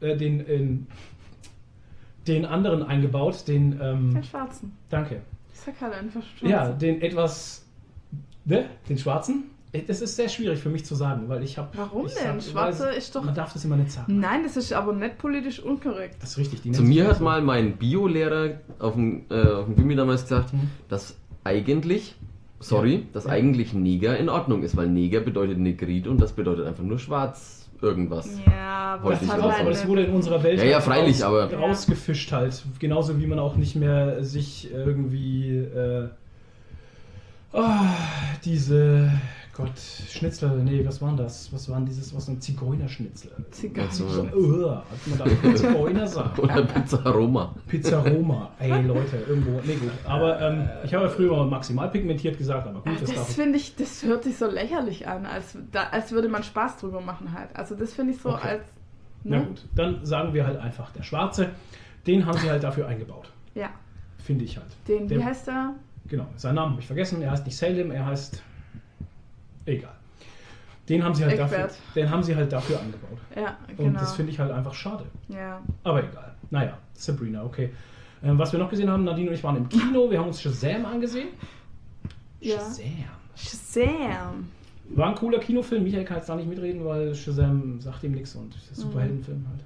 äh, 0.00 0.16
den, 0.16 0.44
ähm, 0.48 0.86
den 2.26 2.44
anderen 2.44 2.82
eingebaut, 2.82 3.48
den, 3.48 3.78
ähm, 3.80 4.12
Den 4.12 4.24
Schwarzen. 4.24 4.72
danke. 4.90 5.22
Ich 5.54 5.60
sag 5.60 5.80
halt 5.80 5.94
einfach 5.94 6.22
Ja, 6.42 6.64
Schwarzen. 6.66 6.78
den 6.80 7.00
etwas, 7.02 7.66
ne, 8.44 8.66
den 8.88 8.98
schwarzen. 8.98 9.44
Das 9.86 10.00
ist 10.00 10.16
sehr 10.16 10.28
schwierig 10.28 10.58
für 10.58 10.68
mich 10.68 10.84
zu 10.84 10.96
sagen, 10.96 11.28
weil 11.28 11.44
ich 11.44 11.56
habe. 11.56 11.68
Warum 11.76 12.06
ich 12.06 12.14
denn? 12.14 12.40
sag- 12.40 12.50
Schwarze 12.52 12.84
weil- 12.86 12.94
ist 12.96 13.14
doch- 13.14 13.22
Man 13.22 13.34
darf 13.34 13.52
das 13.52 13.64
immer 13.64 13.76
nicht 13.76 13.92
sagen. 13.92 14.18
Nein, 14.18 14.42
das 14.42 14.56
ist 14.56 14.72
aber 14.72 14.92
nicht 14.92 15.16
politisch 15.18 15.60
unkorrekt. 15.60 16.16
Das 16.20 16.30
ist 16.30 16.38
richtig. 16.38 16.62
Die 16.62 16.72
Zu 16.72 16.82
mir 16.82 17.06
hat 17.06 17.18
so. 17.18 17.24
mal 17.24 17.40
mein 17.40 17.76
Bio-Lehrer 17.76 18.54
auf 18.80 18.94
dem, 18.94 19.22
äh, 19.30 19.46
auf 19.46 19.66
dem 19.66 19.76
Gimmi 19.76 19.94
damals 19.94 20.22
gesagt, 20.22 20.52
Mhm. 20.52 20.70
dass 20.88 21.16
eigentlich, 21.44 22.16
sorry, 22.58 22.94
Ja. 22.94 23.00
dass 23.12 23.24
Ja. 23.26 23.30
eigentlich 23.30 23.72
Neger 23.72 24.16
in 24.18 24.28
Ordnung 24.28 24.64
ist, 24.64 24.76
weil 24.76 24.88
Neger 24.88 25.20
bedeutet 25.20 25.58
Negrit 25.58 26.08
und 26.08 26.20
das 26.20 26.32
bedeutet 26.32 26.66
einfach 26.66 26.82
nur 26.82 26.98
schwarz 26.98 27.68
irgendwas. 27.80 28.28
Ja, 28.44 28.94
aber 29.00 29.10
das 29.12 29.22
mehr 29.22 29.34
aber 29.34 29.56
halt 29.56 29.68
das 29.68 29.86
wurde 29.86 30.02
in 30.02 30.12
unserer 30.12 30.42
Welt 30.42 30.58
Ja, 30.58 30.64
ja, 30.64 30.74
halt 30.74 30.84
freilich, 30.84 31.22
raus, 31.22 31.44
aber- 31.48 31.54
rausgefischt 31.54 32.32
halt. 32.32 32.60
Genauso 32.80 33.20
wie 33.20 33.26
man 33.26 33.38
auch 33.38 33.54
nicht 33.54 33.76
mehr 33.76 34.24
sich 34.24 34.68
irgendwie 34.72 35.58
äh, 35.58 36.08
ah, 37.52 37.84
diese 38.44 39.10
Gott, 39.60 39.78
Schnitzel, 40.08 40.62
nee, 40.64 40.84
was 40.86 41.00
waren 41.02 41.16
das? 41.16 41.52
Was 41.52 41.68
waren 41.68 41.84
dieses, 41.86 42.14
was 42.14 42.28
ein 42.28 42.40
Zigeunerschnitzel? 42.40 43.30
Zigarren. 43.50 43.88
Also- 43.88 44.08
So, 44.08 44.22
uh, 44.22 44.70
hat 44.76 44.84
man 45.06 45.18
da 45.18 45.54
Zigeuner 45.56 46.06
sagen. 46.06 46.40
Oder 46.42 46.62
Pizza 46.64 47.10
Roma. 47.10 47.54
Pizza 47.68 47.98
Roma. 48.00 48.50
Ey, 48.58 48.82
Leute, 48.82 49.16
irgendwo. 49.28 49.60
Nee, 49.64 49.74
gut. 49.76 49.90
Aber 50.04 50.40
ähm, 50.40 50.68
ich 50.84 50.92
habe 50.94 51.04
ja 51.04 51.10
früher 51.10 51.36
mal 51.36 51.46
maximal 51.46 51.88
pigmentiert 51.90 52.38
gesagt, 52.38 52.66
aber 52.66 52.80
gut, 52.80 52.94
das, 52.94 53.00
Das 53.08 53.14
darf 53.14 53.28
ich. 53.30 53.34
finde 53.36 53.58
ich, 53.58 53.76
das 53.76 54.02
hört 54.02 54.24
sich 54.24 54.36
so 54.36 54.46
lächerlich 54.46 55.06
an, 55.08 55.26
als, 55.26 55.56
da, 55.72 55.84
als 55.90 56.12
würde 56.12 56.28
man 56.28 56.42
Spaß 56.42 56.78
drüber 56.78 57.00
machen 57.00 57.32
halt. 57.32 57.54
Also 57.54 57.74
das 57.74 57.92
finde 57.92 58.12
ich 58.14 58.20
so 58.20 58.30
Okay. 58.30 58.48
als. 58.48 58.62
Na 59.24 59.38
Ne? 59.38 59.44
gut, 59.46 59.64
dann 59.74 60.04
sagen 60.06 60.32
wir 60.32 60.46
halt 60.46 60.58
einfach 60.58 60.90
der 60.92 61.02
Schwarze. 61.02 61.50
Den 62.06 62.24
haben 62.24 62.38
sie 62.38 62.48
halt 62.50 62.62
dafür 62.64 62.88
eingebaut. 62.88 63.30
Ja. 63.54 63.68
Finde 64.18 64.44
ich 64.44 64.56
halt. 64.56 64.66
Den, 64.88 65.10
wie 65.10 65.14
Der- 65.16 65.24
heißt 65.26 65.46
der? 65.46 65.74
Genau, 66.08 66.26
seinen 66.36 66.54
Namen 66.56 66.72
habe 66.72 66.80
ich 66.80 66.86
vergessen. 66.86 67.20
Er 67.22 67.30
heißt 67.30 67.44
nicht 67.46 67.56
Salem, 67.56 67.90
er 67.90 68.06
heißt. 68.06 68.42
Egal. 69.66 69.92
Den 70.88 71.04
haben 71.04 71.14
sie 71.14 71.24
halt, 71.24 71.38
dafür, 71.38 71.68
den 71.94 72.10
haben 72.10 72.22
sie 72.22 72.34
halt 72.34 72.50
dafür 72.52 72.80
eingebaut. 72.80 73.18
Ja, 73.36 73.56
Und 73.68 73.76
genau. 73.76 74.00
das 74.00 74.14
finde 74.16 74.32
ich 74.32 74.38
halt 74.40 74.50
einfach 74.50 74.74
schade. 74.74 75.04
ja. 75.28 75.60
Aber 75.84 76.02
egal. 76.02 76.34
Naja, 76.50 76.76
Sabrina, 76.94 77.44
okay. 77.44 77.70
Ähm, 78.24 78.38
was 78.38 78.52
wir 78.52 78.58
noch 78.58 78.68
gesehen 78.70 78.90
haben, 78.90 79.04
Nadine 79.04 79.28
und 79.28 79.34
ich 79.34 79.44
waren 79.44 79.56
im 79.56 79.68
Kino, 79.68 80.10
wir 80.10 80.18
haben 80.18 80.26
uns 80.26 80.40
Shazam 80.42 80.84
angesehen. 80.84 81.28
Ja. 82.40 82.56
Shazam. 82.58 82.84
Shazam. 83.36 84.48
War 84.90 85.08
ein 85.10 85.14
cooler 85.14 85.38
Kinofilm. 85.38 85.84
Michael 85.84 86.04
kann 86.04 86.16
jetzt 86.16 86.28
da 86.28 86.34
nicht 86.34 86.48
mitreden, 86.48 86.84
weil 86.84 87.14
Shazam 87.14 87.80
sagt 87.80 88.02
ihm 88.02 88.12
nichts 88.12 88.34
und 88.34 88.54
ist 88.54 88.70
ein 88.70 88.70
Mhm. 88.72 88.80
Superheldenfilm 88.90 89.46
halt. 89.48 89.60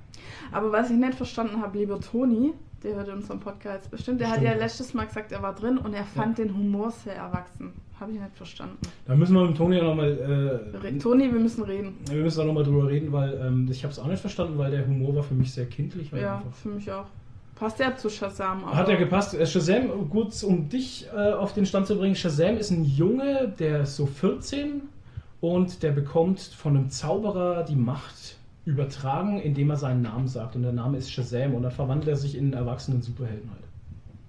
Aber 0.53 0.71
was 0.73 0.91
ich 0.91 0.97
nicht 0.97 1.15
verstanden 1.15 1.61
habe, 1.63 1.79
lieber 1.79 1.99
Toni, 2.01 2.53
der 2.83 2.97
hört 2.97 3.09
unseren 3.09 3.41
Podcast 3.41 3.91
bestimmt, 3.91 4.21
der 4.21 4.29
hat 4.29 4.37
Stimmt. 4.37 4.51
ja 4.53 4.59
letztes 4.59 4.93
Mal 4.93 5.07
gesagt, 5.07 5.33
er 5.33 5.41
war 5.43 5.55
drin 5.55 5.79
und 5.79 5.95
er 5.95 6.05
fand 6.05 6.37
den 6.39 6.55
Humor 6.55 6.91
sehr 6.91 7.17
erwachsen. 7.17 7.73
Habe 8.01 8.13
ich 8.13 8.19
nicht 8.21 8.37
verstanden. 8.37 8.77
Da 9.07 9.15
müssen 9.15 9.35
wir 9.35 9.47
mit 9.47 9.57
Toni 9.57 9.81
nochmal. 9.81 10.13
Re 10.13 10.89
Äh, 10.89 10.99
Toni, 10.99 11.33
wir 11.33 11.39
müssen 11.41 11.63
reden. 11.63 11.95
wir 12.11 12.23
müssen 12.23 12.39
da 12.41 12.45
nochmal 12.45 12.65
drüber 12.65 12.89
reden, 12.89 13.13
weil 13.13 13.35
ähm, 13.41 13.69
ich 13.71 13.85
habe 13.85 13.93
es 13.93 13.99
auch 14.01 14.07
nicht 14.09 14.21
verstanden, 14.21 14.59
weil 14.59 14.71
der 14.73 14.87
Humor 14.87 15.15
war 15.17 15.23
für 15.23 15.35
mich 15.35 15.53
sehr 15.53 15.67
kindlich. 15.67 16.11
Ja, 16.11 16.39
einfach- 16.39 16.53
für 16.53 16.69
mich 16.71 16.91
auch. 16.91 17.07
Passt 17.55 17.79
ja 17.79 17.95
zu 17.97 18.11
Shazam. 18.11 18.67
Hat 18.67 18.81
aber- 18.83 18.93
ja 18.93 18.99
gepasst. 18.99 19.35
Äh, 19.35 19.47
Shazam, 19.47 20.11
gut, 20.11 20.43
um 20.43 20.69
dich 20.69 21.07
äh, 21.17 21.33
auf 21.35 21.53
den 21.55 21.67
Stand 21.67 21.87
zu 21.87 21.97
bringen. 21.97 22.17
Shazam 22.17 22.57
ist 22.57 22.71
ein 22.73 22.85
Junge, 22.85 23.55
der 23.61 23.83
ist 23.83 23.95
so 23.95 24.07
14 24.07 24.83
und 25.41 25.83
der 25.85 25.93
bekommt 25.93 26.41
von 26.41 26.77
einem 26.77 26.91
Zauberer 26.91 27.63
die 27.63 27.77
Macht 27.77 28.39
übertragen, 28.65 29.39
indem 29.41 29.71
er 29.71 29.77
seinen 29.77 30.03
Namen 30.03 30.27
sagt. 30.27 30.57
Und 30.57 30.63
der 30.63 30.73
Name 30.73 30.99
ist 30.99 31.13
Shazam 31.13 31.55
und 31.55 31.63
dann 31.63 31.71
verwandelt 31.71 32.09
er 32.09 32.17
sich 32.17 32.35
in 32.37 32.47
einen 32.47 32.55
erwachsenen 32.55 33.03
Superhelden 33.03 33.49
halt. 33.51 33.64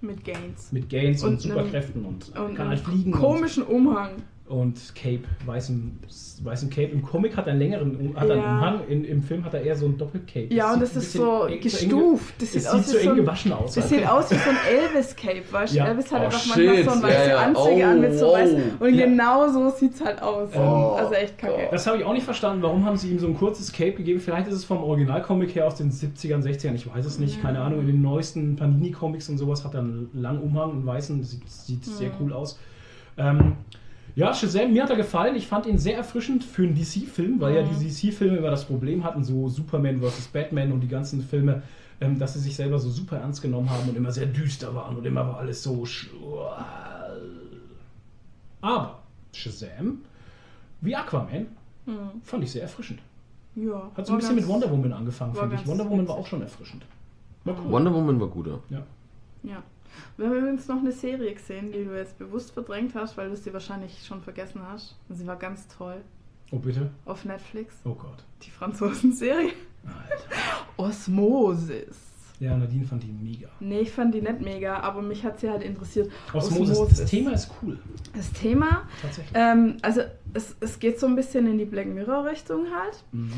Mit 0.02 0.24
Gains. 0.24 0.72
Mit 0.72 0.90
Gains 0.90 1.24
und, 1.24 1.32
Und 1.34 1.42
Superkräften 1.42 2.06
und, 2.06 2.38
Und 2.38 2.56
kann 2.56 2.70
halt 2.70 2.80
fliegen. 2.80 3.12
komischen 3.12 3.64
Umhang. 3.64 4.12
Und, 4.48 4.94
Cape, 4.94 5.22
weißem, 5.48 5.98
weißem 6.44 6.70
Cape. 6.70 6.90
Im 6.92 7.02
Comic 7.02 7.36
hat 7.36 7.48
er 7.48 7.54
einen 7.54 7.60
längeren 7.62 8.14
hat 8.16 8.28
er 8.30 8.34
einen 8.36 8.44
Ja. 8.44 8.52
Umhang, 8.54 8.88
in, 8.88 9.04
im 9.04 9.24
Film 9.24 9.44
hat 9.44 9.56
er 9.56 9.64
eher 9.64 9.76
so 9.76 9.88
ein 9.88 9.98
Doppelcape. 9.98 10.54
Ja, 10.54 10.68
und 10.74 10.86
sieht 10.86 10.96
das 10.96 10.96
ist 10.98 11.14
so 11.14 11.48
gestuft. 11.60 12.36
Das 12.40 12.50
Es 12.50 12.52
sieht 12.54 12.62
sieht 12.62 12.72
aus 12.72 12.86
so 12.88 12.94
wie 12.94 12.98
so 12.98 13.00
eng 13.00 13.10
ein, 13.10 13.16
gewaschen 13.16 13.54
aus. 13.54 13.74
Das 13.74 13.90
sieht 13.90 14.08
aus 14.08 14.30
wie 14.30 14.36
so 14.36 14.50
ein 14.52 14.58
Elvis-Cape, 14.70 15.44
weißt 15.52 15.74
du? 15.74 15.78
Ja. 15.80 15.88
Elvis 15.88 16.12
hat 16.12 16.22
Oh, 16.22 16.26
doch 16.26 16.32
manchmal 16.46 16.76
shit. 16.76 16.86
so 16.86 16.92
einen 16.92 17.02
weißen 17.04 17.22
Ja, 17.22 17.28
ja. 17.28 17.38
Anzüge 17.40 17.88
an 17.88 18.02
mit 18.02 18.14
so 18.20 18.28
Oh, 18.28 18.34
weiß. 18.34 18.50
Und 18.80 18.94
Ja. 18.94 19.06
genau 19.08 19.50
so 19.52 19.70
sieht's 19.72 20.06
halt 20.06 20.22
aus. 20.22 20.50
Oh, 20.56 20.96
also 20.96 21.14
echt 21.16 21.40
kacke. 21.40 21.68
Das 21.72 21.88
habe 21.88 21.98
ich 21.98 22.04
auch 22.06 22.14
nicht 22.14 22.26
verstanden. 22.26 22.62
Warum 22.62 22.86
haben 22.86 22.98
sie 22.98 23.10
ihm 23.10 23.18
so 23.18 23.26
ein 23.26 23.36
kurzes 23.36 23.72
Cape 23.74 23.94
gegeben? 23.94 24.20
Vielleicht 24.20 24.48
ist 24.48 24.54
es 24.54 24.64
vom 24.66 24.78
Originalcomic 24.84 25.56
her 25.56 25.66
aus 25.66 25.78
den 25.78 25.90
70ern, 25.92 26.44
60ern. 26.44 26.76
Ich 26.76 26.88
weiß 26.88 27.04
es 27.04 27.18
nicht. 27.18 27.42
Keine 27.42 27.62
Ahnung. 27.62 27.80
In 27.80 27.88
den 27.88 28.02
neuesten 28.04 28.56
Panini-Comics 28.58 29.28
und 29.30 29.40
sowas 29.40 29.66
hat 29.66 29.74
er 29.74 29.80
einen 29.80 30.12
langen 30.14 30.42
Umhang, 30.44 30.70
einen 30.72 30.86
weißen. 30.86 31.24
Sieht, 31.24 31.50
sieht 31.50 31.84
sehr 31.84 32.12
cool 32.22 32.32
aus. 32.32 32.60
Ähm, 33.18 33.54
ja, 34.16 34.34
Shazam, 34.34 34.72
mir 34.74 34.84
hat 34.84 34.90
er 34.90 34.96
gefallen. 34.96 35.36
Ich 35.36 35.48
fand 35.48 35.66
ihn 35.66 35.78
sehr 35.78 35.98
erfrischend 35.98 36.44
für 36.44 36.64
einen 36.64 36.76
DC-Film, 36.76 37.40
weil 37.42 37.56
ja 37.56 37.64
Mhm. 37.64 37.78
die 37.80 37.86
DC-Filme 37.90 38.38
immer 38.38 38.50
das 38.52 38.66
Problem 38.66 39.04
hatten, 39.04 39.24
so 39.24 39.50
Superman 39.50 40.02
vs. 40.02 40.28
Batman 40.30 40.72
und 40.72 40.80
die 40.82 40.88
ganzen 40.88 41.22
Filme, 41.22 41.64
ähm, 42.02 42.18
dass 42.20 42.34
sie 42.34 42.40
sich 42.40 42.56
selber 42.56 42.80
so 42.80 42.90
super 42.90 43.18
ernst 43.18 43.42
genommen 43.42 43.70
haben 43.70 43.88
und 43.90 43.96
immer 43.98 44.12
sehr 44.12 44.26
düster 44.28 44.74
waren 44.74 44.96
und 44.98 45.06
immer 45.06 45.28
war 45.28 45.38
alles 45.38 45.62
so. 45.64 45.84
sch- 45.84 46.08
Aber 48.62 49.00
Shazam, 49.34 50.00
wie 50.82 50.96
Aquaman, 50.96 51.48
Hm. 51.86 51.98
fand 52.24 52.44
ich 52.44 52.52
sehr 52.52 52.64
erfrischend. 52.64 53.00
Ja. 53.56 53.92
Hat 53.96 54.06
so 54.08 54.12
ein 54.12 54.14
war 54.14 54.18
bisschen 54.20 54.36
mit 54.36 54.48
Wonder 54.48 54.70
Woman 54.72 54.92
angefangen, 54.94 55.36
war 55.36 55.44
finde 55.44 55.56
ich. 55.62 55.68
Wonder 55.68 55.86
Woman 55.90 56.08
war 56.08 56.16
witzig. 56.16 56.26
auch 56.26 56.30
schon 56.30 56.42
erfrischend. 56.42 56.84
War 57.44 57.56
cool. 57.64 57.72
Wonder 57.72 57.94
Woman 57.94 58.20
war 58.20 58.28
guter. 58.28 58.60
Ja. 58.70 58.84
Ja. 59.44 59.62
Wir 60.18 60.28
haben 60.28 60.38
übrigens 60.38 60.68
noch 60.68 60.80
eine 60.80 60.92
Serie 60.92 61.34
gesehen, 61.34 61.72
die 61.72 61.84
du 61.84 61.96
jetzt 61.96 62.18
bewusst 62.18 62.52
verdrängt 62.52 62.96
hast, 62.96 63.18
weil 63.18 63.30
du 63.30 63.36
sie 63.36 63.54
wahrscheinlich 63.54 64.06
schon 64.06 64.22
vergessen 64.22 64.62
hast. 64.68 64.96
Und 65.10 65.16
sie 65.16 65.28
war 65.28 65.36
ganz 65.38 65.68
toll. 65.68 66.02
Oh 66.52 66.60
bitte. 66.60 66.92
Auf 67.06 67.26
Netflix. 67.26 67.76
Oh 67.86 67.96
Gott. 67.96 68.24
Die 68.44 68.52
Franzosen-Serie. 68.52 69.52
Alter. 69.86 70.68
Osmosis. 70.78 71.98
Ja, 72.40 72.58
Nadine 72.58 72.86
fand 72.86 73.04
die 73.04 73.12
mega. 73.12 73.48
Nee, 73.60 73.80
ich 73.80 73.92
fand 73.92 74.14
die 74.14 74.22
nicht 74.22 74.42
mega, 74.42 74.80
aber 74.80 75.02
mich 75.02 75.24
hat 75.24 75.40
sie 75.40 75.50
halt 75.50 75.64
interessiert. 75.64 76.12
Osmosis. 76.34 77.00
Das 77.00 77.10
Thema 77.10 77.32
ist 77.32 77.50
cool. 77.62 77.80
Das 78.14 78.32
Thema, 78.34 78.84
Tatsächlich. 79.02 79.32
ähm, 79.36 79.78
also 79.82 80.02
es, 80.34 80.56
es 80.60 80.80
geht 80.80 81.00
so 81.00 81.08
ein 81.08 81.16
bisschen 81.16 81.48
in 81.48 81.58
die 81.58 81.66
Black 81.66 81.88
Mirror-Richtung 81.88 82.66
halt. 82.76 83.04
Mhm. 83.14 83.32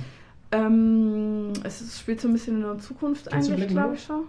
Ähm, 0.52 1.54
es 1.64 2.00
spielt 2.00 2.22
so 2.22 2.28
ein 2.28 2.34
bisschen 2.34 2.56
in 2.56 2.62
der 2.64 2.80
Zukunft 2.80 3.30
Kennst 3.30 3.52
eigentlich, 3.52 3.70
glaube 3.70 3.96
ich 3.96 4.04
schon. 4.04 4.24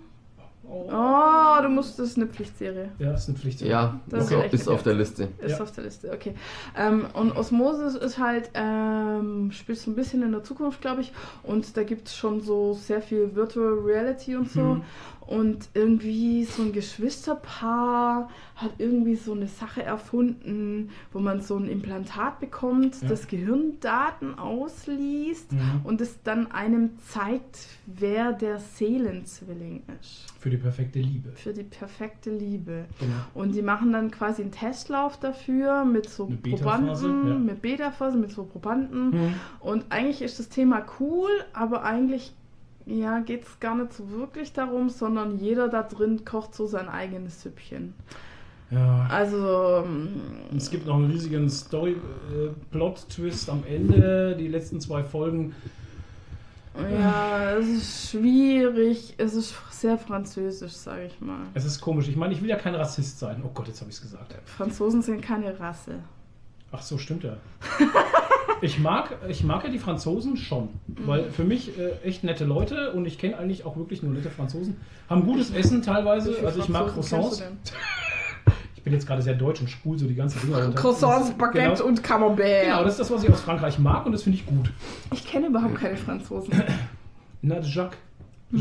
Oh. 0.70 0.86
Oh, 0.92 1.62
du 1.62 1.68
musst, 1.70 1.98
das 1.98 2.08
ist 2.08 2.16
eine 2.18 2.26
Pflichtserie. 2.26 2.90
Ja, 2.98 3.14
ist 3.14 3.28
eine 3.28 3.38
Pflicht. 3.38 3.60
Ja, 3.62 3.98
Das 4.06 4.30
ist, 4.30 4.32
ist 4.32 4.52
ist 4.54 4.68
auf 4.68 4.82
der 4.82 4.94
Liste. 4.94 5.28
Ist 5.38 5.52
Ja. 5.58 5.60
auf 5.62 5.72
der 5.72 5.84
Liste, 5.84 6.10
okay. 6.12 6.34
Ähm, 6.76 7.06
und 7.14 7.32
Osmosis 7.36 7.94
ist 7.94 8.18
halt, 8.18 8.50
ähm, 8.54 9.50
spielt 9.52 9.78
so 9.78 9.90
ein 9.90 9.94
bisschen 9.94 10.22
in 10.22 10.32
der 10.32 10.44
Zukunft, 10.44 10.80
glaube 10.82 11.00
ich. 11.00 11.12
Und 11.42 11.76
da 11.76 11.84
gibt 11.84 12.08
es 12.08 12.16
schon 12.16 12.40
so 12.40 12.74
sehr 12.74 13.00
viel 13.00 13.34
Virtual 13.34 13.78
Reality 13.82 14.36
und 14.36 14.50
so. 14.50 14.60
Mhm. 14.60 14.82
Und 15.28 15.68
irgendwie 15.74 16.44
so 16.44 16.62
ein 16.62 16.72
Geschwisterpaar 16.72 18.30
hat 18.56 18.70
irgendwie 18.78 19.14
so 19.14 19.32
eine 19.34 19.46
Sache 19.46 19.82
erfunden, 19.82 20.88
wo 21.12 21.18
man 21.20 21.42
so 21.42 21.56
ein 21.56 21.68
Implantat 21.68 22.40
bekommt, 22.40 23.02
Ja. 23.02 23.08
das 23.08 23.28
Gehirndaten 23.28 24.38
ausliest 24.38 25.52
Mhm. 25.52 25.80
und 25.84 26.00
es 26.00 26.22
dann 26.22 26.50
einem 26.50 26.98
zeigt, 27.00 27.58
wer 27.86 28.32
der 28.32 28.58
Seelenzwilling 28.58 29.82
ist. 30.00 30.32
Für 30.40 30.48
die 30.50 30.56
perfekte 30.56 30.98
Liebe. 31.00 31.30
Für 31.34 31.52
die 31.52 31.62
perfekte 31.64 32.30
Liebe. 32.30 32.86
Genau. 32.98 33.12
Und 33.34 33.54
die 33.54 33.62
machen 33.62 33.92
dann 33.92 34.10
quasi 34.10 34.40
einen 34.42 34.50
Testlauf 34.52 35.18
dafür 35.20 35.84
mit 35.84 36.08
so 36.08 36.32
Probanden, 36.42 37.28
ja. 37.28 37.34
mit 37.34 37.60
Beta-Phase, 37.62 38.16
mit 38.16 38.30
so 38.32 38.44
Probanden. 38.44 39.10
Mhm. 39.10 39.34
Und 39.60 39.84
eigentlich 39.90 40.22
ist 40.22 40.38
das 40.38 40.48
Thema 40.48 40.84
cool, 41.00 41.28
aber 41.52 41.84
eigentlich 41.84 42.32
ja, 42.88 43.20
geht 43.20 43.44
es 43.44 43.60
gar 43.60 43.76
nicht 43.76 43.92
so 43.92 44.10
wirklich 44.10 44.52
darum, 44.52 44.88
sondern 44.88 45.38
jeder 45.38 45.68
da 45.68 45.82
drin 45.82 46.24
kocht 46.24 46.54
so 46.54 46.66
sein 46.66 46.88
eigenes 46.88 47.42
Süppchen. 47.42 47.94
Ja. 48.70 49.06
Also, 49.10 49.84
ähm, 49.84 50.20
es 50.56 50.70
gibt 50.70 50.86
noch 50.86 50.96
einen 50.96 51.10
riesigen 51.10 51.48
Story-Plot-Twist 51.48 53.50
am 53.50 53.62
Ende. 53.66 54.36
Die 54.38 54.48
letzten 54.48 54.80
zwei 54.80 55.04
Folgen. 55.04 55.54
ja, 56.74 57.56
es 57.56 57.66
ist 57.66 58.10
schwierig, 58.10 59.14
es 59.16 59.34
ist 59.34 59.54
sehr 59.70 59.96
französisch, 59.96 60.72
sage 60.72 61.06
ich 61.06 61.20
mal. 61.20 61.46
Es 61.54 61.64
ist 61.64 61.80
komisch. 61.80 62.08
Ich 62.08 62.16
meine, 62.16 62.34
ich 62.34 62.42
will 62.42 62.48
ja 62.48 62.56
kein 62.56 62.74
Rassist 62.74 63.18
sein. 63.18 63.42
Oh 63.44 63.50
Gott, 63.54 63.68
jetzt 63.68 63.80
habe 63.80 63.90
ich 63.90 63.96
es 63.96 64.02
gesagt. 64.02 64.34
Franzosen 64.44 65.02
sind 65.02 65.22
keine 65.22 65.58
Rasse. 65.58 66.00
Ach 66.70 66.82
so, 66.82 66.98
stimmt 66.98 67.24
ja. 67.24 67.36
Ich 68.60 68.78
mag, 68.78 69.16
ich 69.28 69.44
mag 69.44 69.64
ja 69.64 69.70
die 69.70 69.78
Franzosen 69.78 70.36
schon, 70.36 70.68
weil 70.86 71.30
für 71.30 71.44
mich 71.44 71.78
äh, 71.78 71.92
echt 72.04 72.24
nette 72.24 72.44
Leute 72.44 72.92
und 72.92 73.06
ich 73.06 73.18
kenne 73.18 73.38
eigentlich 73.38 73.64
auch 73.64 73.76
wirklich 73.76 74.02
nur 74.02 74.12
nette 74.12 74.30
Franzosen. 74.30 74.76
Haben 75.08 75.24
gutes 75.24 75.50
Essen 75.50 75.82
teilweise, 75.82 76.36
also 76.44 76.60
ich 76.60 76.68
mag 76.68 76.88
Croissants. 76.88 77.42
Ich 78.76 78.84
bin 78.84 78.92
jetzt 78.92 79.08
gerade 79.08 79.20
sehr 79.20 79.34
deutsch 79.34 79.60
und 79.60 79.68
spul 79.68 79.98
so 79.98 80.06
die 80.06 80.14
ganze 80.14 80.38
Dinger 80.38 80.62
runter. 80.62 80.80
Croissants, 80.80 81.32
Baguette 81.32 81.74
genau, 81.74 81.84
und 81.84 82.02
Camembert. 82.02 82.64
Genau, 82.64 82.84
das 82.84 82.92
ist 82.92 83.00
das, 83.00 83.10
was 83.10 83.24
ich 83.24 83.30
aus 83.30 83.40
Frankreich 83.40 83.78
mag 83.78 84.06
und 84.06 84.12
das 84.12 84.22
finde 84.22 84.38
ich 84.38 84.46
gut. 84.46 84.70
ich 85.12 85.26
kenne 85.26 85.48
überhaupt 85.48 85.74
keine 85.74 85.96
Franzosen. 85.96 86.62
Na, 87.42 87.58
Jacques. 87.60 87.98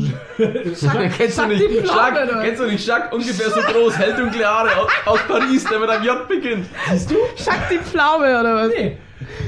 kennst, 1.16 1.38
du 1.38 1.46
nicht, 1.46 1.62
Jacques, 1.86 2.28
kennst 2.42 2.60
du 2.60 2.66
nicht 2.66 2.86
Jacques? 2.86 3.12
Ungefähr 3.12 3.48
so 3.48 3.60
groß, 3.60 3.96
hell 3.96 4.14
dunkle 4.16 4.44
Haare 4.44 4.76
aus, 4.76 4.90
aus 5.06 5.20
Paris, 5.26 5.64
der 5.64 5.78
mit 5.78 5.88
einem 5.88 6.04
J 6.04 6.28
beginnt. 6.28 6.66
Siehst 6.90 7.10
du? 7.10 7.14
Schack 7.36 7.70
die 7.70 7.78
Pflaume 7.78 8.38
oder 8.38 8.54
was? 8.54 8.68
Nee, 8.68 8.98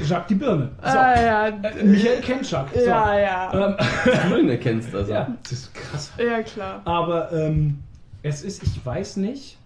Jacques 0.05 0.27
die 0.27 0.35
Birne. 0.35 0.71
So. 0.81 0.87
Ah, 0.87 1.21
ja. 1.21 1.47
Äh, 1.47 1.83
Michael 1.83 2.21
kennt 2.21 2.49
Jacques. 2.49 2.79
So. 2.83 2.89
Ja, 2.89 3.19
ja. 3.19 3.67
Ähm, 3.69 4.29
du 4.29 4.37
ihn 4.37 4.49
erkennst, 4.49 4.93
also. 4.93 5.11
ja, 5.11 5.35
das 5.43 5.51
ist 5.51 5.73
krass. 5.73 6.11
Ja, 6.17 6.41
klar. 6.41 6.81
Aber 6.85 7.31
ähm, 7.31 7.79
es 8.23 8.43
ist, 8.43 8.63
ich 8.63 8.85
weiß 8.85 9.17
nicht, 9.17 9.57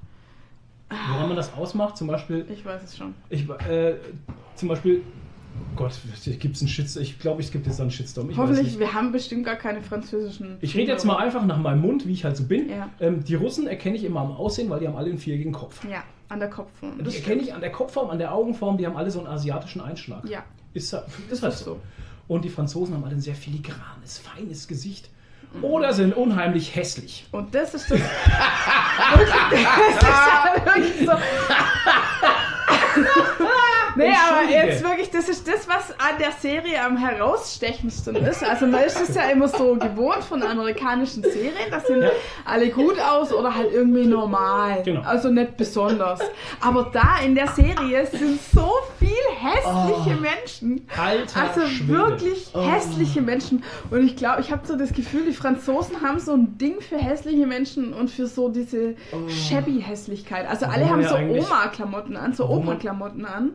woran 0.89 1.28
man 1.28 1.36
das 1.36 1.53
ausmacht. 1.53 1.97
Zum 1.97 2.08
Beispiel, 2.08 2.45
Ich 2.49 2.66
weiß 2.66 2.82
es 2.84 2.97
schon. 2.97 3.14
ich, 3.30 3.49
äh, 3.49 3.95
zum 4.56 4.70
Beispiel, 4.70 5.01
Gott, 5.76 5.93
gibt 6.39 6.56
es 6.56 6.62
einen 6.62 6.70
Shitstorm? 6.70 7.03
Ich 7.03 7.20
glaube, 7.20 7.41
es 7.41 7.51
gibt 7.51 7.66
jetzt 7.66 7.80
einen 7.82 7.91
Shitstorm. 7.91 8.30
Ich 8.30 8.38
weiß 8.38 8.43
Hoffentlich, 8.43 8.68
nicht. 8.68 8.80
wir 8.80 8.93
haben 8.93 9.12
bestimmt 9.12 9.45
gar 9.45 9.56
keine 9.56 9.82
französischen. 9.82 10.58
Ich 10.62 10.76
rede 10.76 10.91
jetzt 10.91 11.06
mal 11.06 11.18
einfach 11.18 11.45
nach 11.45 11.58
meinem 11.58 11.82
Mund, 11.82 12.08
wie 12.08 12.14
ich 12.14 12.24
halt 12.26 12.38
so 12.38 12.43
bin. 12.43 12.70
Ja. 12.70 12.89
Ähm, 12.99 13.24
die 13.24 13.36
Russen 13.36 13.68
erkenne 13.68 13.95
ich 13.95 14.03
immer 14.03 14.22
am 14.22 14.32
Aussehen, 14.32 14.70
weil 14.70 14.80
die 14.82 14.88
haben 14.88 14.95
alle 14.97 15.10
einen 15.10 15.18
viereckigen 15.18 15.53
Kopf. 15.53 15.84
Ja, 15.89 16.03
an 16.30 16.39
der 16.39 16.49
Kopfform. 16.49 17.03
Die 17.03 17.15
erkenne 17.15 17.41
ich 17.41 17.53
an 17.53 17.61
der 17.61 17.71
Kopfform, 17.71 18.09
an 18.09 18.17
der 18.19 18.34
Augenform, 18.34 18.78
die 18.78 18.86
haben 18.86 18.97
alle 18.97 19.11
so 19.11 19.19
einen 19.19 19.28
asiatischen 19.28 19.82
Einschlag. 19.82 20.28
Ja, 20.28 20.43
Ist, 20.73 20.91
halt- 20.93 21.05
das 21.30 21.39
ist 21.39 21.43
halt 21.43 21.53
so. 21.53 21.65
so. 21.65 21.80
Und 22.28 22.43
die 22.43 22.49
Franzosen 22.49 22.95
haben 22.95 23.03
alle 23.03 23.13
ein 23.15 23.21
sehr 23.21 23.36
filigranes, 23.36 24.17
feines 24.17 24.67
Gesicht. 24.67 25.09
Oder 25.61 25.93
sind 25.93 26.13
unheimlich 26.17 26.76
hässlich. 26.76 27.28
Und 27.32 27.55
das 27.55 27.73
ist 27.76 27.89
das. 27.89 27.99
das 27.99 29.21
ist 29.21 29.30
ja 30.03 30.55
wirklich 30.65 31.07
so. 31.07 31.13
Nee, 33.95 34.13
aber 34.29 34.49
jetzt 34.49 34.83
wirklich, 34.83 35.09
das 35.11 35.29
ist 35.29 35.47
das, 35.47 35.67
was 35.67 35.91
an 35.99 36.17
der 36.19 36.31
Serie 36.31 36.83
am 36.83 36.97
herausstechendsten 36.97 38.15
ist. 38.17 38.43
Also 38.43 38.67
man 38.67 38.83
ist 38.83 38.99
es 39.01 39.15
ja 39.15 39.23
immer 39.29 39.47
so 39.47 39.75
gewohnt 39.75 40.23
von 40.23 40.41
amerikanischen 40.43 41.23
Serien, 41.23 41.69
das 41.71 41.87
sind 41.87 42.01
Ja. 42.01 42.09
alle 42.45 42.69
gut 42.69 42.99
aus 42.99 43.31
oder 43.33 43.53
halt 43.55 43.71
irgendwie 43.73 44.05
normal. 44.05 44.81
Genau. 44.83 45.01
Also 45.01 45.29
nicht 45.29 45.57
besonders. 45.57 46.19
Aber 46.61 46.89
da 46.93 47.19
in 47.23 47.35
der 47.35 47.47
Serie 47.47 48.05
sind 48.07 48.39
so 48.53 48.71
viel 48.99 49.07
hässliche 49.39 50.17
Oh. 50.17 50.21
Menschen. 50.21 50.87
Alter 50.97 51.41
Also 51.41 51.67
Schwede. 51.67 51.89
wirklich 51.93 52.51
hässliche 52.53 53.21
Menschen. 53.21 53.63
Und 53.91 54.05
ich 54.05 54.15
glaube, 54.15 54.41
ich 54.41 54.51
habe 54.51 54.65
so 54.67 54.75
das 54.77 54.91
Gefühl, 54.93 55.25
die 55.27 55.33
Franzosen 55.33 56.01
haben 56.01 56.19
so 56.19 56.33
ein 56.33 56.57
Ding 56.57 56.81
für 56.81 56.97
hässliche 56.97 57.45
Menschen 57.45 57.93
und 57.93 58.09
für 58.09 58.27
so 58.27 58.49
diese 58.49 58.95
shabby 59.27 59.81
Hässlichkeit. 59.81 60.47
Also 60.49 60.65
alle 60.65 60.89
haben 60.89 61.03
so 61.03 61.15
Oma-Klamotten 61.15 62.15
an, 62.17 62.33
so 62.33 62.45
Opa-Klamotten 62.47 63.25
an. 63.25 63.51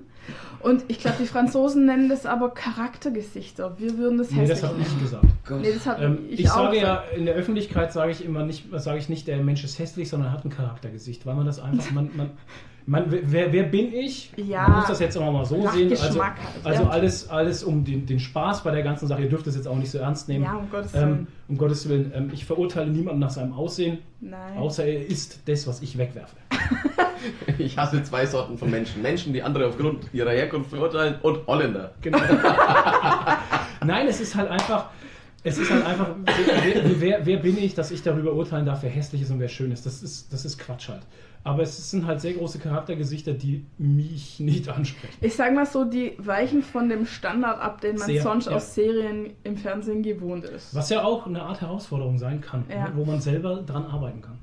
Und 0.60 0.84
ich 0.88 0.98
glaube, 0.98 1.16
die 1.20 1.26
Franzosen 1.26 1.86
nennen 1.86 2.08
das 2.08 2.26
aber 2.26 2.50
Charaktergesichter. 2.50 3.78
Wir 3.78 3.96
würden 3.98 4.18
das 4.18 4.30
Nee, 4.30 4.40
hässlich 4.42 4.60
das 4.60 4.68
habe 4.70 4.80
ich 4.80 4.88
nennen. 4.88 5.00
gesagt. 5.00 5.24
Gott. 5.46 5.60
Nee, 5.62 5.72
das 5.72 5.86
habe 5.86 6.04
Ähm, 6.04 6.18
ich, 6.28 6.40
ich 6.40 6.50
auch. 6.50 6.54
sage 6.66 6.78
ja, 6.78 7.02
in 7.16 7.24
der 7.26 7.34
Öffentlichkeit 7.34 7.92
sage 7.92 8.12
ich 8.12 8.24
immer 8.24 8.44
nicht, 8.44 8.66
sage 8.72 8.98
ich 8.98 9.08
nicht, 9.08 9.26
der 9.26 9.38
Mensch 9.38 9.64
ist 9.64 9.78
hässlich, 9.78 10.08
sondern 10.10 10.32
hat 10.32 10.44
ein 10.44 10.50
Charaktergesicht, 10.50 11.24
weil 11.26 11.34
man 11.34 11.46
das 11.46 11.60
einfach, 11.60 11.90
man, 11.92 12.10
man, 12.16 12.30
man 12.90 13.04
wer, 13.08 13.52
wer 13.52 13.62
bin 13.62 13.94
ich? 13.94 14.32
Ja. 14.36 14.66
Man 14.66 14.78
muss 14.78 14.88
das 14.88 14.98
jetzt 14.98 15.16
auch 15.16 15.32
mal 15.32 15.44
so 15.44 15.62
Nach 15.62 15.72
sehen. 15.72 15.90
Also, 15.90 16.08
Geschmack 16.08 16.36
halt, 16.64 16.66
also 16.66 16.90
alles, 16.90 17.28
alles 17.28 17.62
um 17.62 17.84
den, 17.84 18.04
den 18.04 18.18
Spaß 18.18 18.64
bei 18.64 18.72
der 18.72 18.82
ganzen 18.82 19.06
Sache. 19.06 19.22
Ihr 19.22 19.28
dürft 19.28 19.46
es 19.46 19.54
jetzt 19.54 19.68
auch 19.68 19.76
nicht 19.76 19.92
so 19.92 19.98
ernst 19.98 20.28
nehmen. 20.28 20.44
Ja, 20.44 20.56
um 20.56 20.68
Gottes 20.68 20.94
ähm, 20.94 21.00
Willen. 21.00 21.26
um 21.48 21.58
Gottes 21.58 21.88
Willen. 21.88 22.12
Ähm, 22.12 22.30
ich 22.32 22.44
verurteile 22.44 22.90
niemanden 22.90 23.20
nach 23.20 23.30
seinem 23.30 23.52
Aussehen, 23.52 23.98
Nein. 24.20 24.58
außer 24.58 24.84
er 24.84 25.06
ist 25.06 25.48
das, 25.48 25.68
was 25.68 25.82
ich 25.82 25.96
wegwerfe. 25.96 26.36
Ich 27.58 27.76
hasse 27.76 28.02
zwei 28.02 28.24
Sorten 28.24 28.56
von 28.56 28.70
Menschen. 28.70 29.02
Menschen, 29.02 29.34
die 29.34 29.42
andere 29.42 29.66
aufgrund 29.66 30.06
ihrer 30.14 30.30
Herkunft 30.30 30.70
verurteilen 30.70 31.16
und 31.20 31.46
Holländer. 31.46 31.92
Genau. 32.00 32.18
Nein, 33.84 34.06
es 34.06 34.22
ist 34.22 34.34
halt 34.34 34.48
einfach. 34.48 34.88
Es 35.44 35.58
ist 35.58 35.70
halt 35.70 35.84
einfach, 35.84 36.14
wer, 36.24 37.00
wer, 37.00 37.26
wer 37.26 37.36
bin 37.36 37.58
ich, 37.58 37.74
dass 37.74 37.90
ich 37.90 38.02
darüber 38.02 38.32
urteilen 38.32 38.64
darf, 38.64 38.82
wer 38.82 38.88
hässlich 38.90 39.20
ist 39.20 39.30
und 39.30 39.38
wer 39.38 39.48
schön 39.48 39.70
ist. 39.70 39.84
Das 39.84 40.02
ist, 40.02 40.32
das 40.32 40.46
ist 40.46 40.58
Quatsch 40.58 40.88
halt. 40.88 41.02
Aber 41.42 41.62
es 41.62 41.90
sind 41.90 42.06
halt 42.06 42.20
sehr 42.20 42.34
große 42.34 42.58
Charaktergesichter, 42.58 43.32
die 43.32 43.64
mich 43.78 44.40
nicht 44.40 44.68
ansprechen. 44.68 45.14
Ich 45.22 45.34
sag 45.34 45.54
mal 45.54 45.64
so, 45.64 45.84
die 45.84 46.12
weichen 46.18 46.62
von 46.62 46.88
dem 46.90 47.06
Standard 47.06 47.60
ab, 47.60 47.80
den 47.80 47.96
man 47.96 48.06
Sehr, 48.06 48.22
sonst 48.22 48.46
ja. 48.46 48.52
aus 48.52 48.74
Serien 48.74 49.30
im 49.42 49.56
Fernsehen 49.56 50.02
gewohnt 50.02 50.44
ist. 50.44 50.74
Was 50.74 50.90
ja 50.90 51.02
auch 51.02 51.26
eine 51.26 51.42
Art 51.42 51.62
Herausforderung 51.62 52.18
sein 52.18 52.40
kann, 52.42 52.64
Ja. 52.68 52.92
wo 52.94 53.04
man 53.06 53.20
selber 53.20 53.62
dran 53.62 53.86
arbeiten 53.86 54.20
kann. 54.20 54.38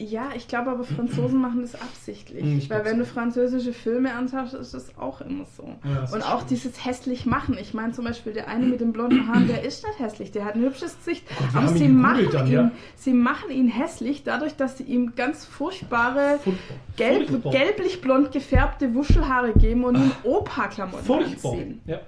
Ja, 0.00 0.28
ich 0.36 0.46
glaube 0.46 0.70
aber 0.70 0.84
Franzosen 0.84 1.40
machen 1.40 1.60
das 1.62 1.74
absichtlich. 1.74 2.42
Hm, 2.44 2.58
ich 2.58 2.70
Weil 2.70 2.84
wenn 2.84 3.00
du 3.00 3.04
französische 3.04 3.72
Filme 3.72 4.14
anschaust, 4.14 4.54
ist 4.54 4.72
das 4.72 4.96
auch 4.96 5.20
immer 5.20 5.44
so. 5.56 5.64
Ja, 5.82 6.02
Und 6.14 6.22
auch 6.22 6.36
stimmt. 6.36 6.50
dieses 6.52 6.84
hässlich 6.86 7.26
machen. 7.26 7.56
Ich 7.60 7.74
meine 7.74 7.92
zum 7.92 8.04
Beispiel 8.04 8.32
der 8.32 8.46
eine 8.46 8.66
mit 8.66 8.80
den 8.80 8.92
blonden 8.92 9.26
Haaren, 9.26 9.48
der 9.48 9.64
ist 9.64 9.84
nicht 9.84 9.98
hässlich, 9.98 10.30
der 10.30 10.44
hat 10.44 10.54
ein 10.54 10.62
hübsches 10.62 10.96
Gesicht. 10.98 11.24
Gott, 11.28 11.52
wir 11.52 11.60
aber 11.60 11.68
sie 11.76 11.84
ihn 11.86 11.96
machen, 11.96 12.28
dann, 12.30 12.46
ihn, 12.46 12.52
ja. 12.52 12.70
sie 12.94 13.12
machen 13.12 13.50
ihn 13.50 13.66
hässlich 13.66 14.22
dadurch, 14.22 14.54
dass 14.54 14.78
sie 14.78 14.84
ihm 14.84 15.16
ganz 15.16 15.44
furchtbare, 15.44 16.38
Furchtbar. 16.44 16.76
gelb, 16.96 17.28
Furchtbar. 17.30 17.52
gelblich-blond 17.52 18.30
gefärbte 18.30 18.94
Wuschelhaare 18.94 19.52
geben 19.54 19.82
und 19.82 19.96
ihm 19.96 20.12
Opa-Klamotten 20.22 21.04
Furchtbar. 21.04 21.52
anziehen. 21.54 21.80
Ja. 21.86 21.98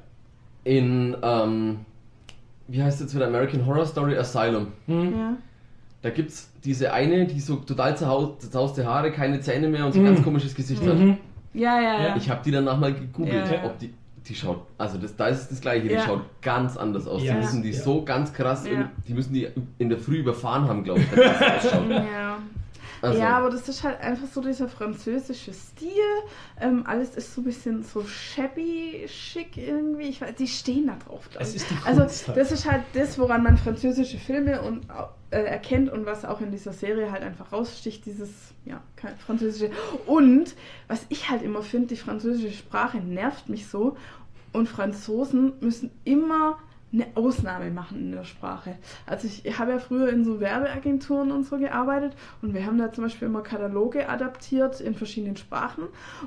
In, 0.63 1.17
ähm, 1.23 1.81
wie 2.69 2.81
heißt 2.83 3.01
jetzt 3.01 3.17
wieder 3.17 3.27
American 3.27 3.67
Horror 3.67 3.87
Story 3.87 4.17
Asylum? 4.17 4.69
Hm. 4.87 5.13
Ja. 5.19 5.37
Da 6.03 6.11
gibt's 6.11 6.51
diese 6.65 6.93
eine, 6.93 7.27
die 7.27 7.41
so 7.41 7.57
total 7.57 7.97
zerzauste 7.97 8.87
Haare, 8.87 9.13
keine 9.13 9.41
Zähne 9.41 9.69
mehr 9.69 9.85
und 9.87 9.93
so 9.93 10.01
Mhm. 10.01 10.07
ein 10.07 10.15
ganz 10.15 10.25
komisches 10.25 10.55
Gesicht 10.55 10.83
hat. 10.87 10.97
Mhm. 10.97 11.19
Ja, 11.53 11.81
ja, 11.81 11.83
ja. 11.95 12.03
Ja, 12.09 12.17
Ich 12.17 12.31
habe 12.31 12.41
die 12.45 12.51
danach 12.51 12.79
mal 12.79 12.95
gegoogelt, 12.95 13.47
Ja, 13.51 13.55
ja. 13.57 13.65
ob 13.65 13.79
die, 13.79 13.93
die 14.27 14.35
schaut, 14.35 14.63
also 14.79 14.97
das, 14.99 15.15
da 15.17 15.27
ist 15.29 15.41
es 15.43 15.49
das 15.49 15.61
gleiche, 15.61 15.89
die 15.89 15.95
Ja. 15.95 16.07
schaut 16.07 16.23
ganz 16.41 16.77
anders 16.77 17.07
aus. 17.07 17.23
Ja. 17.23 17.35
Die 17.35 17.41
müssen 17.41 17.63
die 17.63 17.71
Ja. 17.73 17.81
so 17.83 18.03
ganz 18.05 18.33
krass, 18.33 18.65
Ja. 18.67 18.73
in, 18.73 18.85
die 19.09 19.13
müssen 19.15 19.35
die 19.35 19.49
in 19.79 19.89
der 19.91 19.99
Früh 19.99 20.19
überfahren 20.19 20.69
haben, 20.69 20.85
glaube 20.85 21.01
ich, 21.01 21.07
damit 21.11 21.25
das 21.27 21.41
ausschaut. 21.67 21.91
Ja. 21.91 22.39
Also, 23.03 23.19
ja, 23.19 23.39
aber 23.39 23.49
das 23.49 23.67
ist 23.67 23.83
halt 23.83 23.99
einfach 24.03 24.27
so 24.31 24.43
dieser 24.43 24.69
französische 24.69 25.55
Stil. 25.55 25.89
Ähm, 26.61 26.85
alles 26.87 27.15
ist 27.15 27.35
so 27.35 27.41
ein 27.41 27.45
bisschen 27.45 27.83
so 27.83 28.05
shabby, 28.05 29.07
schick 29.09 29.57
irgendwie. 29.57 30.05
Ich 30.09 30.21
weiß, 30.21 30.35
die 30.35 30.47
stehen 30.47 30.87
da 30.87 30.97
drauf. 31.07 31.29
glaub 31.31 31.43
Es 31.43 31.51
ich. 31.55 31.63
ist 31.63 31.71
die 31.71 31.77
also 31.87 32.03
Kunst 32.03 32.29
halt. 32.29 32.37
das 32.37 32.53
ist 32.53 32.71
halt 32.71 32.83
das, 32.93 33.19
woran 33.19 33.43
man 33.43 33.57
französische 33.57 34.19
Filme 34.19 34.61
und, 34.61 34.83
äh, 35.31 35.43
erkennt 35.43 35.91
und 35.91 36.07
was 36.07 36.25
auch 36.25 36.41
in 36.41 36.51
dieser 36.51 36.73
Serie 36.73 37.13
halt 37.13 37.23
einfach 37.23 37.53
raussticht, 37.53 38.05
dieses 38.07 38.31
ja, 38.65 38.83
französische. 39.25 39.71
Und 40.07 40.55
was 40.89 41.07
ich 41.09 41.31
halt 41.31 41.43
immer 41.43 41.63
finde, 41.63 41.89
die 41.89 41.97
französische 41.97 42.53
Sprache 42.53 42.99
nervt 42.99 43.49
mich 43.49 43.69
so. 43.69 43.97
Und 44.53 44.69
Franzosen 44.69 45.53
müssen 45.61 45.91
immer 46.05 46.59
eine 46.93 47.07
Ausnahme 47.15 47.71
machen 47.71 48.01
in 48.01 48.13
der 48.13 48.25
Sprache. 48.25 48.77
Also 49.07 49.29
ich 49.29 49.59
habe 49.59 49.73
ja 49.73 49.79
früher 49.79 50.09
in 50.09 50.25
so 50.25 50.41
Werbeagenturen 50.41 51.31
und 51.31 51.45
so 51.45 51.59
gearbeitet 51.59 52.15
und 52.43 52.53
wir 52.53 52.67
haben 52.67 52.79
da 52.79 52.93
zum 52.93 53.05
Beispiel 53.05 53.29
immer 53.29 53.43
Kataloge 53.43 54.09
adaptiert 54.09 54.81
in 54.81 54.95
verschiedenen 54.95 55.37
Sprachen 55.37 55.85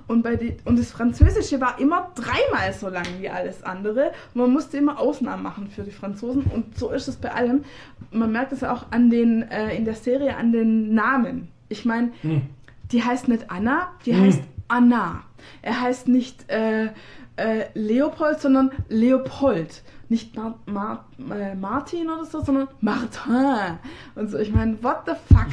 und 0.08 0.24
bei 0.24 0.36
die, 0.38 0.56
und 0.64 0.80
das 0.80 0.92
Französische 0.92 1.60
war 1.60 1.80
immer 1.80 2.12
dreimal 2.16 2.74
so 2.74 2.88
lang 2.88 3.06
wie 3.20 3.30
alles 3.30 3.64
andere. 3.64 4.12
Und 4.34 4.42
man 4.42 4.52
musste 4.54 4.78
immer 4.78 5.00
Ausnahmen 5.00 5.44
machen 5.44 5.68
für 5.68 5.84
die 5.84 5.92
Franzosen 5.92 6.44
und 6.44 6.78
so 6.78 6.92
ist 6.92 7.08
es 7.08 7.18
bei 7.18 7.32
allem. 7.32 7.66
Man 8.12 8.32
merkt 8.32 8.54
es 8.54 8.64
auch 8.64 8.86
an 8.92 9.10
den 9.10 9.44
äh, 9.50 9.76
in 9.76 9.86
der 9.86 9.96
Serie 9.96 10.38
an 10.38 10.52
den 10.52 10.94
Namen. 10.94 11.50
Ich 11.70 11.84
meine, 11.86 12.12
Hm. 12.22 12.44
die 12.92 13.04
heißt 13.04 13.28
nicht 13.28 13.52
Anna, 13.52 13.90
die 14.06 14.14
Hm. 14.14 14.22
heißt 14.22 14.44
Anna. 14.70 15.24
Er 15.62 15.82
heißt 15.82 16.08
nicht 16.08 16.50
äh, 16.50 16.86
äh, 17.36 17.66
Leopold, 17.74 18.40
sondern 18.40 18.72
Leopold. 18.90 19.84
Nicht 20.14 20.36
Mar 20.36 20.60
Mar 20.68 21.06
äh, 21.32 21.56
Martin 21.56 22.08
oder 22.10 22.24
so, 22.26 22.40
sondern 22.42 22.68
Martin. 22.82 23.80
Und 24.16 24.30
so, 24.30 24.38
ich 24.38 24.52
meine, 24.54 24.78
what 24.84 24.98
the 25.08 25.14
fuck. 25.34 25.48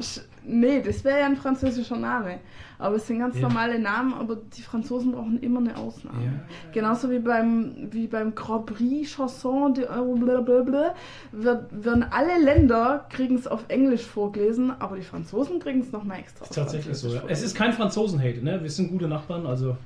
Sch- 0.00 0.20
Nee, 0.48 0.80
das 0.80 1.02
wäre 1.02 1.18
ja 1.18 1.26
ein 1.26 1.36
französischer 1.36 1.96
Name. 1.96 2.38
Aber 2.78 2.94
es 2.96 3.06
sind 3.08 3.18
ganz 3.18 3.34
Ja. 3.34 3.42
normale 3.48 3.80
Namen, 3.80 4.14
aber 4.14 4.36
die 4.36 4.62
Franzosen 4.62 5.10
brauchen 5.10 5.40
immer 5.40 5.58
eine 5.58 5.76
Ausnahme. 5.76 6.24
Ja. 6.24 6.30
Genauso 6.72 7.10
wie 7.10 7.18
beim, 7.18 7.88
wie 7.90 8.06
beim 8.06 8.32
Grand 8.36 8.66
Prix 8.66 9.10
Chanson 9.10 9.74
de 9.74 9.86
blablabla, 9.86 10.94
wird, 11.32 11.84
werden 11.84 12.04
alle 12.12 12.40
Länder 12.40 13.06
kriegen 13.10 13.34
es 13.34 13.48
auf 13.48 13.64
Englisch 13.66 14.04
vorgelesen, 14.06 14.72
aber 14.78 14.94
die 14.94 15.02
Franzosen 15.02 15.58
kriegen 15.58 15.80
es 15.80 15.90
nochmal 15.90 16.20
extra. 16.20 16.44
Ist 16.44 16.54
tatsächlich 16.54 16.96
so. 16.96 17.08
Ja. 17.08 17.22
Es 17.26 17.42
ist 17.42 17.56
kein 17.56 17.72
Franzosen-Hate, 17.72 18.44
ne? 18.44 18.62
Wir 18.62 18.70
sind 18.70 18.90
gute 18.92 19.08
Nachbarn, 19.08 19.46
also. 19.46 19.76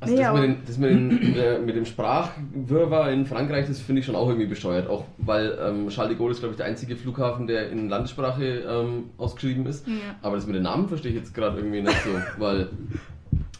Also 0.00 0.14
Nee, 0.14 0.22
das, 0.22 0.34
mit 0.34 0.42
den, 0.42 0.58
das 0.66 0.78
mit, 0.78 1.36
den, 1.36 1.64
mit 1.64 1.76
dem 1.76 1.84
Sprachwirrwarr 1.84 3.10
in 3.12 3.26
Frankreich, 3.26 3.66
das 3.66 3.80
finde 3.80 4.00
ich 4.00 4.06
schon 4.06 4.16
auch 4.16 4.28
irgendwie 4.28 4.46
bescheuert. 4.46 4.88
Auch 4.88 5.04
weil 5.18 5.58
ähm, 5.60 5.88
Charles 5.88 6.10
de 6.10 6.18
Gaulle 6.18 6.32
ist, 6.32 6.40
glaube 6.40 6.52
ich, 6.52 6.56
der 6.56 6.66
einzige 6.66 6.96
Flughafen, 6.96 7.46
der 7.46 7.70
in 7.70 7.88
Landessprache 7.88 8.44
ähm, 8.44 9.10
ausgeschrieben 9.16 9.66
ist. 9.66 9.86
Ja. 9.86 9.94
Aber 10.22 10.36
das 10.36 10.46
mit 10.46 10.56
den 10.56 10.64
Namen 10.64 10.88
verstehe 10.88 11.12
ich 11.12 11.16
jetzt 11.16 11.34
gerade 11.34 11.58
irgendwie 11.58 11.82
nicht 11.82 12.02
so, 12.02 12.10
weil, 12.38 12.68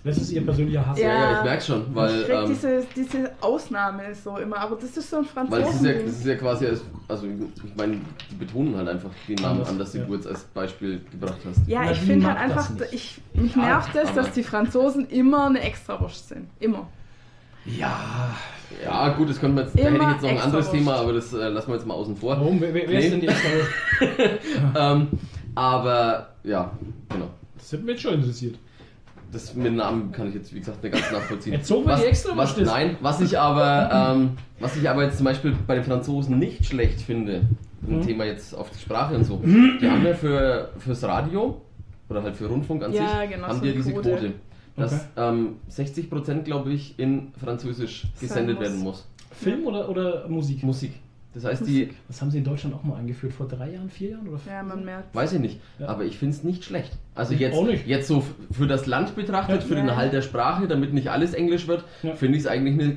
Das 0.07 0.17
ist 0.19 0.31
ihr 0.31 0.43
persönlicher 0.45 0.87
Hass. 0.87 0.99
ja, 0.99 1.09
Ja. 1.09 1.39
ich 1.39 1.45
merke 1.45 1.63
schon, 1.63 1.95
weil, 1.95 2.23
ich 2.23 2.29
ähm, 2.31 2.45
diese, 2.49 2.87
diese 2.95 3.31
Ausnahme 3.41 4.15
so 4.15 4.37
immer, 4.39 4.59
aber 4.59 4.77
das 4.77 4.97
ist 4.97 5.11
so 5.11 5.17
ein 5.17 5.27
weil 5.51 5.61
das 5.63 5.75
ist, 5.75 5.83
ja, 5.85 5.91
Franzosen. 5.91 6.07
das 6.07 6.17
ist 6.19 6.27
ja 6.27 6.35
quasi, 6.37 6.67
als, 6.67 6.81
also 7.09 7.27
ich 7.27 7.77
meine, 7.77 7.99
die 8.31 8.35
betonen 8.37 8.77
halt 8.77 8.89
einfach 8.89 9.11
die 9.27 9.35
Namen 9.35 9.55
Anders, 9.57 9.69
anders, 9.69 9.93
die 9.93 9.99
ja. 9.99 10.05
du 10.05 10.15
jetzt 10.15 10.27
als 10.29 10.45
Beispiel 10.45 11.01
gebracht 11.11 11.39
hast. 11.45 11.69
ja, 11.69 11.83
Na, 11.85 11.91
ich 11.93 11.99
finde 11.99 12.27
halt 12.27 12.37
das 12.57 12.71
einfach, 12.71 12.87
ich, 12.93 13.21
mich 13.35 13.57
nervt 13.57 13.95
es, 13.97 14.09
aber- 14.11 14.23
dass 14.23 14.33
die 14.33 14.43
Franzosen 14.45 15.09
immer 15.09 15.47
eine 15.47 15.61
Extrawurst 15.61 16.29
sind. 16.29 16.49
Immer. 16.61 16.87
Ja. 17.65 18.31
Ja, 18.85 19.09
gut, 19.11 19.29
das 19.31 19.41
könnte 19.41 19.57
man 19.57 19.65
jetzt, 19.65 19.77
da 19.79 19.83
hätte 19.83 19.97
ich 19.97 20.03
jetzt 20.11 20.23
noch 20.23 20.29
ein 20.31 20.39
anderes. 20.39 20.71
Thema, 20.71 20.95
aber 20.97 21.13
das 21.15 21.33
äh, 21.33 21.49
lassen 21.49 21.69
wir 21.69 21.75
jetzt 21.77 21.87
mal 21.87 21.95
außen 21.95 22.17
vor. 22.17 22.37
Warum? 22.37 22.61
Wer, 22.61 22.73
wer 22.75 22.89
wer 22.89 22.99
ist 22.99 23.05
Nee. 23.07 23.11
denn 23.11 23.21
die 23.21 23.29
extra? 23.29 23.49
Ähm, 24.93 25.09
aber 25.55 26.29
ja, 26.45 26.71
genau. 27.09 27.31
Das 27.57 27.73
hätte 27.73 27.83
mich 27.85 27.95
jetzt 27.95 28.03
schon 28.03 28.15
interessiert. 28.15 28.57
Das 29.37 29.55
mit 29.55 29.67
dem 29.67 29.77
Namen 29.77 30.13
kann 30.13 30.29
ich 30.29 30.35
jetzt, 30.35 30.53
wie 30.55 30.59
gesagt, 30.59 30.83
nicht 30.83 30.93
ganz 30.93 31.11
nachvollziehen. 31.13 31.53
Erzogen 31.55 31.87
wir 31.87 31.93
was, 31.93 32.01
die 32.01 32.07
extra, 32.07 32.37
was 32.37 32.59
was? 32.59 32.67
Nein, 32.67 32.97
was 33.01 33.21
ich 33.21 33.39
aber, 33.39 34.15
ähm, 34.17 34.31
was 34.61 34.77
ich 34.77 34.89
aber 34.89 35.05
jetzt 35.05 35.17
zum 35.19 35.25
Beispiel 35.25 35.55
bei 35.67 35.75
den 35.75 35.85
Franzosen 35.85 36.39
nicht 36.39 36.65
schlecht 36.67 37.01
finde, 37.01 37.43
im 37.87 37.99
Mhm. 37.99 38.03
Thema 38.07 38.25
jetzt 38.25 38.55
auf 38.55 38.71
die 38.71 38.79
Sprache 38.81 39.15
und 39.15 39.25
so, 39.25 39.41
die 39.45 39.89
haben 39.89 40.05
ja 40.05 40.15
für, 40.15 40.71
fürs 40.79 41.03
Radio 41.05 41.61
oder 42.09 42.23
halt 42.23 42.37
für 42.37 42.47
Rundfunk 42.47 42.83
an 42.83 42.93
Ja, 42.93 43.21
sich, 43.21 43.31
genau, 43.31 43.47
haben 43.49 43.61
die 43.61 43.69
ja 43.69 43.75
diese 43.75 43.93
Quote. 43.93 44.11
Quote, 44.11 44.33
dass 44.77 44.93
Okay. 44.93 45.03
ähm, 45.17 45.57
60% 45.71 46.43
glaube 46.43 46.73
ich 46.73 46.99
in 46.99 47.33
Französisch 47.43 48.07
gesendet 48.21 48.57
muss. 48.59 48.65
werden 48.65 48.79
muss. 48.81 49.09
Film 49.31 49.67
oder, 49.67 49.89
oder 49.89 50.27
Musik? 50.29 50.63
Musik. 50.63 50.93
Das 51.37 51.45
heißt, 51.45 51.67
die, 51.67 51.91
Das 52.09 52.23
haben 52.23 52.31
sie 52.31 52.39
in 52.39 52.45
Deutschland 52.45 52.75
auch 52.75 52.83
mal 52.83 52.97
eingeführt, 52.97 53.33
vor 53.35 53.47
drei 53.47 53.71
Jahren, 53.73 53.91
vier 53.91 54.13
Jahren 54.13 54.27
oder 54.27 54.41
Ja, 54.47 54.63
man 54.63 54.85
merkt. 54.87 55.15
weiß 55.15 55.35
ich 55.35 55.39
nicht, 55.41 55.61
Ja. 55.79 55.89
aber 55.89 56.05
ich 56.05 56.17
finde 56.17 56.35
es 56.35 56.43
nicht 56.43 56.65
schlecht. 56.65 56.93
Also 57.15 57.35
Ich 57.35 57.41
jetzt, 57.41 57.55
auch 57.59 57.67
nicht. 57.67 57.87
jetzt 57.87 58.09
so 58.09 58.25
für 58.51 58.67
das 58.67 58.87
Land 58.87 59.15
betrachtet, 59.17 59.61
Ja. 59.61 59.69
für 59.69 59.75
den. 59.75 59.87
Erhalt 59.87 60.15
der 60.15 60.23
Sprache, 60.23 60.67
damit 60.67 60.95
nicht 60.95 61.11
alles 61.11 61.35
Englisch 61.35 61.69
wird, 61.69 61.85
Ja. 62.03 62.15
finde 62.15 62.39
ich 62.39 62.45
es 62.45 62.49
eigentlich 62.49 62.81
eine 62.81 62.97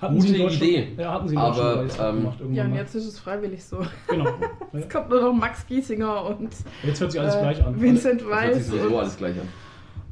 Hatten 0.00 0.14
Gute 0.16 0.28
sie 0.28 0.34
in 0.36 0.42
Deutschland, 0.42 0.62
Idee. 0.70 0.88
Ja, 0.98 1.12
hatten 1.14 1.28
sie 1.28 1.34
in 1.34 1.40
Aber, 1.40 1.82
jetzt 1.82 1.98
ähm, 2.00 2.16
gemacht 2.16 2.38
Ja, 2.52 2.64
und 2.64 2.70
mal. 2.70 2.76
jetzt 2.76 2.94
ist 2.94 3.06
es 3.06 3.18
freiwillig 3.18 3.64
so. 3.64 3.78
Genau. 4.08 4.24
Ja. 4.72 4.78
Es 4.80 4.88
kommt 4.88 5.08
nur 5.10 5.20
noch 5.20 5.32
Max 5.32 5.66
Giesinger 5.66 6.24
und 6.26 6.48
Jetzt 6.84 7.00
hört 7.00 7.12
sich 7.12 7.20
alles 7.20 7.34
äh, 7.36 7.40
gleich 7.40 7.64
an. 7.64 7.80
Vincent 7.80 8.20
Das 8.22 8.28
hört 8.30 8.54
sich 8.64 8.82
Und, 8.84 8.94
alles 8.96 9.16
gleich 9.16 9.34
an. 9.36 9.48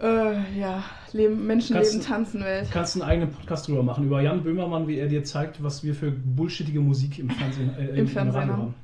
Äh, 0.03 0.59
ja, 0.59 0.83
Leben, 1.13 1.47
Menschen 1.47 1.77
Kannst 1.77 1.93
leben, 1.93 2.03
du- 2.05 2.09
tanzen 2.11 2.45
Welt. 2.45 2.67
Du 2.69 2.73
kannst 2.73 2.97
einen 2.97 3.03
eigenen 3.09 3.31
Podcast 3.31 3.69
drüber 3.69 3.83
machen, 3.83 4.05
über 4.05 4.21
Jan 4.21 4.43
Böhmermann, 4.43 4.87
wie 4.89 4.99
er 4.99 5.09
dir 5.09 5.23
zeigt, 5.25 5.63
was 5.63 5.83
wir 5.85 5.95
für 5.95 6.11
bullshittige 6.11 6.81
Musik 6.81 7.19
im 7.19 7.31
Fernsehen, 7.31 7.75
äh, 7.79 7.99
Im 7.99 8.09
Fernsehen 8.09 8.41
Radio 8.41 8.55
haben. 8.57 8.75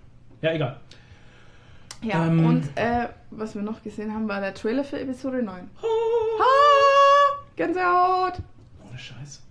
Ja, 0.43 0.53
egal. 0.53 0.81
Ja, 2.03 2.27
Ähm. 2.29 2.47
und 2.47 2.63
äh, 2.77 3.09
was 3.31 3.55
wir 3.57 3.63
noch 3.63 3.83
gesehen 3.83 4.15
haben, 4.15 4.29
war 4.29 4.41
der 4.41 4.55
Trailer 4.55 4.85
für 4.85 5.01
Episode 5.01 5.43
9. 5.43 5.69
Oh. 5.83 5.87
Ah, 6.41 7.43
Gänsehaut! 7.57 8.35
Ohne 8.89 8.97
Scheiß. 8.99 9.43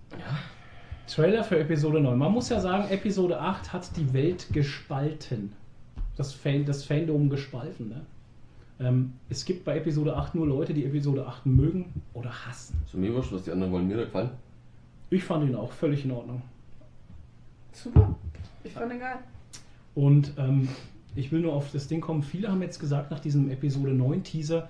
Trailer 1.07 1.43
für 1.43 1.59
Episode 1.59 1.99
9. 2.01 2.18
Man 2.18 2.32
muss 2.32 2.49
ja 2.49 2.59
sagen, 2.61 2.89
Episode 2.89 3.39
8 3.39 3.74
hat 3.74 3.95
die 3.97 4.13
Welt 4.13 4.47
gespalten. 4.53 5.53
Das, 6.15 6.34
Fan, 6.34 6.65
das 6.65 6.84
Fandom 6.86 7.30
gespalten. 7.30 7.89
Ne? 7.89 8.05
Ähm, 8.80 9.13
es 9.30 9.43
gibt 9.45 9.65
bei 9.65 9.78
Episode 9.78 10.15
8 10.15 10.36
nur 10.36 10.45
Leute, 10.47 10.73
die 10.73 10.86
Episode 10.86 11.25
8 11.25 11.45
mögen 11.45 11.86
oder 12.13 12.30
hassen. 12.45 12.80
So 12.86 12.97
mir 12.97 13.13
wurscht, 13.13 13.32
was 13.32 13.43
die 13.43 13.51
anderen 13.51 13.71
wollen. 13.73 13.88
Mir 13.88 13.97
hat 13.97 14.05
gefallen. 14.05 14.30
Ich 15.09 15.23
fand 15.23 15.49
ihn 15.49 15.55
auch 15.55 15.71
völlig 15.71 16.05
in 16.05 16.11
Ordnung. 16.11 16.41
Super. 17.71 18.15
Ich 18.63 18.73
fand 18.73 18.93
ihn 18.93 18.99
geil. 18.99 19.17
Und 19.95 20.34
ähm, 20.38 20.67
ich 21.15 21.32
will 21.32 21.41
nur 21.41 21.53
auf 21.53 21.71
das 21.71 21.88
Ding 21.88 22.01
kommen. 22.01 22.21
Viele 22.21 22.49
haben 22.51 22.61
jetzt 22.61 22.80
gesagt 22.80 23.09
nach 23.09 23.19
diesem 23.19 23.49
Episode 23.49 23.93
9 23.93 24.23
Teaser, 24.23 24.69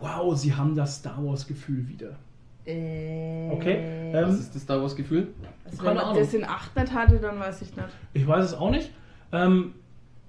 wow, 0.00 0.36
sie 0.36 0.54
haben 0.54 0.74
das 0.74 0.96
Star 0.96 1.24
Wars 1.24 1.46
Gefühl 1.46 1.86
wieder. 1.88 2.16
Okay. 2.64 4.10
Was 4.12 4.34
Ähm, 4.34 4.40
ist 4.40 4.54
das 4.54 4.62
Star 4.62 4.80
Wars 4.82 4.94
Gefühl? 4.94 5.28
Also 5.64 5.78
keine 5.82 6.00
wenn 6.00 6.06
man 6.06 6.16
das 6.16 6.34
in 6.34 6.44
8 6.44 6.76
nicht 6.76 6.92
hatte, 6.92 7.18
dann 7.18 7.38
weiß 7.38 7.62
ich 7.62 7.74
nicht. 7.74 7.88
ich 8.12 8.26
weiß 8.26 8.44
es 8.44 8.54
auch 8.54 8.70
nicht. 8.70 8.90
Ähm, 9.32 9.74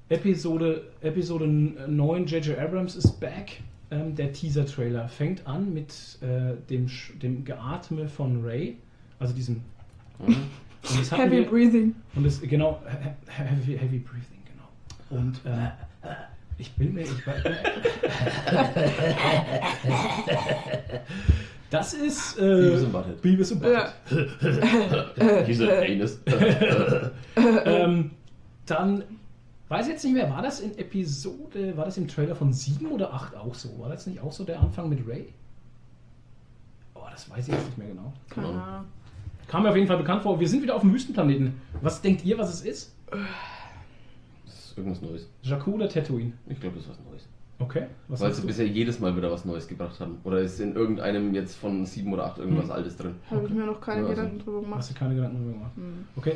Episode, 0.10 0.82
Episode 1.02 1.48
9 1.48 2.26
J.J. 2.26 2.58
Abrams 2.58 2.96
ist 2.96 3.20
back. 3.20 3.62
Ähm, 3.92 4.16
der 4.16 4.32
Teaser-Trailer 4.34 5.08
fängt 5.08 5.46
an 5.48 5.74
mit 5.74 5.94
äh, 6.22 6.56
dem, 6.70 6.88
Sch- 6.88 7.18
dem 7.20 7.44
Geatme 7.44 8.08
von 8.08 8.44
Ray, 8.44 8.78
also 9.20 9.34
diesem. 9.34 9.62
Mhm. 10.20 10.36
Heavy 11.12 11.32
wir- 11.38 11.50
Breathing. 11.50 11.96
Und 12.16 12.24
das, 12.26 12.40
genau, 12.42 12.82
he- 12.88 13.32
heavy, 13.32 13.78
heavy 13.78 13.98
breathing, 14.00 14.40
genau. 14.46 15.20
Und 15.22 15.42
ähm, 15.46 15.68
ich 16.58 16.72
bin 16.74 16.94
mir, 16.94 17.02
ich 17.02 17.28
weiß, 17.28 17.44
Das 21.72 21.94
ist 21.94 22.38
äh, 22.38 22.42
Beavis 22.42 22.84
and 22.84 22.92
Butthead. 22.92 23.22
Beavis 23.22 23.52
and 23.52 23.64
Ja. 23.64 23.94
Butthead. 24.10 25.48
Diese 25.48 25.80
Anus. 25.80 26.20
ähm, 27.66 28.12
dann 28.66 29.04
weiß 29.70 29.86
ich 29.86 29.94
jetzt 29.94 30.04
nicht 30.04 30.14
mehr, 30.14 30.30
war 30.30 30.42
das 30.42 30.60
in 30.60 30.78
Episode, 30.78 31.78
war 31.78 31.86
das 31.86 31.98
im 31.98 32.08
Trailer 32.08 32.36
von 32.36 32.52
7 32.52 32.86
oder 32.88 33.14
8 33.14 33.36
auch 33.36 33.54
so? 33.56 33.80
War 33.80 33.90
das 33.90 34.06
nicht 34.08 34.20
auch 34.22 34.32
so 34.32 34.44
der 34.44 34.60
Anfang 34.60 34.90
mit 34.90 35.08
Ray? 35.08 35.28
Oh, 36.96 37.02
das 37.12 37.30
weiß 37.30 37.48
ich 37.48 37.54
jetzt 37.54 37.66
nicht 37.68 37.78
mehr 37.78 37.88
genau. 37.88 38.12
Keine 38.30 38.48
Genau. 38.48 38.60
Ahnung. 38.60 38.86
Kam 39.48 39.64
mir 39.64 39.70
auf 39.70 39.76
jeden 39.76 39.88
Fall 39.88 39.98
bekannt 39.98 40.22
vor. 40.22 40.40
Wir 40.40 40.48
sind 40.48 40.62
wieder 40.62 40.76
auf 40.76 40.82
dem 40.82 40.94
Wüstenplaneten. 40.94 41.54
Was 41.82 42.02
denkt 42.02 42.24
ihr, 42.24 42.38
was 42.38 42.54
es 42.54 42.62
ist? 42.62 42.94
Das 44.46 44.54
ist 44.66 44.78
irgendwas 44.78 45.02
Neues. 45.02 45.28
Jakku 45.42 45.72
oder 45.74 45.90
Tatooine? 45.90 46.34
Ich 46.48 46.60
glaube, 46.60 46.76
das 46.76 46.86
ist 46.86 46.92
was 46.92 47.00
Neues. 47.10 47.28
Okay. 47.58 47.88
Was 48.08 48.22
Weil 48.22 48.32
sie 48.34 48.42
du? 48.42 48.48
bisher 48.48 48.68
jedes 48.68 49.00
Mal 49.00 49.16
wieder 49.18 49.32
was 49.32 49.46
Neues 49.46 49.68
gebracht 49.68 50.00
haben. 50.00 50.20
Oder 50.24 50.40
ist 50.42 50.60
in 50.60 50.76
irgendeinem 50.76 51.34
jetzt 51.34 51.56
von 51.58 51.86
sieben 51.86 52.14
oder 52.14 52.26
acht 52.28 52.38
irgendwas 52.38 52.66
Hm. 52.66 52.72
Altes 52.72 52.96
drin. 52.96 53.16
Habe 53.30 53.46
ich 53.48 53.50
mir 53.54 53.66
noch 53.66 53.82
keine 53.82 54.02
Ja, 54.04 54.08
also- 54.08 54.22
Gedanken 54.22 54.40
drüber 54.44 54.62
gemacht. 54.62 54.80
Hast 54.80 54.92
du 54.92 54.94
keine 54.94 55.16
Gedanken 55.16 55.38
darüber 55.38 55.54
gemacht? 55.54 55.72
Hm. 55.76 56.08
Okay. 56.16 56.36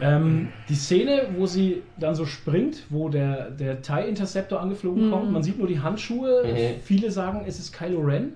Ähm, 0.00 0.48
die 0.68 0.74
Szene, 0.74 1.28
wo 1.36 1.46
sie 1.46 1.82
dann 1.98 2.14
so 2.14 2.26
springt, 2.26 2.84
wo 2.90 3.08
der, 3.08 3.50
der 3.50 3.80
TIE 3.82 4.08
Interceptor 4.08 4.60
angeflogen 4.60 5.06
Mhm. 5.06 5.10
kommt, 5.10 5.32
man 5.32 5.42
sieht 5.42 5.58
nur 5.58 5.68
die 5.68 5.80
Handschuhe. 5.80 6.42
Mhm. 6.44 6.80
Viele 6.82 7.10
sagen, 7.10 7.44
es 7.46 7.58
ist 7.58 7.72
Kylo 7.72 8.00
Ren. 8.00 8.32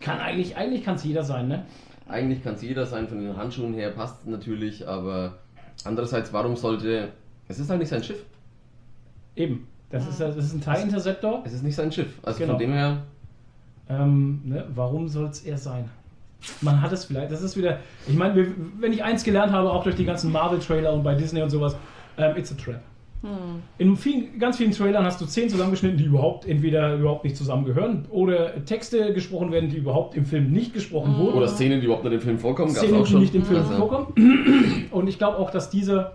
Kann 0.00 0.18
eigentlich, 0.18 0.56
eigentlich 0.56 0.84
kann 0.84 0.94
es 0.94 1.04
jeder 1.04 1.24
sein, 1.24 1.48
ne? 1.48 1.64
Eigentlich 2.08 2.42
kann 2.42 2.54
es 2.54 2.62
jeder 2.62 2.86
sein, 2.86 3.08
von 3.08 3.18
den 3.18 3.36
Handschuhen 3.36 3.74
her 3.74 3.90
passt 3.90 4.26
natürlich, 4.26 4.86
aber 4.86 5.38
andererseits, 5.84 6.32
warum 6.32 6.56
sollte. 6.56 7.08
Es 7.48 7.58
ist 7.58 7.68
halt 7.68 7.80
nicht 7.80 7.88
sein 7.88 8.02
Schiff. 8.02 8.24
Eben. 9.36 9.66
Das 9.90 10.08
ist, 10.08 10.20
das 10.20 10.36
ist 10.36 10.54
ein 10.54 10.60
TIE 10.60 10.82
Interceptor. 10.82 11.42
Es 11.44 11.52
ist 11.52 11.62
nicht 11.62 11.74
sein 11.76 11.90
Schiff. 11.92 12.18
Also 12.22 12.38
Genau. 12.38 12.52
von 12.52 12.58
dem 12.60 12.72
her. 12.72 13.02
Ähm, 13.88 14.40
ne, 14.44 14.64
warum 14.74 15.08
soll 15.08 15.26
es 15.26 15.40
er 15.42 15.58
sein? 15.58 15.88
Man 16.60 16.80
hat 16.80 16.92
es 16.92 17.04
vielleicht, 17.04 17.30
das 17.30 17.42
ist 17.42 17.56
wieder, 17.56 17.78
ich 18.06 18.14
meine, 18.14 18.46
wenn 18.78 18.92
ich 18.92 19.02
eins 19.02 19.24
gelernt 19.24 19.52
habe, 19.52 19.70
auch 19.70 19.82
durch 19.84 19.96
die 19.96 20.04
ganzen 20.04 20.32
Marvel-Trailer 20.32 20.92
und 20.92 21.02
bei 21.02 21.14
Disney 21.14 21.42
und 21.42 21.50
sowas, 21.50 21.76
ähm, 22.18 22.36
it's 22.36 22.52
a 22.52 22.54
trap. 22.54 22.80
Hm. 23.22 23.62
In 23.78 23.96
vielen, 23.96 24.38
ganz 24.38 24.58
vielen 24.58 24.72
Trailern 24.72 25.04
hast 25.04 25.18
du 25.18 25.24
zehn 25.24 25.48
zusammengeschnitten, 25.48 25.96
die 25.96 26.04
überhaupt 26.04 26.46
entweder 26.46 26.94
überhaupt 26.96 27.24
nicht 27.24 27.36
zusammengehören 27.38 28.04
oder 28.10 28.62
Texte 28.66 29.14
gesprochen 29.14 29.50
werden, 29.50 29.70
die 29.70 29.78
überhaupt 29.78 30.14
im 30.14 30.26
Film 30.26 30.52
nicht 30.52 30.74
gesprochen 30.74 31.16
wurden. 31.16 31.34
Oder 31.38 31.48
Szenen, 31.48 31.80
die 31.80 31.86
überhaupt 31.86 32.04
nicht 32.04 32.12
im 32.12 32.20
Film 32.20 32.38
vorkommen, 32.38 32.72
Szenen, 32.72 32.96
auch 32.96 33.04
die 33.06 33.12
schon. 33.12 33.20
nicht 33.22 33.34
im 33.34 33.44
Film 33.44 33.60
Also, 33.60 33.72
vorkommen. 33.72 34.88
Und 34.90 35.08
ich 35.08 35.16
glaube 35.16 35.38
auch, 35.38 35.50
dass 35.50 35.70
dieser, 35.70 36.12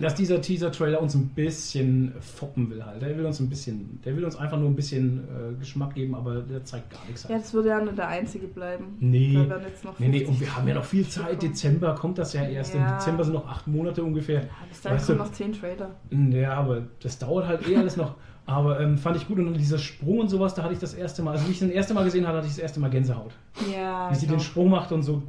dass 0.00 0.14
dieser 0.14 0.40
Teaser-Trailer 0.40 1.00
uns 1.00 1.14
ein 1.14 1.28
bisschen 1.28 2.12
foppen 2.20 2.70
will 2.70 2.84
halt. 2.84 3.02
Der 3.02 3.16
will 3.16 3.24
uns 3.26 3.40
ein 3.40 3.48
bisschen, 3.48 4.00
der 4.04 4.16
will 4.16 4.24
uns 4.24 4.36
einfach 4.36 4.58
nur 4.58 4.68
ein 4.68 4.74
bisschen 4.76 5.24
äh, 5.24 5.54
Geschmack 5.58 5.94
geben, 5.94 6.14
aber 6.14 6.40
der 6.40 6.64
zeigt 6.64 6.90
gar 6.90 7.04
nichts. 7.06 7.26
Ja, 7.28 7.38
das 7.38 7.52
würde 7.54 7.68
ja 7.70 7.80
nur 7.82 7.92
der 7.92 8.08
einzige 8.08 8.46
bleiben. 8.46 8.96
Nee. 9.00 9.32
Jetzt 9.32 9.84
Nee, 9.98 10.08
nee, 10.08 10.18
50 10.24 10.28
und 10.28 10.40
wir 10.40 10.56
haben 10.56 10.68
ja 10.68 10.74
noch 10.74 10.84
viel 10.84 11.08
Zeit. 11.08 11.26
kommen. 11.26 11.38
Dezember 11.40 11.94
kommt 11.94 12.18
das 12.18 12.32
ja 12.32 12.42
erst. 12.44 12.74
Im 12.74 12.80
Ja. 12.80 12.96
Dezember 12.98 13.24
sind 13.24 13.34
noch 13.34 13.46
acht 13.48 13.66
Monate 13.66 14.02
ungefähr. 14.02 14.40
Ja, 14.42 14.48
bis 14.68 14.80
dahin 14.80 14.96
Weißt 14.98 15.06
kommen 15.06 15.18
du- 15.18 15.24
noch 15.24 15.32
10 15.32 15.52
Trailer. 15.52 15.90
Ja, 16.10 16.54
aber 16.54 16.82
das 17.00 17.18
dauert 17.18 17.46
halt 17.46 17.68
eh 17.68 17.76
alles 17.76 17.96
noch. 17.96 18.14
Aber 18.46 18.78
ähm, 18.78 18.98
fand 18.98 19.16
ich 19.16 19.26
gut. 19.26 19.38
Und 19.38 19.46
dann 19.46 19.54
dieser 19.54 19.78
Sprung 19.78 20.18
und 20.18 20.28
sowas, 20.28 20.52
da 20.54 20.62
hatte 20.64 20.74
ich 20.74 20.78
das 20.78 20.92
erste 20.92 21.22
Mal, 21.22 21.30
also 21.30 21.46
wie 21.46 21.52
ich 21.52 21.60
den 21.60 21.70
erste 21.70 21.94
Mal 21.94 22.04
gesehen 22.04 22.26
habe, 22.26 22.36
hatte 22.36 22.46
ich 22.46 22.52
das 22.52 22.58
erste 22.62 22.78
Mal 22.78 22.90
Gänsehaut. 22.90 23.32
Ja, 23.74 24.10
Wie 24.10 24.14
sie 24.16 24.26
den 24.26 24.38
Sprung 24.38 24.68
macht 24.68 24.92
und 24.92 25.02
so. 25.02 25.22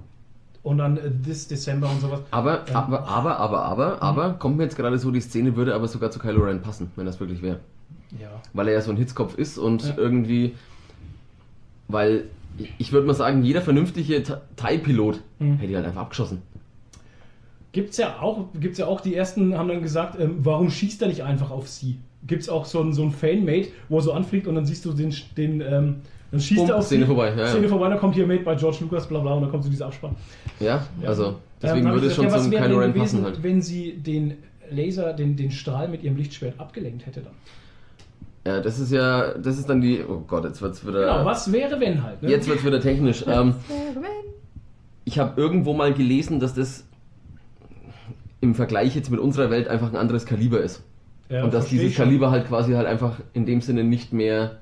Und 0.65 0.79
dann 0.79 0.97
äh, 0.97 1.11
this 1.23 1.47
Dezember 1.47 1.87
und 1.89 2.01
sowas. 2.01 2.21
Aber, 2.31 2.67
Ähm, 2.67 2.75
aber, 2.75 3.07
aber, 3.07 3.37
aber, 3.37 3.61
aber, 3.63 4.01
aber, 4.01 4.33
kommt 4.33 4.57
mir 4.57 4.63
jetzt 4.63 4.75
gerade 4.75 4.97
so, 4.97 5.11
die 5.11 5.21
Szene 5.21 5.55
würde 5.55 5.75
aber 5.75 5.87
sogar 5.87 6.09
zu 6.09 6.17
Kylo 6.17 6.41
Ren 6.43 6.61
passen, 6.63 6.89
wenn 6.95 7.05
das 7.05 7.19
wirklich 7.19 7.43
wäre. 7.43 7.59
Ja. 8.19 8.29
Weil 8.53 8.69
er 8.69 8.73
ja 8.73 8.81
so 8.81 8.89
ein 8.89 8.97
Hitzkopf 8.97 9.35
ist 9.37 9.59
und 9.59 9.83
Ja. 9.85 9.93
irgendwie, 9.95 10.55
weil 11.87 12.23
ich- 12.79 12.91
würde 12.91 13.05
mal 13.05 13.13
sagen, 13.13 13.43
jeder 13.43 13.61
vernünftige 13.61 14.23
TIE-Pilot 14.23 15.21
Mhm. 15.39 15.57
hätte 15.57 15.69
ihn 15.71 15.75
halt 15.75 15.85
einfach 15.85 16.01
abgeschossen. 16.01 16.41
Gibt's 17.71 17.97
ja 17.97 18.19
auch, 18.21 18.45
gibt's 18.59 18.79
ja 18.79 18.87
auch, 18.87 19.01
die 19.01 19.13
ersten 19.15 19.55
haben 19.57 19.67
dann 19.67 19.81
gesagt, 19.83 20.19
ähm, 20.19 20.37
warum 20.39 20.71
schießt 20.71 21.01
er 21.01 21.09
nicht 21.09 21.23
einfach 21.23 21.51
auf 21.51 21.67
sie? 21.67 21.99
Gibt's 22.25 22.49
auch 22.49 22.65
so 22.65 22.81
ein, 22.81 22.93
so 22.93 23.03
ein 23.03 23.11
Fanmate, 23.11 23.67
wo 23.89 23.97
er 23.97 24.01
so 24.01 24.13
anfliegt 24.13 24.47
und 24.47 24.55
dann 24.55 24.65
siehst 24.65 24.83
du 24.85 24.93
den, 24.93 25.13
den 25.37 25.61
ähm, 25.61 25.95
dann 26.31 26.39
schießt 26.39 26.59
Bumm, 26.61 26.69
er 26.69 26.75
auf 26.77 26.85
Szene 26.85 27.01
sie, 27.03 27.07
vorbei, 27.07 27.29
ja, 27.29 27.37
ja. 27.37 27.47
Szene 27.47 27.67
vorbei, 27.69 27.89
dann 27.89 27.99
kommt 27.99 28.15
hier 28.15 28.27
Made 28.27 28.43
by 28.43 28.55
George 28.55 28.77
Lucas, 28.81 29.07
bla 29.07 29.19
bla, 29.19 29.33
und 29.33 29.41
dann 29.43 29.51
kommt 29.51 29.63
so 29.63 29.69
dieser 29.69 29.85
Abspann. 29.87 30.15
Ja, 30.59 30.85
Ja. 31.01 31.09
also 31.09 31.35
deswegen 31.61 31.81
Ähm, 31.81 31.87
hab 31.87 31.93
würde 31.95 32.07
es 32.07 32.15
schon 32.15 32.25
ja, 32.25 32.31
was 32.31 32.43
zum 32.43 32.51
Kylo 32.51 32.77
Ren 32.79 32.93
passen 32.93 33.23
halt. 33.23 33.41
Wenn 33.43 33.61
sie 33.61 33.93
den 33.97 34.35
Laser, 34.71 35.13
den, 35.13 35.35
den 35.35 35.51
Strahl 35.51 35.87
mit 35.87 36.03
ihrem 36.03 36.15
Lichtschwert 36.17 36.59
abgelenkt 36.59 37.05
hätte 37.05 37.21
dann. 37.21 37.33
Ja, 38.47 38.61
das 38.61 38.79
ist 38.79 38.91
ja, 38.91 39.33
das 39.37 39.57
ist 39.57 39.67
dann 39.69 39.81
die, 39.81 40.01
oh 40.07 40.19
Gott, 40.27 40.43
jetzt 40.45 40.61
wird's 40.61 40.85
wieder, 40.85 41.01
Genau, 41.01 41.25
was 41.25 41.51
wäre, 41.51 41.79
wenn 41.79 42.03
halt? 42.03 42.21
Ne? 42.21 42.29
jetzt 42.29 42.47
wird's 42.47 42.63
wieder 42.65 42.79
technisch. 42.81 43.23
Ähm, 43.27 43.55
Äh, 43.69 43.95
wenn- 43.95 44.33
ich 45.03 45.19
habe 45.19 45.39
irgendwo 45.39 45.73
mal 45.73 45.93
gelesen, 45.93 46.39
dass 46.39 46.53
das 46.55 46.85
im 48.41 48.55
Vergleich 48.55 48.95
jetzt 48.95 49.09
mit 49.11 49.19
unserer 49.19 49.49
Welt 49.49 49.67
einfach 49.67 49.89
ein 49.89 49.95
anderes 49.95 50.25
Kaliber 50.25 50.59
ist. 50.61 50.83
Ja, 51.29 51.43
und 51.43 51.53
dass 51.53 51.67
dieses. 51.69 51.95
Kaliber 51.95 52.29
halt 52.31 52.47
quasi 52.47 52.73
halt 52.73 52.85
einfach 52.87 53.19
in 53.33 53.45
dem 53.45 53.61
Sinne 53.61 53.83
nicht 53.83 54.13
mehr 54.13 54.57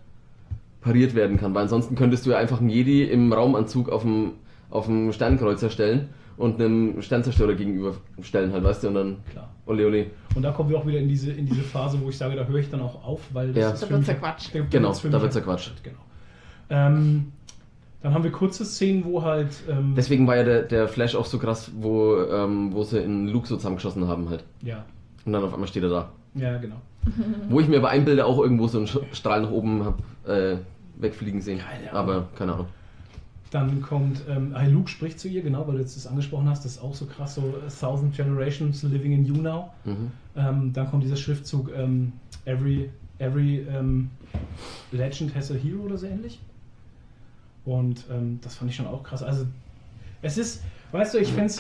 pariert 0.84 1.16
werden 1.16 1.38
kann. 1.38 1.54
Weil 1.54 1.64
ansonsten 1.64 1.96
könntest 1.96 2.26
du 2.26 2.32
ja 2.32 2.38
einfach 2.38 2.60
einen 2.60 2.70
Jedi 2.70 3.04
im 3.04 3.32
Raumanzug 3.34 3.90
auf 3.90 4.04
dem, 4.04 4.34
auf 4.70 4.86
dem 4.86 5.12
Sternkreuzer 5.14 5.70
stellen 5.70 6.10
und 6.38 6.60
einem 6.62 7.02
Sternzerstörer 7.02 7.54
gegenüberstellen 7.54 8.52
halt, 8.52 8.64
weißt 8.64 8.84
du, 8.84 8.88
und 8.90 8.96
dann 8.96 9.18
Klar. 9.32 9.50
ole 9.68 9.86
ole. 9.88 10.06
Und 10.36 10.42
da 10.44 10.52
kommen 10.52 10.70
wir 10.70 10.78
auch 10.78 10.86
wieder 10.88 11.00
in 11.00 11.08
diese, 11.08 11.32
in 11.32 11.46
diese 11.46 11.62
Phase, 11.62 12.00
wo 12.02 12.10
ich 12.10 12.18
sage, 12.18 12.36
da 12.36 12.46
höre 12.46 12.60
ich 12.60 12.70
dann 12.70 12.82
auch 12.82 13.04
auf, 13.04 13.22
weil 13.34 13.54
das 13.54 13.58
Ja. 13.58 13.70
ist 13.72 13.84
Da 13.84 13.90
wird's 13.90 14.08
mich- 14.08 14.18
ja 14.54 14.62
Genau, 14.70 14.90
da 14.94 14.94
mich 15.04 15.22
wird's 15.22 15.36
ja. 15.36 15.42
Genau. 15.84 15.98
Ähm, 16.70 17.32
Dann 18.02 18.14
haben 18.14 18.24
wir 18.26 18.32
kurze 18.32 18.66
Szenen, 18.66 19.06
wo 19.06 19.22
halt. 19.24 19.50
Ähm, 19.70 19.94
Deswegen 19.96 20.28
war 20.28 20.36
ja 20.36 20.44
der, 20.44 20.64
der 20.64 20.88
Flash 20.90 21.16
auch 21.16 21.26
so 21.26 21.40
krass, 21.40 21.72
wo, 21.80 22.18
ähm, 22.18 22.74
wo 22.74 22.84
sie 22.84 23.00
in 23.00 23.28
Luke 23.30 23.48
so 23.48 23.56
zusammengeschossen 23.56 24.08
haben 24.10 24.30
halt. 24.30 24.44
ja, 24.62 24.84
Und 25.26 25.32
dann 25.34 25.42
auf 25.44 25.54
einmal 25.54 25.68
steht 25.70 25.84
er 25.84 25.90
da. 25.90 26.10
ja, 26.36 26.58
genau. 26.58 26.76
Wo 27.50 27.60
ich 27.60 27.68
mir 27.68 27.80
bei 27.82 27.90
einem 27.90 28.06
Bilder 28.06 28.26
auch 28.26 28.40
irgendwo 28.42 28.68
so 28.68 28.78
einen 28.80 28.88
Strahl 29.14 29.42
nach 29.42 29.52
oben 29.52 29.86
hab 29.86 30.00
äh, 30.28 30.58
wegfliegen 30.98 31.42
sehen. 31.42 31.60
Keine. 31.60 31.94
Aber 31.94 32.28
keine 32.36 32.54
Ahnung. 32.54 32.68
Dann 33.52 33.84
kommt, 33.84 34.24
ähm, 34.28 34.56
Luke 34.72 34.90
spricht 34.90 35.20
zu 35.20 35.28
ihr, 35.28 35.44
genau, 35.44 35.68
weil 35.68 35.76
du 35.76 35.82
jetzt 35.82 35.96
das 35.96 36.08
angesprochen 36.08 36.50
hast, 36.50 36.66
das 36.66 36.74
ist 36.74 36.82
auch 36.82 36.96
so 36.96 37.06
krass, 37.06 37.36
so 37.36 37.54
Thousand 37.80 38.16
Generations 38.16 38.82
Living 38.82 39.12
in 39.12 39.26
You 39.26 39.36
Now. 39.36 39.72
Mhm. 39.86 40.12
Ähm, 40.36 40.74
dann 40.74 40.90
kommt 40.90 41.04
dieser 41.04 41.18
Schriftzug, 41.18 41.72
ähm, 41.76 42.14
Every, 42.46 42.90
every 43.20 43.60
ähm, 43.70 44.10
Legend 44.92 45.36
has 45.36 45.52
a 45.52 45.54
Hero 45.54 45.84
oder 45.84 45.98
so 45.98 46.08
ähnlich. 46.08 46.40
Und 47.64 48.06
ähm, 48.12 48.40
das 48.42 48.56
fand 48.56 48.72
ich 48.72 48.76
schon 48.76 48.88
auch 48.88 49.04
krass. 49.04 49.24
Also, 49.24 49.46
es 50.22 50.38
ist, 50.38 50.64
weißt 50.92 51.14
du, 51.14 51.20
ich 51.20 51.32
fände 51.32 51.54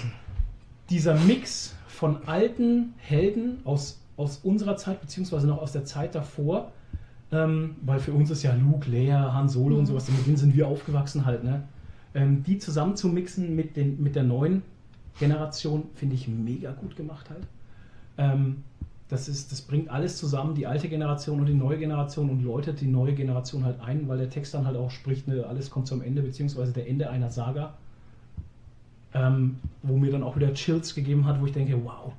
dieser 0.89 1.15
Mix 1.15 1.75
von 1.87 2.27
alten 2.27 2.93
Helden 2.97 3.59
aus, 3.63 3.99
aus 4.17 4.37
unserer 4.43 4.77
Zeit, 4.77 4.99
beziehungsweise 4.99 5.47
noch 5.47 5.61
aus 5.61 5.71
der 5.71 5.85
Zeit 5.85 6.15
davor, 6.15 6.71
ähm, 7.33 7.75
weil 7.81 7.99
für 7.99 8.13
uns 8.13 8.29
ist 8.29 8.43
ja 8.43 8.53
Luke, 8.53 8.89
Leia, 8.89 9.33
Han 9.33 9.49
Solo 9.49 9.77
und 9.77 9.87
sowas, 9.87 10.07
mit 10.09 10.25
denen 10.27 10.37
sind 10.37 10.55
wir 10.55 10.67
aufgewachsen 10.67 11.25
halt, 11.25 11.43
ne? 11.43 11.63
Ähm, 12.13 12.43
die 12.43 12.59
zusammen 12.59 12.95
zu 12.95 13.07
mixen 13.07 13.55
mit, 13.55 13.75
den, 13.75 14.01
mit 14.01 14.15
der 14.15 14.21
neuen 14.23 14.61
Generation, 15.17 15.85
finde 15.95 16.13
ich 16.13 16.27
mega 16.27 16.71
gut 16.71 16.95
gemacht 16.95 17.29
halt. 17.31 17.47
Ähm, 18.19 18.63
das, 19.09 19.27
ist, 19.27 19.51
das 19.51 19.61
bringt 19.61 19.89
alles 19.89 20.17
zusammen, 20.17 20.53
die 20.53 20.67
alte 20.67 20.87
Generation 20.89 21.39
und 21.39 21.47
die 21.47 21.55
neue 21.55 21.79
Generation 21.79 22.29
und 22.29 22.43
läutet 22.43 22.81
die 22.81 22.87
neue 22.87 23.13
Generation 23.13 23.65
halt 23.65 23.79
ein, 23.81 24.07
weil 24.07 24.19
der 24.19 24.29
Text 24.29 24.53
dann 24.53 24.67
halt 24.67 24.77
auch 24.77 24.91
spricht, 24.91 25.27
ne, 25.27 25.43
alles 25.47 25.71
kommt 25.71 25.87
zum 25.87 26.03
Ende, 26.03 26.21
beziehungsweise 26.21 26.71
der 26.71 26.87
Ende 26.87 27.09
einer 27.09 27.31
Saga. 27.31 27.73
Ähm, 29.15 29.57
wo 29.83 29.97
mir 29.97 30.11
dann 30.11 30.23
auch 30.23 30.35
wieder 30.35 30.53
Chills 30.53 30.95
gegeben 30.95 31.25
hat, 31.25 31.39
wo 31.39 31.45
ich 31.45 31.51
denke, 31.51 31.79
wow, 31.83 32.13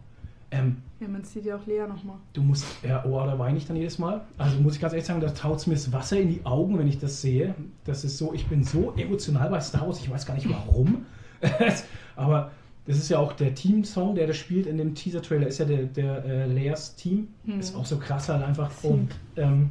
ähm, 0.54 0.76
Ja, 1.00 1.08
man 1.08 1.24
sieht 1.24 1.44
ja 1.44 1.56
auch 1.56 1.66
Lea 1.66 1.86
nochmal. 1.88 2.16
du 2.32 2.42
musst, 2.42 2.64
ja, 2.82 3.04
oh, 3.04 3.24
da 3.24 3.38
weine 3.38 3.58
ich 3.58 3.66
dann 3.66 3.76
jedes 3.76 3.98
Mal. 3.98 4.22
Also 4.38 4.58
muss 4.60 4.74
ich 4.74 4.80
ganz 4.80 4.92
ehrlich 4.92 5.06
sagen, 5.06 5.20
da 5.20 5.30
taut 5.30 5.66
mir 5.66 5.74
das 5.74 5.92
Wasser 5.92 6.18
in 6.18 6.28
die 6.28 6.44
Augen, 6.44 6.78
wenn 6.78 6.86
ich 6.86 6.98
das 6.98 7.20
sehe. 7.20 7.54
Das 7.84 8.04
ist 8.04 8.18
so, 8.18 8.32
ich 8.32 8.46
bin 8.46 8.64
so 8.64 8.92
emotional 8.96 9.50
bei 9.50 9.60
Star 9.60 9.86
Wars, 9.86 10.00
ich 10.00 10.10
weiß 10.10 10.26
gar 10.26 10.34
nicht 10.34 10.48
warum. 10.48 11.06
Aber 12.16 12.50
das 12.86 12.98
ist 12.98 13.08
ja 13.08 13.18
auch 13.18 13.32
der 13.32 13.54
Team-Song, 13.54 14.14
der 14.14 14.26
das 14.26 14.36
spielt 14.36 14.66
in 14.66 14.76
dem 14.76 14.94
Teaser-Trailer, 14.94 15.46
ist 15.46 15.58
ja 15.58 15.64
der, 15.64 15.84
der 15.84 16.24
äh, 16.24 16.46
Leias 16.46 16.94
Team. 16.96 17.28
Hm. 17.46 17.60
Ist 17.60 17.74
auch 17.74 17.86
so 17.86 17.98
krass 17.98 18.28
halt 18.28 18.42
einfach. 18.42 18.70
Und 18.82 19.10
ähm, 19.36 19.70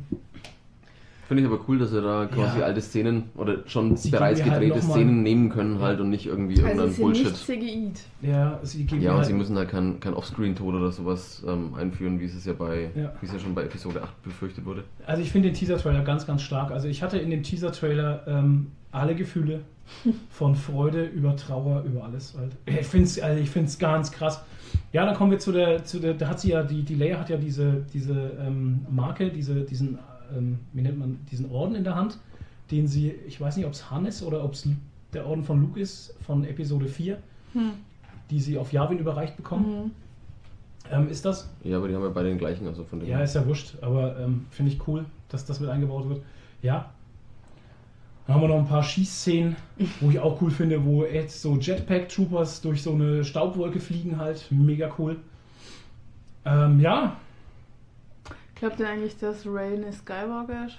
Finde 1.28 1.42
ich 1.44 1.50
aber 1.50 1.60
cool, 1.68 1.80
dass 1.80 1.94
wir 1.94 2.02
da 2.02 2.26
quasi 2.26 2.60
Ja. 2.60 2.66
alte 2.66 2.82
Szenen 2.82 3.24
oder 3.36 3.60
schon 3.66 3.96
Sie 3.96 4.10
bereits 4.12 4.42
halt 4.44 4.54
gedrehte 4.60 4.86
mal- 4.86 4.94
Szenen 4.94 5.24
nehmen 5.24 5.50
können 5.50 5.80
halt 5.80 6.00
und 6.02 6.10
nicht 6.10 6.26
irgendwie 6.26 6.56
Also 6.56 6.68
irgendeinen 6.68 6.92
ja 6.94 7.02
Bullshit. 7.02 7.36
CGI'd. 7.36 8.00
ja, 8.22 8.60
sie 8.64 8.84
geben 8.86 9.02
Ja, 9.02 9.12
und 9.12 9.18
halt, 9.18 9.28
sie 9.28 9.34
müssen 9.34 9.58
halt 9.58 9.70
kein, 9.70 10.00
kein 10.02 10.14
Offscreen-Tod 10.14 10.76
oder 10.76 10.92
sowas 10.92 11.44
ähm, 11.48 11.74
einführen, 11.76 12.20
wie 12.20 12.26
es 12.26 12.36
es 12.36 12.46
ja 12.46 12.54
bei, 12.54 12.90
Ja. 12.96 13.14
wie 13.22 13.26
es 13.26 13.32
ja 13.34 13.40
schon 13.40 13.56
bei 13.56 13.64
Episode 13.64 14.04
8 14.04 14.22
befürchtet 14.24 14.66
wurde. 14.66 14.84
Also 15.06 15.22
ich 15.22 15.32
finde 15.32 15.48
den 15.50 15.56
Teaser-Trailer 15.56 16.04
ganz, 16.04 16.28
ganz 16.28 16.42
stark. 16.42 16.72
Also 16.72 16.88
ich 16.90 17.02
hatte 17.02 17.18
in 17.18 17.30
dem 17.32 17.42
Teaser-Trailer 17.42 18.24
ähm, 18.28 18.68
alle 18.92 19.16
Gefühle 19.16 19.62
von 20.30 20.56
Freude 20.56 21.06
über 21.06 21.36
Trauer, 21.38 21.84
über 21.86 22.04
alles. 22.04 22.36
Halt. 22.38 22.52
Ich 22.66 22.86
finde 22.88 23.06
es 23.06 23.20
also 23.22 23.42
ich 23.42 23.50
find's 23.50 23.80
ganz 23.80 24.12
krass. 24.12 24.44
Ja, 24.92 25.06
dann 25.06 25.16
kommen 25.16 25.32
wir 25.32 25.40
zu 25.40 25.52
der, 25.52 25.84
zu 25.86 26.00
der, 26.00 26.14
da 26.16 26.28
hat 26.30 26.40
sie 26.40 26.50
ja, 26.50 26.64
die, 26.64 26.84
die 26.84 26.96
Leia 26.96 27.20
hat 27.20 27.30
ja 27.30 27.38
diese, 27.38 27.86
diese 27.94 28.32
ähm, 28.40 28.86
Marke, 28.90 29.30
diese, 29.30 29.62
diesen, 29.62 30.00
ähm, 30.36 30.60
wie 30.74 30.82
nennt 30.82 31.00
man, 31.00 31.20
diesen 31.32 31.50
Orden 31.52 31.76
in 31.76 31.84
der 31.84 31.96
Hand, 31.96 32.18
den 32.72 32.88
sie, 32.88 33.12
ich 33.28 33.40
weiß 33.40 33.58
nicht, 33.58 33.66
ob 33.66 33.74
es 33.74 33.92
Han 33.92 34.06
ist 34.06 34.24
oder 34.24 34.44
ob 34.44 34.54
es 34.54 34.68
der 35.14 35.28
Orden 35.28 35.44
von 35.44 35.62
Luke 35.62 35.80
ist, 35.80 36.16
von 36.26 36.44
Episode 36.46 36.88
4, 36.88 37.18
Hm. 37.54 37.72
die 38.32 38.40
sie 38.40 38.58
auf 38.58 38.74
Yavin 38.74 38.98
überreicht 38.98 39.38
bekommen. 39.38 39.66
Mhm. 39.86 39.92
Ähm, 40.92 41.10
ist 41.10 41.24
das? 41.24 41.50
Ja, 41.64 41.78
aber 41.78 41.88
die 41.88 41.96
haben 41.96 42.04
ja 42.04 42.10
beide 42.10 42.30
den 42.30 42.38
gleichen, 42.38 42.68
also 42.68 42.84
von 42.84 43.00
dem 43.00 43.08
Ja, 43.08 43.22
ist 43.22 43.36
ja 43.36 43.46
wurscht, 43.46 43.76
aber 43.82 44.20
ähm, 44.20 44.46
finde 44.50 44.72
ich 44.72 44.88
cool, 44.88 45.06
dass 45.30 45.46
das 45.46 45.60
mit 45.60 45.70
eingebaut 45.70 46.10
wird. 46.10 46.22
Ja. 46.62 46.90
Dann 48.26 48.36
haben 48.36 48.42
wir 48.42 48.48
noch 48.48 48.58
ein 48.60 48.68
paar 48.68 48.84
Schießszenen, 48.84 49.56
wo 50.00 50.10
ich 50.10 50.20
auch 50.20 50.42
cool 50.42 50.50
finde, 50.50 50.84
wo 50.86 51.04
jetzt 51.04 51.42
so 51.42 51.58
Jetpack-Troopers 51.58 52.62
durch 52.62 52.82
so 52.82 52.94
eine 52.94 53.24
Staubwolke 53.26 53.80
fliegen 53.80 54.18
halt. 54.18 54.46
Mega 54.50 54.90
cool. 54.98 55.18
Ähm, 56.46 56.80
ja, 56.80 57.18
Glaubt 58.56 58.80
ihr 58.80 58.88
eigentlich, 58.88 59.18
dass 59.18 59.46
Rey 59.46 59.76
eine 59.76 59.92
Skywalker 59.92 60.68
ist? 60.68 60.78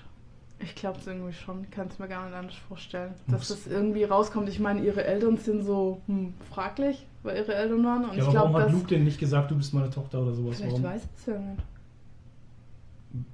Ich 0.61 0.75
glaube 0.75 0.99
es 0.99 1.07
irgendwie 1.07 1.33
schon. 1.33 1.69
Kann 1.71 1.89
es 1.89 1.99
mir 1.99 2.09
gar 2.09 2.27
nicht 2.27 2.35
anders 2.35 2.55
vorstellen. 2.55 3.13
Dass 3.29 3.49
das 3.49 3.67
irgendwie 3.67 4.05
rauskommt. 4.05 4.49
Ich 4.49 4.61
meine, 4.61 4.81
ihre 4.81 5.05
Eltern 5.05 5.37
sind 5.37 5.65
so 5.65 6.01
hm, 6.07 6.33
fraglich, 6.51 7.07
weil 7.23 7.37
ihre 7.37 7.55
Eltern 7.55 7.85
waren. 7.85 8.05
Und 8.05 8.13
ja 8.13 8.17
ich 8.17 8.23
aber 8.23 8.31
glaube, 8.31 8.53
warum 8.55 8.67
hat. 8.67 8.73
Luke 8.73 8.87
denn 8.87 9.05
nicht 9.05 9.19
gesagt, 9.19 9.51
du 9.51 9.57
bist 9.57 9.75
meine 9.75 9.91
Tochter 9.91 10.23
oder 10.23 10.33
sowas? 10.33 10.57
Vielleicht 10.57 10.73
Warum? 10.73 10.85
weiß 10.85 11.03
es 11.17 11.27
ja 11.27 11.39
nicht. 11.39 11.63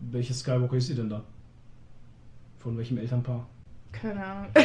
Welche 0.01 0.35
Skywalker 0.35 0.77
ist 0.77 0.87
sie 0.87 0.95
denn 0.95 1.09
da? 1.09 1.23
Von 2.59 2.77
welchem 2.77 2.99
Elternpaar? 2.99 3.47
Keine 3.93 4.25
Ahnung. 4.25 4.47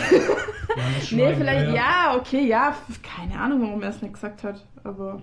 Nee, 1.11 1.35
vielleicht, 1.35 1.73
ja, 1.73 2.17
okay, 2.17 2.47
ja. 2.47 2.75
Keine 3.01 3.39
Ahnung, 3.39 3.61
warum 3.61 3.81
er 3.81 3.89
es 3.89 4.01
nicht 4.01 4.13
gesagt 4.13 4.43
hat. 4.43 4.65
Aber. 4.83 5.21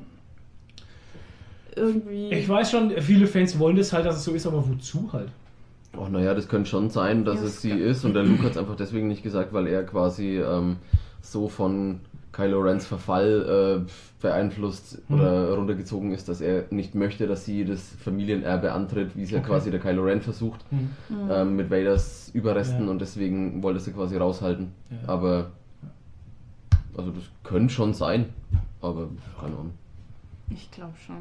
Irgendwie. 1.77 2.31
Ich 2.33 2.49
weiß 2.49 2.71
schon, 2.71 2.91
viele 3.01 3.27
Fans 3.27 3.59
wollen 3.59 3.77
das 3.77 3.93
halt, 3.93 4.05
dass 4.07 4.17
es 4.17 4.25
so 4.25 4.33
ist, 4.33 4.47
aber 4.47 4.67
wozu 4.69 5.11
halt? 5.13 5.29
Oh, 5.97 6.07
naja, 6.09 6.35
das 6.35 6.49
könnte 6.49 6.69
schon 6.71 6.91
sein, 6.91 7.25
dass 7.25 7.37
Ja, 7.41 7.45
es 7.47 7.61
sie 7.63 7.71
Sky- 7.71 7.81
ist 7.81 8.05
und 8.05 8.15
der 8.15 8.23
Luke 8.25 8.43
hat 8.45 8.53
es 8.53 8.57
einfach 8.57 8.77
deswegen 8.77 9.09
nicht 9.09 9.23
gesagt, 9.23 9.53
weil 9.53 9.67
er 9.67 9.85
quasi 9.85 10.39
ähm, 10.39 10.77
so 11.21 11.49
von 11.49 12.01
Kylo 12.33 12.61
Rens 12.61 12.87
Verfall 12.87 13.85
äh, 13.87 13.91
beeinflusst 14.23 15.03
Mhm. 15.09 15.15
oder 15.21 15.55
runtergezogen 15.55 16.13
ist, 16.13 16.29
dass 16.31 16.41
er 16.41 16.65
nicht 16.71 16.95
möchte, 16.95 17.27
dass 17.27 17.45
sie 17.45 17.65
das 17.67 17.91
Familienerbe 18.03 18.73
antritt, 18.73 19.15
wie 19.17 19.23
es 19.25 19.31
ja 19.31 19.41
Okay. 19.41 19.49
quasi 19.49 19.71
der 19.71 19.81
Kylo 19.81 20.03
Ren 20.05 20.23
versucht, 20.23 20.61
Hm. 20.71 20.91
Mhm. 21.11 21.31
ähm, 21.31 21.57
mit 21.57 21.71
Vaders 21.71 22.31
Überresten 22.33 22.87
Ja. 22.87 22.91
und 22.91 23.01
deswegen 23.01 23.63
wollte 23.63 23.81
sie 23.81 23.93
quasi 23.93 24.17
raushalten. 24.17 24.73
Ja. 24.91 25.09
Aber 25.09 25.51
also 26.97 27.11
das 27.11 27.25
könnte 27.45 27.73
schon 27.75 27.93
sein, 27.93 28.27
aber 28.81 29.09
keine 29.39 29.55
Ahnung. 29.55 29.73
Ich 30.49 30.71
glaube 30.71 30.95
schon. 31.07 31.17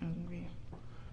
Irgendwie. 0.00 0.44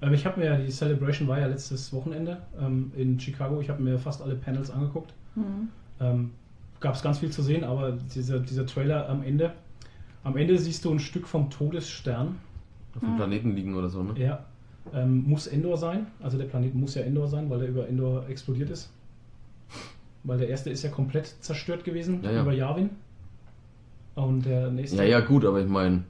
Ähm, 0.01 0.13
ich 0.13 0.25
habe 0.25 0.39
mir 0.39 0.45
ja, 0.47 0.57
die 0.57 0.69
Celebration 0.71 1.27
war 1.27 1.39
ja 1.39 1.47
letztes 1.47 1.91
Wochenende 1.93 2.41
ähm, 2.59 2.91
in 2.95 3.19
Chicago. 3.19 3.59
Ich 3.61 3.69
habe 3.69 3.81
mir 3.81 3.97
fast 3.99 4.21
alle 4.21 4.35
Panels 4.35 4.69
angeguckt. 4.71 5.13
Mhm. 5.35 5.69
Ähm, 5.99 6.31
Gab 6.79 6.93
es 6.93 7.01
ganz 7.01 7.17
viel 7.17 7.31
zu 7.31 7.41
sehen, 7.41 7.63
aber 7.63 7.93
dieser, 7.93 8.39
dieser 8.39 8.67
Trailer 8.67 9.09
am 9.09 9.23
Ende, 9.23 9.51
am 10.23 10.37
Ende 10.37 10.57
siehst 10.59 10.85
du 10.85 10.91
ein 10.91 10.99
Stück 10.99 11.27
vom 11.27 11.49
Todesstern. 11.49 12.37
Auf 12.93 12.99
dem 13.01 13.13
Mhm. 13.13 13.15
Planeten 13.15 13.55
liegen 13.55 13.73
oder 13.75 13.89
so, 13.89 14.03
ne? 14.03 14.13
Ja. 14.19 14.45
Ähm, 14.93 15.23
muss 15.27 15.47
Endor 15.47 15.75
sein. 15.77 16.05
Also 16.21 16.37
der 16.37 16.45
Planet 16.45 16.75
muss 16.75 16.93
ja 16.93 17.01
Endor 17.01 17.27
sein, 17.27 17.49
weil 17.49 17.61
er 17.63 17.67
über 17.69 17.87
Endor 17.87 18.27
explodiert 18.29 18.69
ist. 18.69 18.91
Weil 20.23 20.37
der 20.37 20.49
erste 20.49 20.69
ist 20.69 20.83
ja 20.83 20.89
komplett 20.91 21.25
zerstört 21.43 21.83
gewesen 21.83 22.19
Ja, 22.23 22.31
ja. 22.31 22.41
über 22.43 22.53
Yavin. 22.53 22.91
Und 24.15 24.45
der 24.45 24.69
nächste. 24.71 24.97
Ja, 24.97 25.03
ja, 25.03 25.19
gut, 25.19 25.45
aber 25.45 25.61
ich 25.61 25.67
meine, 25.67 26.03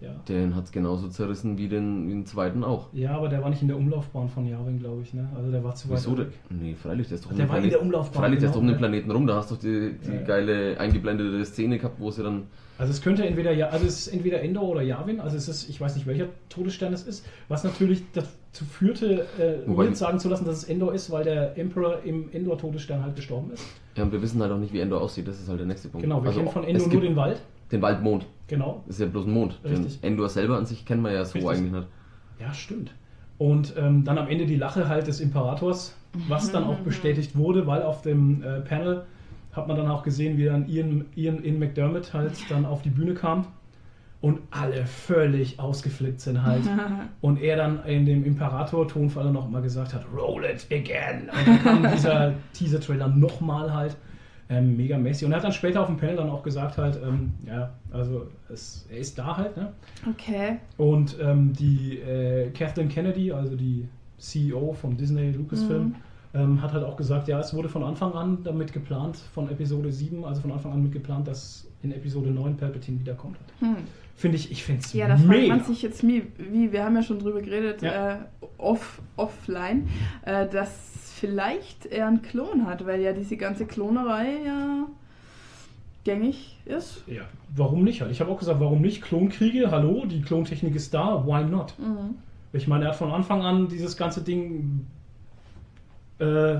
Ja. 0.00 0.10
den 0.28 0.54
hat 0.56 0.64
es 0.64 0.72
genauso 0.72 1.08
zerrissen 1.08 1.58
wie 1.58 1.68
den, 1.68 2.06
wie 2.08 2.12
den 2.12 2.24
zweiten 2.26 2.64
auch. 2.64 2.88
ja, 2.92 3.10
aber 3.16 3.28
der 3.28 3.42
war 3.42 3.50
nicht 3.50 3.60
in 3.62 3.68
der 3.68 3.76
Umlaufbahn 3.76 4.28
von 4.28 4.46
Yavin, 4.46 4.78
glaube 4.78 5.02
ich. 5.02 5.12
Ne? 5.12 5.28
Also 5.36 5.50
der 5.50 5.62
war 5.62 5.74
zu 5.74 5.88
weit 5.90 5.98
Wieso? 5.98 6.16
Nee, 6.48 6.74
freilich, 6.74 7.08
der 7.08 7.16
ist 7.16 7.24
doch 7.26 7.30
um 7.30 7.36
Der 7.36 7.46
den 7.46 7.50
war 7.50 7.56
in 7.58 7.62
Planet- 7.64 7.74
der 7.78 7.82
Umlaufbahn, 7.82 8.22
Freilich, 8.22 8.38
der 8.40 8.48
ist 8.48 8.54
genau, 8.54 8.54
doch 8.54 8.60
um 8.62 8.68
den. 8.68 8.78
Planeten 8.78 9.10
rum. 9.10 9.26
Da 9.26 9.36
hast 9.36 9.50
du 9.50 9.56
die, 9.56 9.96
die 9.98 10.14
Ja, 10.14 10.22
geile 10.22 10.78
eingeblendete 10.80 11.44
Szene 11.44 11.78
gehabt, 11.78 12.00
wo 12.00 12.10
sie 12.10 12.22
dann. 12.22 12.44
Also 12.78 12.92
es 12.92 13.02
könnte 13.02 13.26
entweder 13.26 13.52
ja, 13.52 13.68
also 13.68 13.84
es 13.86 14.06
ist 14.06 14.14
entweder 14.14 14.40
Endor 14.40 14.62
oder 14.70 14.80
Yavin, 14.80 15.20
also 15.20 15.36
es 15.36 15.48
ist, 15.48 15.68
ich 15.68 15.78
weiß 15.78 15.96
nicht 15.96 16.06
welcher 16.06 16.28
Todesstern 16.48 16.94
es 16.94 17.02
ist, 17.06 17.26
was 17.48 17.62
natürlich 17.62 18.02
dazu 18.14 18.64
führte, 18.64 19.26
äh, 19.38 19.68
Wobei- 19.68 19.84
mir 19.90 19.94
sagen 19.94 20.18
zu 20.18 20.30
lassen, 20.30 20.46
dass 20.46 20.56
es 20.56 20.64
Endor 20.64 20.94
ist, 20.94 21.10
weil 21.10 21.24
der 21.24 21.58
Emperor 21.58 21.98
im 22.04 22.30
Endor-Todesstern 22.32 23.02
halt 23.04 23.16
gestorben 23.16 23.50
ist. 23.52 23.66
Ja, 23.96 24.04
und 24.04 24.12
wir 24.12 24.22
wissen 24.22 24.40
halt 24.40 24.50
auch 24.50 24.56
nicht, 24.58 24.72
wie 24.72 24.80
Endor 24.80 25.02
aussieht. 25.02 25.28
Das 25.28 25.38
ist 25.38 25.48
halt 25.50 25.58
der 25.60 25.66
nächste 25.66 25.88
Punkt. 25.90 26.04
Genau, 26.04 26.22
wir 26.22 26.28
Also, 26.28 26.40
kennen 26.40 26.52
von 26.52 26.64
Endor 26.64 26.82
nur 26.86 26.90
gibt 26.90 27.04
den 27.04 27.16
Wald. 27.16 27.42
Den 27.72 27.82
Waldmond. 27.82 28.26
Genau. 28.46 28.82
Das 28.86 28.96
ist 28.96 29.02
ja 29.02 29.06
bloß 29.06 29.26
ein 29.26 29.32
Mond. 29.32 29.60
Den 29.64 29.84
Richtig. 29.84 30.02
Endor 30.02 30.28
selber 30.28 30.56
an 30.56 30.66
sich 30.66 30.84
kennen 30.84 31.02
wir 31.02 31.12
ja 31.12 31.24
so 31.24 31.38
Richtig. 31.38 31.50
eigentlich 31.50 31.72
nicht. 31.72 31.88
Ja, 32.40 32.52
stimmt. 32.52 32.92
Und 33.38 33.74
ähm, 33.78 34.04
dann 34.04 34.18
am 34.18 34.28
Ende 34.28 34.46
die 34.46 34.56
Lache 34.56 34.88
halt 34.88 35.06
des 35.06 35.20
Imperators, 35.20 35.96
was 36.28 36.50
dann 36.52 36.64
auch 36.64 36.78
bestätigt 36.80 37.36
wurde, 37.36 37.66
weil 37.66 37.82
auf 37.82 38.02
dem 38.02 38.42
äh, 38.42 38.60
Panel 38.60 39.04
hat 39.52 39.66
man 39.66 39.76
dann 39.76 39.88
auch 39.88 40.02
gesehen, 40.02 40.36
wie 40.36 40.44
dann 40.44 40.68
Ian, 40.68 41.06
Ian, 41.14 41.42
Ian 41.44 41.58
McDermott 41.58 42.12
halt 42.12 42.32
dann 42.50 42.66
auf 42.66 42.82
die 42.82 42.90
Bühne 42.90 43.14
kam 43.14 43.46
und 44.20 44.40
alle 44.50 44.84
völlig 44.84 45.58
ausgeflippt 45.58 46.20
sind 46.20 46.42
halt. 46.44 46.62
Und 47.20 47.40
er 47.40 47.56
dann 47.56 47.84
in 47.86 48.04
dem 48.04 48.24
Imperator-Tonfall 48.24 49.32
noch 49.32 49.48
mal 49.48 49.62
gesagt 49.62 49.94
hat, 49.94 50.04
roll 50.14 50.44
it 50.44 50.66
again. 50.70 51.30
Und 51.30 51.46
dann 51.46 51.62
kam 51.62 51.90
dieser 51.90 52.34
Teaser-Trailer 52.52 53.08
nochmal 53.08 53.72
halt. 53.72 53.96
Ähm, 54.50 54.76
mega 54.76 54.98
mäßig. 54.98 55.24
Und 55.26 55.32
er 55.32 55.36
hat 55.36 55.44
dann 55.44 55.52
später 55.52 55.80
auf 55.80 55.86
dem 55.86 55.96
Panel 55.96 56.16
dann 56.16 56.28
auch 56.28 56.42
gesagt 56.42 56.76
halt, 56.76 56.98
ähm, 57.06 57.32
ja, 57.46 57.70
also 57.92 58.26
es, 58.52 58.84
er 58.90 58.98
ist 58.98 59.16
da 59.16 59.36
halt, 59.36 59.56
ne? 59.56 59.72
Okay. 60.10 60.56
Und 60.76 61.16
ähm, 61.22 61.52
die 61.52 61.98
äh, 62.00 62.50
Kathleen 62.50 62.88
Kennedy, 62.88 63.30
also 63.32 63.54
die 63.54 63.86
CEO 64.18 64.72
von 64.72 64.96
Disney 64.96 65.30
Lucasfilm, 65.30 65.84
Mhm. 65.84 65.94
ähm, 66.34 66.62
hat 66.62 66.72
halt 66.72 66.82
auch 66.84 66.96
gesagt, 66.96 67.28
ja, 67.28 67.38
es 67.38 67.54
wurde 67.54 67.68
von 67.68 67.84
Anfang 67.84 68.12
an 68.12 68.38
damit 68.42 68.72
geplant, 68.72 69.16
von 69.32 69.48
Episode 69.50 69.92
7, 69.92 70.24
also 70.24 70.40
von 70.42 70.50
Anfang 70.52 70.72
an 70.72 70.82
mit 70.82 70.92
geplant, 70.92 71.28
dass 71.28 71.68
in 71.82 71.92
Episode 71.92 72.30
9 72.30 72.56
Palpatine 72.56 72.98
wiederkommt. 72.98 73.36
Hm. 73.60 73.76
Finde 74.16 74.36
ich, 74.36 74.50
ich 74.50 74.64
finde 74.64 74.82
es 74.82 74.92
Ja, 74.92 75.08
da 75.08 75.16
fragt 75.16 75.48
man 75.48 75.64
sich 75.64 75.80
jetzt 75.80 76.02
wie, 76.06 76.24
wie, 76.36 76.72
wir 76.72 76.84
haben 76.84 76.94
ja 76.96 77.02
schon 77.02 77.20
drüber 77.20 77.40
geredet, 77.40 77.80
Ja. 77.82 78.14
äh, 78.14 78.16
off, 78.58 79.00
offline, 79.16 79.88
äh, 80.26 80.46
dass 80.48 80.99
vielleicht 81.20 81.86
er 81.86 82.06
einen 82.08 82.22
Klon 82.22 82.66
hat, 82.66 82.86
weil 82.86 83.00
ja 83.00 83.12
diese 83.12 83.36
ganze 83.36 83.66
Klonerei 83.66 84.38
ja 84.44 84.86
gängig 86.04 86.56
ist. 86.64 87.04
ja, 87.06 87.22
warum 87.54 87.84
nicht 87.84 88.00
halt? 88.00 88.10
Ich 88.10 88.20
habe 88.20 88.30
auch 88.30 88.38
gesagt, 88.38 88.58
warum 88.60 88.80
nicht? 88.80 89.02
Klonkriege, 89.02 89.70
hallo, 89.70 90.06
die 90.06 90.22
Klontechnik 90.22 90.74
ist 90.74 90.94
da, 90.94 91.24
why 91.26 91.44
not? 91.44 91.74
Mhm. 91.78 92.14
Ich 92.52 92.66
meine, 92.66 92.84
er 92.86 92.90
hat 92.90 92.96
von 92.96 93.12
Anfang 93.12 93.42
an 93.42 93.68
dieses 93.68 93.96
ganze 93.96 94.22
Ding. 94.22 94.86
Äh, 96.18 96.56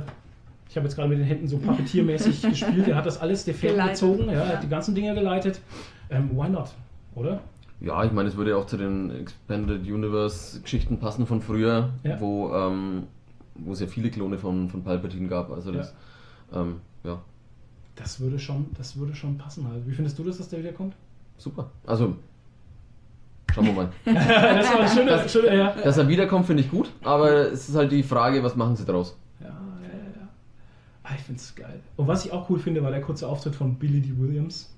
ich 0.68 0.76
habe 0.76 0.86
jetzt 0.86 0.94
gerade 0.94 1.08
mit 1.08 1.18
den 1.18 1.24
Händen 1.24 1.48
so 1.48 1.58
puppetiermäßig 1.58 2.42
gespielt. 2.50 2.86
Er 2.86 2.96
hat 2.96 3.06
das 3.06 3.20
alles 3.20 3.44
der 3.44 3.54
Fäden 3.54 3.76
Geleitet. 3.76 3.94
gezogen, 4.00 4.26
ja, 4.26 4.34
er 4.42 4.48
hat 4.56 4.62
die 4.62 4.68
ganzen 4.68 4.94
Dinge 4.94 5.14
geleitet. 5.14 5.60
Ähm, 6.10 6.30
why 6.34 6.48
not? 6.48 6.68
Oder? 7.14 7.40
Ja, 7.80 8.04
ich 8.04 8.12
meine, 8.12 8.28
es 8.28 8.36
würde 8.36 8.50
ja 8.50 8.56
auch 8.56 8.66
zu 8.66 8.76
den 8.76 9.10
Expanded 9.10 9.82
Universe 9.90 10.60
Geschichten 10.60 10.98
passen 10.98 11.26
von 11.26 11.40
früher, 11.40 11.88
Ja. 12.04 12.20
wo, 12.20 12.54
ähm, 12.54 13.04
wo 13.54 13.72
es 13.72 13.80
ja 13.80 13.86
viele 13.86 14.10
Klone 14.10 14.38
von, 14.38 14.68
von 14.68 14.82
Palpatine 14.82 15.28
gab. 15.28 15.50
Also 15.50 15.72
das, 15.72 15.94
ähm, 16.52 16.80
ja, 17.04 17.20
Das 17.96 18.20
würde 18.20 18.38
schon, 18.38 18.66
das 18.76 18.96
würde 18.96 19.14
schon 19.14 19.38
passen 19.38 19.66
halt. 19.68 19.86
Wie 19.86 19.92
findest 19.92 20.18
du 20.18 20.24
das, 20.24 20.38
dass 20.38 20.48
der 20.48 20.60
wiederkommt? 20.60 20.94
super. 21.38 21.70
Also, 21.86 22.16
schauen 23.54 23.66
wir 23.66 23.72
mal. 23.72 23.88
das 24.04 24.72
war 24.74 24.80
ein 24.80 24.88
schöner, 24.88 25.28
schöner 25.28 25.54
ja. 25.54 25.70
Dass 25.82 25.96
er 25.96 26.06
wiederkommt, 26.06 26.46
finde 26.46 26.62
ich 26.62 26.70
gut, 26.70 26.90
aber 27.02 27.50
es 27.50 27.68
ist 27.68 27.74
halt 27.76 27.90
die 27.92 28.02
Frage, 28.02 28.42
was 28.42 28.56
machen 28.56 28.76
sie 28.76 28.84
draus? 28.84 29.16
Ja, 29.40 29.46
ja, 29.46 29.88
ja, 29.88 30.20
ja. 30.20 30.28
Ah, 31.02 31.12
ich 31.16 31.22
finde 31.22 31.40
es 31.40 31.54
geil. 31.54 31.80
Und 31.96 32.06
was 32.08 32.26
ich 32.26 32.32
auch 32.32 32.50
cool 32.50 32.58
finde, 32.58 32.82
war 32.82 32.90
der 32.90 33.00
kurze 33.00 33.26
Auftritt 33.26 33.54
von 33.54 33.76
Billy 33.76 34.00
D. 34.02 34.10
Williams, 34.18 34.70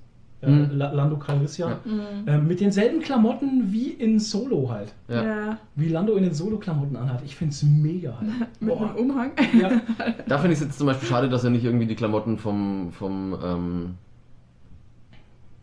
äh, 0.42 0.50
Mhm. 0.50 0.70
La- 0.76 0.92
Lando 0.92 1.16
Calrissian, 1.16 1.76
Ja. 1.84 1.92
Mhm. 1.92 2.28
äh, 2.28 2.38
mit 2.38 2.60
denselben 2.60 3.00
Klamotten 3.00 3.72
wie 3.72 3.90
in 3.90 4.18
Solo 4.18 4.68
halt. 4.70 4.92
Ja. 5.08 5.22
Ja. 5.22 5.58
Wie 5.76 5.88
Lando 5.88 6.14
in 6.16 6.24
den 6.24 6.34
Solo-Klamotten 6.34 6.96
anhat. 6.96 7.22
Ich 7.24 7.36
finde 7.36 7.52
es 7.52 7.62
mega 7.62 8.16
halt. 8.18 8.30
Mit 8.60 8.68
Boah. 8.70 8.88
einem 8.90 8.96
Umhang. 8.96 9.30
Ja. 9.60 9.70
Da 10.26 10.38
finde 10.38 10.54
ich 10.54 10.60
es 10.60 10.66
jetzt 10.66 10.78
zum 10.78 10.86
Beispiel 10.86 11.08
schade, 11.08 11.28
dass 11.28 11.44
er 11.44 11.50
nicht 11.50 11.64
irgendwie 11.64 11.86
die 11.86 11.94
Klamotten 11.94 12.38
vom, 12.38 12.90
vom 12.92 13.36
ähm, 13.44 13.94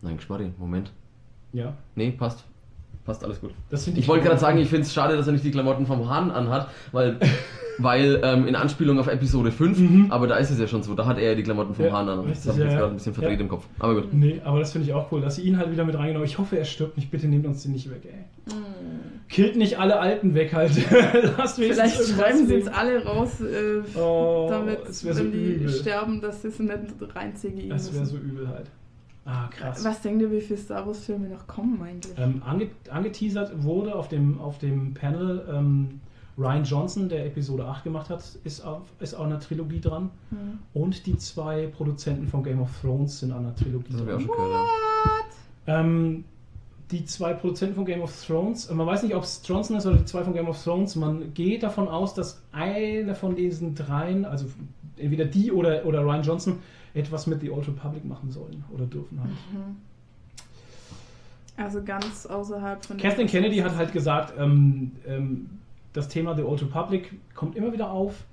Nein, 0.02 0.16
Geschmarri, 0.16 0.50
Moment. 0.58 0.90
ja, 1.52 1.74
Nee, 1.94 2.10
passt. 2.12 2.44
Passt 3.04 3.24
alles 3.24 3.40
gut. 3.40 3.50
Ich 3.96 4.06
wollte 4.08 4.24
gerade 4.26 4.38
sagen, 4.40 4.58
ich 4.58 4.68
finde 4.68 4.82
es 4.82 4.92
schade, 4.94 5.16
dass 5.16 5.26
er 5.26 5.32
nicht 5.32 5.44
die 5.44 5.50
Klamotten 5.50 5.86
vom 5.86 6.08
Hahn 6.08 6.30
anhat, 6.30 6.68
weil, 6.92 7.18
weil 7.82 8.20
ähm, 8.22 8.46
in 8.46 8.54
Anspielung 8.56 8.98
auf 8.98 9.06
Episode 9.08 9.50
5, 9.52 9.78
Mhm. 9.78 10.06
aber 10.10 10.26
da 10.26 10.36
ist 10.36 10.50
es 10.50 10.58
ja 10.58 10.66
schon 10.66 10.82
so, 10.82 10.94
da 10.94 11.06
hat 11.06 11.18
er 11.18 11.30
ja 11.30 11.34
die 11.34 11.42
Klamotten 11.42 11.74
vom 11.74 11.84
Ja, 11.86 11.92
Hahn 11.92 12.08
an. 12.08 12.26
Das 12.28 12.46
habe 12.46 12.52
ich 12.58 12.58
ja, 12.58 12.64
jetzt 12.70 12.76
gerade 12.78 12.92
ein 12.92 12.94
bisschen 12.96 13.14
verdreht 13.14 13.38
Ja. 13.38 13.40
im 13.42 13.48
Kopf. 13.48 13.66
Aber 13.78 13.94
gut. 13.94 14.12
Nee, 14.12 14.40
aber 14.44 14.58
das 14.60 14.72
finde 14.72 14.86
ich 14.88 14.94
auch 14.94 15.10
cool, 15.12 15.20
dass 15.20 15.36
sie 15.36 15.42
ihn 15.42 15.56
halt 15.58 15.70
wieder 15.72 15.84
mit 15.84 15.96
reingenommen 15.96 16.26
Ich 16.26 16.38
hoffe, 16.38 16.58
er 16.58 16.64
stirbt 16.64 16.96
nicht. 16.96 17.10
Bitte 17.10 17.28
nehmt 17.28 17.46
uns 17.46 17.62
den 17.62 17.72
nicht 17.72 17.90
weg, 17.90 18.02
ey. 18.04 18.54
Killt 19.28 19.56
nicht 19.56 19.78
alle 19.78 20.00
Alten 20.00 20.34
weg 20.34 20.52
halt. 20.52 20.72
Lasst 21.38 21.56
Vielleicht 21.56 21.96
schreiben 21.96 22.46
sie 22.46 22.54
jetzt 22.54 22.72
alle 22.74 23.04
raus, 23.04 23.40
äh, 23.40 23.80
Oh, 23.98 24.48
damit, 24.50 24.80
es 24.88 25.04
wäre 25.04 25.14
so 25.14 25.22
wenn 25.24 25.32
die 25.32 25.38
übel. 25.54 25.68
sterben, 25.68 26.20
dass 26.20 26.42
sie 26.42 26.50
sie 26.50 26.64
nicht 26.64 26.74
reinziehen 27.14 27.68
Das 27.68 27.92
wäre 27.92 28.00
müssen. 28.02 28.16
so 28.16 28.16
übel 28.22 28.48
halt. 28.48 28.66
Ah, 29.24 29.48
krass. 29.48 29.84
Was 29.84 30.00
denkt 30.02 30.22
ihr, 30.22 30.32
wie 30.32 30.40
viele 30.40 30.58
Star 30.58 30.84
Wars 30.86 31.04
Filme 31.04 31.28
noch 31.28 31.46
kommen 31.46 31.80
eigentlich? 31.82 32.12
Ähm, 32.18 32.42
ange 32.44 32.68
angeteasert 32.90 33.62
wurde 33.62 33.94
auf 33.94 34.08
dem, 34.08 34.40
auf 34.40 34.58
dem 34.58 34.94
Panel 34.94 35.42
ähm, 35.52 36.00
Ryan 36.40 36.64
Johnson, 36.64 37.08
der 37.08 37.26
Episode 37.26 37.66
8 37.66 37.84
gemacht 37.84 38.08
hat, 38.08 38.24
ist 38.44 38.64
auf, 38.64 38.82
ist 38.98 39.14
auch 39.14 39.24
an 39.24 39.32
einer 39.32 39.40
Trilogie 39.40 39.80
dran. 39.80 40.10
Hm. 40.30 40.58
Und 40.72 41.06
die 41.06 41.16
zwei 41.18 41.66
Produzenten 41.66 42.26
von 42.26 42.42
Game 42.42 42.60
of 42.60 42.70
Thrones 42.80 43.20
sind 43.20 43.32
an 43.32 43.40
einer 43.40 43.54
Trilogie 43.54 43.92
Das 43.92 44.00
ich 44.00 44.08
auch 44.08 44.16
dran. 44.16 44.20
schon. 44.26 44.36
Ja. 45.66 45.80
Ähm, 45.80 46.24
die 46.90 47.04
zwei 47.04 47.34
Produzenten 47.34 47.74
von 47.74 47.84
Game 47.84 48.00
of 48.00 48.26
Thrones, 48.26 48.70
man 48.72 48.86
weiß 48.86 49.02
nicht, 49.04 49.14
ob 49.14 49.22
es 49.22 49.42
Johnson 49.44 49.76
ist 49.76 49.86
oder 49.86 49.96
die 49.96 50.04
zwei 50.06 50.24
von 50.24 50.32
Game 50.32 50.48
of 50.48 50.62
Thrones, 50.62 50.96
man 50.96 51.32
geht 51.34 51.62
davon 51.62 51.86
aus, 51.88 52.14
dass 52.14 52.42
einer 52.52 53.14
von 53.14 53.36
diesen 53.36 53.74
dreien, 53.74 54.24
also 54.24 54.46
entweder 54.96 55.24
die 55.26 55.52
oder, 55.52 55.84
oder 55.86 56.00
Ryan 56.00 56.22
Johnson, 56.22 56.58
etwas 56.94 57.26
mit 57.26 57.40
The 57.40 57.50
Old 57.50 57.68
Republic 57.68 58.04
machen 58.04 58.32
sollen 58.32 58.64
oder 58.74 58.86
dürfen 58.86 59.20
halt. 59.20 59.30
Mhm. 59.30 59.76
Also 61.56 61.82
ganz 61.82 62.26
außerhalb 62.26 62.84
von. 62.84 62.96
Kathleen 62.96 63.28
Kennedy 63.28 63.58
hat 63.58 63.76
halt 63.76 63.92
gesagt, 63.92 64.32
ähm, 64.38 64.92
ähm, 65.06 65.59
das 65.92 66.08
Thema 66.08 66.34
The 66.34 66.42
Old 66.42 66.62
Republic 66.62 67.18
kommt 67.34 67.56
immer 67.56 67.72
wieder 67.72 67.90
auf 67.90 68.24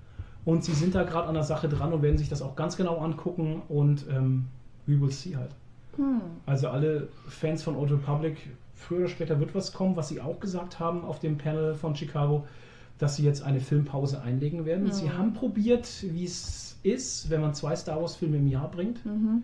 und 0.46 0.64
sie 0.64 0.74
sind 0.74 0.96
da 0.96 1.04
gerade 1.04 1.28
an 1.28 1.34
der 1.34 1.44
Sache 1.44 1.68
dran 1.68 1.94
und 1.94 2.02
werden 2.02 2.18
sich 2.18 2.30
das 2.30 2.42
auch 2.42 2.56
ganz 2.56 2.78
genau 2.78 2.98
angucken 2.98 3.62
und 3.70 4.06
ähm, 4.10 4.46
we 4.86 5.00
will 5.00 5.12
see 5.12 5.36
halt. 5.36 5.52
Hm. 5.98 6.22
Also 6.46 6.70
alle 6.70 7.08
Fans 7.28 7.64
von 7.64 7.76
Old 7.76 7.92
Republic, 7.92 8.38
früher 8.76 9.00
oder 9.00 9.08
später 9.10 9.40
wird 9.40 9.56
was 9.56 9.74
kommen, 9.74 9.96
was 9.96 10.10
sie 10.10 10.22
auch 10.22 10.40
gesagt 10.40 10.80
haben 10.80 11.04
auf 11.04 11.20
dem 11.20 11.38
Panel 11.38 11.74
von 11.74 11.96
Chicago, 11.96 12.46
dass 13.00 13.16
sie 13.16 13.24
jetzt 13.24 13.44
eine 13.44 13.60
Filmpause 13.60 14.22
einlegen 14.22 14.66
werden. 14.66 14.86
Mhm. 14.86 14.92
Sie 14.92 15.12
haben 15.12 15.34
probiert, 15.34 15.88
wie 16.04 16.26
es 16.26 16.78
ist, 16.84 17.30
wenn 17.30 17.42
man 17.42 17.54
zwei 17.54 17.76
Star 17.76 18.00
Wars 18.00 18.16
Filme 18.16 18.38
im 18.38 18.48
Jahr 18.48 18.70
bringt, 18.70 19.06
Mhm. 19.06 19.44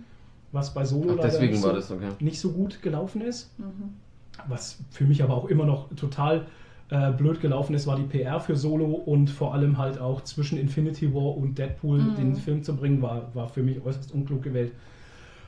was 0.52 0.74
bei 0.74 0.86
Solo 0.86 1.18
Ach, 1.20 1.24
nicht, 1.24 1.64
war 1.64 1.70
so, 1.70 1.74
das 1.74 1.92
okay. 1.92 2.10
nicht 2.20 2.40
so 2.40 2.52
gut 2.52 2.82
gelaufen 2.82 3.22
ist. 3.22 3.58
Mhm. 3.60 3.96
Was 4.48 4.78
für 4.92 5.04
mich 5.04 5.22
aber 5.24 5.36
auch 5.36 5.46
immer 5.46 5.66
noch 5.66 5.90
total 5.96 6.48
äh, 6.90 7.12
blöd 7.12 7.40
gelaufen 7.42 7.74
ist, 7.76 7.88
war 7.88 7.96
die 7.96 8.04
PR 8.04 8.40
für 8.40 8.56
Solo 8.56 8.86
und 8.86 9.30
vor 9.30 9.54
allem 9.54 9.78
halt 9.78 10.00
auch 10.00 10.22
zwischen 10.22 10.58
Infinity 10.60 11.14
War 11.14 11.36
und 11.38 11.58
Deadpool 11.58 12.00
Mhm. 12.00 12.16
den 12.16 12.36
Film 12.36 12.64
zu 12.64 12.76
bringen, 12.76 13.02
war, 13.02 13.34
war 13.34 13.48
für 13.48 13.64
mich 13.64 13.84
äußerst 13.84 14.12
unklug 14.14 14.44
gewählt. 14.44 14.74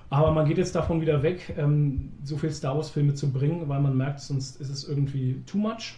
Aber 0.10 0.32
man 0.32 0.46
geht 0.48 0.58
jetzt 0.58 0.76
davon 0.76 1.02
wieder 1.02 1.24
weg, 1.24 1.54
ähm, 1.58 2.12
so 2.24 2.38
viel 2.38 2.52
Star 2.52 2.76
Wars-Filme 2.76 3.16
zu 3.16 3.32
bringen, 3.32 3.68
weil 3.68 3.82
man 3.82 3.98
merkt, 3.98 4.20
sonst 4.22 4.62
ist 4.62 4.70
es 4.70 4.88
irgendwie 4.88 5.42
too 5.46 5.58
much. 5.58 5.96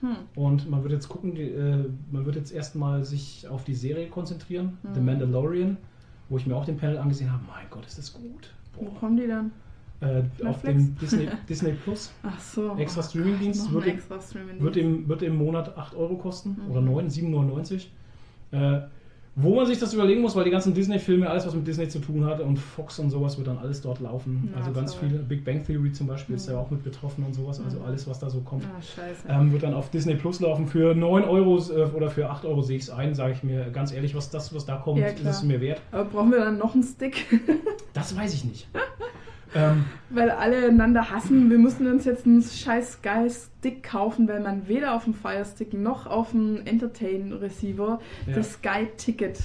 Hm. 0.00 0.16
Und 0.34 0.68
man 0.68 0.82
wird 0.82 0.92
jetzt 0.92 1.08
gucken, 1.08 1.34
die, 1.36 1.42
äh, 1.42 1.84
man 2.10 2.26
wird 2.26 2.34
jetzt 2.36 2.52
erstmal 2.52 3.04
sich 3.04 3.46
auf 3.48 3.62
die 3.64 3.74
Serie 3.74 4.08
konzentrieren, 4.08 4.78
Mhm. 4.82 4.94
The 4.94 5.00
Mandalorian, 5.00 5.76
wo 6.28 6.36
ich 6.36 6.46
mir 6.46 6.56
auch 6.56 6.64
den 6.64 6.76
Panel 6.76 6.98
angesehen 6.98 7.32
habe. 7.32 7.42
Mein 7.46 7.66
Gott, 7.70 7.86
ist 7.86 7.98
das 7.98 8.12
gut. 8.12 8.52
Wo 8.74 8.84
Boah. 8.86 8.94
kommen 8.98 9.16
die 9.16 9.28
dann? 9.28 9.52
Äh, 10.02 10.22
auf 10.46 10.60
dem 10.62 10.96
Disney, 10.98 11.28
Disney 11.48 11.72
Plus. 11.72 12.12
Ach 12.24 12.38
so. 12.40 12.74
Extra 12.76 13.02
Streamingdienst 13.02 13.72
wird 13.72 13.86
extra 13.86 14.20
Streaming 14.20 14.60
Wird 14.60 14.76
im, 14.76 15.08
wird 15.08 15.22
im 15.22 15.36
Monat 15.36 15.76
8 15.78 15.94
Euro 15.94 16.16
kosten 16.16 16.56
Mhm. 16.64 16.70
oder 16.70 16.80
9, 16.80 17.08
7,99. 17.08 17.86
Äh, 18.50 18.80
wo 19.34 19.54
man 19.54 19.64
sich 19.64 19.78
das 19.78 19.94
überlegen 19.94 20.20
muss, 20.20 20.36
weil 20.36 20.44
die 20.44 20.50
ganzen 20.50 20.74
Disney-Filme, 20.74 21.30
alles 21.30 21.46
was 21.46 21.54
mit 21.54 21.66
Disney 21.66 21.88
zu 21.88 22.00
tun 22.00 22.26
hat 22.26 22.40
und 22.40 22.58
Fox 22.58 22.98
und 22.98 23.08
sowas 23.08 23.38
wird 23.38 23.46
dann 23.46 23.56
alles 23.56 23.80
dort 23.80 24.00
laufen. 24.00 24.50
Ja, 24.52 24.58
also 24.58 24.72
ganz 24.72 24.92
toll. 24.94 25.08
viele. 25.08 25.20
Big 25.22 25.42
Bang 25.42 25.64
Theory 25.64 25.90
zum 25.92 26.06
Beispiel 26.06 26.34
ist 26.34 26.48
Mhm. 26.48 26.52
ja 26.54 26.60
auch 26.60 26.70
mit 26.70 26.82
betroffen 26.84 27.24
und 27.24 27.32
sowas. 27.32 27.58
Also 27.64 27.78
Mhm. 27.78 27.84
alles, 27.86 28.06
was 28.06 28.18
da 28.18 28.28
so 28.28 28.40
kommt. 28.40 28.64
Ah. 28.66 29.40
Ähm, 29.40 29.50
wird 29.52 29.62
dann 29.62 29.72
auf 29.72 29.88
Disney 29.88 30.16
Plus 30.16 30.40
laufen. 30.40 30.66
Für 30.66 30.94
9 30.94 31.24
Euro 31.24 31.56
äh, 31.58 31.84
oder 31.94 32.10
für 32.10 32.28
8 32.28 32.44
Euro 32.44 32.60
sehe 32.60 32.76
ich 32.76 32.82
es 32.82 32.90
ein, 32.90 33.14
sage 33.14 33.32
ich 33.32 33.42
mir 33.42 33.70
ganz 33.70 33.90
ehrlich, 33.90 34.14
was 34.14 34.28
das, 34.28 34.54
was 34.54 34.66
da 34.66 34.76
kommt, 34.76 34.98
Ja, 34.98 35.06
ist 35.06 35.24
es 35.24 35.42
mir 35.42 35.62
wert. 35.62 35.80
Aber 35.92 36.04
brauchen 36.04 36.30
wir 36.32 36.40
dann 36.40 36.58
noch 36.58 36.74
einen 36.74 36.82
Stick? 36.84 37.24
Das 37.94 38.14
weiß 38.14 38.34
ich 38.34 38.44
nicht. 38.44 38.68
ähm, 39.54 39.84
weil 40.10 40.30
alle 40.30 40.66
einander 40.68 41.10
hassen. 41.10 41.50
Wir 41.50 41.58
müssen 41.58 41.86
uns 41.86 42.04
jetzt 42.04 42.26
einen 42.26 42.42
scheiß 42.42 42.92
Sky 42.94 43.28
Stick 43.30 43.82
kaufen, 43.82 44.26
weil 44.28 44.40
man 44.40 44.66
weder 44.68 44.94
auf 44.94 45.04
dem 45.04 45.14
Fire 45.14 45.44
Stick 45.44 45.72
noch 45.74 46.06
auf 46.06 46.30
dem 46.30 46.64
Entertain 46.66 47.32
Receiver 47.32 48.00
Ja. 48.26 48.34
das 48.34 48.54
Sky 48.54 48.88
Ticket 48.96 49.40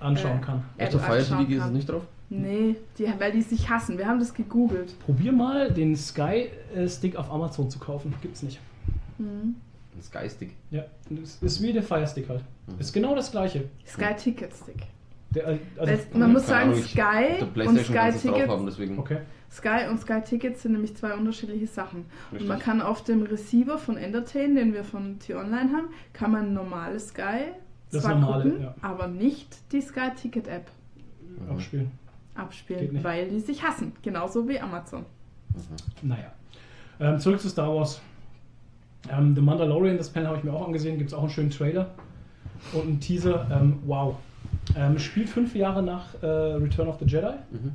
anschauen 0.00 0.38
Äh, 0.38 0.44
kann. 0.44 0.56
Auf 0.78 0.88
der 0.90 1.00
Fire 1.00 1.24
TV 1.24 1.42
ist 1.52 1.64
es 1.64 1.70
nicht 1.70 1.88
drauf? 1.88 2.02
Nee, 2.30 2.76
die, 2.98 3.06
weil 3.18 3.32
die 3.32 3.40
sich 3.42 3.70
hassen. 3.70 3.96
Wir 3.96 4.06
haben 4.06 4.18
das 4.18 4.34
gegoogelt. 4.34 4.98
Probier 5.00 5.32
mal 5.32 5.70
den 5.72 5.96
Sky 5.96 6.48
äh, 6.74 6.86
Stick 6.88 7.16
auf 7.16 7.30
Amazon 7.32 7.70
zu 7.70 7.78
kaufen. 7.78 8.12
Gibt's 8.20 8.42
nicht. 8.42 8.60
Mhm. 9.16 9.56
Ein 9.96 10.02
Sky-Stick. 10.02 10.52
Ja, 10.70 10.84
das 11.10 11.38
ist 11.42 11.62
wie 11.62 11.72
der 11.72 11.82
Fire 11.82 12.06
Stick 12.06 12.28
halt. 12.28 12.42
Mhm. 12.66 12.78
Ist 12.78 12.92
genau 12.92 13.14
das 13.16 13.30
gleiche. 13.32 13.64
Sky 13.86 14.14
Ticket 14.16 14.52
Stick. 14.52 14.86
Der, 15.30 15.46
äh, 15.48 15.58
also, 15.76 15.92
Weil 16.12 16.20
man 16.20 16.32
muss 16.32 16.46
sagen, 16.46 16.70
Ahnung, 16.70 16.82
Sky 16.82 17.42
und 17.42 17.54
Sky 17.54 17.64
kannst 17.64 17.90
du 17.90 17.94
es 17.94 18.22
drauf 18.22 18.22
Ticket 18.22 18.48
haben, 18.48 18.66
deswegen. 18.66 18.98
okay. 18.98 19.18
Sky 19.50 19.88
und 19.90 19.98
Sky 20.00 20.20
Tickets 20.22 20.62
sind 20.62 20.72
nämlich 20.72 20.96
zwei 20.96 21.14
unterschiedliche 21.14 21.66
Sachen. 21.66 22.00
Und 22.00 22.32
Richtig. 22.32 22.48
man 22.48 22.58
kann 22.58 22.80
auf 22.80 23.04
dem 23.04 23.22
Receiver 23.22 23.78
von 23.78 23.96
Entertain, 23.96 24.54
den 24.54 24.72
wir 24.74 24.84
von 24.84 25.18
T-Online 25.18 25.70
haben, 25.72 25.88
kann 26.12 26.32
man 26.32 26.52
normale 26.54 26.98
Sky 27.00 27.52
Das 27.90 28.02
zwar 28.02 28.14
normale, 28.16 28.44
gucken, 28.44 28.62
ja. 28.62 28.74
aber 28.82 29.06
nicht 29.08 29.72
die 29.72 29.80
Sky 29.80 30.10
Ticket 30.20 30.48
App 30.48 30.70
Mhm. 31.38 31.50
Abspielen. 31.50 31.90
Abspielen, 32.34 33.04
weil 33.04 33.28
die 33.28 33.40
sich 33.40 33.62
hassen. 33.62 33.92
Genauso 34.02 34.48
wie 34.48 34.60
Amazon. 34.60 35.04
Naja. 36.02 36.32
Ähm, 37.00 37.18
zurück 37.18 37.40
zu 37.40 37.48
Star 37.48 37.74
Wars. 37.74 38.00
Ähm, 39.10 39.34
The 39.34 39.40
Mandalorian, 39.40 39.96
das 39.98 40.10
Panel 40.10 40.28
habe 40.28 40.38
ich 40.38 40.44
mir 40.44 40.52
auch 40.52 40.66
angesehen. 40.66 40.98
Gibt 40.98 41.10
es 41.10 41.14
auch 41.14 41.22
einen 41.22 41.30
schönen 41.30 41.50
Trailer 41.50 41.90
und 42.72 42.82
einen 42.82 43.00
Teaser. 43.00 43.46
Ähm, 43.50 43.78
wow. 43.86 44.16
Ähm, 44.76 44.98
spielt 44.98 45.28
fünf 45.28 45.54
Jahre 45.54 45.82
nach 45.82 46.14
äh, 46.22 46.26
Return 46.26 46.88
of 46.88 46.98
the 46.98 47.06
Jedi. 47.06 47.32
Mhm. 47.50 47.72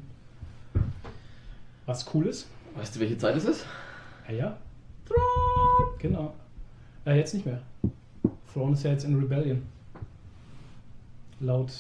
Was 1.86 2.06
cool 2.14 2.28
ist. 2.28 2.48
Weißt 2.76 2.96
du, 2.96 3.00
welche 3.00 3.18
Zeit 3.18 3.36
es 3.36 3.46
ist? 3.46 3.66
Ja, 4.30 4.34
ja. 4.36 4.58
Genau. 6.00 6.34
Äh, 7.06 7.18
jetzt 7.18 7.34
nicht 7.34 7.46
mehr. 7.46 7.60
Throne 8.54 8.74
ist 8.74 8.84
ja 8.84 8.92
jetzt 8.92 9.04
in 9.06 9.16
Rebellion. 9.20 9.64
Laut. 11.40 11.72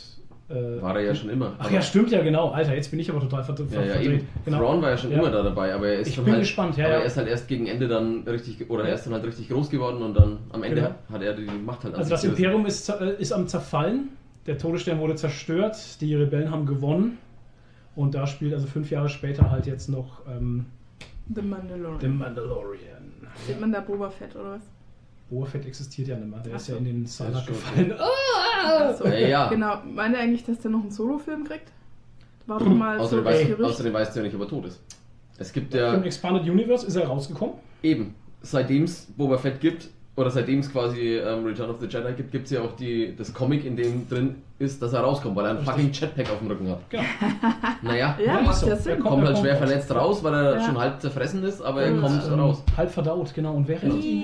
Äh, 0.49 0.81
War 0.81 0.95
er 0.97 1.03
ja 1.05 1.15
schon 1.15 1.29
immer. 1.29 1.53
Ach 1.57 1.71
ja, 1.71 1.81
stimmt 1.81 2.11
ja, 2.11 2.21
genau. 2.21 2.49
Alter, 2.49 2.75
jetzt 2.75 2.91
bin 2.91 2.99
ich 2.99 3.09
aber 3.09 3.21
total 3.21 3.43
verd 3.43 3.59
Ja, 3.71 3.81
ja, 3.81 3.93
verdreht. 3.93 4.05
eben. 4.19 4.27
Genau. 4.43 4.57
Thrawn 4.57 4.81
war 4.81 4.89
ja 4.89 4.97
schon 4.97 5.11
Ja. 5.11 5.19
immer 5.19 5.31
da 5.31 5.41
dabei, 5.41 5.73
aber 5.73 5.87
er 5.87 5.99
ist 5.99 6.09
Ich 6.09 6.17
bin 6.17 6.27
halt, 6.27 6.41
gespannt, 6.41 6.75
ja, 6.77 6.85
aber 6.85 6.93
ja. 6.95 6.99
er 6.99 7.05
ist 7.05 7.15
halt 7.15 7.27
erst 7.29 7.47
gegen 7.47 7.67
Ende 7.67 7.87
dann 7.87 8.23
richtig, 8.27 8.69
oder 8.69 8.83
Ja. 8.83 8.89
er 8.89 8.95
ist 8.95 9.05
dann 9.05 9.13
halt 9.13 9.23
richtig 9.23 9.47
groß 9.49 9.69
geworden 9.69 10.01
und 10.03 10.15
dann 10.15 10.39
am 10.51 10.63
Ende 10.63 10.81
Genau. 10.81 10.95
hat 11.11 11.21
er 11.21 11.33
die 11.33 11.45
Macht 11.45 11.85
halt 11.85 11.93
an 11.93 12.01
Also 12.01 12.11
das. 12.11 12.23
Imperium 12.25 12.65
ist, 12.65 12.89
äh, 12.89 13.15
ist 13.19 13.31
am 13.31 13.47
Zerfallen. 13.47 14.09
Der 14.45 14.57
Todesstern 14.57 14.99
wurde 14.99 15.15
zerstört. 15.15 16.01
Die 16.01 16.15
Rebellen 16.15 16.51
haben 16.51 16.65
gewonnen. 16.65 17.17
Und 17.95 18.15
da 18.15 18.25
spielt 18.27 18.53
also 18.53 18.67
fünf 18.67 18.89
Jahre 18.91 19.07
später 19.09 19.51
halt 19.51 19.65
jetzt 19.67 19.87
noch 19.89 20.21
ähm, 20.27 20.65
The 21.33 21.41
Mandalorian. 21.41 21.99
The 22.01 22.07
Mandalorian. 22.07 23.11
Sieht 23.47 23.59
man 23.61 23.71
da 23.71 23.81
Boba 23.81 24.09
Fett 24.09 24.35
oder 24.35 24.53
was? 24.55 24.61
Boba 25.29 25.45
Fett 25.45 25.65
existiert 25.65 26.07
ja 26.07 26.17
nicht 26.17 26.29
mehr. 26.29 26.39
Der 26.39 26.53
Ach 26.53 26.57
ist 26.57 26.67
ja 26.67 26.73
so. 26.73 26.79
in 26.79 26.85
den 26.85 27.07
schon 27.07 27.31
gefallen. 27.31 27.93
Ach 27.97 28.95
so. 28.97 29.05
Ja, 29.05 29.13
ja. 29.27 29.49
Genau. 29.49 29.81
Meint 29.85 30.15
er 30.15 30.21
eigentlich, 30.21 30.43
dass 30.43 30.59
der 30.59 30.71
noch 30.71 30.81
einen 30.81 30.91
Solo-Film 30.91 31.43
kriegt? 31.45 31.71
War 32.47 32.59
doch 32.59 32.65
Hm. 32.65 32.77
mal 32.77 32.97
so 32.97 33.03
Außerdem, 33.05 33.25
weißt, 33.25 33.47
Gerücht. 33.47 33.69
außerdem 33.69 33.93
weißt 33.93 34.15
du 34.15 34.19
ja 34.19 34.25
nicht, 34.25 34.35
ob 34.35 34.41
er 34.41 34.47
tot 34.47 34.65
ist. 34.65 34.81
Es 35.37 35.53
gibt 35.53 35.73
Im 35.73 35.79
ja 35.79 35.93
Expanded 36.01 36.43
Universe 36.49 36.85
ist 36.85 36.95
er 36.95 37.07
rausgekommen. 37.07 37.55
eben, 37.81 38.15
seitdem 38.41 38.83
es 38.83 39.05
Boba 39.17 39.37
Fett 39.37 39.61
gibt, 39.61 39.89
oder 40.15 40.29
seitdem 40.29 40.59
es 40.59 40.71
quasi 40.71 41.17
ähm, 41.17 41.43
Return 41.45 41.69
of 41.71 41.77
the 41.79 41.87
Jedi 41.87 42.13
gibt, 42.13 42.31
gibt 42.31 42.45
es 42.45 42.51
ja 42.51 42.61
auch 42.61 42.73
die, 42.75 43.15
das 43.15 43.33
Comic, 43.33 43.65
in 43.65 43.75
dem 43.75 44.07
drin 44.07 44.35
ist, 44.59 44.81
dass 44.81 44.93
er 44.93 45.01
rauskommt, 45.01 45.35
weil 45.35 45.45
er 45.45 45.51
einen 45.51 45.59
fucking 45.65 45.91
Jetpack 45.91 46.29
auf 46.31 46.37
dem 46.39 46.47
Rücken 46.49 46.69
hat. 46.69 46.87
Genau. 46.89 47.03
Naja, 47.81 48.15
Ja, 48.23 48.35
Ja, 48.35 48.41
macht 48.41 48.55
so. 48.57 48.67
Er 48.67 48.77
kommt- 48.77 49.01
kommt 49.03 49.25
halt 49.25 49.35
er 49.37 49.41
schwer 49.41 49.55
verletzt 49.55 49.93
raus, 49.93 50.23
weil 50.23 50.33
er 50.33 50.53
Ja. 50.57 50.61
schon 50.65 50.77
halb 50.77 51.01
zerfressen 51.01 51.43
ist, 51.43 51.61
aber 51.61 51.81
er 51.83 51.93
Und, 51.93 52.01
kommt 52.01 52.21
Ähm, 52.27 52.39
raus. 52.39 52.63
Halb 52.77 52.91
verdaut, 52.91 53.33
genau. 53.33 53.53
Und 53.55 53.67
wer 53.67 53.81
rettet 53.81 54.03
ihn? 54.03 54.23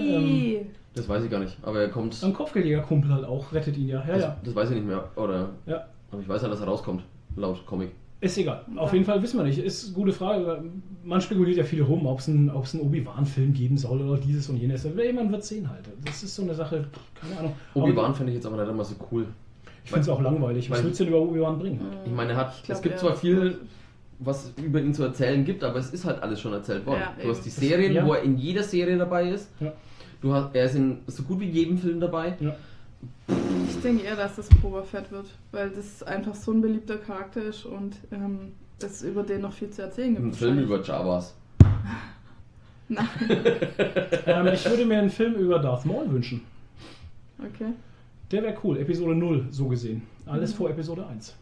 Ähm. 0.59 0.67
Das 0.95 1.07
weiß 1.09 1.23
ich 1.23 1.29
gar 1.31 1.39
nicht, 1.39 1.57
aber 1.63 1.81
er 1.81 1.89
kommt. 1.89 2.21
ein 2.23 2.33
Kopfgeldjäger-Kumpel 2.33 3.11
halt 3.13 3.25
auch, 3.25 3.51
rettet 3.53 3.77
ihn 3.77 3.87
ja. 3.87 4.03
Ja, 4.07 4.13
das, 4.13 4.21
ja. 4.23 4.37
das 4.43 4.55
weiß 4.55 4.69
ich 4.69 4.75
nicht 4.75 4.87
mehr, 4.87 5.03
oder? 5.15 5.49
ja. 5.65 5.85
Aber 6.11 6.21
ich 6.21 6.27
weiß 6.27 6.41
ja, 6.41 6.47
dass 6.49 6.59
er 6.59 6.67
rauskommt, 6.67 7.03
laut 7.35 7.63
Comic. 7.65 7.91
Ist 8.21 8.37
egal. 8.37 8.65
Auf 8.75 8.89
Ja. 8.89 8.93
jeden 8.95 9.05
Fall 9.05 9.21
wissen 9.23 9.37
wir 9.37 9.45
nicht. 9.45 9.59
Ist 9.59 9.85
eine 9.85 9.93
gute 9.95 10.11
Frage. 10.11 10.63
Man 11.05 11.21
spekuliert 11.21 11.57
ja 11.57 11.63
viel 11.63 11.81
rum, 11.83 12.05
ob 12.05 12.19
es 12.19 12.27
einen, 12.27 12.49
ob's 12.49 12.73
einen 12.75 12.83
Obi-Wan-Film 12.83 13.53
geben 13.53 13.77
soll 13.77 14.01
oder 14.01 14.19
dieses 14.19 14.49
und 14.49 14.57
jenes. 14.57 14.83
Jemand 14.83 15.31
wird 15.31 15.43
sehen 15.45 15.69
halt. 15.69 15.85
Das 16.03 16.21
ist 16.23 16.35
so 16.35 16.43
eine 16.43 16.53
Sache, 16.53 16.85
keine 17.21 17.37
Ahnung. 17.39 17.53
Obi-Wan 17.75 18.13
finde 18.13 18.31
ich 18.31 18.35
jetzt 18.37 18.45
aber 18.45 18.57
nicht 18.61 18.69
immer 18.69 18.83
so 18.83 18.95
cool. 19.11 19.25
Ich 19.85 19.91
finde 19.91 20.01
es 20.01 20.09
auch 20.09 20.21
langweilig. 20.21 20.69
Was 20.69 20.79
Weil- 20.79 20.85
willst 20.87 20.99
du 20.99 21.05
denn 21.05 21.13
über 21.13 21.21
Obi-Wan 21.23 21.59
bringen? 21.59 21.79
Ich 22.05 22.11
meine, 22.11 22.31
er 22.33 22.37
hat, 22.37 22.53
Ich 22.57 22.63
glaub, 22.63 22.75
es 22.75 22.81
gibt 22.81 22.95
ja. 22.95 22.99
zwar 23.01 23.15
viel, 23.15 23.59
was 24.19 24.51
über 24.61 24.81
ihn 24.81 24.93
zu 24.93 25.03
erzählen 25.03 25.45
gibt, 25.45 25.63
aber 25.63 25.79
es 25.79 25.91
ist 25.91 26.03
halt 26.03 26.21
alles 26.21 26.41
schon 26.41 26.51
erzählt 26.51 26.85
worden. 26.85 26.99
Ja, 26.99 27.23
du 27.23 27.29
hast 27.29 27.45
die 27.45 27.49
Serien, 27.49 27.93
Ja. 27.93 28.05
wo 28.05 28.13
er 28.13 28.21
in 28.21 28.37
jeder 28.37 28.63
Serie 28.63 28.97
dabei 28.97 29.29
ist. 29.31 29.49
Ja. 29.61 29.71
Du 30.21 30.33
hast, 30.33 30.53
er 30.53 30.65
ist 30.65 30.75
in 30.75 30.97
so 31.07 31.23
gut 31.23 31.39
wie 31.39 31.47
jedem 31.49 31.77
Film 31.77 32.01
dabei. 32.01 32.35
Ja. 32.41 32.53
Ich 33.69 33.81
denke 33.81 34.03
eher, 34.03 34.15
dass 34.15 34.35
das 34.35 34.49
Boba 34.49 34.83
Fett 34.83 35.11
wird, 35.11 35.27
weil 35.51 35.69
das 35.69 36.03
einfach 36.03 36.35
so 36.35 36.51
ein 36.51 36.61
beliebter 36.61 36.97
Charakter 36.97 37.41
ist 37.43 37.65
und 37.65 37.95
ähm, 38.11 38.53
es 38.81 39.03
über 39.03 39.23
den 39.23 39.41
noch 39.41 39.53
viel 39.53 39.69
zu 39.69 39.81
erzählen 39.83 40.15
gibt. 40.15 40.25
Ein 40.27 40.33
Film 40.33 40.59
über 40.59 40.81
Javas. 40.81 41.35
Nein, 42.89 43.07
ähm, 44.25 44.47
ich 44.47 44.67
würde 44.67 44.85
mir 44.85 44.99
einen 44.99 45.09
Film 45.11 45.35
über 45.35 45.59
Darth 45.59 45.85
Maul 45.85 46.09
wünschen. 46.11 46.41
okay. 47.39 47.73
Der 48.31 48.43
wäre 48.43 48.55
cool. 48.63 48.77
Episode 48.77 49.15
0, 49.15 49.47
so 49.51 49.67
gesehen. 49.67 50.03
Alles 50.25 50.53
Mhm. 50.53 50.57
vor 50.57 50.69
Episode 50.69 51.05
1. 51.07 51.35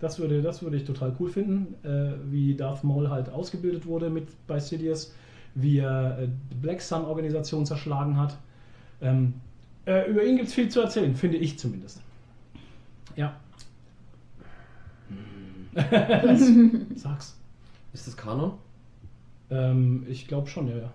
Das 0.00 0.18
würde, 0.18 0.42
das 0.42 0.62
würde 0.62 0.76
ich 0.76 0.84
total 0.84 1.14
cool 1.18 1.30
finden, 1.30 1.74
äh, 1.82 2.12
wie 2.30 2.54
Darth 2.54 2.84
Maul 2.84 3.08
halt 3.08 3.30
ausgebildet 3.30 3.86
wurde 3.86 4.10
mit 4.10 4.28
bei 4.46 4.58
Sidious, 4.58 5.14
wie 5.54 5.78
er 5.78 6.18
äh, 6.18 6.28
die 6.50 6.54
Black 6.56 6.82
Sun 6.82 7.04
Organisation 7.06 7.64
zerschlagen 7.64 8.18
hat. 8.18 8.36
Ähm, 9.00 9.34
äh, 9.86 10.10
über 10.10 10.24
ihn 10.24 10.36
gibt 10.36 10.48
es 10.48 10.54
viel 10.54 10.68
zu 10.68 10.80
erzählen, 10.80 11.14
finde 11.14 11.38
ich 11.38 11.58
zumindest. 11.58 12.00
Ja. 13.16 13.34
Sag's. 16.94 17.36
Ist 17.92 18.06
das 18.06 18.16
Kanon? 18.16 18.52
Ähm, 19.50 20.04
ich 20.08 20.26
glaube 20.26 20.48
schon, 20.48 20.68
ja, 20.68 20.76
ja. 20.76 20.92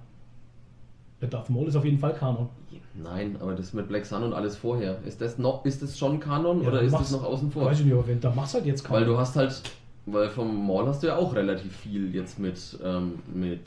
Der 1.21 1.29
Darth 1.29 1.49
Maul 1.49 1.67
ist 1.67 1.75
auf 1.75 1.85
jeden 1.85 1.99
Fall 1.99 2.13
Kanon. 2.13 2.49
Nein, 2.95 3.37
aber 3.39 3.53
das 3.53 3.73
mit 3.73 3.87
Black 3.87 4.05
Sun 4.05 4.23
und 4.23 4.33
alles 4.33 4.55
vorher. 4.57 4.97
Ist 5.05 5.21
das 5.21 5.37
noch, 5.37 5.65
ist 5.65 5.81
das 5.81 5.97
schon 5.97 6.19
Kanon 6.19 6.61
Ja, 6.61 6.69
oder 6.69 6.81
ist 6.81 6.93
das 6.93 7.11
noch 7.11 7.23
außen 7.23 7.51
vor? 7.51 7.65
Weiß 7.65 7.79
ich 7.79 7.85
nicht, 7.85 7.93
aber 7.93 8.07
wenn, 8.07 8.19
da 8.19 8.31
machst 8.31 8.53
du 8.53 8.57
halt 8.57 8.65
jetzt 8.67 8.83
Weil 8.89 9.01
Kanon. 9.03 9.15
du 9.15 9.19
hast 9.19 9.35
halt, 9.35 9.61
weil 10.07 10.29
vom 10.29 10.65
Maul 10.67 10.87
hast 10.87 11.03
du 11.03 11.07
ja 11.07 11.15
auch 11.15 11.33
relativ 11.35 11.75
viel 11.75 12.13
jetzt 12.13 12.39
mit, 12.39 12.79
ähm, 12.83 13.19
mit 13.33 13.61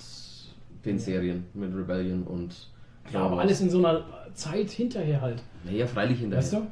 den 0.84 0.98
Serien, 0.98 1.44
mit 1.54 1.74
Rebellion 1.74 2.24
und. 2.24 2.68
Ja, 3.12 3.20
aber 3.20 3.38
alles 3.40 3.60
in 3.60 3.70
so 3.70 3.78
einer 3.78 4.04
Zeit 4.34 4.70
hinterher 4.70 5.20
halt. 5.20 5.42
Naja, 5.64 5.86
freilich 5.86 6.18
hinterher. 6.20 6.42
Weißt 6.42 6.52
du? 6.54 6.66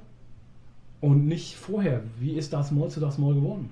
Und 1.00 1.26
nicht 1.26 1.56
vorher. 1.56 2.02
Wie 2.18 2.32
ist 2.34 2.52
Darth 2.52 2.70
Maul 2.72 2.88
zu 2.88 3.00
Darth 3.00 3.18
Maul 3.18 3.34
geworden? 3.34 3.70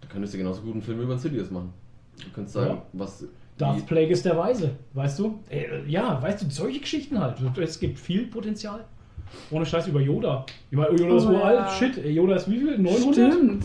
Da 0.00 0.08
könntest 0.08 0.34
du 0.34 0.38
genauso 0.38 0.62
gut 0.62 0.72
einen 0.72 0.82
Film 0.82 1.00
über 1.00 1.16
Sidious 1.18 1.50
machen. 1.50 1.72
Du 2.18 2.30
könntest 2.34 2.54
sagen, 2.54 2.74
Ja. 2.76 2.82
was. 2.94 3.24
Darth 3.56 3.86
Plague 3.86 4.10
ist 4.12 4.24
der 4.24 4.36
Weise, 4.36 4.70
weißt 4.94 5.18
du? 5.18 5.38
Äh, 5.50 5.84
ja, 5.88 6.20
weißt 6.22 6.42
du, 6.42 6.50
solche 6.50 6.78
Geschichten 6.80 7.18
halt. 7.18 7.36
Es 7.58 7.78
gibt 7.80 7.98
viel 7.98 8.26
Potenzial. 8.26 8.84
Ohne 9.50 9.66
Scheiß 9.66 9.88
über 9.88 10.00
Yoda. 10.00 10.46
Ich 10.70 10.76
meine, 10.76 10.96
Yoda 10.96 11.16
ist 11.16 11.26
Oh, 11.26 11.30
uralt. 11.30 11.56
ja. 11.58 11.68
Shit, 11.70 11.98
ey, 11.98 12.12
Yoda 12.12 12.36
ist 12.36 12.48
wie 12.50 12.58
viel? 12.58 12.78
900? 12.78 13.14
Stimmt. 13.14 13.64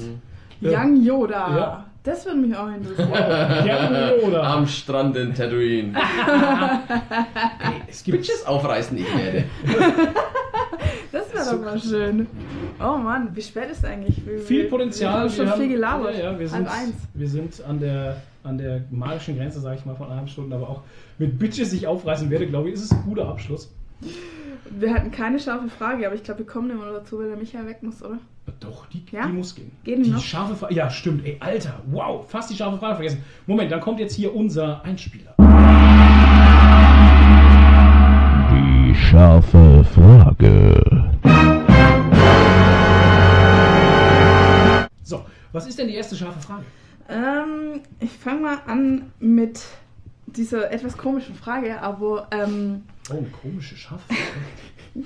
Ja. 0.62 0.84
Young 0.84 1.04
Yoda. 1.04 1.58
Ja. 1.58 1.86
Das 2.04 2.26
würde 2.26 2.40
mich 2.40 2.56
auch 2.56 2.68
interessieren. 2.68 4.36
Am 4.36 4.68
Strand 4.68 5.16
in 5.16 5.34
Tatooine. 5.34 5.94
Ey, 7.60 7.82
es 7.88 8.04
gibt 8.04 8.18
Bitches 8.18 8.46
aufreißen, 8.46 8.98
ich 8.98 9.18
werde. 9.18 9.46
Das 11.14 11.34
wäre 11.34 11.44
So 11.46 11.52
doch 11.58 11.62
mal 11.64 11.80
schön. 11.80 12.28
Oh 12.82 12.98
Mann, 12.98 13.30
wie 13.34 13.42
spät 13.42 13.70
ist 13.72 13.86
eigentlich? 13.86 14.26
Wir, 14.26 14.40
viel 14.40 14.66
Potenzial. 14.66 15.14
Wir 15.14 15.20
haben 15.22 15.30
schon 15.30 15.46
Wir 15.46 15.54
viel 15.54 15.70
gelabert. 15.70 16.18
Ja, 16.18 16.32
ja, 16.32 16.40
wir 16.40 16.50
sind, 16.50 16.68
wir 17.14 17.28
sind 17.30 17.64
an 17.64 17.80
der, 17.80 18.22
an 18.44 18.58
der 18.58 18.82
magischen 18.92 19.38
Grenze, 19.38 19.62
sage 19.62 19.78
ich 19.80 19.86
mal, 19.86 19.96
von 19.96 20.08
eineinhalb 20.08 20.30
Stunden. 20.30 20.52
Aber 20.52 20.70
auch 20.70 20.82
mit 21.20 21.40
Bitches 21.40 21.72
sich 21.72 21.88
aufreißen 21.88 22.30
werde, 22.30 22.48
glaube 22.48 22.68
ich, 22.68 22.76
ist 22.76 22.84
es 22.84 22.92
ein 22.92 23.04
guter 23.06 23.30
Abschluss. 23.30 23.72
Wir 24.70 24.94
hatten 24.94 25.12
keine 25.12 25.40
scharfe 25.40 25.70
Frage, 25.70 26.06
aber 26.06 26.16
ich 26.16 26.24
glaube, 26.24 26.40
wir 26.40 26.48
kommen 26.48 26.70
immer 26.72 26.92
dazu, 26.92 27.20
weil 27.20 27.28
der 27.28 27.38
Michael 27.38 27.68
weg 27.68 27.84
muss, 27.84 28.02
oder? 28.04 28.18
Doch, 28.60 28.86
die, 28.88 29.04
Ja? 29.12 29.28
die 29.28 29.34
muss 29.34 29.54
gehen. 29.56 29.72
Geht 29.84 30.00
die 30.00 30.04
die 30.04 30.10
noch? 30.12 30.22
scharfe 30.22 30.56
Frage. 30.56 30.74
Ja, 30.74 30.90
stimmt. 30.90 31.26
Ey, 31.26 31.38
Alter, 31.40 31.82
wow, 31.92 32.26
fast 32.30 32.50
die 32.50 32.56
scharfe 32.56 32.78
Frage 32.78 32.96
vergessen. 32.96 33.24
Moment, 33.46 33.72
dann 33.72 33.80
kommt 33.82 34.00
jetzt 34.00 34.16
hier 34.16 34.34
unser 34.36 34.84
Einspieler. 34.84 35.36
Die 38.52 38.96
scharfe 38.96 39.86
Frage. 39.94 40.82
So, 45.04 45.24
was 45.52 45.68
ist 45.68 45.78
denn 45.80 45.88
die 45.88 45.96
erste 45.96 46.16
scharfe 46.16 46.40
Frage? 46.40 46.64
Ähm, 47.10 47.82
ich 48.00 48.12
fange 48.12 48.42
mal 48.42 48.58
an 48.68 49.12
mit 49.20 49.62
dieser 50.26 50.72
etwas 50.72 50.98
komischen 50.98 51.36
Frage, 51.36 51.82
aber 51.82 52.28
ähm, 52.32 52.84
Oh, 53.10 53.18
eine 53.18 53.28
komische 53.30 53.76
scharfe 53.76 54.14
Frage. 54.14 55.06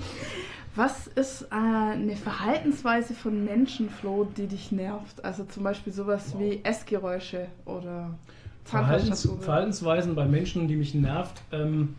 was 0.76 1.06
ist 1.08 1.42
äh, 1.50 1.54
eine 1.54 2.14
Verhaltensweise 2.16 3.14
von 3.14 3.44
Menschen, 3.44 3.90
Flo, 3.90 4.24
die 4.36 4.46
dich 4.46 4.70
nervt? 4.70 5.24
Also 5.24 5.44
zum 5.44 5.64
Beispiel 5.64 5.92
sowas 5.92 6.32
Wow. 6.32 6.40
wie 6.40 6.60
Essgeräusche 6.64 7.48
oder 7.64 8.16
Verhaltens. 8.64 9.28
Verhaltensweisen 9.40 10.14
bei 10.14 10.26
Menschen, 10.26 10.68
die 10.68 10.76
mich 10.76 10.94
nervt. 10.94 11.40
Ähm, 11.52 11.94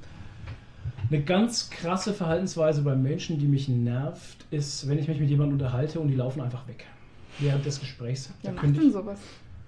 eine 1.11 1.23
ganz 1.23 1.69
krasse 1.71 2.13
Verhaltensweise 2.13 2.84
bei 2.84 2.95
Menschen, 2.95 3.39
die 3.39 3.47
mich 3.47 3.67
nervt, 3.67 4.45
ist, 4.51 4.88
wenn 4.88 4.99
ich 4.99 5.07
mich 5.07 5.19
mit 5.19 5.30
jemandem 5.30 5.53
unterhalte 5.53 5.99
und 5.99 6.07
die 6.09 6.15
laufen 6.15 6.41
einfach 6.41 6.67
weg. 6.67 6.85
Während 7.39 7.65
des 7.65 7.80
Gesprächs. 7.80 8.31
Wer 8.41 8.51
Da 8.51 8.55
macht 8.55 8.65
könnte 8.65 8.81
denn 8.81 8.91
sowas? 8.91 9.19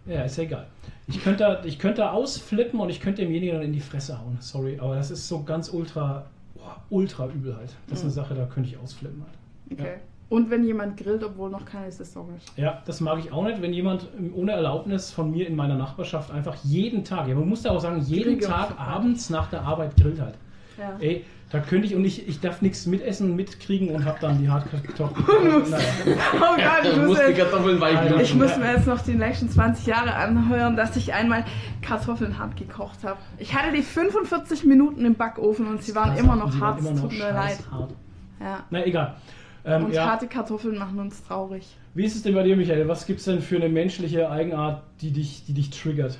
Ja, 0.05 0.23
ist 0.23 0.37
ja 0.37 0.43
egal. 0.43 0.67
Ich 1.07 1.23
könnte, 1.23 1.43
da, 1.43 1.63
ich 1.65 1.77
könnte 1.79 2.11
ausflippen 2.11 2.79
und 2.79 2.89
ich 2.89 2.99
könnte 3.01 3.21
demjenigen 3.23 3.55
dann 3.55 3.63
in 3.63 3.73
die 3.73 3.79
Fresse 3.81 4.19
hauen. 4.19 4.37
Sorry, 4.39 4.79
aber 4.79 4.95
das 4.95 5.11
ist 5.11 5.27
so 5.27 5.43
ganz 5.43 5.69
ultra, 5.69 6.25
boah, 6.55 6.77
ultra 6.89 7.27
übel 7.27 7.55
halt. 7.55 7.75
Das 7.87 7.99
ist 7.99 8.03
eine 8.05 8.11
Mhm. 8.11 8.15
Sache, 8.15 8.33
da 8.35 8.45
könnte 8.45 8.69
ich 8.69 8.77
ausflippen 8.77 9.21
halt. 9.23 9.79
Okay. 9.79 9.97
Und 10.29 10.49
wenn 10.49 10.63
jemand 10.63 10.95
grillt, 10.95 11.23
obwohl 11.25 11.49
noch 11.49 11.65
keine 11.65 11.91
Saison 11.91 12.29
ist. 12.37 12.57
Ja, 12.57 12.81
das 12.85 13.01
mag 13.01 13.19
ich 13.19 13.33
auch 13.33 13.43
nicht, 13.43 13.61
wenn 13.61 13.73
jemand 13.73 14.07
ohne 14.33 14.53
Erlaubnis 14.53 15.11
von 15.11 15.29
mir 15.29 15.45
in 15.45 15.57
meiner 15.57 15.75
Nachbarschaft 15.75 16.31
einfach 16.31 16.55
jeden 16.63 17.03
Tag, 17.03 17.27
ja, 17.27 17.35
man 17.35 17.49
muss 17.49 17.63
da 17.63 17.71
auch 17.71 17.81
sagen, 17.81 17.99
jeden. 18.01 18.39
Tag 18.39 18.79
abends 18.79 19.29
nach 19.29 19.49
der 19.49 19.63
Arbeit 19.63 19.97
grillt 19.97 20.21
halt. 20.21 20.35
Ja. 20.77 20.95
Ey, 20.99 21.25
da 21.51 21.59
könnte 21.59 21.85
ich 21.85 21.95
und 21.95 22.05
ich, 22.05 22.27
ich 22.29 22.39
darf 22.39 22.61
nichts 22.61 22.85
mitessen, 22.85 23.35
mitkriegen 23.35 23.89
und 23.89 24.05
hab 24.05 24.19
dann 24.21 24.39
die 24.39 24.49
Hardkartoffeln. 24.49 25.69
naja. 25.69 25.83
Oh 26.35 26.55
Gott, 26.55 26.91
ich 26.91 26.97
muss 26.97 27.19
die 27.19 27.25
jetzt, 27.25 27.39
Kartoffeln 27.39 27.79
weichen. 27.81 28.19
ich 28.21 28.33
muss 28.35 28.55
mir 28.57 28.71
jetzt 28.71 28.87
noch 28.87 29.01
die 29.01 29.15
nächsten 29.15 29.49
20 29.49 29.85
Jahre 29.85 30.15
anhören, 30.15 30.77
dass 30.77 30.95
ich 30.95 31.13
einmal 31.13 31.43
Kartoffeln 31.81 32.37
hart 32.39 32.55
gekocht 32.55 33.03
habe. 33.03 33.17
Ich 33.37 33.53
hatte 33.53 33.75
die 33.75 33.81
45 33.81 34.63
Minuten 34.63 35.03
im 35.05 35.15
Backofen 35.15 35.67
und 35.67 35.83
sie 35.83 35.93
waren 35.93 36.15
immer 36.17 36.37
noch 36.37 36.59
hart. 36.59 36.79
Es 36.79 37.01
tut 37.01 37.11
mir 37.11 37.31
leid. 37.31 37.57
scheißhart. 37.57 37.93
Ja. 38.39 38.63
Na 38.69 38.85
egal. 38.85 39.15
Ähm, 39.63 39.85
Und 39.85 39.93
ja. 39.93 40.05
harte 40.05 40.27
Kartoffeln 40.27 40.77
machen 40.77 40.99
uns 40.99 41.23
traurig. 41.23 41.67
Wie 41.93 42.05
ist 42.05 42.15
es 42.15 42.23
denn 42.23 42.33
bei 42.33 42.43
dir, 42.43 42.55
Michael? 42.55 42.87
Was 42.87 43.05
gibt 43.05 43.19
es 43.19 43.25
denn 43.25 43.41
für 43.41 43.57
eine 43.57 43.69
menschliche 43.69 44.29
Eigenart, 44.29 44.83
die 45.01 45.11
dich, 45.11 45.43
die 45.45 45.53
dich 45.53 45.69
triggert? 45.69 46.17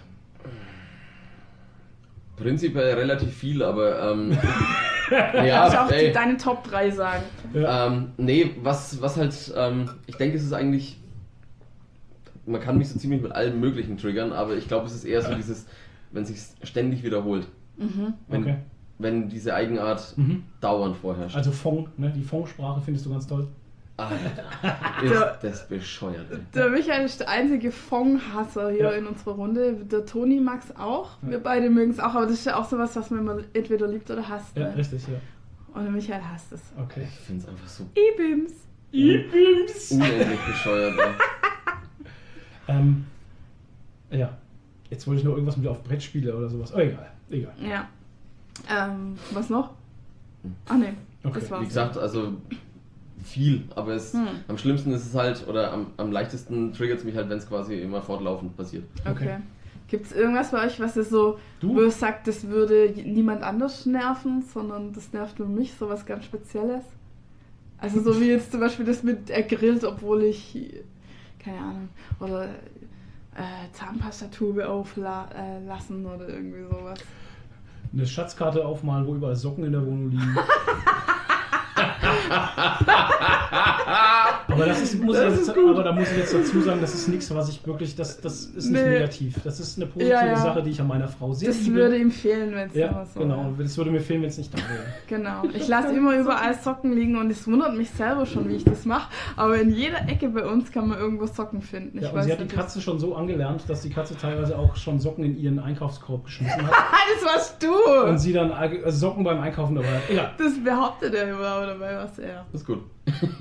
Prinzipiell 2.35 2.95
relativ 2.95 3.33
viel, 3.35 3.63
aber 3.63 4.11
ähm, 4.11 4.37
Kannst 5.33 5.75
du 5.75 5.81
auch 5.81 5.91
ey. 5.91 6.11
deine 6.11 6.38
Top 6.38 6.63
3 6.63 6.91
sagen. 6.91 7.23
Ja. 7.53 7.88
Ähm, 7.88 8.11
nee, 8.17 8.51
was, 8.63 9.01
was 9.01 9.17
halt, 9.17 9.53
ähm, 9.55 9.89
ich 10.07 10.15
denke, 10.15 10.38
es 10.38 10.43
ist 10.43 10.53
eigentlich, 10.53 10.97
man 12.45 12.61
kann 12.61 12.77
mich 12.77 12.89
so 12.89 12.97
ziemlich 12.97 13.21
mit 13.21 13.31
allem 13.31 13.59
Möglichen 13.59 13.97
triggern, 13.97 14.31
aber 14.33 14.55
ich 14.55 14.67
glaube, 14.67 14.88
es 14.88 14.93
ist 14.95 15.03
eher 15.05 15.21
so 15.21 15.33
dieses, 15.35 15.65
wenn 16.11 16.25
sich 16.25 16.39
ständig 16.63 17.03
wiederholt. 17.03 17.47
Wenn, 18.27 18.43
Okay. 18.43 18.55
wenn 18.99 19.29
diese 19.29 19.53
Eigenart 19.55 20.13
Mhm. 20.17 20.43
dauernd 20.59 20.95
vorherrscht. 20.97 21.35
Also 21.35 21.51
Fong, 21.51 21.89
ne? 21.97 22.11
die 22.15 22.21
Fong-Sprache 22.23 22.81
findest 22.81 23.05
du 23.05 23.11
ganz 23.11 23.25
toll. 23.27 23.47
Der- 23.97 25.34
ist 25.35 25.43
das 25.43 25.68
bescheuert, 25.68 26.26
ey. 26.31 26.38
Der 26.55 26.69
Michael 26.69 27.05
ist 27.05 27.19
der 27.19 27.30
einzige 27.30 27.72
Fong-Hasser 27.72 28.72
hier 28.72 28.84
Ja. 28.85 28.91
in 28.91 29.05
unserer 29.05 29.34
Runde. 29.34 29.73
Der 29.73 30.05
Toni 30.05 30.39
mag 30.39 30.61
es 30.63 30.76
auch. 30.76 31.18
Wir 31.22 31.39
beide 31.39 31.69
mögen 31.69 31.91
es 31.91 31.99
auch, 31.99 32.15
aber 32.15 32.23
das 32.26 32.34
ist 32.35 32.45
ja 32.45 32.55
auch 32.57 32.68
sowas, 32.68 32.95
was 32.95 33.09
man 33.11 33.19
immer 33.19 33.38
entweder 33.53 33.88
liebt 33.88 34.09
oder 34.09 34.27
hasst. 34.27 34.57
Ja, 34.57 34.69
Ne? 34.69 34.77
richtig, 34.77 35.03
ja. 35.07 35.15
Und 35.73 35.84
der 35.84 35.91
Michael 35.91 36.22
hasst 36.22 36.51
es. 36.51 36.61
Okay. 36.77 37.07
Ich 37.07 37.19
finde 37.26 37.43
es 37.43 37.49
einfach 37.49 37.68
so 37.68 37.84
E-Bims. 37.95 38.53
Ibims. 38.91 39.91
unendlich 39.91 40.39
bescheuert. 40.47 40.93
Ähm, 42.68 43.05
ja. 44.11 44.38
Jetzt 44.89 45.07
wollte 45.07 45.19
ich 45.19 45.26
noch 45.26 45.34
irgendwas 45.34 45.57
mit 45.57 45.68
auf 45.68 45.84
Brettspiele 45.84 46.35
oder 46.35 46.47
sowas. 46.49 46.73
Oh, 46.73 46.80
egal. 46.80 47.11
Egal. 47.30 47.53
Ja. 47.59 47.88
Ähm, 48.69 49.18
was 49.31 49.49
noch? 49.49 49.72
Ah, 50.68 50.76
ne. 50.76 50.93
Okay. 51.23 51.39
Das 51.39 51.51
war's. 51.51 51.61
Wie 51.61 51.65
gesagt, 51.68 51.97
also 51.97 52.34
viel, 53.23 53.64
aber 53.76 53.93
es, 53.93 54.14
Hm. 54.14 54.27
am 54.48 54.57
schlimmsten 54.57 54.91
ist 54.91 55.06
es 55.06 55.15
halt, 55.15 55.48
oder 55.48 55.72
am, 55.73 55.88
am 55.98 56.11
leichtesten 56.11 56.73
triggert 56.73 56.99
es 56.99 57.03
mich 57.03 57.15
halt, 57.15 57.30
wenn 57.30 57.38
es 57.38 57.48
quasi 57.48 57.80
immer 57.80 58.02
fortlaufend 58.02 58.56
passiert. 58.57 58.84
Okay. 59.02 59.11
Okay. 59.11 59.38
Gibt 59.88 60.06
es 60.06 60.14
irgendwas 60.14 60.52
bei 60.52 60.65
euch, 60.65 60.80
was 60.80 60.95
ihr 60.95 61.03
so, 61.03 61.38
Du? 61.60 61.89
sagt, 61.89 62.26
das 62.27 62.48
würde 62.48 62.93
niemand 63.06 63.43
anders 63.43 63.85
nerven, 63.85 64.41
sondern 64.41 64.93
das 64.93 65.11
nervt 65.11 65.38
nur 65.39 65.49
mich, 65.49 65.73
sowas 65.73 66.06
ganz 66.06 66.23
Spezielles? 66.23 66.84
Also 67.77 67.99
so 68.02 68.22
wie 68.22 68.30
jetzt 68.30 68.52
zum 68.52 68.60
Beispiel 68.61 68.85
das 68.85 69.03
mit 69.03 69.30
er 69.30 69.43
grillt, 69.43 69.84
obwohl 69.84 70.23
ich, 70.23 70.56
keine 71.39 71.57
Ahnung, 71.57 71.89
oder 72.19 72.45
äh, 73.35 73.72
Zahnpastatube 73.73 74.69
auflassen 74.69 76.06
äh, 76.06 76.07
oder 76.07 76.30
irgendwie 76.30 76.61
sowas. 76.69 76.99
Eine 77.91 78.06
Schatzkarte 78.06 78.65
aufmalen, 78.65 79.06
wo 79.06 79.15
überall 79.15 79.35
Socken 79.35 79.65
in 79.65 79.72
der 79.73 79.85
Wohnung 79.85 80.11
liegen. 80.11 80.38
aber 84.47 84.65
das 84.65 84.81
ist, 84.81 85.01
muss 85.01 85.15
Das 85.15 85.33
ich 85.33 85.39
jetzt, 85.47 85.49
aber 85.57 85.83
da 85.83 85.91
muss 85.91 86.11
ich 86.11 86.17
jetzt 86.17 86.33
dazu 86.33 86.61
sagen, 86.61 86.81
das 86.81 86.93
ist 86.93 87.07
nichts, 87.07 87.33
was 87.33 87.49
ich 87.49 87.65
wirklich, 87.65 87.95
das, 87.95 88.19
das 88.21 88.45
ist 88.45 88.69
nicht 88.71 88.81
Nee. 88.83 88.89
negativ. 88.89 89.35
Das 89.43 89.59
ist 89.59 89.77
eine 89.77 89.85
positive 89.87 90.13
Ja, 90.15 90.25
ja. 90.27 90.35
Sache, 90.37 90.63
die 90.63 90.71
ich 90.71 90.79
an 90.81 90.87
meiner 90.87 91.07
Frau 91.07 91.33
sehr 91.33 91.49
Das 91.49 91.61
liebe. 91.61 91.75
würde 91.75 91.97
ihm 91.97 92.11
fehlen, 92.11 92.53
wenn 92.55 92.67
es 92.69 92.75
ja, 92.75 93.05
so 93.13 93.19
genau. 93.19 93.37
wäre. 93.57 93.63
Das 93.63 93.77
würde 93.77 93.91
mir 93.91 94.01
fehlen, 94.01 94.21
wenn 94.21 94.29
es 94.29 94.37
nicht 94.37 94.53
da 94.53 94.57
wäre. 94.57 94.83
Genau. 95.07 95.43
Ich 95.53 95.67
lasse 95.67 95.93
immer 95.93 96.17
überall 96.17 96.53
Socken 96.59 96.93
liegen 96.93 97.17
und 97.17 97.29
es 97.31 97.47
wundert 97.47 97.75
mich 97.75 97.89
selber 97.91 98.25
schon, 98.25 98.47
wie 98.49 98.55
ich 98.55 98.63
das 98.63 98.85
mache. 98.85 99.09
Aber 99.35 99.57
in 99.59 99.71
jeder 99.71 100.07
Ecke 100.07 100.29
bei 100.29 100.45
uns 100.45 100.71
kann 100.71 100.87
man 100.87 100.97
irgendwo 100.99 101.25
Socken 101.27 101.61
finden. 101.61 101.97
Ich 101.97 102.03
Ja, 102.03 102.11
und 102.11 102.23
sie 102.23 102.31
hat 102.31 102.39
die 102.41 102.47
Katze 102.47 102.81
schon 102.81 102.99
so 102.99 103.15
angelernt, 103.15 103.63
dass 103.67 103.81
die 103.81 103.89
Katze 103.89 104.15
teilweise 104.17 104.57
auch 104.57 104.75
schon 104.75 104.99
Socken 104.99 105.23
in 105.23 105.37
ihren 105.37 105.59
Einkaufskorb 105.59 106.25
geschmissen 106.25 106.61
hat 106.67 106.73
das 107.21 107.33
warst 107.33 107.63
du! 107.63 107.69
und 108.09 108.17
sie 108.19 108.33
dann 108.33 108.51
äh, 108.51 108.91
Socken 108.91 109.23
beim 109.23 109.39
Einkaufen 109.39 109.75
dabei 109.75 109.87
hat. 109.87 110.01
Egal. 110.09 110.31
das 110.37 110.53
behauptet 110.63 111.13
er 111.13 111.29
immer, 111.29 111.45
aber 111.47 111.65
dabei 111.67 111.95
war 111.95 112.05
es 112.05 112.17
er. 112.22 112.45
Das 112.52 112.61
ist 112.61 112.68
gut. 112.68 112.84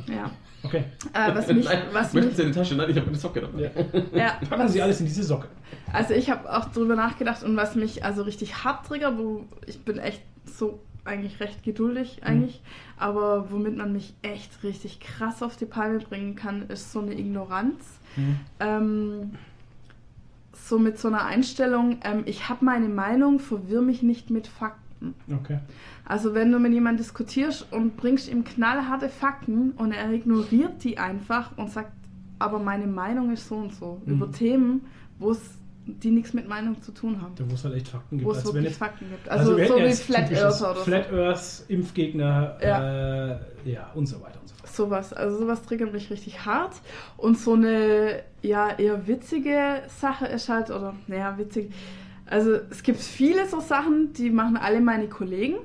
Ja. 0.08 0.30
Okay. 0.62 0.84
Äh, 1.14 1.34
was 1.34 1.46
mich, 1.48 1.64
Nein, 1.64 1.82
was 1.90 2.12
möchten 2.12 2.28
mich, 2.28 2.36
Sie 2.36 2.42
in 2.42 2.48
die 2.48 2.54
Tasche? 2.54 2.74
Nein, 2.74 2.90
ich 2.90 2.96
habe 2.98 3.06
eine 3.06 3.16
Socke 3.16 3.40
dabei. 3.40 3.70
Ja. 4.12 4.18
ja, 4.18 4.40
Packen 4.50 4.68
Sie 4.68 4.82
alles 4.82 5.00
in 5.00 5.06
diese 5.06 5.22
Socke. 5.22 5.48
also 5.90 6.12
ich 6.12 6.28
habe 6.28 6.54
auch 6.54 6.66
drüber 6.66 6.96
nachgedacht 6.96 7.42
und 7.42 7.56
was 7.56 7.76
mich 7.76 8.04
also 8.04 8.24
richtig 8.24 8.62
hart 8.62 8.86
triggert, 8.86 9.16
wo 9.16 9.46
ich 9.66 9.82
bin 9.82 9.96
echt 9.96 10.20
so 10.44 10.80
eigentlich 11.06 11.40
recht 11.40 11.62
geduldig 11.62 12.20
eigentlich, 12.24 12.60
aber 12.98 13.50
womit 13.50 13.76
man 13.76 13.92
mich 13.92 14.12
echt 14.20 14.62
richtig 14.62 15.00
krass 15.00 15.42
auf 15.42 15.56
die 15.56 15.64
Palme 15.64 16.00
bringen 16.00 16.36
kann, 16.36 16.68
ist 16.68 16.92
so 16.92 17.00
eine 17.00 17.18
Ignoranz. 17.18 17.82
Mhm. 18.16 18.40
Ähm, 18.60 19.30
so 20.52 20.78
mit 20.78 20.98
so 20.98 21.08
einer 21.08 21.24
Einstellung, 21.24 21.98
ähm, 22.04 22.22
ich 22.26 22.48
habe 22.48 22.64
meine 22.64 22.88
Meinung, 22.88 23.40
verwirr 23.40 23.80
mich 23.82 24.02
nicht 24.02 24.30
mit 24.30 24.46
Fakten. 24.46 24.79
Okay. 25.32 25.58
Also 26.04 26.34
wenn 26.34 26.52
du 26.52 26.58
mit 26.58 26.72
jemandem 26.72 26.98
diskutierst 27.04 27.72
und 27.72 27.96
bringst 27.96 28.28
ihm 28.30 28.44
knallharte 28.44 29.08
Fakten 29.08 29.70
und 29.72 29.92
er 29.92 30.10
ignoriert 30.12 30.82
die 30.84 30.98
einfach 30.98 31.56
und 31.56 31.70
sagt, 31.70 31.92
aber 32.38 32.58
meine 32.58 32.86
Meinung 32.86 33.32
ist 33.32 33.48
so 33.48 33.56
und 33.56 33.74
so, 33.74 34.00
Mhm. 34.04 34.12
über 34.12 34.30
Themen, 34.30 34.86
wo 35.18 35.30
es 35.30 35.40
die 35.86 36.10
nichts 36.10 36.34
mit 36.34 36.46
Meinung 36.46 36.80
zu 36.82 36.92
tun 36.92 37.20
haben. 37.20 37.34
Da 37.36 37.44
wo 37.50 37.54
es 37.54 37.64
halt 37.64 37.74
echt 37.74 37.88
Fakten 37.88 38.18
gibt. 38.18 38.26
Wo 38.28 38.32
es 38.32 38.38
Als 38.38 38.46
wenn 38.48 38.54
wirklich 38.54 38.70
jetzt, 38.70 38.78
Fakten 38.78 39.10
gibt. 39.10 39.28
also 39.28 39.54
Also, 39.56 39.74
so 39.74 39.80
wie 39.80 39.92
Flat 39.92 40.30
Earther 40.30 40.70
oder 40.72 40.80
Flat 40.82 41.08
so. 41.10 41.16
Earth, 41.16 41.64
Impfgegner, 41.68 42.58
ja. 42.62 43.28
Äh, 43.32 43.38
ja, 43.64 43.90
und 43.94 44.06
so 44.06 44.20
weiter 44.20 44.38
und 44.40 44.48
so 44.48 44.54
fort. 44.54 44.68
Sowas, 44.72 45.12
also 45.12 45.38
sowas 45.38 45.62
triggert 45.62 45.92
mich 45.92 46.10
richtig 46.10 46.44
hart. 46.44 46.74
Und 47.16 47.38
so 47.38 47.54
eine, 47.54 48.22
ja, 48.42 48.68
eher 48.78 49.06
witzige 49.08 49.82
Sache 49.88 50.26
ist 50.26 50.48
halt, 50.48 50.70
oder, 50.70 50.94
naja, 51.08 51.36
witzig. 51.38 51.72
Also 52.30 52.52
es 52.70 52.82
gibt 52.82 53.00
viele 53.00 53.46
so 53.48 53.60
Sachen, 53.60 54.12
die 54.14 54.30
machen 54.30 54.56
alle 54.56 54.80
meine 54.80 55.08
Kollegen. 55.08 55.56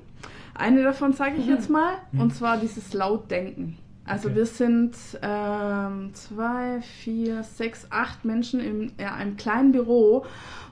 Eine 0.56 0.84
davon 0.84 1.14
sage 1.14 1.36
ich 1.38 1.46
jetzt 1.48 1.70
mal, 1.70 1.94
Mhm. 2.12 2.22
und 2.22 2.36
zwar 2.36 2.58
dieses 2.58 2.94
Lautdenken. 2.94 3.78
Also 4.08 4.28
Okay. 4.28 4.38
wir 4.38 4.46
sind 4.46 4.96
ähm, 5.24 6.14
zwei, 6.14 6.80
vier, 6.82 7.44
sechs, 7.44 7.88
acht 7.90 8.24
Menschen 8.24 8.60
in 8.60 8.92
ja, 9.00 9.16
einem 9.16 9.36
kleinen 9.36 9.72
Büro 9.72 10.26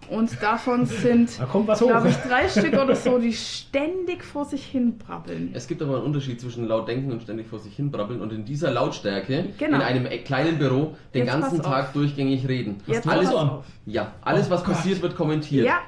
und 0.10 0.41
davon 0.43 0.85
sind, 0.85 1.39
Da 1.39 1.45
glaube 1.45 2.10
ich, 2.10 2.15
drei 2.18 2.47
Stück 2.47 2.73
oder 2.73 2.95
so, 2.95 3.18
die 3.18 3.34
ständig 3.34 4.23
vor 4.23 4.45
sich 4.45 4.64
hin 4.65 4.97
brabbeln. 4.99 5.49
Es 5.53 5.68
gibt 5.68 5.81
aber 5.81 5.95
einen 5.97 6.05
Unterschied 6.05 6.39
zwischen 6.39 6.68
laut 6.68 6.88
denken 6.88 7.11
und 7.11 7.23
ständig 7.23 7.47
vor 7.47 7.57
sich 7.60 7.76
hin 7.76 7.89
brabbeln 7.89 8.22
und 8.22 8.31
in 8.31 8.45
dieser 8.45 8.69
Lautstärke 8.72 9.45
Genau. 9.57 9.77
in 9.77 9.81
einem 9.81 10.05
e- 10.05 10.19
kleinen 10.19 10.60
Büro 10.60 10.95
den 11.15 11.26
Jetzt 11.26 11.34
ganzen 11.34 11.60
auf. 11.61 11.65
Tag 11.65 11.93
durchgängig 11.93 12.47
reden. 12.47 12.81
Jetzt 12.85 13.07
alles 13.07 13.30
so 13.30 13.35
pass 13.35 13.41
an. 13.43 13.49
auf. 13.49 13.65
ja, 13.88 14.11
alles 14.22 14.49
was 14.51 14.61
Oh 14.61 14.65
passiert 14.65 15.01
wird 15.01 15.15
kommentiert. 15.15 15.65
Ja, 15.65 15.80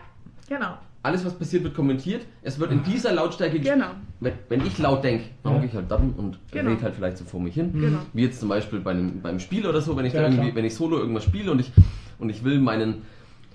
genau. 0.50 0.78
Alles 1.06 1.24
was 1.24 1.34
passiert 1.36 1.64
wird 1.64 1.76
kommentiert. 1.76 2.22
Es 2.42 2.60
wird 2.60 2.72
in 2.72 2.82
dieser 2.84 3.14
Lautstärke 3.14 3.60
Genau. 3.60 3.86
Wenn, 4.20 4.34
wenn 4.50 4.66
ich 4.66 4.78
laut 4.80 5.04
denke, 5.04 5.26
dann 5.44 5.54
hocke 5.54 5.66
ich 5.68 5.74
halt 5.74 5.86
da 5.92 5.98
und 5.98 6.40
Genau. 6.52 6.72
rede 6.72 6.82
halt 6.82 6.96
vielleicht 6.96 7.18
so 7.20 7.26
vor 7.26 7.40
mich 7.40 7.54
hin. 7.54 7.72
Genau. 7.74 8.00
Wie 8.14 8.24
jetzt 8.24 8.40
zum 8.40 8.50
Beispiel 8.50 8.80
bei 8.80 8.90
einem, 8.92 9.22
beim 9.22 9.40
Spiel 9.40 9.68
oder 9.68 9.82
so, 9.82 9.96
wenn 9.96 10.06
ich 10.06 10.14
Ja, 10.14 10.22
da 10.22 10.28
irgendwie, 10.30 10.46
klar. 10.46 10.56
wenn 10.56 10.66
ich 10.66 10.74
solo 10.74 10.98
irgendwas 10.98 11.24
spiele 11.24 11.52
und 11.52 11.60
ich 11.60 11.72
und 12.18 12.30
ich 12.32 12.44
will 12.44 12.60
meinen 12.60 13.04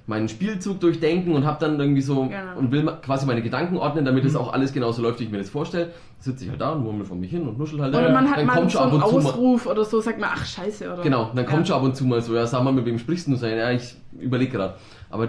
meinen 0.06 0.28
Spielzug 0.28 0.80
durchdenken 0.80 1.32
und 1.34 1.44
habe 1.44 1.58
dann 1.60 1.78
irgendwie 1.78 2.00
so 2.02 2.24
Genau. 2.24 2.58
und 2.58 2.72
will 2.72 2.82
ma- 2.82 2.92
quasi 3.02 3.26
meine 3.26 3.42
Gedanken 3.42 3.76
ordnen, 3.76 4.04
damit 4.04 4.24
es 4.24 4.34
auch 4.34 4.52
alles 4.52 4.72
genauso 4.72 5.02
läuft, 5.02 5.20
wie 5.20 5.24
ich 5.24 5.30
mir 5.30 5.38
das 5.38 5.50
vorstelle. 5.50 5.90
Sitze 6.18 6.44
ich 6.44 6.50
halt 6.50 6.60
da 6.60 6.70
und 6.72 6.82
murmel 6.82 7.04
vor 7.04 7.16
mich 7.16 7.30
hin 7.30 7.42
und 7.46 7.58
nuschel 7.58 7.80
halt. 7.80 7.94
Oder 7.94 8.10
man 8.12 8.28
hat 8.28 8.38
dann 8.38 8.46
mal 8.46 8.68
so 8.68 8.78
einen 8.80 8.92
mal, 8.98 9.02
Ausruf 9.04 9.66
oder 9.66 9.84
so, 9.84 10.00
sagt 10.00 10.18
man, 10.20 10.30
ach 10.32 10.44
scheiße, 10.44 10.92
oder? 10.92 11.02
Genau, 11.02 11.30
dann 11.34 11.46
kommt 11.46 11.66
schon 11.68 11.76
ab 11.76 11.82
und 11.82 11.94
zu 11.96 12.04
mal 12.06 12.20
so, 12.22 12.34
ja, 12.34 12.46
sag 12.46 12.62
mal, 12.64 12.72
mit 12.72 12.86
wem 12.86 12.98
sprichst 12.98 13.26
du? 13.28 13.32
Und 13.32 13.42
ja, 13.42 13.70
ich 13.70 13.94
überlege 14.20 14.50
gerade. 14.52 14.74
Aber 15.10 15.28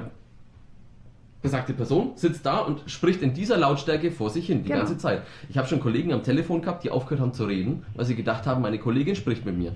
besagte 1.42 1.74
Person 1.74 2.12
sitzt 2.16 2.46
da 2.46 2.60
und 2.60 2.84
spricht 2.90 3.22
in 3.22 3.34
dieser 3.34 3.58
Lautstärke 3.58 4.12
vor 4.12 4.30
sich 4.30 4.46
hin 4.46 4.64
die 4.64 4.70
Genau. 4.70 4.80
ganze 4.82 4.98
Zeit. 4.98 5.24
Ich 5.50 5.58
habe 5.58 5.68
schon 5.68 5.80
Kollegen 5.80 6.14
am 6.14 6.24
Telefon 6.24 6.62
gehabt, 6.62 6.84
die 6.84 6.92
aufgehört 6.92 7.22
haben 7.22 7.34
zu 7.34 7.46
reden, 7.46 7.86
weil 7.96 8.06
sie 8.06 8.16
gedacht 8.16 8.46
haben, 8.46 8.62
meine 8.62 8.78
Kollegin 8.78 9.16
spricht 9.16 9.46
mit 9.46 9.58
mir. 9.58 9.72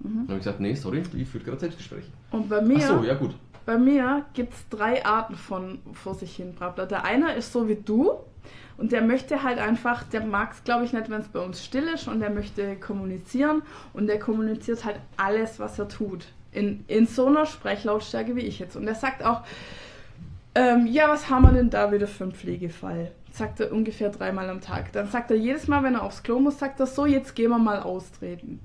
Mhm. 0.00 0.08
Dann 0.08 0.22
habe 0.28 0.32
ich 0.34 0.38
gesagt, 0.40 0.60
nee, 0.60 0.74
sorry, 0.74 1.02
die 1.12 1.24
führt 1.24 1.44
gerade 1.44 1.60
Selbstgespräche. 1.60 2.08
Und 2.32 2.48
bei 2.48 2.60
mir, 2.60 2.78
Ach 2.82 2.98
so, 2.98 3.04
ja 3.04 3.14
gut. 3.14 3.34
bei 3.66 3.78
mir 3.78 4.24
gibt 4.34 4.54
es 4.54 4.68
drei 4.68 5.04
Arten 5.04 5.36
von 5.36 5.78
vor 5.92 6.14
sich 6.14 6.34
hin 6.36 6.54
Brabbler. 6.54 6.86
Der 6.86 7.04
eine 7.04 7.34
ist 7.34 7.52
so 7.52 7.68
wie 7.68 7.76
du 7.76 8.12
und 8.76 8.90
der 8.92 9.02
möchte 9.02 9.42
halt 9.44 9.58
einfach, 9.58 10.02
der 10.04 10.24
mag 10.24 10.52
es 10.52 10.64
glaube 10.64 10.84
ich 10.86 10.92
nicht, 10.92 11.08
wenn 11.10 11.20
es 11.20 11.28
bei 11.28 11.40
uns 11.40 11.64
still 11.64 11.84
ist 11.94 12.08
und 12.08 12.18
der 12.20 12.30
möchte 12.30 12.74
kommunizieren 12.76 13.62
und 13.92 14.06
der 14.08 14.18
kommuniziert 14.18 14.84
halt 14.84 14.96
alles, 15.16 15.60
was 15.60 15.78
er 15.78 15.86
tut. 15.88 16.24
In, 16.52 16.82
in 16.88 17.06
so 17.06 17.26
einer 17.26 17.46
Sprechlautstärke 17.46 18.34
wie 18.34 18.40
ich 18.40 18.58
jetzt. 18.58 18.74
Und 18.74 18.86
der 18.86 18.96
sagt 18.96 19.22
auch, 19.24 19.42
ähm, 20.54 20.86
ja, 20.86 21.08
was 21.08 21.30
haben 21.30 21.42
wir 21.42 21.52
denn 21.52 21.70
da 21.70 21.92
wieder 21.92 22.06
für 22.06 22.24
einen 22.24 22.32
Pflegefall? 22.32 23.12
Sagt 23.32 23.60
er 23.60 23.72
ungefähr 23.72 24.10
dreimal 24.10 24.48
am 24.50 24.60
Tag. 24.60 24.92
Dann 24.92 25.08
sagt 25.08 25.30
er 25.30 25.36
jedes 25.36 25.68
Mal, 25.68 25.82
wenn 25.82 25.94
er 25.94 26.02
aufs 26.02 26.22
Klo 26.22 26.40
muss, 26.40 26.58
sagt 26.58 26.80
er 26.80 26.86
so, 26.86 27.06
jetzt 27.06 27.36
gehen 27.36 27.50
wir 27.50 27.58
mal 27.58 27.80
austreten. 27.80 28.60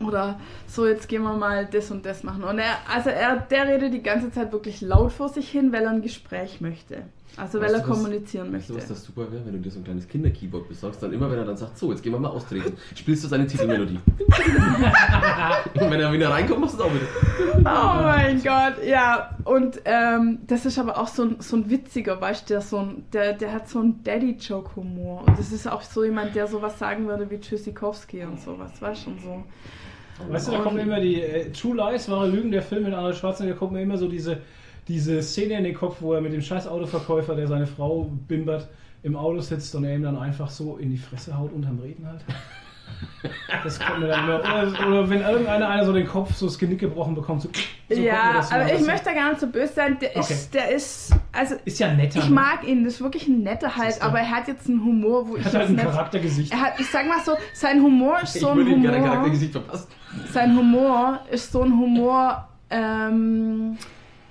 Oder 0.00 0.38
so, 0.66 0.86
jetzt 0.86 1.08
gehen 1.08 1.22
wir 1.22 1.34
mal 1.34 1.66
das 1.66 1.90
und 1.90 2.04
das 2.04 2.22
machen. 2.22 2.44
Und 2.44 2.58
er, 2.58 2.76
also 2.92 3.10
er, 3.10 3.36
der 3.36 3.66
redet 3.66 3.94
die 3.94 4.02
ganze 4.02 4.30
Zeit 4.30 4.52
wirklich 4.52 4.80
laut 4.80 5.12
vor 5.12 5.28
sich 5.28 5.50
hin, 5.50 5.72
weil 5.72 5.84
er 5.84 5.90
ein 5.90 6.02
Gespräch 6.02 6.60
möchte. 6.60 7.02
Also 7.38 7.58
weil 7.60 7.66
Weißt 7.66 7.74
er 7.74 7.80
du, 7.82 7.88
was- 7.90 7.98
kommunizieren 7.98 8.52
Weißt 8.52 8.68
du, 8.70 8.74
möchte. 8.74 8.88
was 8.90 8.98
das 8.98 9.04
super 9.04 9.30
wäre, 9.30 9.44
wenn 9.44 9.52
du 9.52 9.58
dir 9.58 9.70
so 9.70 9.80
ein 9.80 9.84
kleines 9.84 10.08
Kinderkeyboard 10.08 10.68
besorgst, 10.68 11.02
dann 11.02 11.12
immer, 11.12 11.30
wenn 11.30 11.38
er 11.38 11.44
dann 11.44 11.56
sagt, 11.56 11.76
so, 11.76 11.90
jetzt 11.92 12.02
gehen 12.02 12.12
wir 12.12 12.18
mal 12.18 12.28
austreten, 12.30 12.72
spielst 12.94 13.24
du 13.24 13.28
seine 13.28 13.46
Titelmelodie. 13.46 13.98
Und 15.80 15.90
wenn 15.90 16.00
er 16.00 16.12
wieder 16.12 16.30
reinkommt, 16.30 16.60
machst 16.60 16.78
du 16.78 16.82
es 16.82 16.84
auch 16.84 16.94
wieder. 16.94 17.06
Oh 17.58 18.02
mein 18.02 18.42
Gott, 18.42 18.84
ja. 18.86 19.36
Und 19.44 19.80
ähm, 19.84 20.38
das 20.46 20.64
ist 20.66 20.78
aber 20.78 20.98
auch 20.98 21.08
so 21.08 21.24
ein, 21.24 21.36
so 21.40 21.56
ein 21.56 21.68
witziger, 21.70 22.20
weißt 22.20 22.48
du, 22.48 22.54
der, 22.54 22.60
so 22.62 22.78
ein, 22.78 23.04
der, 23.12 23.32
der 23.34 23.52
hat 23.52 23.68
so 23.68 23.80
einen 23.80 24.02
Daddy-Joke-Humor. 24.02 25.24
Und 25.26 25.38
das 25.38 25.52
ist 25.52 25.66
auch 25.68 25.82
so 25.82 26.04
jemand, 26.04 26.34
der 26.34 26.46
sowas 26.46 26.78
sagen 26.78 27.06
würde 27.06 27.28
wie 27.30 27.38
Tschüssikowski 27.38 28.24
und 28.24 28.40
sowas, 28.40 28.80
weißt 28.80 29.06
du, 29.06 29.10
und 29.10 29.20
so. 29.20 29.44
Weißt 30.30 30.48
du, 30.48 30.52
da 30.52 30.60
kommen 30.60 30.78
immer 30.78 30.98
die 31.00 31.20
äh, 31.20 31.52
True 31.52 31.76
Lies, 31.76 32.08
wahre 32.10 32.28
Lügen, 32.28 32.50
der 32.50 32.62
Film 32.62 32.84
mit 32.84 32.94
Arnold 32.94 33.16
Schwarzenegger, 33.16 33.54
da 33.54 33.58
kommt 33.58 33.72
mir 33.72 33.82
immer 33.82 33.98
so 33.98 34.08
diese, 34.08 34.38
diese 34.88 35.22
Szene 35.22 35.54
in 35.58 35.64
den 35.64 35.74
Kopf, 35.74 35.96
wo 36.00 36.12
er 36.14 36.20
mit 36.20 36.32
dem 36.32 36.42
scheiß 36.42 36.66
Autoverkäufer, 36.68 37.34
der 37.34 37.46
seine 37.48 37.66
Frau 37.66 38.10
bimbert, 38.28 38.68
im 39.02 39.16
Auto 39.16 39.40
sitzt 39.40 39.74
und 39.74 39.84
er 39.84 39.94
ihm 39.94 40.02
dann 40.02 40.16
einfach 40.18 40.50
so 40.50 40.76
in 40.78 40.90
die 40.90 40.98
Fresse 40.98 41.36
haut 41.38 41.52
unterm 41.52 41.78
Reden 41.78 42.06
halt. 42.06 42.20
Das 43.64 43.78
kommt 43.78 44.00
mir 44.00 44.06
dann 44.08 44.24
immer. 44.24 44.38
Oder, 44.40 44.88
oder 44.88 45.10
wenn 45.10 45.20
irgendeiner 45.20 45.68
einer 45.68 45.84
so 45.84 45.92
den 45.92 46.06
Kopf 46.06 46.34
so 46.34 46.46
das 46.46 46.58
Genick 46.58 46.78
gebrochen 46.80 47.14
bekommt, 47.14 47.42
so, 47.42 47.48
so 47.48 47.60
kommt 47.88 47.98
mir 48.00 48.06
ja, 48.06 48.32
das 48.34 48.50
aber 48.52 48.72
ich 48.72 48.86
möchte 48.86 49.04
da 49.06 49.12
gar 49.12 49.28
nicht 49.30 49.40
so 49.40 49.46
böse 49.48 49.72
sein. 49.74 49.98
Der 50.00 50.10
Okay. 50.10 50.20
ist, 50.32 50.54
der 50.54 50.70
ist, 50.70 51.12
also 51.32 51.56
Ist 51.64 51.78
ja 51.78 51.92
netter. 51.92 52.18
ich 52.20 52.28
ne? 52.28 52.34
mag 52.34 52.66
ihn, 52.66 52.84
das 52.84 52.94
ist 52.94 53.00
wirklich 53.02 53.26
ein 53.28 53.42
netter 53.42 53.76
halt, 53.76 54.00
aber 54.00 54.20
er 54.20 54.30
hat 54.30 54.48
jetzt 54.48 54.68
einen 54.68 54.82
Humor, 54.84 55.28
wo 55.28 55.36
ich 55.36 55.44
Hat 55.44 55.54
halt 55.54 55.68
ein 55.68 55.74
nicht. 55.74 55.84
Charaktergesicht. 55.84 56.52
Er 56.52 56.60
hat, 56.60 56.80
ich 56.80 56.86
sag 56.90 57.06
mal 57.06 57.20
so, 57.24 57.32
sein 57.52 57.82
Humor 57.82 58.20
ist 58.22 58.36
Ich 58.36 58.42
so 58.42 58.48
ein 58.50 58.56
würde 58.56 58.70
ihm 58.70 58.82
gerne 58.82 58.96
ein. 58.98 59.04
Charaktergesicht 59.04 59.52
verpassen. 59.52 59.88
Sein 60.32 60.56
Humor 60.56 61.20
ist 61.30 61.52
so 61.52 61.62
ein 61.62 61.72
Humor, 61.78 62.48
ähm, 62.70 63.76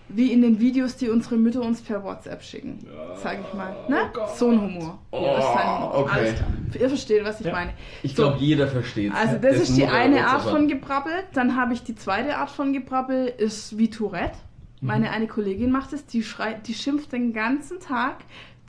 wie 0.08 0.32
in 0.32 0.42
den 0.42 0.60
Videos, 0.60 0.96
die 0.98 1.10
unsere 1.10 1.36
Mütter 1.38 1.62
uns 1.62 1.82
per 1.82 2.04
WhatsApp 2.04 2.44
schicken. 2.44 2.86
Sag 3.24 3.40
ich 3.42 3.54
mal. 3.54 3.76
Ne? 3.90 4.12
Oh. 4.16 4.28
So 4.36 4.50
ein 4.50 4.62
Humor. 4.62 5.00
das 5.12 5.22
ist 5.40 5.54
sein 5.54 5.78
Humor. 5.78 5.98
okay. 5.98 6.12
Alles 6.20 6.36
klar. 6.36 6.48
Ihr 6.80 6.90
versteht, 6.90 7.24
was 7.26 7.40
ich 7.40 7.46
Ja. 7.48 7.54
meine. 7.54 7.74
Ich 8.04 8.16
So. 8.16 8.24
glaube, 8.24 8.38
jeder 8.40 8.68
versteht 8.68 9.14
Also 9.14 9.38
das 9.38 9.58
ist 9.58 9.76
die 9.78 9.86
eine 9.88 10.28
Art 10.28 10.44
von 10.44 10.68
Gebrabbel. 10.68 11.14
Dann 11.34 11.56
habe 11.56 11.74
ich 11.74 11.84
die 11.84 11.96
zweite 11.96 12.38
Art 12.38 12.52
von 12.52 12.72
Gebrabbel, 12.74 13.28
ist 13.38 13.78
wie 13.78 13.90
Tourette. 13.90 14.38
Mhm. 14.82 14.88
Meine 14.88 15.10
eine 15.12 15.28
Kollegin 15.28 15.72
macht 15.72 15.92
es, 15.94 16.06
die 16.06 16.22
schreit, 16.24 16.68
die 16.68 16.74
schimpft 16.74 17.12
den 17.12 17.34
ganzen 17.34 17.80
Tag 17.80 18.18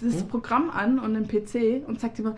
das 0.00 0.22
Mhm. 0.22 0.28
Programm 0.28 0.70
an 0.70 0.98
und 0.98 1.14
den 1.14 1.26
PC 1.26 1.82
und 1.86 2.00
sagt 2.00 2.18
immer, 2.18 2.36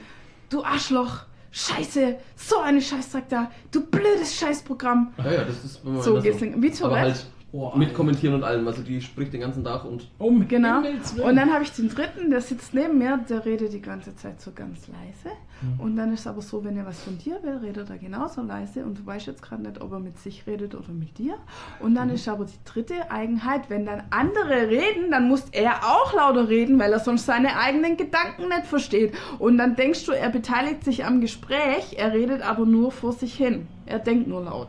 du 0.50 0.62
Arschloch, 0.64 1.22
Scheiße, 1.50 2.16
so 2.36 2.58
eine 2.58 2.80
Scheißdreck 2.80 3.28
da, 3.30 3.50
du 3.72 3.84
blödes 3.86 4.36
Scheißprogramm. 4.36 5.12
Ja, 5.18 5.32
ja, 5.32 5.44
das 5.44 5.64
ist 5.64 5.80
So 6.02 6.14
das 6.16 6.22
geht's 6.24 6.40
lang. 6.40 6.60
Wie 6.62 6.68
Aber 6.68 6.76
Tourette. 6.76 7.20
Oh, 7.50 7.72
mit 7.74 7.94
kommentieren 7.94 8.34
und 8.34 8.44
allem. 8.44 8.66
Also 8.68 8.82
die 8.82 9.00
spricht 9.00 9.32
den 9.32 9.40
ganzen 9.40 9.64
Tag 9.64 9.84
und 9.86 10.06
Um 10.18 10.46
Genau. 10.46 10.80
Und 10.80 11.34
dann 11.36 11.50
habe 11.50 11.64
ich 11.64 11.70
den 11.72 11.88
dritten, 11.88 12.28
der 12.30 12.42
sitzt 12.42 12.74
neben 12.74 12.98
mir, 12.98 13.18
der 13.28 13.46
redet 13.46 13.72
die 13.72 13.80
ganze 13.80 14.14
Zeit 14.16 14.38
so 14.40 14.50
ganz 14.54 14.86
leise. 14.86 15.34
Mhm. 15.62 15.80
Und 15.80 15.96
dann 15.96 16.12
ist 16.12 16.20
es 16.20 16.26
aber 16.26 16.42
so, 16.42 16.62
wenn 16.62 16.76
er 16.76 16.84
was 16.84 17.02
von 17.02 17.16
dir 17.16 17.38
will, 17.42 17.56
redet 17.56 17.88
er 17.88 17.96
genauso 17.96 18.42
leise 18.42 18.84
und 18.84 18.98
du 18.98 19.06
weißt 19.06 19.26
jetzt 19.28 19.40
gerade 19.40 19.62
nicht, 19.62 19.80
ob 19.80 19.92
er 19.92 19.98
mit 19.98 20.18
sich 20.18 20.46
redet 20.46 20.74
oder 20.74 20.90
mit 20.92 21.16
dir. 21.16 21.36
Und 21.80 21.92
Mhm. 21.92 21.94
dann 21.96 22.10
ist 22.10 22.28
aber 22.28 22.44
die 22.44 22.58
dritte 22.70 23.10
Eigenheit, 23.10 23.70
wenn 23.70 23.86
dann 23.86 24.02
andere 24.10 24.68
reden, 24.68 25.10
dann 25.10 25.26
muss 25.26 25.44
er 25.52 25.76
auch 25.84 26.12
lauter 26.12 26.50
reden, 26.50 26.78
weil 26.78 26.92
er 26.92 27.00
sonst 27.00 27.24
seine 27.24 27.56
eigenen 27.58 27.96
Gedanken 27.96 28.48
nicht 28.48 28.66
versteht. 28.66 29.14
Und 29.38 29.56
dann 29.56 29.74
denkst 29.74 30.04
du, 30.04 30.12
er 30.12 30.28
beteiligt 30.28 30.84
sich 30.84 31.06
am 31.06 31.22
Gespräch, 31.22 31.94
er 31.96 32.12
redet 32.12 32.42
aber 32.42 32.66
nur 32.66 32.92
vor 32.92 33.12
sich 33.14 33.32
hin. 33.34 33.66
Er 33.86 34.00
denkt 34.00 34.28
nur 34.28 34.42
laut. 34.44 34.68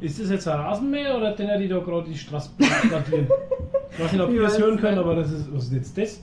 Ist 0.00 0.20
das 0.20 0.30
jetzt 0.30 0.48
ein 0.48 0.58
Rasenmäher 0.58 1.16
oder 1.16 1.32
den 1.32 1.60
die 1.60 1.68
da 1.68 1.78
gerade 1.78 2.08
die 2.08 2.16
Straße 2.16 2.50
gradieren? 2.58 3.28
Ich 3.92 4.00
weiß 4.00 4.12
nicht, 4.12 4.20
ob 4.20 4.30
ihr 4.30 4.42
das 4.42 4.58
hören 4.58 4.78
könnt, 4.78 4.98
aber 4.98 5.14
das 5.14 5.30
ist. 5.30 5.52
Was 5.52 5.64
ist 5.64 5.72
jetzt 5.72 5.98
das? 5.98 6.20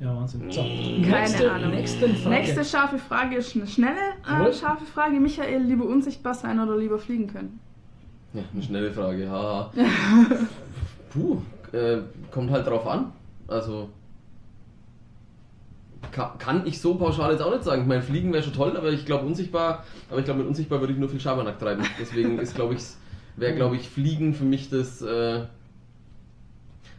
Ja, 0.00 0.16
Wahnsinn. 0.16 0.50
So, 0.50 0.60
Keine 0.60 1.20
nächste, 1.20 1.50
Ahnung. 1.52 1.70
Nächste 1.70 2.08
Frage. 2.08 2.34
Nächste 2.34 2.64
scharfe 2.64 2.98
Frage 2.98 3.36
ist 3.36 3.54
eine 3.54 3.66
schnelle 3.66 4.00
äh, 4.26 4.52
scharfe 4.52 4.84
Frage. 4.84 5.20
Michael, 5.20 5.62
lieber 5.62 5.84
unsichtbar 5.84 6.34
sein 6.34 6.58
oder 6.60 6.76
lieber 6.76 6.98
fliegen 6.98 7.26
können? 7.26 7.60
ja, 8.34 8.42
eine 8.52 8.62
schnelle 8.62 8.92
Frage. 8.92 9.30
Haha. 9.30 9.70
Puh, 11.10 11.38
äh, 11.72 11.98
kommt 12.30 12.50
halt 12.50 12.66
drauf 12.66 12.86
an. 12.86 13.12
Also 13.46 13.88
kann, 16.12 16.38
kann 16.38 16.66
ich 16.66 16.80
so 16.80 16.94
pauschal 16.94 17.32
jetzt 17.32 17.42
auch 17.42 17.52
nicht 17.52 17.64
sagen. 17.64 17.82
Ich 17.82 17.88
meine, 17.88 18.02
Fliegen 18.02 18.32
wäre 18.32 18.42
schon 18.42 18.52
toll, 18.52 18.76
aber 18.76 18.90
ich 18.90 19.06
glaube 19.06 19.26
unsichtbar, 19.26 19.84
aber 20.10 20.18
ich 20.18 20.24
glaube 20.24 20.40
mit 20.40 20.48
unsichtbar 20.48 20.80
würde 20.80 20.92
ich 20.92 20.98
nur 20.98 21.08
viel 21.08 21.20
Schabernack 21.20 21.58
treiben. 21.58 21.84
Deswegen 22.00 22.38
ist 22.38 22.54
glaube 22.54 22.74
ich 22.74 22.82
wäre 23.36 23.54
glaube 23.54 23.76
ich 23.76 23.88
Fliegen 23.88 24.34
für 24.34 24.44
mich 24.44 24.70
das 24.70 25.02
äh, 25.02 25.42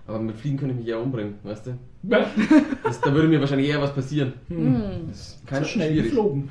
aber 0.07 0.19
mit 0.19 0.36
Fliegen 0.36 0.57
könnte 0.57 0.73
ich 0.73 0.82
mich 0.82 0.88
eher 0.88 1.02
umbringen, 1.02 1.36
weißt 1.44 1.68
du? 1.68 1.77
Das, 2.84 3.02
da 3.02 3.14
würde 3.14 3.27
mir 3.27 3.40
wahrscheinlich 3.40 3.69
eher 3.69 3.82
was 3.82 3.94
passieren. 3.94 4.34
Hm. 4.49 5.07
Das 5.07 5.19
ist 5.19 5.40
so 5.40 5.45
keine 5.48 5.65
schnell 5.65 5.91
schwierig. 5.91 6.11
geflogen. 6.11 6.49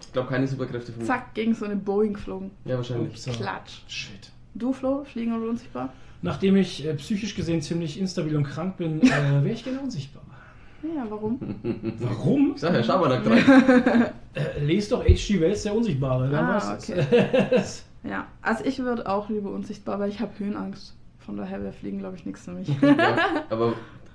Ich 0.00 0.12
glaube 0.12 0.28
keine 0.28 0.48
Superkräfte 0.48 0.90
für 0.90 0.98
mich. 0.98 1.06
Zack, 1.06 1.34
gegen 1.34 1.54
so 1.54 1.66
eine 1.66 1.76
Boeing 1.76 2.14
geflogen. 2.14 2.50
Ja, 2.64 2.76
wahrscheinlich. 2.76 3.10
Upsa. 3.10 3.30
Klatsch. 3.30 3.82
Shit. 3.86 4.32
Du, 4.54 4.72
Flo, 4.72 5.04
fliegen 5.04 5.36
oder 5.36 5.50
unsichtbar? 5.50 5.92
Nachdem 6.22 6.56
ich 6.56 6.84
äh, 6.84 6.94
psychisch 6.94 7.36
gesehen 7.36 7.62
ziemlich 7.62 8.00
instabil 8.00 8.34
und 8.36 8.42
krank 8.42 8.76
bin, 8.78 9.00
äh, 9.02 9.10
wäre 9.10 9.50
ich 9.50 9.62
gerne 9.62 9.80
unsichtbar. 9.80 10.22
Ja, 10.82 11.04
warum? 11.08 11.38
Warum? 11.98 12.52
Ich 12.54 12.60
sag 12.60 12.72
ja, 12.74 12.82
Schabernack 12.82 13.24
treiben. 13.24 14.04
Äh, 14.34 14.64
lest 14.64 14.92
doch 14.92 15.02
H.G. 15.02 15.40
Wells, 15.40 15.64
der 15.64 15.74
Unsichtbare. 15.74 16.28
Dann 16.28 16.44
Ah, 16.44 16.76
du's. 17.50 17.84
Ja, 18.04 18.26
also 18.40 18.64
ich 18.64 18.78
würde 18.78 19.04
auch 19.08 19.28
lieber 19.28 19.50
unsichtbar, 19.50 19.98
weil 19.98 20.10
ich 20.10 20.20
habe 20.20 20.30
Höhenangst. 20.38 20.94
Von 21.18 21.36
daher 21.36 21.60
wäre 21.60 21.72
Fliegen, 21.72 21.98
glaube 21.98 22.14
ich, 22.16 22.24
nichts 22.24 22.44
für 22.44 22.52
mich. 22.52 22.68
ja, 22.80 23.16
aber 23.50 23.72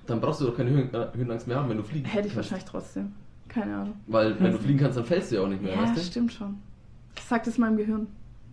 dann 0.07 0.22
brauchst 0.22 0.40
du 0.40 0.45
doch 0.45 0.56
keine 0.56 0.69
Höhen, 0.69 0.94
äh, 0.94 1.07
Höhenangst 1.14 1.48
mehr 1.48 1.57
haben, 1.57 1.68
wenn 1.69 1.77
du 1.77 1.84
fliegen 1.84 2.06
Hätte 2.06 2.27
ich 2.30 2.34
kannst. 2.34 2.52
wahrscheinlich 2.52 2.69
trotzdem. 2.69 3.11
Keine 3.49 3.76
Ahnung. 3.76 3.95
Weil 4.07 4.40
wenn 4.40 4.53
du 4.53 4.57
fliegen 4.60 4.80
kannst, 4.80 4.98
dann 4.98 5.03
fällst 5.06 5.31
du 5.31 5.35
ja 5.35 5.41
auch 5.41 5.48
nicht 5.49 5.61
mehr, 5.61 5.73
Ja, 5.76 5.81
weißt 5.81 5.98
du? 5.98 6.02
stimmt 6.02 6.31
schon. 6.31 6.57
Ich 7.18 7.23
sag 7.23 7.44
das 7.44 7.57
meinem 7.57 7.76
Gehirn. 7.76 8.07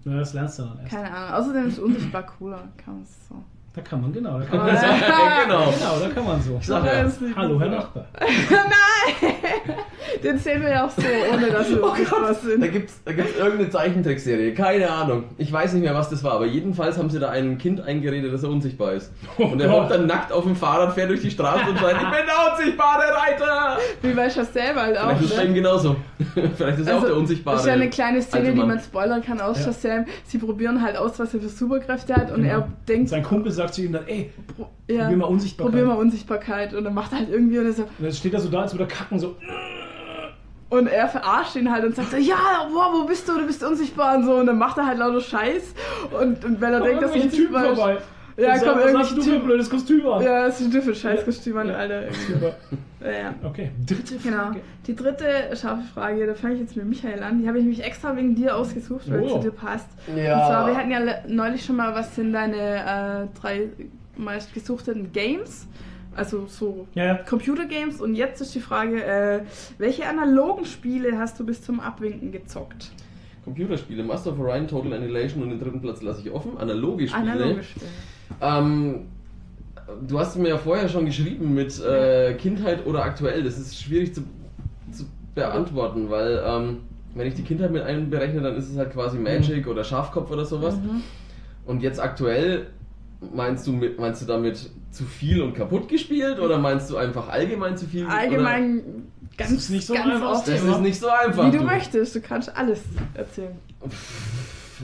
Ja, 0.05 0.19
das 0.19 0.35
lernst 0.35 0.59
du 0.59 0.63
dann 0.65 0.79
erst. 0.81 0.91
Keine 0.91 1.11
Ahnung. 1.15 1.35
Außerdem 1.41 1.69
ist 1.69 1.79
unsichtbar 1.79 2.27
cooler. 2.27 2.69
Kann 2.77 2.95
man 2.95 3.03
es 3.05 3.29
so. 3.29 3.37
Da 3.75 3.83
kann 3.83 4.01
man, 4.01 4.13
genau. 4.13 4.39
Da 4.41 4.47
kann 4.47 4.61
Aber- 4.61 4.73
man 4.73 4.81
so. 4.81 4.87
genau. 4.87 5.73
Genau, 5.79 6.01
da 6.01 6.09
kann 6.15 6.25
man 6.25 6.43
so. 6.43 6.57
Ich 6.61 6.67
sag 6.67 6.85
ja. 6.85 7.11
Hallo, 7.37 7.61
Herr 7.61 7.69
Nachbar. 7.69 8.07
Nein! 8.21 9.75
Den 10.23 10.39
sehen 10.39 10.63
wir 10.63 10.71
ja 10.71 10.87
auch 10.87 10.91
so, 10.91 11.03
ohne 11.33 11.51
dass 11.51 11.69
wir 11.71 11.83
Oh 11.85 11.95
Gott, 12.09 12.41
sind. 12.43 12.63
da 12.63 12.67
gibt's, 12.69 13.01
da 13.05 13.13
gibt's 13.13 13.37
irgendeine 13.39 13.71
Zeichentrickserie, 13.71 14.55
keine 14.55 14.91
Ahnung. 14.91 15.25
Ich 15.39 15.53
weiß 15.53 15.73
nicht 15.75 15.83
mehr, 15.83 15.95
was 15.95 16.11
das 16.11 16.23
war, 16.25 16.33
aber 16.33 16.47
jedenfalls 16.47 16.99
haben 16.99 17.11
sie 17.11 17.19
da 17.19 17.31
einem 17.31 17.59
Kind 17.59 17.81
eingeredet, 17.81 18.33
dass 18.33 18.43
er 18.43 18.51
unsichtbar 18.51 18.93
ist. 18.95 19.13
Oh 19.39 19.45
und 19.45 19.61
er 19.61 19.71
hockt 19.73 19.91
dann 19.91 20.07
nackt 20.07 20.33
auf 20.33 20.45
dem 20.45 20.57
Fahrrad, 20.57 20.95
fährt 20.95 21.11
durch 21.11 21.21
die 21.23 21.31
Straße 21.31 21.71
und 21.71 21.79
schreit, 21.79 21.97
ich 21.97 22.03
bin 22.03 22.27
der 22.27 22.53
unsichtbare 22.53 23.03
Reiter! 23.15 23.79
Wie 24.03 24.13
das 24.15 24.53
selber 24.53 24.83
halt 24.83 24.99
auch, 24.99 25.09
Vielleicht 25.17 25.23
ist 25.23 25.37
bei 25.37 25.45
ne? 25.45 25.55
genauso. 25.55 25.97
Vielleicht 26.57 26.79
ist 26.79 26.89
er 26.89 26.99
auch 26.99 27.05
der 27.05 27.17
unsichtbare. 27.17 27.57
Das 27.57 27.63
ist 27.65 27.69
ja 27.69 27.75
eine 27.75 27.91
kleine 27.91 28.23
Szene, 28.23 28.49
alte 28.49 28.61
die 28.61 28.67
man 28.67 28.81
spoilern 28.81 29.23
kann 29.23 29.41
aus 29.41 29.59
Ja. 29.59 29.65
Shazam. 29.73 30.07
Sie 30.25 30.39
probieren 30.39 30.83
halt 30.83 30.97
aus, 30.97 31.19
was 31.19 31.35
er 31.35 31.41
für 31.41 31.49
Superkräfte 31.49 32.15
hat 32.15 32.31
und 32.31 32.43
Genau. 32.43 32.55
er 32.55 32.69
denkt, 32.89 33.09
Sein 33.11 33.23
Kumpel 33.23 33.53
sagt 33.53 33.75
zu 33.75 33.83
ihm 33.83 33.93
dann, 33.93 34.07
ey, 34.07 34.31
pro- 34.57 34.69
ja, 34.89 35.03
probier 35.05 35.17
mal 35.17 35.25
Unsichtbarkeit. 35.27 35.73
probier 35.73 35.87
mal 35.87 35.95
Unsichtbarkeit 36.01 36.75
und 36.75 36.85
dann 36.85 36.95
macht 36.95 37.13
er 37.13 37.19
halt 37.21 37.31
irgendwie 37.31 37.59
und 37.59 37.67
er 37.67 37.73
so, 37.73 37.83
Und 37.83 37.91
dann 38.01 38.13
steht 38.13 38.35
er 38.35 38.41
so 38.41 38.49
da, 38.49 38.63
als 38.63 38.73
würde 38.75 38.85
er 38.85 38.89
kacken, 38.89 39.19
so. 39.19 39.37
Und 40.71 40.87
er 40.87 41.09
verarscht 41.09 41.57
ihn 41.57 41.71
halt 41.71 41.85
und 41.85 41.95
sagt 41.95 42.11
so, 42.13 42.17
ja, 42.17 42.67
wow, 42.73 42.93
wo 43.03 43.05
bist 43.07 43.29
du, 43.29 43.37
du 43.39 43.47
bist 43.47 43.63
unsichtbar 43.63 44.17
und 44.17 44.25
so 44.25 44.37
und 44.37 44.47
dann 44.47 44.59
macht 44.59 44.79
er 44.79 44.87
halt 44.87 44.99
lauter 44.99 45.21
Scheiß 45.21 45.75
und, 46.19 46.45
und 46.45 46.61
wenn 46.61 46.73
er 46.73 46.81
denkt, 46.81 47.03
dass 47.03 47.11
er 47.11 47.17
irgendwelche 47.17 47.37
Typen 47.45 47.55
unsichtbar 47.57 47.73
ist, 47.73 47.79
vorbei. 47.79 47.99
Ja, 48.37 48.55
Und 48.55 48.61
kommen 48.61 48.71
was 48.77 48.85
irgendwelche 48.85 48.99
hast 49.11 49.17
du 49.19 49.23
für 49.23 49.35
ein 49.37 49.45
blödes 49.45 49.69
Kostüm 49.71 50.07
an? 50.07 50.23
ja, 50.23 50.47
das 50.47 50.61
ist 50.63 50.75
ein 50.75 50.95
Scheißkostüm 50.95 51.57
an, 51.59 51.71
Alter. 51.71 52.03
irgendwie. 52.05 52.47
Ja, 53.05 53.11
ja. 53.11 53.35
Okay, 53.43 53.71
dritte 53.87 54.17
Genau. 54.17 54.37
Frage. 54.37 54.61
Die 54.87 54.97
dritte 54.97 55.27
scharfe 55.61 55.83
Frage, 55.93 56.27
da 56.27 56.35
fange 56.35 56.55
ich 56.55 56.61
jetzt 56.61 56.77
mit 56.77 56.87
Michael 56.87 57.23
an. 57.23 57.43
Die 57.43 57.49
habe 57.49 57.59
ich 57.59 57.65
mich 57.65 57.83
extra 57.85 58.17
wegen 58.17 58.35
dir 58.35 58.57
ausgesucht, 58.57 59.11
weil 59.11 59.21
Oh. 59.21 59.27
es 59.27 59.33
zu 59.33 59.39
dir 59.41 59.51
passt. 59.51 59.89
Ja. 60.17 60.39
Und 60.39 60.47
zwar, 60.47 60.67
wir 60.69 60.77
hatten 60.77 60.91
ja 60.91 61.01
neulich 61.29 61.65
schon 61.65 61.77
mal, 61.77 61.95
was 61.95 62.15
sind 62.15 62.33
deine 62.33 63.27
äh, 63.35 63.39
drei 63.39 63.69
meistgesuchteten 64.17 65.13
Games? 65.13 65.67
Also 66.17 66.47
so 66.47 66.87
Ja. 66.95 67.15
Computergames. 67.15 68.01
Und 68.01 68.15
jetzt 68.15 68.41
ist 68.41 68.55
die 68.55 68.61
Frage, 68.61 69.03
äh, 69.05 69.43
welche 69.79 70.07
analogen 70.09 70.65
Spiele 70.65 71.19
hast 71.19 71.39
du 71.39 71.47
bis 71.47 71.63
zum 71.63 71.81
Abwinken 71.81 72.33
gezockt? 72.33 72.91
Computerspiele, 73.45 74.03
Master 74.03 74.33
of 74.33 74.41
Orion, 74.41 74.69
Total 74.69 74.93
Annihilation 74.93 75.43
und 75.43 75.51
den 75.51 75.61
dritten 75.61 75.81
Platz 75.81 76.03
lasse 76.03 76.23
ich 76.23 76.31
offen. 76.31 76.59
Analoge 76.59 77.09
Spiele. 77.09 77.33
Analoge 77.33 77.63
Spiele. 77.63 77.87
Ähm, 78.41 79.07
du 80.07 80.19
hast 80.19 80.37
mir 80.37 80.51
ja 80.51 80.59
vorher 80.59 80.89
schon 80.89 81.07
geschrieben 81.07 81.55
mit 81.55 81.81
äh, 81.83 82.35
Kindheit 82.35 82.87
oder 82.87 83.03
aktuell. 83.05 83.43
Das 83.43 83.59
ist 83.59 83.81
schwierig 83.81 84.15
zu, 84.15 84.23
zu 84.93 85.05
beantworten, 85.35 86.11
weil 86.11 86.43
ähm, 86.45 86.79
wenn 87.15 87.27
ich 87.27 87.35
die 87.35 87.43
Kindheit 87.43 87.71
mit 87.71 87.83
einberechne, 87.83 88.41
dann 88.41 88.57
ist 88.57 88.71
es 88.71 88.77
halt 88.77 88.93
quasi 88.93 89.19
Magic 89.19 89.67
oder 89.67 89.85
Schafkopf 89.85 90.31
oder 90.31 90.45
sowas. 90.45 90.77
Mhm. 90.77 91.03
Und 91.67 91.83
jetzt 91.83 92.01
aktuell 92.01 92.67
meinst 93.35 93.67
du 93.67 93.73
mit, 93.73 93.99
meinst 93.99 94.23
du 94.23 94.27
damit 94.27 94.71
zu 94.91 95.05
viel 95.05 95.41
und 95.43 95.55
kaputt 95.55 95.89
gespielt 95.89 96.39
oder 96.41 96.59
meinst 96.59 96.91
du 96.91 96.97
einfach 96.97 97.29
allgemein 97.29 97.77
zu 97.77 97.87
viel? 97.87 98.07
Allgemein 98.07 98.83
ganz, 99.37 99.53
ist 99.53 99.71
nicht 99.71 99.87
so 99.87 99.95
ganz 99.95 100.07
einfach, 100.15 100.31
oft. 100.33 100.49
Oder? 100.49 100.57
Das 100.57 100.65
Ja. 100.67 100.73
ist 100.73 100.81
nicht 100.81 101.01
so 101.01 101.09
einfach. 101.09 101.47
Wie 101.53 101.57
du 101.57 101.63
möchtest, 101.65 102.15
du 102.15 102.21
kannst 102.21 102.55
alles 102.57 102.83
erzählen. 103.15 103.57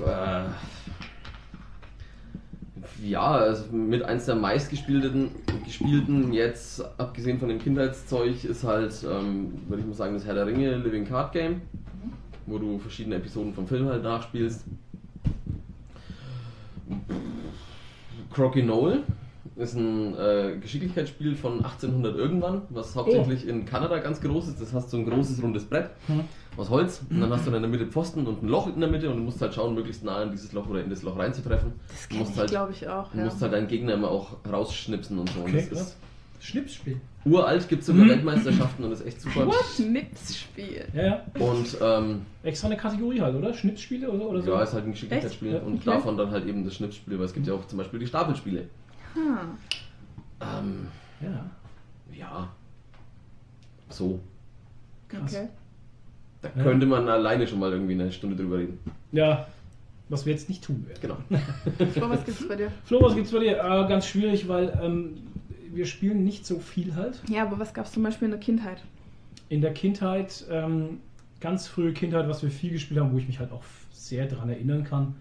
Äh, 0.07 0.45
Ja, 3.03 3.27
also 3.33 3.71
mit 3.73 4.03
eins 4.03 4.25
der 4.25 4.37
meistgespielten 4.37 5.31
gespielten 5.65 6.33
jetzt, 6.33 6.83
abgesehen 6.99 7.39
von 7.39 7.49
dem 7.49 7.59
Kindheitszeug, 7.59 8.43
ist 8.45 8.65
halt, 8.65 8.95
ähm, 9.05 9.53
würde 9.69 9.81
ich 9.83 9.87
mal 9.87 9.95
sagen, 9.95 10.15
das 10.15 10.25
Herr 10.25 10.35
der 10.35 10.47
Ringe 10.47 10.77
Living 10.77 11.05
Card 11.07 11.33
Game, 11.33 11.61
wo 12.47 12.59
du 12.59 12.79
verschiedene 12.79 13.17
Episoden 13.17 13.53
vom 13.53 13.67
Film 13.67 13.87
halt 13.89 14.03
nachspielst. 14.03 14.65
Crocky 18.33 18.63
Knoll 18.63 19.03
ist 19.57 19.75
ein 19.75 20.15
äh, 20.19 20.57
Geschicklichkeitsspiel 20.61 21.35
von 21.35 21.55
1800 21.65 22.15
irgendwann, 22.17 22.63
was 22.71 22.95
hauptsächlich 22.95 23.47
in 23.49 23.65
Kanada 23.65 23.99
ganz 23.99 24.21
groß 24.21 24.49
ist. 24.49 24.61
Das 24.61 24.73
hast 24.75 24.91
so 24.91 24.99
ein 24.99 25.07
großes 25.09 25.43
rundes 25.43 25.65
Brett 25.65 25.91
Hm. 26.09 26.21
aus 26.59 26.69
Holz 26.71 27.01
und 27.09 27.21
dann 27.21 27.31
hast 27.31 27.47
du 27.47 27.53
in 27.55 27.63
der 27.63 27.71
Mitte 27.71 27.87
Pfosten 27.87 28.27
und 28.27 28.43
ein 28.43 28.49
Loch 28.49 28.67
in 28.67 28.81
der 28.81 28.91
Mitte 28.91 29.09
und 29.09 29.17
du 29.17 29.23
musst 29.23 29.41
halt 29.41 29.55
schauen, 29.55 29.75
möglichst 29.75 30.05
nah 30.05 30.23
in 30.23 30.31
dieses 30.31 30.53
Loch 30.53 30.69
oder 30.69 30.83
in 30.85 30.91
das 30.91 31.03
Loch 31.03 31.19
reinzutreffen. 31.19 31.73
Das 31.89 32.03
Du 32.03 32.09
kenne 32.09 32.21
musst 32.21 32.33
ich, 32.35 32.39
halt, 32.39 32.51
glaube 32.51 32.73
ich, 32.73 32.89
auch. 32.89 33.11
du 33.13 33.19
Ja. 33.19 33.25
musst 33.25 33.41
halt 33.41 33.53
deinen 33.55 33.69
Gegner 33.69 33.95
immer 33.95 34.11
auch 34.11 34.37
rausschnipsen 34.51 35.19
und 35.19 35.31
so. 35.31 35.41
Okay, 35.41 35.51
und 35.63 35.73
das 35.73 35.81
ist, 35.81 35.97
Schnipsspiel. 36.39 37.01
Uralt 37.25 37.67
gibt 37.69 37.81
es 37.81 37.87
sogar 37.87 38.05
Mhm. 38.05 38.11
Weltmeisterschaften 38.11 38.85
und 38.85 38.91
das 38.91 39.01
ist 39.01 39.07
echt 39.07 39.21
super. 39.23 39.51
Schnipsspiel. 39.75 40.85
Ja, 40.95 41.03
ja. 41.03 41.23
Und 41.39 41.77
ähm, 41.81 42.23
Extra 42.43 42.67
eine 42.69 42.77
Kategorie 42.77 43.21
halt, 43.21 43.35
oder? 43.35 43.55
Schnipsspiele 43.55 44.11
oder, 44.11 44.29
oder 44.29 44.43
so? 44.43 44.51
ja, 44.53 44.63
ist 44.63 44.75
halt 44.75 44.85
ein 44.85 44.93
Geschicklichkeitsspiel 44.93 45.57
und 45.65 45.77
okay. 45.77 45.83
davon 45.87 46.17
dann 46.17 46.31
halt 46.31 46.47
eben 46.47 46.65
das 46.65 46.75
Schnittspiel, 46.77 47.19
weil 47.19 47.25
es 47.25 47.33
gibt 47.33 47.47
ja 47.47 47.55
auch 47.55 47.67
zum 47.67 47.79
Beispiel 47.79 47.99
die 47.99 48.07
Stapelspiele. 48.07 48.69
Ah. 49.17 50.59
Ähm, 50.59 50.89
ja. 51.21 51.51
ja, 52.15 52.49
so. 53.89 54.21
Krass. 55.09 55.35
Okay. 55.35 55.49
Da 56.43 56.49
Ja. 56.57 56.63
könnte 56.63 56.87
man 56.87 57.09
alleine 57.09 57.47
schon 57.47 57.59
mal 57.59 57.73
irgendwie 57.73 57.95
eine 57.95 58.13
Stunde 58.13 58.37
drüber 58.37 58.59
reden. 58.59 58.79
Ja, 59.13 59.47
was 60.09 60.27
wir 60.27 60.33
jetzt 60.33 60.49
nicht 60.49 60.63
tun 60.63 60.87
werden. 60.87 60.99
Genau. 61.01 61.17
Flo, 61.93 62.11
was 62.11 62.25
gibt's 62.25 62.47
bei 62.47 62.57
dir? 62.57 62.71
Flo, 62.85 63.01
was 63.03 63.15
gibt's 63.15 63.33
bei 63.33 63.41
dir? 63.41 63.57
Äh, 63.59 63.89
ganz 63.89 64.07
schwierig, 64.07 64.47
weil 64.49 64.79
ähm, 64.83 65.17
wir 65.73 65.87
spielen 65.87 66.23
nicht 66.25 66.47
so 66.47 66.59
viel 66.61 66.95
halt. 66.95 67.21
Ja, 67.29 67.43
aber 67.45 67.59
was 67.59 67.73
gab's 67.75 67.93
zum 67.93 68.03
Beispiel 68.03 68.27
in 68.27 68.33
der 68.33 68.41
Kindheit? 68.41 68.83
In 69.49 69.61
der 69.63 69.73
Kindheit, 69.73 70.45
ähm, 70.51 71.01
ganz 71.41 71.67
frühe 71.67 71.93
Kindheit, 71.93 72.29
was 72.29 72.43
wir 72.43 72.51
viel 72.51 72.73
gespielt 72.73 73.01
haben, 73.01 73.13
wo 73.13 73.19
ich 73.19 73.27
mich 73.27 73.39
halt 73.39 73.53
auch 73.53 73.63
sehr 73.91 74.27
dran 74.27 74.49
erinnern 74.49 74.85
kann, 74.85 75.15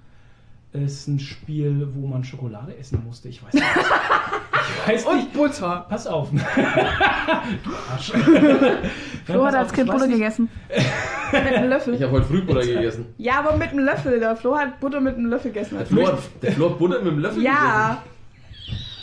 ist 0.76 1.08
ein 1.08 1.20
Spiel, 1.20 1.88
wo 1.94 2.08
man 2.08 2.24
Schokolade 2.24 2.78
essen 2.78 3.04
musste. 3.06 3.30
Ich 3.30 3.44
weiß 3.44 3.54
nicht. 3.54 3.66
ich 3.66 4.94
weiß 4.94 5.14
nicht. 5.16 5.34
Butter. 5.34 5.86
Pass 5.90 6.08
auf. 6.08 6.30
du 6.32 7.72
Arsch. 7.92 8.12
Flo 9.26 9.46
hat 9.46 9.54
pass 9.54 9.56
als 9.56 9.70
auf, 9.70 9.74
Kind 9.74 9.92
Butter 9.92 10.08
gegessen. 10.08 10.50
mit 11.32 11.42
einem 11.42 11.70
Löffel. 11.70 11.94
Ich 11.96 12.02
habe 12.04 12.12
heute 12.12 12.26
früh 12.26 12.42
Butter 12.42 12.62
gegessen. 12.62 13.06
Ja, 13.18 13.40
aber 13.40 13.56
mit 13.58 13.70
einem 13.70 13.86
Löffel. 13.86 14.20
Der 14.20 14.36
Flo 14.36 14.58
hat 14.58 14.80
Butter 14.80 15.02
mit 15.02 15.16
einem 15.16 15.28
Löffel 15.28 15.52
gegessen. 15.52 15.78
Der 15.78 15.86
Flo, 15.86 16.08
hat, 16.08 16.20
der 16.42 16.52
Flo 16.52 16.70
hat 16.70 16.80
Butter 16.80 17.02
mit 17.02 17.14
dem 17.14 17.20
Löffel 17.20 17.44
ja. 17.44 18.02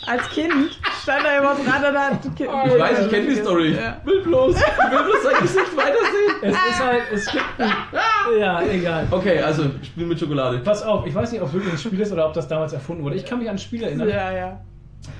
Als 0.05 0.29
Kind 0.29 0.79
stand 1.03 1.25
er 1.25 1.37
immer 1.39 1.53
dran 1.55 1.83
und 1.93 1.99
hat. 1.99 2.19
Ich 2.39 2.47
weiß, 2.79 3.05
ich 3.05 3.11
kenne 3.11 3.27
die 3.27 3.35
Story. 3.35 3.75
Ja. 3.75 3.97
Will 4.05 4.21
bloß, 4.23 4.55
ich 4.55 4.91
will 4.91 5.03
bloß 5.03 5.23
sein 5.23 5.41
Gesicht 5.41 5.77
weitersehen. 5.77 6.35
Es 6.41 6.55
ist 6.55 6.83
halt, 6.83 7.03
es 7.11 7.25
gibt 7.31 7.43
ein, 7.59 7.71
Ja, 8.39 8.61
egal. 8.63 9.07
Okay, 9.11 9.39
also 9.39 9.65
Spiel 9.83 10.05
mit 10.05 10.19
Schokolade. 10.19 10.59
Pass 10.59 10.81
auf, 10.83 11.05
ich 11.05 11.13
weiß 11.13 11.31
nicht, 11.31 11.41
ob 11.41 11.49
es 11.49 11.53
wirklich 11.53 11.73
ein 11.73 11.77
Spiel 11.77 11.99
ist 11.99 12.11
oder 12.11 12.27
ob 12.27 12.33
das 12.33 12.47
damals 12.47 12.73
erfunden 12.73 13.03
wurde. 13.03 13.15
Ich 13.17 13.25
kann 13.25 13.39
mich 13.39 13.49
an 13.49 13.55
ein 13.55 13.59
Spiel 13.59 13.83
erinnern, 13.83 14.07
Ja, 14.09 14.31
ja. 14.31 14.61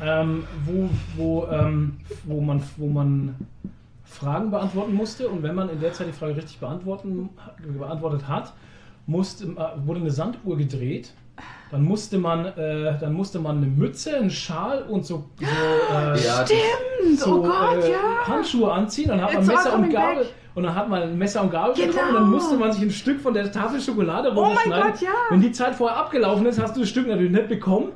ähm, 0.04 0.46
wo, 0.66 0.90
wo, 1.16 1.48
ähm, 1.52 1.98
wo, 2.24 2.40
man, 2.42 2.64
wo 2.78 2.88
man 2.88 3.36
Fragen 4.06 4.52
beantworten 4.52 4.94
musste 4.94 5.28
und 5.28 5.44
wenn 5.44 5.56
man 5.56 5.70
in 5.70 5.80
der 5.82 5.92
Zeit 5.94 6.08
die 6.08 6.14
Frage 6.14 6.36
richtig 6.38 6.60
beantworten, 6.60 7.30
beantwortet 7.78 8.28
hat, 8.28 8.54
musste, 9.06 9.46
äh, 9.46 9.86
wurde 9.86 10.00
eine 10.00 10.12
Sanduhr 10.12 10.58
gedreht. 10.58 11.14
Dann 11.74 11.84
musste 11.86 12.20
man, 12.20 12.46
äh, 12.46 12.94
dann 13.02 13.14
musste 13.14 13.40
man 13.40 13.58
eine 13.58 13.66
Mütze, 13.66 14.16
einen 14.16 14.30
Schal 14.30 14.84
und 14.84 15.04
so, 15.08 15.26
so, 15.40 15.46
äh, 15.46 16.24
Ja, 16.24 16.46
Stimmt, 16.46 17.20
so 17.20 17.40
oh 17.40 17.42
Gott, 17.42 17.84
äh, 17.84 17.92
ja. 17.94 17.98
Handschuhe 18.28 18.72
anziehen, 18.72 19.08
dann 19.08 19.20
hat 19.24 19.34
man 19.34 19.42
It's 19.42 19.52
Messer 19.52 19.74
und 19.74 19.90
Gabel 19.90 20.16
back. 20.18 20.34
und 20.54 20.64
dann 20.64 20.76
hat 20.76 20.88
man 20.88 21.02
ein 21.02 21.18
Messer 21.18 21.42
und 21.42 21.50
Gabel 21.52 21.74
Genau. 21.74 21.88
bekommen 21.88 22.10
und 22.10 22.16
dann 22.16 22.30
musste 22.30 22.58
man 22.58 22.72
sich 22.72 22.84
ein 22.84 22.92
Stück 22.92 23.20
von 23.20 23.34
der 23.34 23.52
Tafel 23.52 23.82
Schokolade 23.82 24.30
Oh 24.36 24.36
mein 24.42 24.44
runterschneiden. 24.52 24.92
Gott, 24.92 25.02
ja. 25.02 25.10
Wenn 25.32 25.42
die 25.42 25.52
Zeit 25.52 25.74
vorher 25.74 25.98
abgelaufen 25.98 26.46
ist, 26.46 26.62
hast 26.62 26.76
du 26.76 26.82
das 26.82 26.90
Stück 26.90 27.08
natürlich 27.08 27.32
nicht 27.32 27.48
bekommen. 27.50 27.94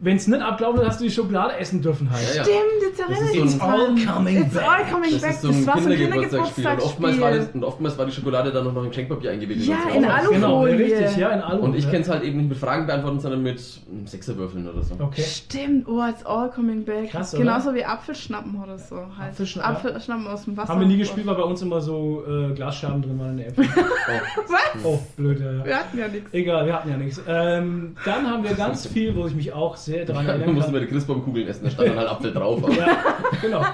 Wenn 0.00 0.16
es 0.16 0.26
nicht 0.26 0.42
abgelaufen 0.42 0.80
ist, 0.80 0.86
hast 0.88 1.00
du 1.00 1.04
die 1.04 1.10
Schokolade 1.10 1.56
essen 1.56 1.80
dürfen 1.80 2.10
halt. 2.10 2.22
Ja, 2.30 2.36
ja. 2.36 2.44
Stimmt, 2.44 2.58
jetzt 2.82 3.00
erinnere 3.00 3.24
ist 3.24 3.34
ich 3.34 3.42
mich. 3.44 3.52
It's 3.54 3.60
all 3.62 3.94
coming 4.14 4.42
It's 4.42 4.54
back. 4.54 4.68
all 4.68 4.84
coming 4.92 5.10
Das 5.12 5.22
back. 5.22 5.30
ist 5.30 5.42
so 5.42 5.48
ein 5.48 5.54
das 5.54 5.66
war 5.66 5.80
so 5.82 5.88
ein 5.90 5.96
Kindergeburtstagsspiel. 5.96 6.66
Und 6.66 6.80
oftmals, 6.82 7.20
war 7.20 7.30
das, 7.32 7.48
und 7.54 7.64
oftmals 7.64 7.98
war 7.98 8.06
die 8.06 8.12
Schokolade 8.12 8.52
dann 8.52 8.64
noch 8.74 8.82
in 8.82 8.88
Geschenkpapier 8.88 9.30
eingewickelt. 9.30 9.66
Ja, 9.66 9.76
in. 9.94 10.04
Alufolie. 10.04 10.34
Genau, 10.40 10.62
richtig, 10.64 11.16
ja, 11.16 11.30
in 11.30 11.40
Alu. 11.40 11.62
Und 11.62 11.76
ich 11.76 11.88
kenne 11.90 12.02
es 12.02 12.08
halt 12.10 12.22
eben 12.24 12.38
nicht 12.38 12.48
mit 12.50 12.58
Fragen 12.58 12.86
beantworten, 12.86 13.20
sondern 13.20 13.42
mit 13.42 13.60
Sechserwürfeln 14.04 14.68
oder 14.68 14.82
so. 14.82 14.94
Okay. 14.98 15.22
Stimmt, 15.22 15.88
oh, 15.88 16.02
it's 16.08 16.24
all 16.26 16.50
coming 16.50 16.84
back. 16.84 17.10
Krass, 17.10 17.32
oder? 17.34 17.42
Genauso 17.44 17.74
wie 17.74 17.84
Apfelschnappen 17.84 18.60
oder 18.62 18.78
so. 18.78 18.96
Halt. 19.18 19.34
Apfelschna- 19.34 19.60
Apfelschnappen 19.60 20.26
aus 20.26 20.44
dem 20.44 20.56
Wasser. 20.56 20.68
Haben 20.72 20.80
wir 20.80 20.88
nie 20.88 20.98
gespielt, 20.98 21.26
weil 21.26 21.36
bei 21.36 21.42
uns 21.42 21.62
immer 21.62 21.80
so 21.80 22.24
äh, 22.28 22.52
Glasscherben 22.54 23.02
drin 23.02 23.18
waren 23.18 23.30
in 23.30 23.36
der 23.38 23.46
Äpfel. 23.48 23.64
Oh. 24.06 24.52
Was? 24.52 24.84
Oh, 24.84 24.98
blöd, 25.16 25.40
ja. 25.40 25.64
Wir 25.64 25.76
hatten 25.78 25.98
ja 25.98 26.08
nichts. 26.08 26.32
Egal, 26.32 26.66
wir 26.66 26.74
hatten 26.74 26.90
ja 26.90 26.96
nichts. 26.98 27.20
Ähm, 27.26 27.96
dann 28.04 28.28
haben 28.30 28.44
wir 28.44 28.52
ganz 28.54 28.86
viel, 28.86 29.14
wo 29.16 29.26
ich 29.26 29.34
mich 29.34 29.52
auch 29.52 29.76
sehr 29.84 30.04
dran 30.04 30.26
Da 30.26 30.32
erinnern 30.32 30.54
mussten 30.54 30.72
wir 30.72 30.80
kann. 30.80 30.88
die 30.88 30.94
Christbaumkugeln 30.94 31.46
essen, 31.48 31.64
da 31.64 31.70
stand 31.70 31.88
dann 31.90 31.98
halt 31.98 32.08
Apfel 32.08 32.32
drauf. 32.32 32.62
Aber 32.64 32.74
Ja, 32.74 32.96
genau. 33.40 33.64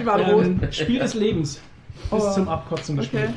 Die 0.00 0.06
waren 0.06 0.20
rot. 0.22 0.44
Ähm, 0.44 0.60
Spiel 0.70 0.98
des 1.00 1.14
Lebens. 1.14 1.60
Bis 2.10 2.22
Oh. 2.24 2.32
zum 2.32 2.48
Abkotzen 2.48 2.96
gespielt. 2.96 3.24
Okay. 3.24 3.34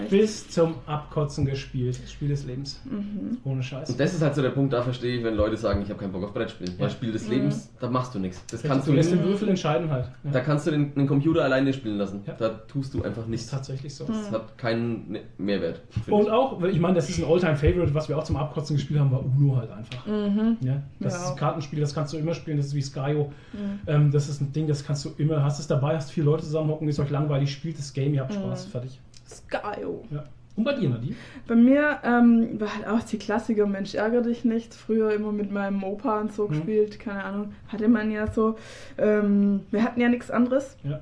Echt? 0.00 0.10
Bis 0.10 0.48
zum 0.50 0.74
Abkotzen 0.86 1.44
gespielt. 1.46 1.98
Spiel 2.08 2.28
des 2.28 2.44
Lebens. 2.46 2.80
Mhm. 2.84 3.38
Ohne 3.44 3.62
Scheiß. 3.62 3.90
Und 3.90 4.00
das 4.00 4.14
ist 4.14 4.22
halt 4.22 4.34
so 4.34 4.42
der 4.42 4.50
Punkt, 4.50 4.72
da 4.72 4.82
verstehe 4.82 5.18
ich, 5.18 5.24
wenn 5.24 5.34
Leute 5.34 5.56
sagen, 5.56 5.82
ich 5.82 5.88
habe 5.90 5.98
keinen 6.00 6.12
Bock 6.12 6.24
auf 6.24 6.32
Brettspielen. 6.34 6.74
Weil 6.78 6.86
Ja. 6.86 6.90
Spiel 6.90 7.12
des 7.12 7.26
Mhm. 7.26 7.32
Lebens, 7.32 7.70
da 7.80 7.88
machst 7.90 8.14
du 8.14 8.18
nichts. 8.18 8.44
Das 8.50 8.62
kannst 8.62 8.86
du 8.86 8.90
du 8.92 8.96
lässt 8.96 9.10
nicht. 9.12 9.22
den 9.22 9.28
Würfel 9.30 9.48
entscheiden 9.48 9.90
halt. 9.90 10.06
Ja. 10.24 10.30
Da 10.30 10.40
kannst 10.40 10.66
du 10.66 10.70
den, 10.70 10.94
den 10.94 11.06
Computer 11.06 11.44
alleine 11.44 11.72
spielen 11.72 11.98
lassen. 11.98 12.22
Ja. 12.26 12.34
Da 12.38 12.48
tust 12.50 12.94
du 12.94 13.02
einfach 13.02 13.22
ist 13.22 13.28
nichts. 13.28 13.46
tatsächlich 13.50 13.94
so. 13.94 14.04
Das 14.04 14.30
hat 14.30 14.56
keinen 14.58 15.10
ne- 15.12 15.20
Mehrwert. 15.38 15.80
Und 16.08 16.22
ich. 16.22 16.30
auch, 16.30 16.60
weil 16.60 16.70
ich 16.70 16.80
meine, 16.80 16.94
das 16.94 17.08
ist 17.08 17.18
ein 17.18 17.24
Alltime-Favorite, 17.24 17.94
was 17.94 18.08
wir 18.08 18.16
auch 18.18 18.24
zum 18.24 18.36
Abkotzen 18.36 18.76
gespielt 18.76 19.00
haben, 19.00 19.10
war 19.10 19.24
Uno 19.24 19.56
halt 19.56 19.70
einfach. 19.70 20.06
Mhm. 20.06 20.56
Ja, 20.60 20.82
das 21.00 21.14
Ja, 21.14 21.20
ist 21.24 21.30
ein. 21.30 21.36
Kartenspiel, 21.36 21.80
das 21.80 21.94
kannst 21.94 22.12
du 22.12 22.16
immer 22.18 22.34
spielen, 22.34 22.56
das 22.56 22.66
ist 22.66 22.74
wie 22.74 22.82
Skyo. 22.82 23.32
Mhm. 23.52 23.58
Ähm, 23.86 24.10
das 24.10 24.28
ist 24.28 24.40
ein 24.40 24.52
Ding, 24.52 24.66
das 24.66 24.84
kannst 24.84 25.04
du 25.04 25.10
immer, 25.18 25.42
hast 25.42 25.58
es 25.58 25.66
dabei, 25.66 25.96
hast 25.96 26.10
vier 26.12 26.24
Leute 26.24 26.42
zusammenhocken, 26.44 26.88
ist 26.88 26.98
euch 26.98 27.10
langweilig, 27.10 27.52
spielt 27.52 27.78
das 27.78 27.92
Game, 27.92 28.14
ihr 28.14 28.20
habt 28.20 28.32
Spaß, 28.34 28.66
Mhm. 28.66 28.70
fertig. 28.70 29.00
Skyo. 29.28 30.04
Ja. 30.10 30.24
Und 30.56 30.64
bei 30.64 30.72
dir, 30.74 30.88
Nadine? 30.90 31.14
Bei 31.46 31.54
mir 31.54 31.98
ähm, 32.02 32.60
war 32.60 32.74
halt 32.74 32.86
auch 32.88 33.02
die 33.04 33.18
Klassiker, 33.18 33.66
Mensch, 33.66 33.94
ärgere 33.94 34.22
dich 34.22 34.44
nicht. 34.44 34.74
Früher 34.74 35.12
immer 35.12 35.30
mit 35.30 35.52
meinem 35.52 35.84
Opa 35.84 36.20
und 36.20 36.32
so 36.32 36.44
Mhm. 36.46 36.48
gespielt, 36.48 36.98
keine 36.98 37.22
Ahnung. 37.22 37.52
Hatte 37.68 37.88
man 37.88 38.10
ja 38.10 38.26
so. 38.26 38.56
Ähm, 38.98 39.60
wir 39.70 39.84
hatten 39.84 40.00
ja 40.00 40.08
nichts 40.08 40.30
anderes. 40.32 40.76
Ja. 40.82 41.00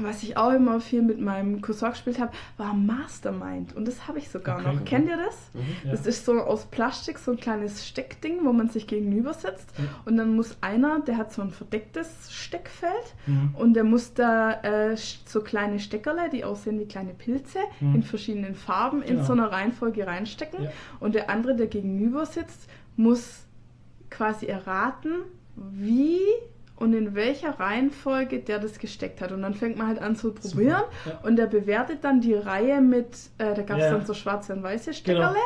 Was 0.00 0.22
ich 0.22 0.38
auch 0.38 0.52
immer 0.52 0.80
viel 0.80 1.02
mit 1.02 1.20
meinem 1.20 1.60
Cousin 1.60 1.90
gespielt 1.90 2.18
habe, 2.18 2.32
war 2.56 2.72
Mastermind. 2.72 3.76
Und 3.76 3.86
das 3.86 4.08
habe 4.08 4.18
ich 4.18 4.30
sogar 4.30 4.60
Okay. 4.60 4.74
noch. 4.74 4.84
Kennt 4.86 5.06
ihr 5.08 5.18
das? 5.18 5.36
Mhm. 5.52 5.60
Ja. 5.84 5.90
Das 5.90 6.06
ist 6.06 6.24
so 6.24 6.40
aus 6.40 6.64
Plastik, 6.66 7.18
so 7.18 7.32
ein 7.32 7.36
kleines 7.36 7.86
Steckding, 7.86 8.38
wo 8.44 8.52
man 8.54 8.70
sich 8.70 8.86
gegenüber 8.86 9.34
setzt. 9.34 9.68
Ja. 9.76 9.84
Und 10.06 10.16
dann 10.16 10.34
muss 10.34 10.56
einer, 10.62 11.00
der 11.00 11.18
hat 11.18 11.32
so 11.32 11.42
ein 11.42 11.50
verdecktes 11.50 12.32
Steckfeld. 12.32 13.14
Mhm. 13.26 13.54
Und 13.54 13.74
der 13.74 13.84
muss 13.84 14.14
da 14.14 14.52
äh, 14.62 14.96
so 14.96 15.42
kleine 15.42 15.78
Steckerle, 15.78 16.30
die 16.30 16.44
aussehen 16.44 16.80
wie 16.80 16.86
kleine 16.86 17.12
Pilze, 17.12 17.58
Mhm. 17.80 17.96
in 17.96 18.02
verschiedenen 18.02 18.54
Farben 18.54 19.02
in 19.02 19.16
Genau. 19.16 19.24
so 19.26 19.32
einer 19.34 19.52
Reihenfolge 19.52 20.06
reinstecken. 20.06 20.64
Ja. 20.64 20.70
Und 21.00 21.14
der 21.14 21.28
andere, 21.28 21.54
der 21.54 21.66
gegenüber 21.66 22.24
sitzt, 22.24 22.68
muss 22.96 23.44
quasi 24.08 24.46
erraten, 24.46 25.12
wie 25.54 26.18
und 26.82 26.92
in 26.94 27.14
welcher 27.14 27.58
Reihenfolge 27.60 28.40
der 28.40 28.58
das 28.58 28.78
gesteckt 28.80 29.20
hat. 29.20 29.30
Und 29.30 29.42
dann 29.42 29.54
fängt 29.54 29.78
man 29.78 29.86
halt 29.86 30.00
an 30.02 30.16
zu 30.16 30.32
probieren. 30.34 30.82
Ja. 31.06 31.20
Und 31.22 31.36
der 31.36 31.46
bewertet 31.46 32.02
dann 32.02 32.20
die 32.20 32.34
Reihe 32.34 32.80
mit, 32.80 33.16
äh, 33.38 33.54
da 33.54 33.62
gab 33.62 33.78
es 33.78 33.84
Ja. 33.84 33.92
dann 33.92 34.04
so 34.04 34.14
schwarze 34.14 34.52
und 34.52 34.62
weiße 34.64 34.92
Steckerle, 34.92 35.36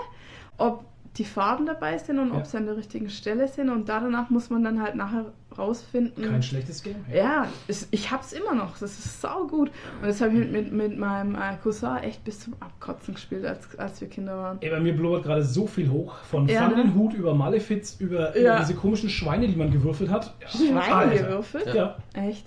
ob 0.56 0.84
die 1.16 1.24
Farben 1.24 1.66
dabei 1.66 1.98
sind 1.98 2.18
und 2.18 2.30
Ja. 2.30 2.36
ob 2.36 2.46
sie 2.46 2.56
an 2.58 2.66
der 2.66 2.76
richtigen 2.76 3.08
Stelle 3.10 3.48
sind. 3.48 3.70
Und 3.70 3.88
da 3.88 4.00
danach 4.00 4.28
muss 4.30 4.50
man 4.50 4.62
dann 4.62 4.82
halt 4.82 4.94
nachher 4.96 5.26
rausfinden. 5.56 6.22
Kein 6.24 6.42
schlechtes 6.42 6.82
Game. 6.82 6.96
Ja, 7.12 7.46
es, 7.68 7.88
ich 7.90 8.10
hab's 8.10 8.32
immer 8.34 8.54
noch. 8.54 8.78
Das 8.78 8.98
ist 8.98 9.20
sau 9.22 9.46
gut. 9.46 9.70
Und 10.00 10.06
das 10.08 10.20
habe 10.20 10.32
ich 10.32 10.38
mit, 10.38 10.52
mit, 10.52 10.72
mit 10.72 10.98
meinem 10.98 11.34
äh, 11.34 11.56
Cousin 11.62 11.96
echt 12.02 12.22
bis 12.24 12.40
zum 12.40 12.54
Abkotzen 12.60 13.14
gespielt, 13.14 13.46
als, 13.46 13.78
als 13.78 14.00
wir 14.00 14.08
Kinder 14.08 14.36
waren. 14.36 14.58
Ey, 14.60 14.70
bei 14.70 14.80
mir 14.80 14.94
blubbert 14.94 15.24
gerade 15.24 15.42
so 15.42 15.66
viel 15.66 15.90
hoch. 15.90 16.14
Von 16.30 16.46
Ja, 16.48 16.60
Fang 16.62 16.76
ne? 16.76 16.82
den 16.84 16.94
Hut 16.94 17.14
über 17.14 17.34
Malefiz, 17.34 17.96
über, 17.98 18.36
Ja. 18.38 18.54
über 18.56 18.60
diese 18.60 18.74
komischen 18.74 19.08
Schweine, 19.08 19.48
die 19.48 19.56
man 19.56 19.70
gewürfelt 19.70 20.10
hat. 20.10 20.34
Schweine 20.48 20.82
Alter. 20.94 21.24
gewürfelt? 21.24 21.74
Ja. 21.74 21.96
Echt? 22.14 22.44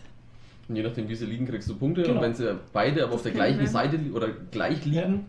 Und 0.68 0.76
je 0.76 0.84
nachdem, 0.84 1.10
wie 1.10 1.16
sie 1.16 1.26
liegen, 1.26 1.48
kriegst 1.48 1.68
du 1.68 1.76
Punkte. 1.76 2.04
Genau. 2.04 2.18
Und 2.18 2.22
wenn 2.22 2.36
sie 2.36 2.56
beide 2.72 3.04
aber 3.04 3.14
auf 3.16 3.24
der 3.24 3.32
gleichen 3.32 3.62
ich 3.62 3.72
Seite 3.72 4.00
oder 4.14 4.28
gleich 4.52 4.86
liegen, 4.86 5.26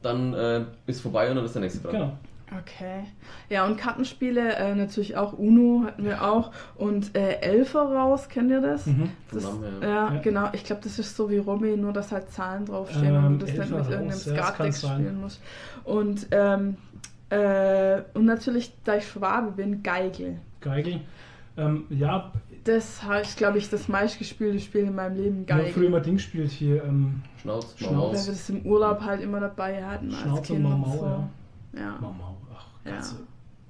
dann 0.00 0.32
äh, 0.32 0.64
ist 0.86 1.02
vorbei 1.02 1.28
und 1.28 1.36
dann 1.36 1.44
ist 1.44 1.54
der 1.54 1.60
nächste 1.60 1.80
dran. 1.80 1.92
Genau. 1.92 2.12
Okay. 2.58 3.04
Ja, 3.48 3.64
und 3.64 3.76
Kartenspiele, 3.76 4.56
äh, 4.56 4.74
natürlich 4.74 5.16
auch 5.16 5.32
Uno 5.34 5.84
hatten 5.86 6.04
wir 6.04 6.22
auch. 6.22 6.50
Und 6.76 7.16
äh, 7.16 7.40
Elfer 7.40 7.82
raus, 7.82 8.28
kennt 8.28 8.50
ihr 8.50 8.60
das? 8.60 8.86
Mhm. 8.86 9.10
das 9.30 9.44
her. 9.44 9.52
ja, 9.82 10.14
Ja. 10.14 10.20
genau. 10.20 10.48
Ich 10.52 10.64
glaube, 10.64 10.80
das 10.82 10.98
ist 10.98 11.14
so 11.16 11.30
wie 11.30 11.38
Romy, 11.38 11.76
nur 11.76 11.92
dass 11.92 12.10
halt 12.10 12.30
Zahlen 12.30 12.66
draufstehen 12.66 13.14
Ähm, 13.14 13.26
und 13.26 13.38
du 13.38 13.46
das 13.46 13.54
Elfer 13.54 13.76
mit 13.76 13.84
raus, 13.84 13.88
irgendeinem 13.90 14.18
sein. 14.80 14.98
spielen 14.98 15.20
musst. 15.20 15.40
Und, 15.84 16.26
ähm, 16.32 16.76
äh, 17.30 18.02
und 18.14 18.24
natürlich, 18.24 18.72
da 18.84 18.96
ich 18.96 19.06
Schwabe 19.06 19.52
bin, 19.52 19.82
Geigel. 19.82 20.38
Geigel. 20.60 21.00
Ähm, 21.56 21.84
ja, 21.90 22.32
Das 22.64 23.00
ist, 23.22 23.36
glaube 23.36 23.58
ich, 23.58 23.70
das 23.70 23.86
meistgespielte 23.88 24.58
Spiel 24.60 24.82
in 24.82 24.94
meinem 24.94 25.16
Leben, 25.16 25.46
wir 25.46 25.54
haben 25.54 25.60
früher 25.62 25.70
Geigel. 25.72 25.84
immer 25.84 26.00
Ding 26.00 26.14
gespielt 26.14 26.50
hier. 26.50 26.82
Ähm, 26.84 27.22
Schnauz, 27.40 27.74
Schnauz. 27.78 28.18
Weil 28.18 28.26
wir 28.26 28.32
das 28.32 28.50
im 28.50 28.62
Urlaub 28.66 29.00
halt 29.02 29.20
immer 29.22 29.40
dabei 29.40 29.84
hatten 29.84 30.10
als 30.10 30.20
Schnauze 30.22 30.42
Kind 30.52 30.62
Mau 30.64 30.70
und 30.72 30.80
Mau, 30.80 30.96
so. 30.96 31.04
ja. 31.06 31.28
Ja. 31.80 31.98
Mau 32.00 32.12
Mau. 32.12 32.36
Ganz 32.84 33.16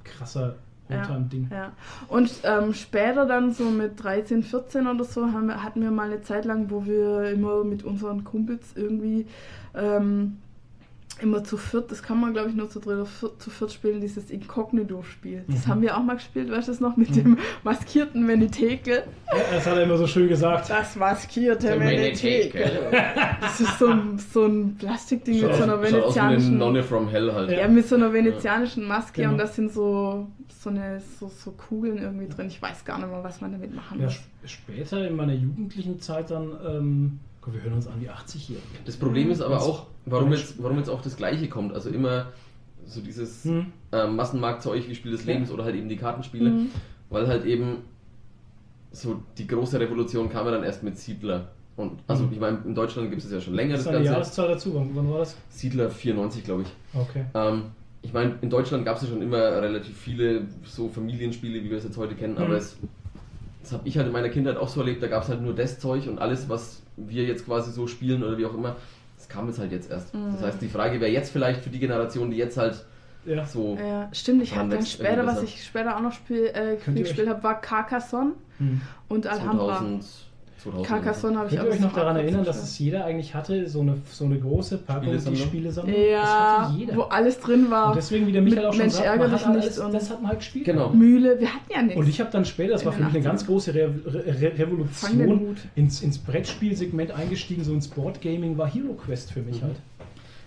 krasser 0.04 0.56
Ja. 0.88 0.98
Oldtime-Ding. 0.98 1.48
Ja. 1.52 1.72
Und 2.08 2.32
ähm, 2.44 2.74
später 2.74 3.26
dann 3.26 3.52
so 3.52 3.64
mit 3.64 4.02
13, 4.02 4.42
14 4.42 4.86
oder 4.86 5.04
so 5.04 5.26
haben 5.32 5.46
wir, 5.46 5.62
hatten 5.62 5.82
wir 5.82 5.90
mal 5.90 6.06
eine 6.10 6.22
Zeit 6.22 6.44
lang, 6.44 6.70
wo 6.70 6.84
wir 6.84 7.30
immer 7.30 7.64
mit 7.64 7.84
unseren 7.84 8.24
Kumpels 8.24 8.72
irgendwie 8.74 9.26
ähm, 9.74 10.38
immer 11.22 11.42
zu 11.44 11.56
viert, 11.56 11.90
das 11.90 12.02
kann 12.02 12.20
man 12.20 12.32
glaube 12.32 12.50
ich 12.50 12.54
nur 12.56 12.68
zu 12.70 12.78
dritt 12.80 12.94
oder 12.96 13.06
vier- 13.06 13.38
zu 13.38 13.50
viert 13.50 13.72
spielen, 13.72 14.00
dieses 14.00 14.30
Inkognito-Spiel. 14.30 15.44
Das 15.48 15.66
Mhm. 15.66 15.70
haben 15.70 15.82
wir 15.82 15.96
auch 15.96 16.02
mal 16.02 16.14
gespielt, 16.14 16.50
weißt 16.50 16.68
du 16.68 16.72
das 16.72 16.80
noch, 16.80 16.96
mit 16.96 17.14
dem 17.16 17.38
maskierten 17.64 18.24
Menetekel. 18.26 19.02
Ja, 19.28 19.38
das 19.52 19.66
hat 19.66 19.76
er 19.76 19.82
immer 19.84 19.96
so 19.96 20.06
schön 20.06 20.28
gesagt. 20.28 20.70
Das 20.70 20.96
maskierte 20.96 21.76
Menetekel. 21.76 22.70
Das 23.40 23.60
ist 23.60 23.78
so 23.78 23.88
ein, 23.88 24.18
so 24.18 24.44
ein 24.46 24.76
Plastikding 24.76 25.40
mit 25.40 25.54
so 25.54 25.62
einer 25.62 25.80
venezianischen... 25.82 26.58
Nonne 26.58 26.82
from 26.82 27.08
Hell 27.08 27.32
halt. 27.32 27.50
Ja, 27.50 27.66
mit 27.68 27.86
so 27.88 27.94
einer 27.96 28.12
venezianischen 28.12 28.86
Maske 28.86 29.22
Genau. 29.22 29.32
und 29.32 29.38
das 29.38 29.56
sind 29.56 29.72
so, 29.72 30.28
so, 30.62 30.70
eine, 30.70 31.00
so, 31.18 31.28
so 31.28 31.50
Kugeln 31.52 31.98
irgendwie 31.98 32.28
drin. 32.28 32.46
Ich 32.48 32.60
weiß 32.60 32.84
gar 32.84 32.98
nicht 32.98 33.08
mehr, 33.08 33.22
was 33.24 33.40
man 33.40 33.52
damit 33.52 33.74
machen 33.74 33.98
Ja, 33.98 34.04
muss. 34.06 34.14
sp- 34.20 34.46
später 34.46 35.06
in 35.06 35.16
meiner 35.16 35.32
jugendlichen 35.34 36.00
Zeit 36.00 36.30
dann, 36.30 36.52
ähm, 36.66 37.18
Gott, 37.40 37.54
wir 37.54 37.62
hören 37.62 37.72
uns 37.74 37.86
an 37.86 38.00
wie 38.00 38.08
80-Jährige. 38.10 38.66
Das 38.84 38.96
Problem 38.96 39.30
ist 39.30 39.40
aber 39.40 39.54
Das- 39.54 39.64
auch, 39.64 39.86
warum 40.06 40.32
jetzt, 40.32 40.62
warum 40.62 40.76
jetzt 40.78 40.90
auch 40.90 41.00
das 41.02 41.16
Gleiche 41.16 41.48
kommt. 41.48 41.72
Also 41.72 41.88
immer 41.90 42.26
so 42.86 43.00
dieses 43.00 43.44
Hm. 43.44 43.66
äh, 43.92 44.06
Massenmarktzeug 44.06 44.86
wie 44.88 44.94
Spiel 44.94 45.12
des 45.12 45.24
Lebens 45.24 45.50
oder 45.50 45.64
halt 45.64 45.74
eben 45.76 45.88
die 45.88 45.96
Kartenspiele. 45.96 46.50
Mhm. 46.50 46.70
Weil 47.08 47.26
halt 47.28 47.44
eben 47.44 47.78
so 48.92 49.22
die 49.38 49.46
große 49.46 49.78
Revolution 49.80 50.28
kam 50.28 50.46
ja 50.46 50.52
dann 50.52 50.64
erst 50.64 50.82
mit 50.82 50.98
Siedler. 50.98 51.48
Und 51.76 51.92
also 52.06 52.24
Mhm. 52.24 52.32
ich 52.32 52.40
meine, 52.40 52.58
in 52.64 52.74
Deutschland 52.74 53.08
gibt 53.10 53.22
es 53.24 53.30
ja 53.30 53.40
schon 53.40 53.54
länger 53.54 53.74
Das 53.74 53.84
das 53.84 53.86
ist 53.86 53.88
eine 53.88 54.04
Ganze. 54.04 54.12
Jahreszahl 54.12 54.48
dazu. 54.48 54.74
Wann, 54.74 54.90
wann 54.94 55.10
war 55.10 55.18
das? 55.20 55.36
Siedler 55.48 55.88
94, 55.90 56.44
glaube 56.44 56.62
ich. 56.62 56.68
Okay. 57.00 57.24
Ähm, 57.34 57.62
ich 58.02 58.12
meine, 58.12 58.34
in 58.42 58.50
Deutschland 58.50 58.84
gab 58.84 58.96
es 58.96 59.02
ja 59.02 59.08
schon 59.08 59.22
immer 59.22 59.38
relativ 59.38 59.96
viele 59.96 60.46
so 60.64 60.88
Familienspiele, 60.88 61.62
wie 61.64 61.70
wir 61.70 61.78
es 61.78 61.84
jetzt 61.84 61.96
heute 61.96 62.14
kennen, 62.14 62.34
Mhm. 62.34 62.40
aber 62.42 62.56
es, 62.56 62.76
das 63.62 63.72
habe 63.72 63.86
ich 63.86 63.96
halt 63.96 64.06
in 64.06 64.12
meiner 64.12 64.28
Kindheit 64.30 64.56
auch 64.56 64.68
so 64.68 64.80
erlebt, 64.80 65.02
da 65.02 65.06
gab 65.08 65.22
es 65.22 65.28
halt 65.28 65.42
nur 65.42 65.54
das 65.54 65.78
Zeug 65.78 66.06
und 66.08 66.18
alles, 66.18 66.48
was 66.48 66.82
wir 66.96 67.24
jetzt 67.24 67.44
quasi 67.46 67.72
so 67.72 67.86
spielen 67.86 68.22
oder 68.22 68.36
wie 68.38 68.46
auch 68.46 68.54
immer, 68.54 68.76
das 69.16 69.28
kam 69.28 69.46
jetzt 69.48 69.58
halt 69.58 69.72
jetzt 69.72 69.90
erst. 69.90 70.14
Mhm. 70.14 70.32
Das 70.32 70.42
heißt, 70.42 70.62
die 70.62 70.68
Frage 70.68 71.00
wäre 71.00 71.10
jetzt 71.10 71.30
vielleicht 71.30 71.62
für 71.62 71.70
die 71.70 71.78
Generation, 71.78 72.30
die 72.30 72.36
jetzt 72.36 72.56
halt 72.56 72.84
Ja. 73.26 73.44
so... 73.44 73.76
Ja, 73.78 74.08
stimmt. 74.12 74.42
Ich 74.42 74.56
habe 74.56 74.70
dann 74.70 74.84
später, 74.84 75.26
was 75.26 75.42
ich 75.42 75.62
später 75.64 75.96
auch 75.96 76.00
noch 76.00 76.12
spiel, 76.12 76.50
äh, 76.54 76.76
gespielt 76.92 77.28
habe, 77.28 77.42
war 77.42 77.60
Carcassonne 77.60 78.32
Hm. 78.58 78.80
und 79.08 79.26
Alhambra. 79.26 79.78
2000, 79.78 80.02
2000 80.02 80.29
Carcassonne 80.84 81.38
habe 81.38 81.48
ich 81.48 81.56
Könnt 81.56 81.68
ihr 81.68 81.72
euch 81.74 81.80
noch 81.80 81.92
daran 81.92 82.16
erinnern, 82.16 82.44
dass 82.44 82.62
es 82.62 82.78
jeder 82.78 83.04
eigentlich 83.04 83.34
hatte, 83.34 83.68
so 83.68 83.80
eine, 83.80 83.96
so 84.10 84.24
eine 84.24 84.38
große 84.38 84.78
Packung, 84.78 85.16
die 85.16 85.36
Spielesammlung? 85.36 85.94
Ja, 86.10 86.66
hatte 86.68 86.78
jeder. 86.78 86.96
wo 86.96 87.02
alles 87.02 87.38
drin 87.40 87.70
war. 87.70 87.88
Und 87.88 87.96
deswegen, 87.96 88.26
wie 88.26 88.32
der 88.32 88.42
Michael 88.42 88.66
auch 88.66 88.72
schon 88.72 88.80
Mensch, 88.82 88.94
sagt, 88.94 89.18
man 89.18 89.30
hat 89.30 89.32
nicht 89.32 89.46
alles, 89.46 89.78
und- 89.78 89.94
das 89.94 90.10
hat 90.10 90.20
man 90.20 90.30
halt 90.30 90.40
gespielt. 90.40 90.64
Genau. 90.66 90.90
Mühle, 90.90 91.38
wir 91.40 91.48
hatten 91.48 91.72
ja 91.72 91.82
nichts. 91.82 91.96
Und 91.98 92.08
ich 92.08 92.20
habe 92.20 92.30
dann 92.30 92.44
später, 92.44 92.72
das 92.72 92.84
war 92.84 92.92
für 92.92 92.98
mich 93.02 93.08
eine 93.14 93.18
80ern. 93.20 93.22
ganz 93.24 93.46
große 93.46 93.74
Re 93.74 93.90
Re 94.06 94.52
Revolution, 94.58 95.56
ins, 95.76 96.02
ins 96.02 96.18
Brettspielsegment 96.18 97.10
eingestiegen, 97.12 97.64
so 97.64 97.72
ins 97.72 97.88
Boardgaming 97.88 98.58
war 98.58 98.68
Hero 98.70 98.94
Quest 98.94 99.32
für 99.32 99.40
mich 99.40 99.60
Mhm. 99.60 99.66
halt. 99.66 99.76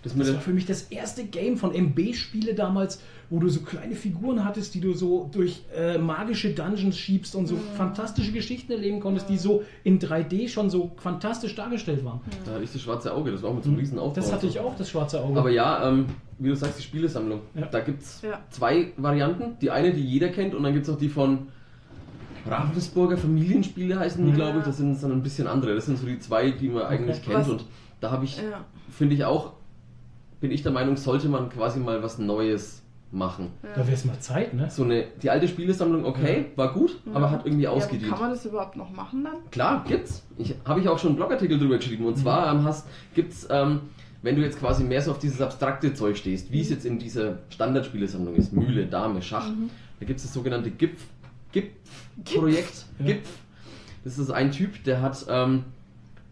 Das 0.03 0.15
Das 0.15 0.33
war 0.33 0.41
für 0.41 0.51
mich 0.51 0.65
das 0.65 0.83
erste 0.83 1.23
Game 1.23 1.55
von 1.57 1.73
MB-Spiele 1.73 2.53
damals, 2.55 2.99
wo 3.29 3.39
du 3.39 3.47
so 3.47 3.61
kleine 3.61 3.95
Figuren 3.95 4.43
hattest, 4.43 4.75
die 4.75 4.81
du 4.81 4.93
so 4.93 5.29
durch 5.31 5.61
äh, 5.75 5.97
magische 5.97 6.49
Dungeons 6.53 6.97
schiebst 6.97 7.35
und 7.35 7.47
so 7.47 7.55
fantastische 7.77 8.33
Geschichten 8.33 8.73
erleben 8.73 8.99
konntest, 8.99 9.29
die 9.29 9.37
so 9.37 9.63
in 9.85 9.99
3D 9.99 10.49
schon 10.49 10.69
so 10.69 10.91
fantastisch 10.97 11.55
dargestellt 11.55 12.03
waren. 12.03 12.19
da 12.45 12.51
hatte 12.51 12.63
ich 12.65 12.73
das 12.73 12.81
schwarze 12.81 13.13
Auge, 13.13 13.31
das 13.31 13.41
war 13.41 13.51
auch 13.51 13.55
mit 13.55 13.63
so 13.63 13.69
einem 13.69 13.79
riesen 13.79 13.97
Aufbau. 13.97 14.13
Das 14.15 14.31
hatte 14.33 14.45
ich 14.45 14.59
auch, 14.59 14.75
das 14.75 14.89
schwarze 14.89 15.21
Auge. 15.23 15.39
Aber 15.39 15.49
ja, 15.49 15.87
ähm, 15.89 16.07
wie 16.37 16.49
du 16.49 16.55
sagst, 16.55 16.79
die 16.79 16.83
Spielesammlung. 16.83 17.39
Ja. 17.55 17.67
Da 17.67 17.79
gibt 17.79 18.01
es 18.03 18.21
Ja. 18.21 18.41
zwei 18.49 18.91
Varianten. 18.97 19.57
Die 19.61 19.71
eine, 19.71 19.93
die 19.93 20.03
jeder 20.03 20.27
kennt, 20.29 20.53
und 20.53 20.63
dann 20.63 20.73
gibt 20.73 20.85
es 20.85 20.91
noch 20.91 20.99
die 20.99 21.09
von 21.09 21.47
Ravensburger 22.45 23.15
Familienspiele 23.17 23.97
heißen 23.97 24.23
die, 24.25 24.31
Ja. 24.31 24.35
glaube 24.35 24.59
ich. 24.59 24.65
Das 24.65 24.77
sind 24.77 25.01
dann 25.01 25.11
ein 25.13 25.23
bisschen 25.23 25.47
andere. 25.47 25.75
Das 25.75 25.85
sind 25.85 25.97
so 25.97 26.05
die 26.05 26.19
zwei, 26.19 26.51
die 26.51 26.67
man 26.69 26.83
eigentlich 26.83 27.21
kennt. 27.23 27.35
Was- 27.37 27.49
Und 27.49 27.65
da 28.01 28.11
habe 28.11 28.25
ich, 28.25 28.37
Ja. 28.37 28.65
finde 28.89 29.15
ich 29.15 29.23
auch, 29.23 29.53
bin 30.43 30.51
ich 30.51 30.61
der 30.61 30.73
Meinung, 30.73 30.97
sollte 30.97 31.29
man 31.29 31.47
quasi 31.47 31.79
mal 31.79 32.03
was 32.03 32.19
Neues 32.19 32.83
machen. 33.13 33.51
da 33.61 33.77
wäre 33.77 33.93
es 33.93 34.03
mal 34.03 34.19
Zeit, 34.19 34.53
ne? 34.53 34.69
So 34.69 34.83
eine, 34.83 35.05
die 35.21 35.29
alte 35.29 35.47
Spielesammlung, 35.47 36.03
okay, 36.03 36.47
war 36.57 36.73
gut, 36.73 36.99
aber 37.13 37.31
hat 37.31 37.45
irgendwie 37.45 37.63
ja, 37.63 37.71
wie 37.71 37.75
ausgedient. 37.75 38.11
kann 38.11 38.19
man 38.19 38.31
das 38.31 38.43
überhaupt 38.45 38.75
noch 38.75 38.91
machen 38.91 39.23
dann? 39.23 39.35
Klar, 39.51 39.85
gibt's. 39.87 40.21
Ich 40.37 40.53
habe 40.65 40.81
ich 40.81 40.89
auch 40.89 40.99
schon 40.99 41.11
einen 41.11 41.15
Blogartikel 41.15 41.57
drüber 41.57 41.77
geschrieben. 41.77 42.05
Und 42.05 42.17
zwar 42.17 42.53
ähm, 42.53 42.65
hast, 42.65 42.89
gibt's, 43.15 43.47
ähm, 43.49 43.83
wenn 44.21 44.35
du 44.35 44.41
jetzt 44.41 44.59
quasi 44.59 44.83
mehr 44.83 45.01
so 45.01 45.11
auf 45.11 45.19
dieses 45.19 45.39
abstrakte 45.39 45.93
Zeug 45.93 46.17
stehst, 46.17 46.51
wie 46.51 46.59
es 46.59 46.69
jetzt 46.69 46.85
in 46.85 46.99
dieser 46.99 47.39
Standardspielesammlung 47.49 48.35
ist, 48.35 48.51
Mühle, 48.51 48.85
Dame, 48.87 49.21
Schach, 49.21 49.47
da 50.01 50.05
gibt 50.05 50.17
es 50.17 50.25
das 50.25 50.33
sogenannte 50.33 50.71
GIPF, 50.71 51.05
GIPF-Projekt. 51.53 52.85
Ja. 52.99 53.05
GIPF. 53.05 53.29
Das 54.03 54.19
ist 54.19 54.29
ein 54.29 54.51
Typ, 54.51 54.83
der 54.83 55.01
hat, 55.01 55.25
ähm, 55.29 55.63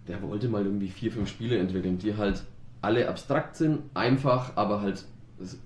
der 0.10 0.22
wollte 0.22 0.50
mal 0.50 0.66
irgendwie 0.66 0.90
vier, 0.90 1.14
fünf 1.14 1.30
Spiele 1.30 1.58
entwickeln, 1.58 1.98
die 1.98 2.18
halt 2.18 2.44
alle 2.82 3.08
abstrakt 3.08 3.56
sind, 3.56 3.80
einfach, 3.94 4.56
aber 4.56 4.82
halt 4.82 5.06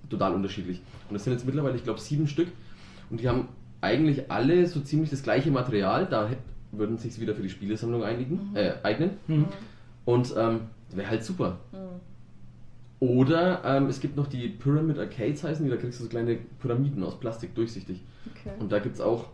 total 0.08 0.34
unterschiedlich. 0.34 0.80
Und 1.08 1.14
das 1.14 1.24
sind 1.24 1.32
jetzt 1.32 1.46
mittlerweile, 1.46 1.76
ich 1.76 1.84
glaube, 1.84 2.00
sieben 2.00 2.28
Stück. 2.28 2.48
Und 3.10 3.20
die 3.20 3.28
haben 3.28 3.48
eigentlich 3.80 4.30
alle 4.30 4.66
so 4.66 4.80
ziemlich 4.80 5.10
das 5.10 5.22
gleiche 5.22 5.50
Material. 5.50 6.06
Da 6.06 6.30
würden 6.72 6.98
sich 6.98 7.20
wieder 7.20 7.34
für 7.34 7.42
die 7.42 7.50
Spielesammlung 7.50 8.02
einigen, 8.02 8.50
äh, 8.54 8.74
eignen. 8.82 9.10
Mhm. 9.26 9.46
Und 10.04 10.34
ähm, 10.36 10.60
wäre 10.90 11.08
halt 11.08 11.24
super. 11.24 11.58
Oder 12.98 13.62
ähm, 13.64 13.86
es 13.88 14.00
gibt 14.00 14.16
noch 14.16 14.26
die 14.26 14.48
Pyramid 14.48 14.98
Arcades 14.98 15.44
heißen 15.44 15.64
die, 15.64 15.70
da 15.70 15.76
kriegst 15.76 16.00
du 16.00 16.04
so 16.04 16.08
kleine 16.08 16.38
Pyramiden 16.60 17.04
aus 17.04 17.20
Plastik, 17.20 17.54
durchsichtig. 17.54 18.00
Okay. 18.30 18.54
Und 18.58 18.72
da 18.72 18.78
gibt 18.78 18.94
es 18.94 19.00
auch, 19.00 19.26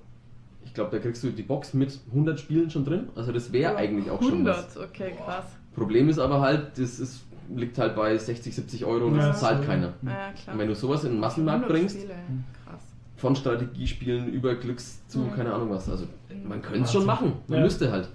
ich 0.65 0.75
glaube, 0.75 0.91
da 0.91 0.99
kriegst 0.99 1.23
du 1.23 1.31
die 1.31 1.43
Box 1.43 1.73
mit 1.73 2.01
100 2.09 2.41
Spielen 2.41 2.71
schon 2.71 2.85
drin. 2.85 3.11
Also 3.15 3.31
das 3.31 3.53
wäre 3.53 3.77
eigentlich 3.77 4.11
auch 4.11 4.21
schon 4.21 4.45
was. 4.45 4.77
100, 4.77 4.91
okay, 4.91 5.13
krass. 5.17 5.45
Problem 5.75 6.09
ist 6.09 6.19
aber 6.19 6.41
halt, 6.41 6.73
das 6.77 6.99
ist, 6.99 7.25
liegt 7.55 7.79
halt 7.79 7.95
bei 7.97 8.17
60, 8.17 8.55
70 8.55 8.85
Euro 8.85 9.07
und 9.07 9.17
Ja, 9.17 9.29
das 9.29 9.41
zahlt 9.41 9.61
so. 9.63 9.67
keiner. 9.67 9.93
Ja, 10.03 10.33
klar. 10.33 10.55
Und 10.55 10.59
wenn 10.59 10.69
du 10.69 10.75
sowas 10.75 11.05
in 11.05 11.13
den 11.13 11.21
Massenmarkt 11.21 11.65
100 11.65 11.69
bringst, 11.71 11.99
von 13.17 13.37
Strategiespielen 13.37 14.33
über 14.33 14.55
Glücks 14.57 15.07
zu 15.07 15.21
Mhm. 15.21 15.33
keine 15.35 15.55
Ahnung 15.55 15.71
was, 15.71 15.89
also 15.89 16.07
man 16.45 16.61
könnte 16.61 16.81
es 16.83 16.93
schon 16.93 17.07
machen, 17.07 17.35
man 17.47 17.59
Ja. 17.59 17.65
müsste 17.65 17.91
halt. 17.93 18.09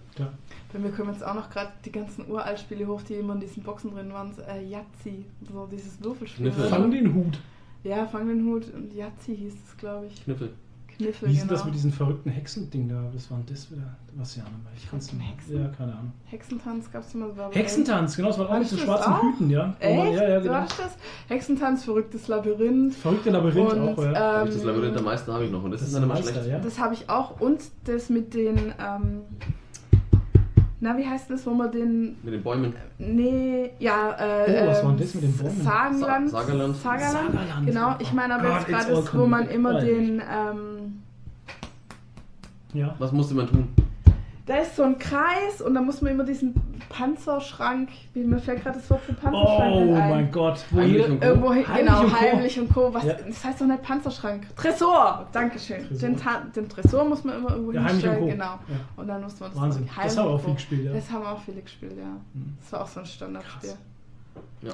Bei 0.74 0.80
mir 0.80 0.90
kommen 0.92 1.12
jetzt 1.14 1.24
auch 1.26 1.34
noch 1.36 1.50
gerade 1.50 1.72
die 1.86 1.92
ganzen 1.92 2.30
Uralt-Spiele 2.30 2.86
hoch, 2.88 3.02
die 3.04 3.14
immer 3.14 3.34
in 3.36 3.40
diesen 3.40 3.64
Boxen 3.64 3.92
drin 3.92 4.12
waren. 4.12 4.34
Äh, 4.50 4.64
Yazzi, 4.68 5.26
so 5.50 5.66
dieses 5.72 6.04
Würfelspiel. 6.04 6.48
Kniffel. 6.52 6.68
Fang 6.70 6.92
den 6.92 7.14
Hut. 7.14 7.40
Ja, 7.84 8.06
Fang 8.06 8.28
den 8.28 8.46
Hut 8.46 8.66
und 8.74 8.94
Yazzi 8.94 9.38
hieß 9.38 9.54
es, 9.54 9.78
glaube 9.78 10.08
ich. 10.08 10.24
Kniffel. 10.26 10.50
Kniffel, 10.98 11.28
Wie 11.30 11.34
ist 11.34 11.42
denn 11.42 11.48
genau. 11.48 11.58
das 11.60 11.66
mit 11.66 11.76
diesem 11.76 11.92
verrückten 11.92 12.30
Hexending 12.32 12.90
da? 12.90 13.04
Das 13.14 13.30
war 13.30 13.40
das 13.48 13.72
wieder. 13.72 13.84
Was 14.16 14.36
ja, 14.36 14.44
ich 14.76 14.90
kann's 14.90 15.10
Verrückten 15.10 15.18
nicht. 15.18 15.38
Hexen? 15.38 15.62
Ja, 15.64 15.68
keine 15.78 15.92
Ahnung. 15.94 16.12
Hexentanz 16.26 16.92
gab 16.92 17.04
es 17.04 17.14
immer 17.14 17.30
so. 17.34 17.42
Hexentanz, 17.52 18.16
genau, 18.16 18.30
das 18.30 18.40
war 18.40 18.50
auch 18.50 18.58
mit 18.60 18.68
so 18.68 18.78
schwarzen 18.78 19.14
auch? 19.14 19.22
Hüten, 19.22 19.50
ja. 19.52 19.66
Man- 19.68 19.76
Echt? 19.80 20.14
Ja, 20.16 20.28
ja, 20.30 20.38
So 20.40 20.44
genau. 20.48 20.54
war 20.60 20.62
das? 20.66 20.98
Hexentanz, 21.28 21.84
verrücktes 21.86 22.28
Labyrinth. 22.28 22.96
Verrückte 22.96 23.30
Labyrinth 23.30 23.74
Und, 23.74 23.80
auch, 23.90 24.04
ja. 24.04 24.42
Ähm, 24.44 24.66
Labyrinth 24.66 24.98
am 24.98 25.04
meisten 25.04 25.32
habe 25.32 25.46
ich 25.46 25.52
noch 25.52 25.64
und 25.64 25.72
das, 25.72 25.82
Das 25.82 25.90
ist 25.90 25.96
dann 25.96 26.04
immer 26.04 26.16
Meister, 26.16 26.32
schlecht. 26.34 26.48
ja. 26.50 26.60
Das 26.60 26.80
habe 26.80 26.94
ich 26.96 27.10
auch. 27.10 27.40
Und 27.40 27.62
das 27.86 28.10
mit 28.10 28.34
den. 28.34 28.58
Ähm, 28.58 29.22
na, 30.80 30.96
wie 30.96 31.08
heißt 31.08 31.30
das, 31.32 31.46
wo 31.48 31.52
man 31.52 31.72
den. 31.72 32.18
Mit 32.22 32.34
den 32.36 32.44
Bäumen. 32.44 32.74
Nee, 33.00 33.72
ja, 33.80 34.12
äh. 34.20 34.64
Oh, 34.64 34.68
was 34.68 34.84
war 34.84 34.92
denn 34.92 34.92
ähm, 34.92 34.98
das 35.00 35.14
mit 35.16 35.24
den 35.24 35.36
Bäumen? 35.38 35.62
Sagenland. 35.62 36.30
Sa- 36.30 36.42
Sagerland. 36.42 36.76
Sagerland. 36.78 37.32
Sagerland. 37.34 37.66
Genau, 37.68 37.96
ich 38.00 38.14
meine 38.14 38.36
aber 38.36 38.50
Oh 38.50 38.54
jetzt 38.58 38.68
gerade 38.68 39.04
wo 39.20 39.26
man 39.26 39.48
immer 39.50 39.74
Ja, 39.74 39.80
den. 39.80 40.22
Ähm, 40.22 40.87
Ja. 42.74 42.96
Was 43.00 43.12
musste 43.12 43.34
man 43.36 43.48
tun? 43.48 43.68
da 44.46 44.56
ist 44.60 44.78
so 44.78 44.84
ein 44.84 44.98
Kreis 44.98 45.62
und 45.62 45.74
da 45.76 45.82
muss 45.82 46.02
man 46.02 46.14
immer 46.14 46.24
diesen 46.24 46.54
Panzerschrank. 46.88 47.90
Wie 48.14 48.24
mir 48.24 48.40
fällt 48.40 48.64
gerade 48.64 48.78
das 48.80 48.90
Wort 48.90 49.02
für 49.02 49.12
Panzerschrank 49.14 49.74
Oh 49.76 49.94
ein. 49.94 50.10
mein 50.10 50.32
Gott. 50.32 50.64
Wo 50.72 50.80
Heimlich 50.80 51.06
und. 51.10 51.22
Irgendwo 51.22 51.52
hin, 51.54 51.68
Heimlich 51.68 51.86
genau, 51.86 52.02
und 52.04 52.14
Co. 52.14 52.20
heimlich 52.22 52.60
und 52.62 52.74
Co. 52.74 52.94
Was, 52.94 53.04
Ja. 53.04 53.14
Das 53.28 53.44
heißt 53.44 53.60
doch 53.62 53.66
nicht 53.66 53.82
Panzerschrank. 53.84 54.48
Tresor! 54.56 55.28
Dankeschön. 55.34 55.86
Tresor. 55.90 56.10
Den, 56.10 56.52
den 56.56 56.70
Tresor 56.70 57.04
muss 57.04 57.26
man 57.26 57.36
immer 57.40 57.50
irgendwo 57.52 57.72
Ja, 57.74 57.84
heimlich 57.84 58.06
und 58.08 58.12
hinstellen. 58.16 58.20
Co. 58.22 58.26
Genau. 58.32 58.46
Ja. 58.46 58.60
Und 58.96 59.08
dann 59.10 59.22
muss 59.22 59.40
man 59.40 59.52
das 59.52 59.62
Wahnsinn. 59.62 59.84
so 59.84 59.88
Das 59.88 59.98
heimlich 59.98 60.18
haben 60.18 60.26
wir 60.26 60.30
auch 60.30 60.34
und 60.36 60.44
viel 60.46 60.54
gespielt, 60.54 60.86
ja. 60.86 60.94
Das 60.94 61.12
haben 61.12 61.24
wir 61.24 61.32
auch 61.32 61.42
viele 61.42 61.62
gespielt, 61.62 61.94
ja. 61.98 62.42
Das 62.62 62.72
war 62.72 62.82
auch 62.84 62.88
so 62.88 63.00
ein 63.02 63.06
Standardspiel. 63.06 63.74
Ja. 64.62 64.74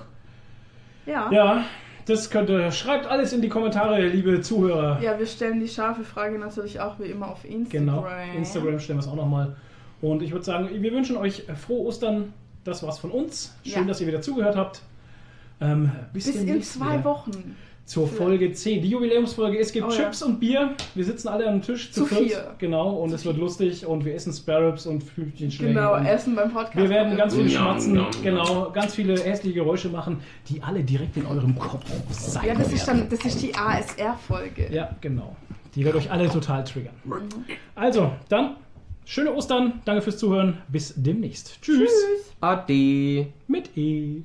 Ja. 1.08 1.32
Ja, 1.32 1.64
das 2.06 2.30
könnte. 2.30 2.72
Schreibt 2.72 3.06
alles 3.06 3.34
in 3.34 3.42
die 3.42 3.50
Kommentare, 3.50 4.06
liebe 4.08 4.42
Zuhörer. 4.42 5.02
Ja, 5.02 5.18
wir 5.18 5.26
stellen 5.26 5.60
die 5.60 5.68
scharfe 5.68 6.04
Frage 6.04 6.38
natürlich 6.40 6.80
auch 6.80 7.00
wie 7.00 7.06
immer 7.06 7.30
auf 7.30 7.46
Instagram. 7.46 7.86
Genau. 7.86 8.08
Instagram 8.38 8.80
stellen 8.80 9.00
wir 9.00 9.04
es 9.04 9.08
auch 9.08 9.16
nochmal. 9.16 9.56
Und 10.02 10.22
ich 10.22 10.32
würde 10.32 10.44
sagen, 10.46 10.70
wir 10.72 10.92
wünschen 10.92 11.16
euch 11.18 11.44
frohe 11.66 11.88
Ostern. 11.88 12.34
Das 12.66 12.84
war's 12.84 13.00
von 13.00 13.12
uns. 13.12 13.56
Schön, 13.64 13.84
Ja. 13.84 13.88
dass 13.88 14.02
ihr 14.02 14.08
wieder 14.08 14.22
zugehört 14.22 14.56
habt. 14.56 14.82
Ähm, 15.62 15.92
bis 16.14 16.26
Bis 16.26 16.36
in 16.36 16.62
zwei 16.62 16.94
wieder 16.94 17.04
Wochen. 17.06 17.56
Zur 17.86 18.08
Folge 18.08 18.52
10. 18.54 18.82
Die 18.82 18.90
Jubiläumsfolge. 18.90 19.60
Es 19.60 19.72
gibt 19.74 19.86
Oh 19.86 19.90
ja. 19.92 19.98
Chips 19.98 20.24
und 20.24 20.40
Bier. 20.40 20.74
Wir 20.96 21.04
sitzen 21.04 21.28
alle 21.28 21.46
am 21.48 21.62
Tisch 21.62 21.92
zu, 21.92 22.02
Zu 22.02 22.16
viert. 22.16 22.22
vier. 22.30 22.56
Genau. 22.58 22.92
Und 22.96 23.10
Zu 23.10 23.16
es 23.16 23.26
wird 23.26 23.36
vier. 23.36 23.44
lustig. 23.44 23.86
Und 23.86 24.06
wir 24.06 24.16
essen 24.16 24.32
Sparrows 24.32 24.86
und 24.88 25.04
Flüchtchenschläge. 25.04 25.74
Genau, 25.74 25.96
Essen 25.96 26.34
beim 26.36 26.52
Podcast. 26.52 26.78
Wir 26.78 26.90
werden 26.90 27.18
ganz 27.18 27.34
viel 27.36 27.44
Yum, 27.44 27.50
schmatzen, 27.52 28.06
genau, 28.24 28.72
ganz 28.72 28.96
viele 28.96 29.22
hässliche 29.22 29.56
Geräusche 29.56 29.90
machen, 29.90 30.22
die 30.48 30.64
alle 30.64 30.82
direkt 30.84 31.18
in 31.18 31.26
eurem 31.26 31.60
Kopf 31.60 31.84
sein 32.10 32.46
Ja, 32.48 32.56
das 32.56 32.72
ist 32.72 32.88
dann, 32.88 33.10
das 33.10 33.24
ist 33.26 33.42
die 33.42 33.54
ASR-Folge. 33.54 34.70
Ja, 34.72 34.96
genau. 35.02 35.36
Die 35.76 35.84
wird 35.84 35.96
euch 35.96 36.10
alle 36.10 36.30
total 36.30 36.64
triggern. 36.64 36.94
Also, 37.76 38.14
dann 38.30 38.56
schöne 39.06 39.34
Ostern, 39.34 39.82
danke 39.84 40.02
fürs 40.04 40.18
Zuhören, 40.18 40.60
bis 40.70 40.94
demnächst. 40.96 41.62
Tschüss. 41.62 41.80
Tschüss. 41.80 42.34
Ade. 42.40 43.28
Mit 43.48 43.76
E. 43.78 44.22